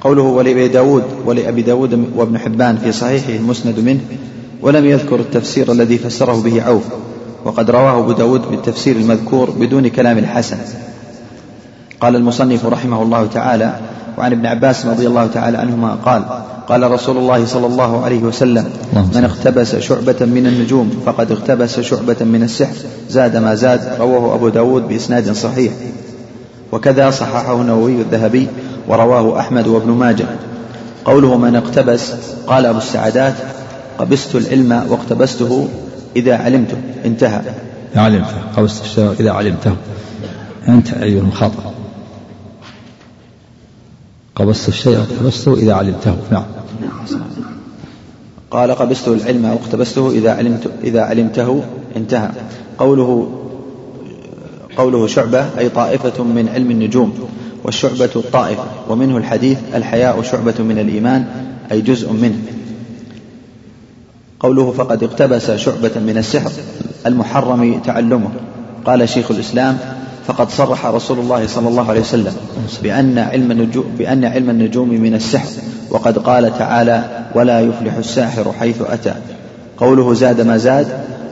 قوله 0.01 0.23
ولأبي 0.23 0.69
داود 0.69 1.05
ولأبي 1.27 1.63
داود 1.63 2.05
وابن 2.17 2.39
حبان 2.39 2.77
في 2.77 2.93
صحيحه 2.93 3.33
المسند 3.33 3.81
منه 3.81 4.01
ولم 4.63 4.85
يذكر 4.87 5.21
التفسير 5.21 5.73
الذي 5.73 5.99
فسره 5.99 6.43
به 6.43 6.63
عوف 6.63 6.85
وقد 7.45 7.71
رواه 7.71 7.99
أبو 7.99 8.13
داود 8.13 8.43
بالتفسير 8.51 8.97
المذكور 8.97 9.51
بدون 9.51 9.89
كلام 9.89 10.19
الحسن. 10.19 10.57
قال 12.01 12.17
المصنف 12.17 12.67
رحمه 12.67 13.03
الله 13.03 13.27
تعالى 13.27 13.81
وعن 14.19 14.33
ابن 14.33 14.47
عباس 14.47 14.87
رضي 14.87 15.07
الله 15.07 15.27
تعالى 15.27 15.59
عنهما 15.59 15.95
قال 15.95 16.25
قال 16.69 16.91
رسول 16.91 17.17
الله 17.17 17.47
صلى 17.47 17.67
الله 17.67 18.05
عليه 18.05 18.19
وسلم 18.19 18.71
من 18.93 19.25
اقتبس 19.25 19.77
شعبة 19.77 20.17
من 20.21 20.47
النجوم 20.47 21.01
فقد 21.07 21.33
اقتبس 21.33 21.81
شعبة 21.81 22.17
من 22.21 22.43
السحر 22.43 22.75
زاد 23.11 23.37
ما 23.37 23.55
زاد 23.55 24.01
رواه 24.01 24.35
أبو 24.35 24.49
داود 24.49 24.89
بإسناد 24.89 25.33
صحيح. 25.33 25.73
وكذا 26.73 27.11
صححه 27.11 27.61
النووي 27.61 28.01
الذهبي 28.01 28.47
ورواه 28.89 29.41
أحمد 29.41 29.67
وابن 29.67 29.91
ماجه. 29.91 30.27
قوله 31.05 31.37
من 31.37 31.57
اقتبس 31.57 32.13
قال 32.47 32.67
أبو 32.67 32.79
السعدات 32.79 33.35
قبست 33.99 34.35
العلم 34.35 34.73
واقتبسته 34.89 35.69
إذا 36.17 36.37
علمته 36.37 36.77
انتهى. 37.05 37.41
علمته 37.97 38.37
قبست 38.57 38.85
الشيء 38.85 39.13
إذا 39.21 39.31
علمته. 39.31 39.77
أنت 40.69 40.93
أيها 40.93 41.21
المخاطب. 41.21 41.63
قبست 44.35 44.69
الشيء 44.69 44.99
واقتبسته 44.99 45.55
إذا 45.55 45.75
علمته. 45.75 46.17
نعم. 46.31 46.58
قال 48.51 48.75
قبست 48.75 49.09
العلم 49.09 49.45
واقتبسته 49.45 50.11
إذا 50.11 50.31
علمت 50.31 50.71
إذا 50.85 51.01
علمته 51.03 51.63
انتهى. 51.97 52.31
قوله 52.79 53.31
قوله 54.77 55.07
شعبة 55.07 55.47
أي 55.59 55.69
طائفة 55.69 56.25
من 56.25 56.49
علم 56.49 56.71
النجوم 56.71 57.29
والشعبة 57.65 58.11
الطائفة 58.17 58.65
ومنه 58.89 59.17
الحديث 59.17 59.59
الحياء 59.75 60.23
شعبة 60.23 60.55
من 60.59 60.79
الإيمان 60.79 61.27
أي 61.73 61.81
جزء 61.81 62.13
منه. 62.13 62.39
قوله 64.41 64.73
فقد 64.73 65.03
اقتبس 65.03 65.51
شعبة 65.51 66.01
من 66.01 66.19
السحر 66.19 66.51
المحرم 67.07 67.81
تعلمه. 67.81 68.31
قال 68.85 69.09
شيخ 69.09 69.31
الإسلام 69.31 69.79
فقد 70.29 70.51
صرح 70.51 70.87
رسول 70.87 71.19
الله 71.19 71.47
صلى 71.47 71.69
الله 71.69 71.91
عليه 71.91 72.01
وسلم 72.01 72.33
بأن 72.83 73.19
علم 73.19 73.51
النجوم 73.51 73.85
بأن 73.99 74.25
علم 74.25 74.51
النجوم 74.51 74.89
من 74.89 75.15
السحر 75.15 75.49
وقد 75.91 76.19
قال 76.19 76.59
تعالى 76.59 77.05
ولا 77.35 77.61
يفلح 77.61 77.95
الساحر 77.95 78.53
حيث 78.53 78.83
أتى 78.83 79.15
قوله 79.79 80.15
زاد 80.15 80.41
ما 80.41 80.57
زاد 80.57 80.87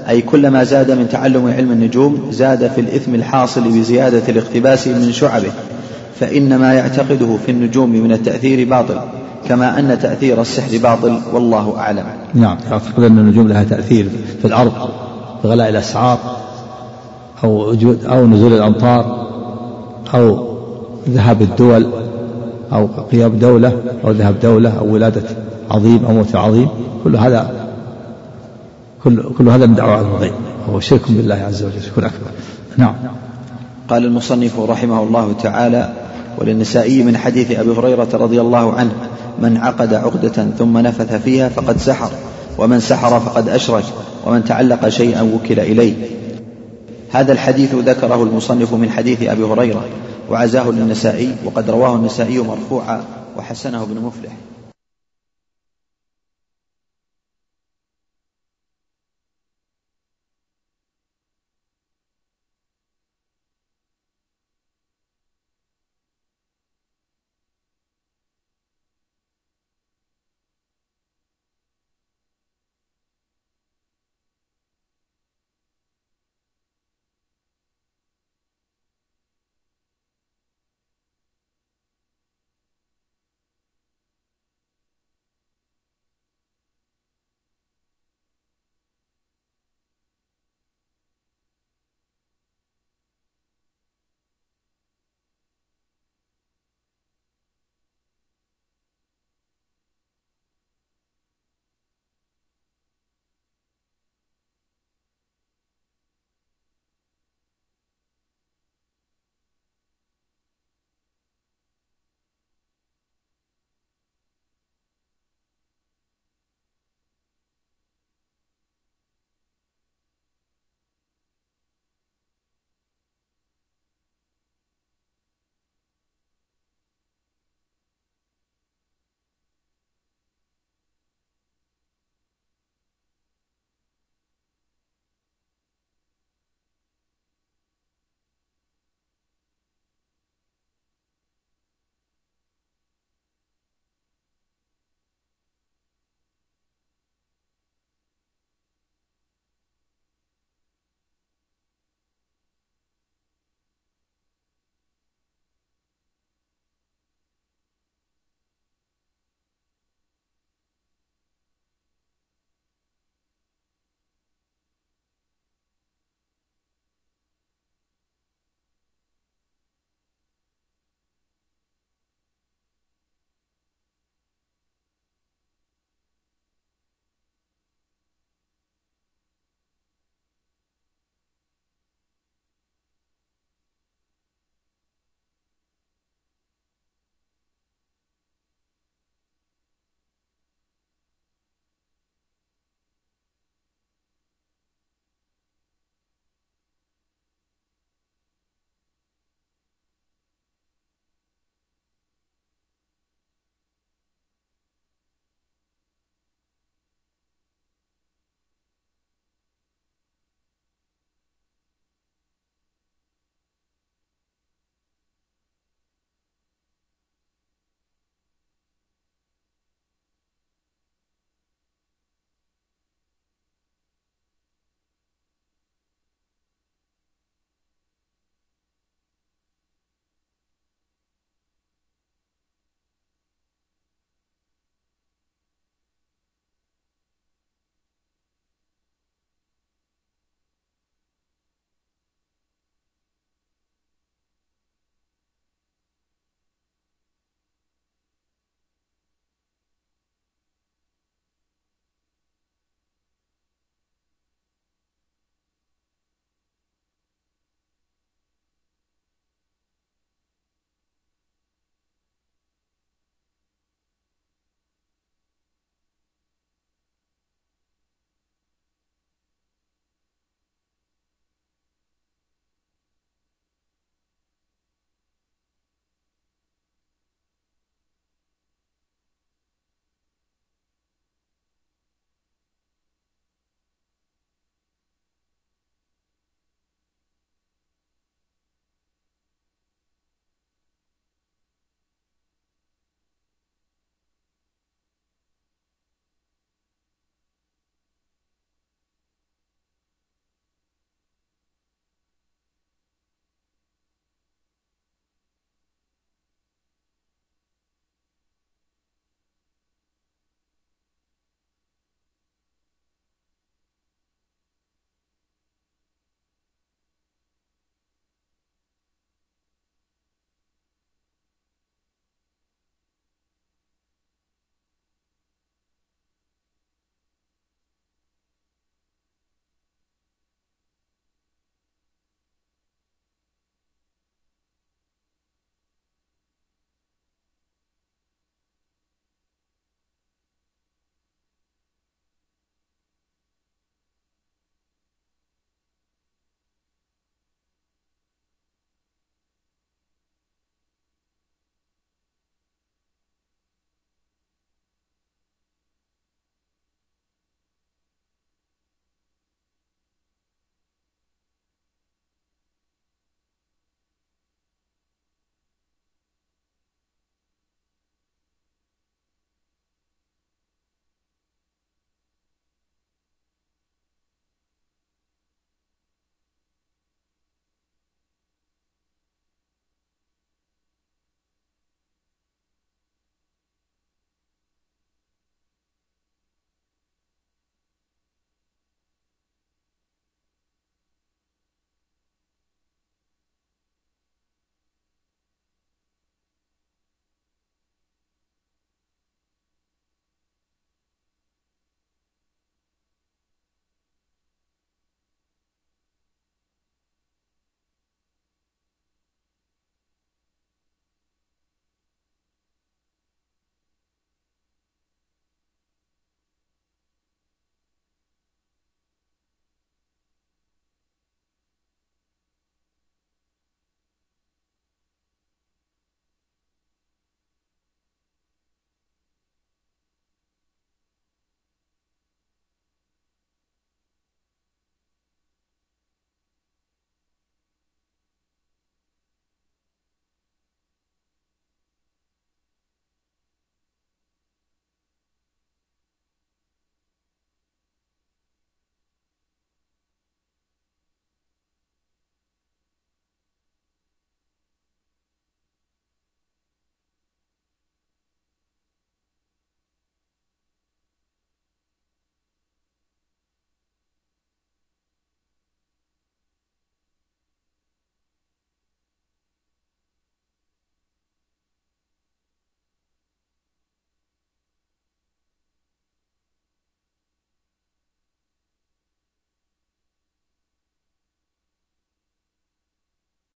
أي 0.08 0.20
كلما 0.20 0.64
زاد 0.64 0.90
من 0.90 1.08
تعلم 1.08 1.46
علم 1.46 1.72
النجوم 1.72 2.28
زاد 2.32 2.70
في 2.74 2.80
الإثم 2.80 3.14
الحاصل 3.14 3.60
بزيادة 3.60 4.22
الاقتباس 4.28 4.88
من 4.88 5.12
شعبه 5.12 5.50
فإن 6.20 6.56
ما 6.56 6.74
يعتقده 6.74 7.36
في 7.46 7.52
النجوم 7.52 7.90
من 7.90 8.12
التأثير 8.12 8.68
باطل 8.68 9.00
كما 9.48 9.78
أن 9.78 9.98
تأثير 10.02 10.40
السحر 10.40 10.78
باطل 10.78 11.20
والله 11.32 11.78
أعلم. 11.78 12.04
نعم 12.34 12.58
أعتقد 12.72 13.02
أن 13.02 13.18
النجوم 13.18 13.48
لها 13.48 13.64
تأثير 13.64 14.08
في 14.42 14.44
الأرض 14.44 14.72
بغلاء 15.44 15.68
الأسعار 15.68 16.45
أو 17.46 17.74
أو 18.06 18.26
نزول 18.26 18.52
الأمطار 18.52 19.26
أو 20.14 20.56
ذهاب 21.08 21.42
الدول 21.42 21.86
أو 22.72 22.88
قيام 23.12 23.38
دولة 23.38 23.72
أو 24.04 24.10
ذهاب 24.10 24.40
دولة 24.40 24.78
أو 24.78 24.92
ولادة 24.92 25.22
عظيم 25.70 26.04
أو 26.04 26.12
موت 26.12 26.36
عظيم. 26.36 26.68
كل 27.04 27.16
هذا 27.16 27.50
كل 29.04 29.22
كل 29.38 29.48
هذا 29.48 29.66
من 29.66 29.74
دعوة 29.74 30.00
الغيب 30.00 30.32
وهو 30.68 30.80
شرك 30.80 31.00
بالله 31.08 31.34
عز 31.34 31.62
وجل. 31.62 31.82
شرك 31.82 32.04
أكبر. 32.04 32.30
نعم. 32.76 32.94
قال 33.88 34.04
المصنف 34.04 34.60
رحمه 34.60 35.02
الله 35.02 35.32
تعالى 35.42 35.92
وللنسائي 36.38 37.02
من 37.02 37.16
حديث 37.16 37.50
أبي 37.50 37.70
هريرة 37.70 38.08
رضي 38.14 38.40
الله 38.40 38.72
عنه 38.72 38.92
من 39.42 39.56
عقد 39.56 39.94
عقدة 39.94 40.46
ثم 40.58 40.78
نفث 40.78 41.22
فيها 41.22 41.48
فقد 41.48 41.76
سحر 41.78 42.10
ومن 42.58 42.80
سحر 42.80 43.20
فقد 43.20 43.48
أشرك 43.48 43.84
ومن 44.26 44.44
تعلق 44.44 44.88
شيئا 44.88 45.22
وكل 45.22 45.60
إليه. 45.60 45.94
هذا 47.12 47.32
الحديث 47.32 47.74
ذكره 47.74 48.22
المصنف 48.22 48.74
من 48.74 48.90
حديث 48.90 49.22
أبي 49.22 49.42
هريرة 49.42 49.84
وعزاه 50.30 50.70
للنسائي 50.70 51.36
وقد 51.44 51.70
رواه 51.70 51.96
النسائي 51.96 52.38
مرفوعا 52.38 53.04
وحسنه 53.36 53.82
ابن 53.82 54.00
مفلح. 54.00 54.32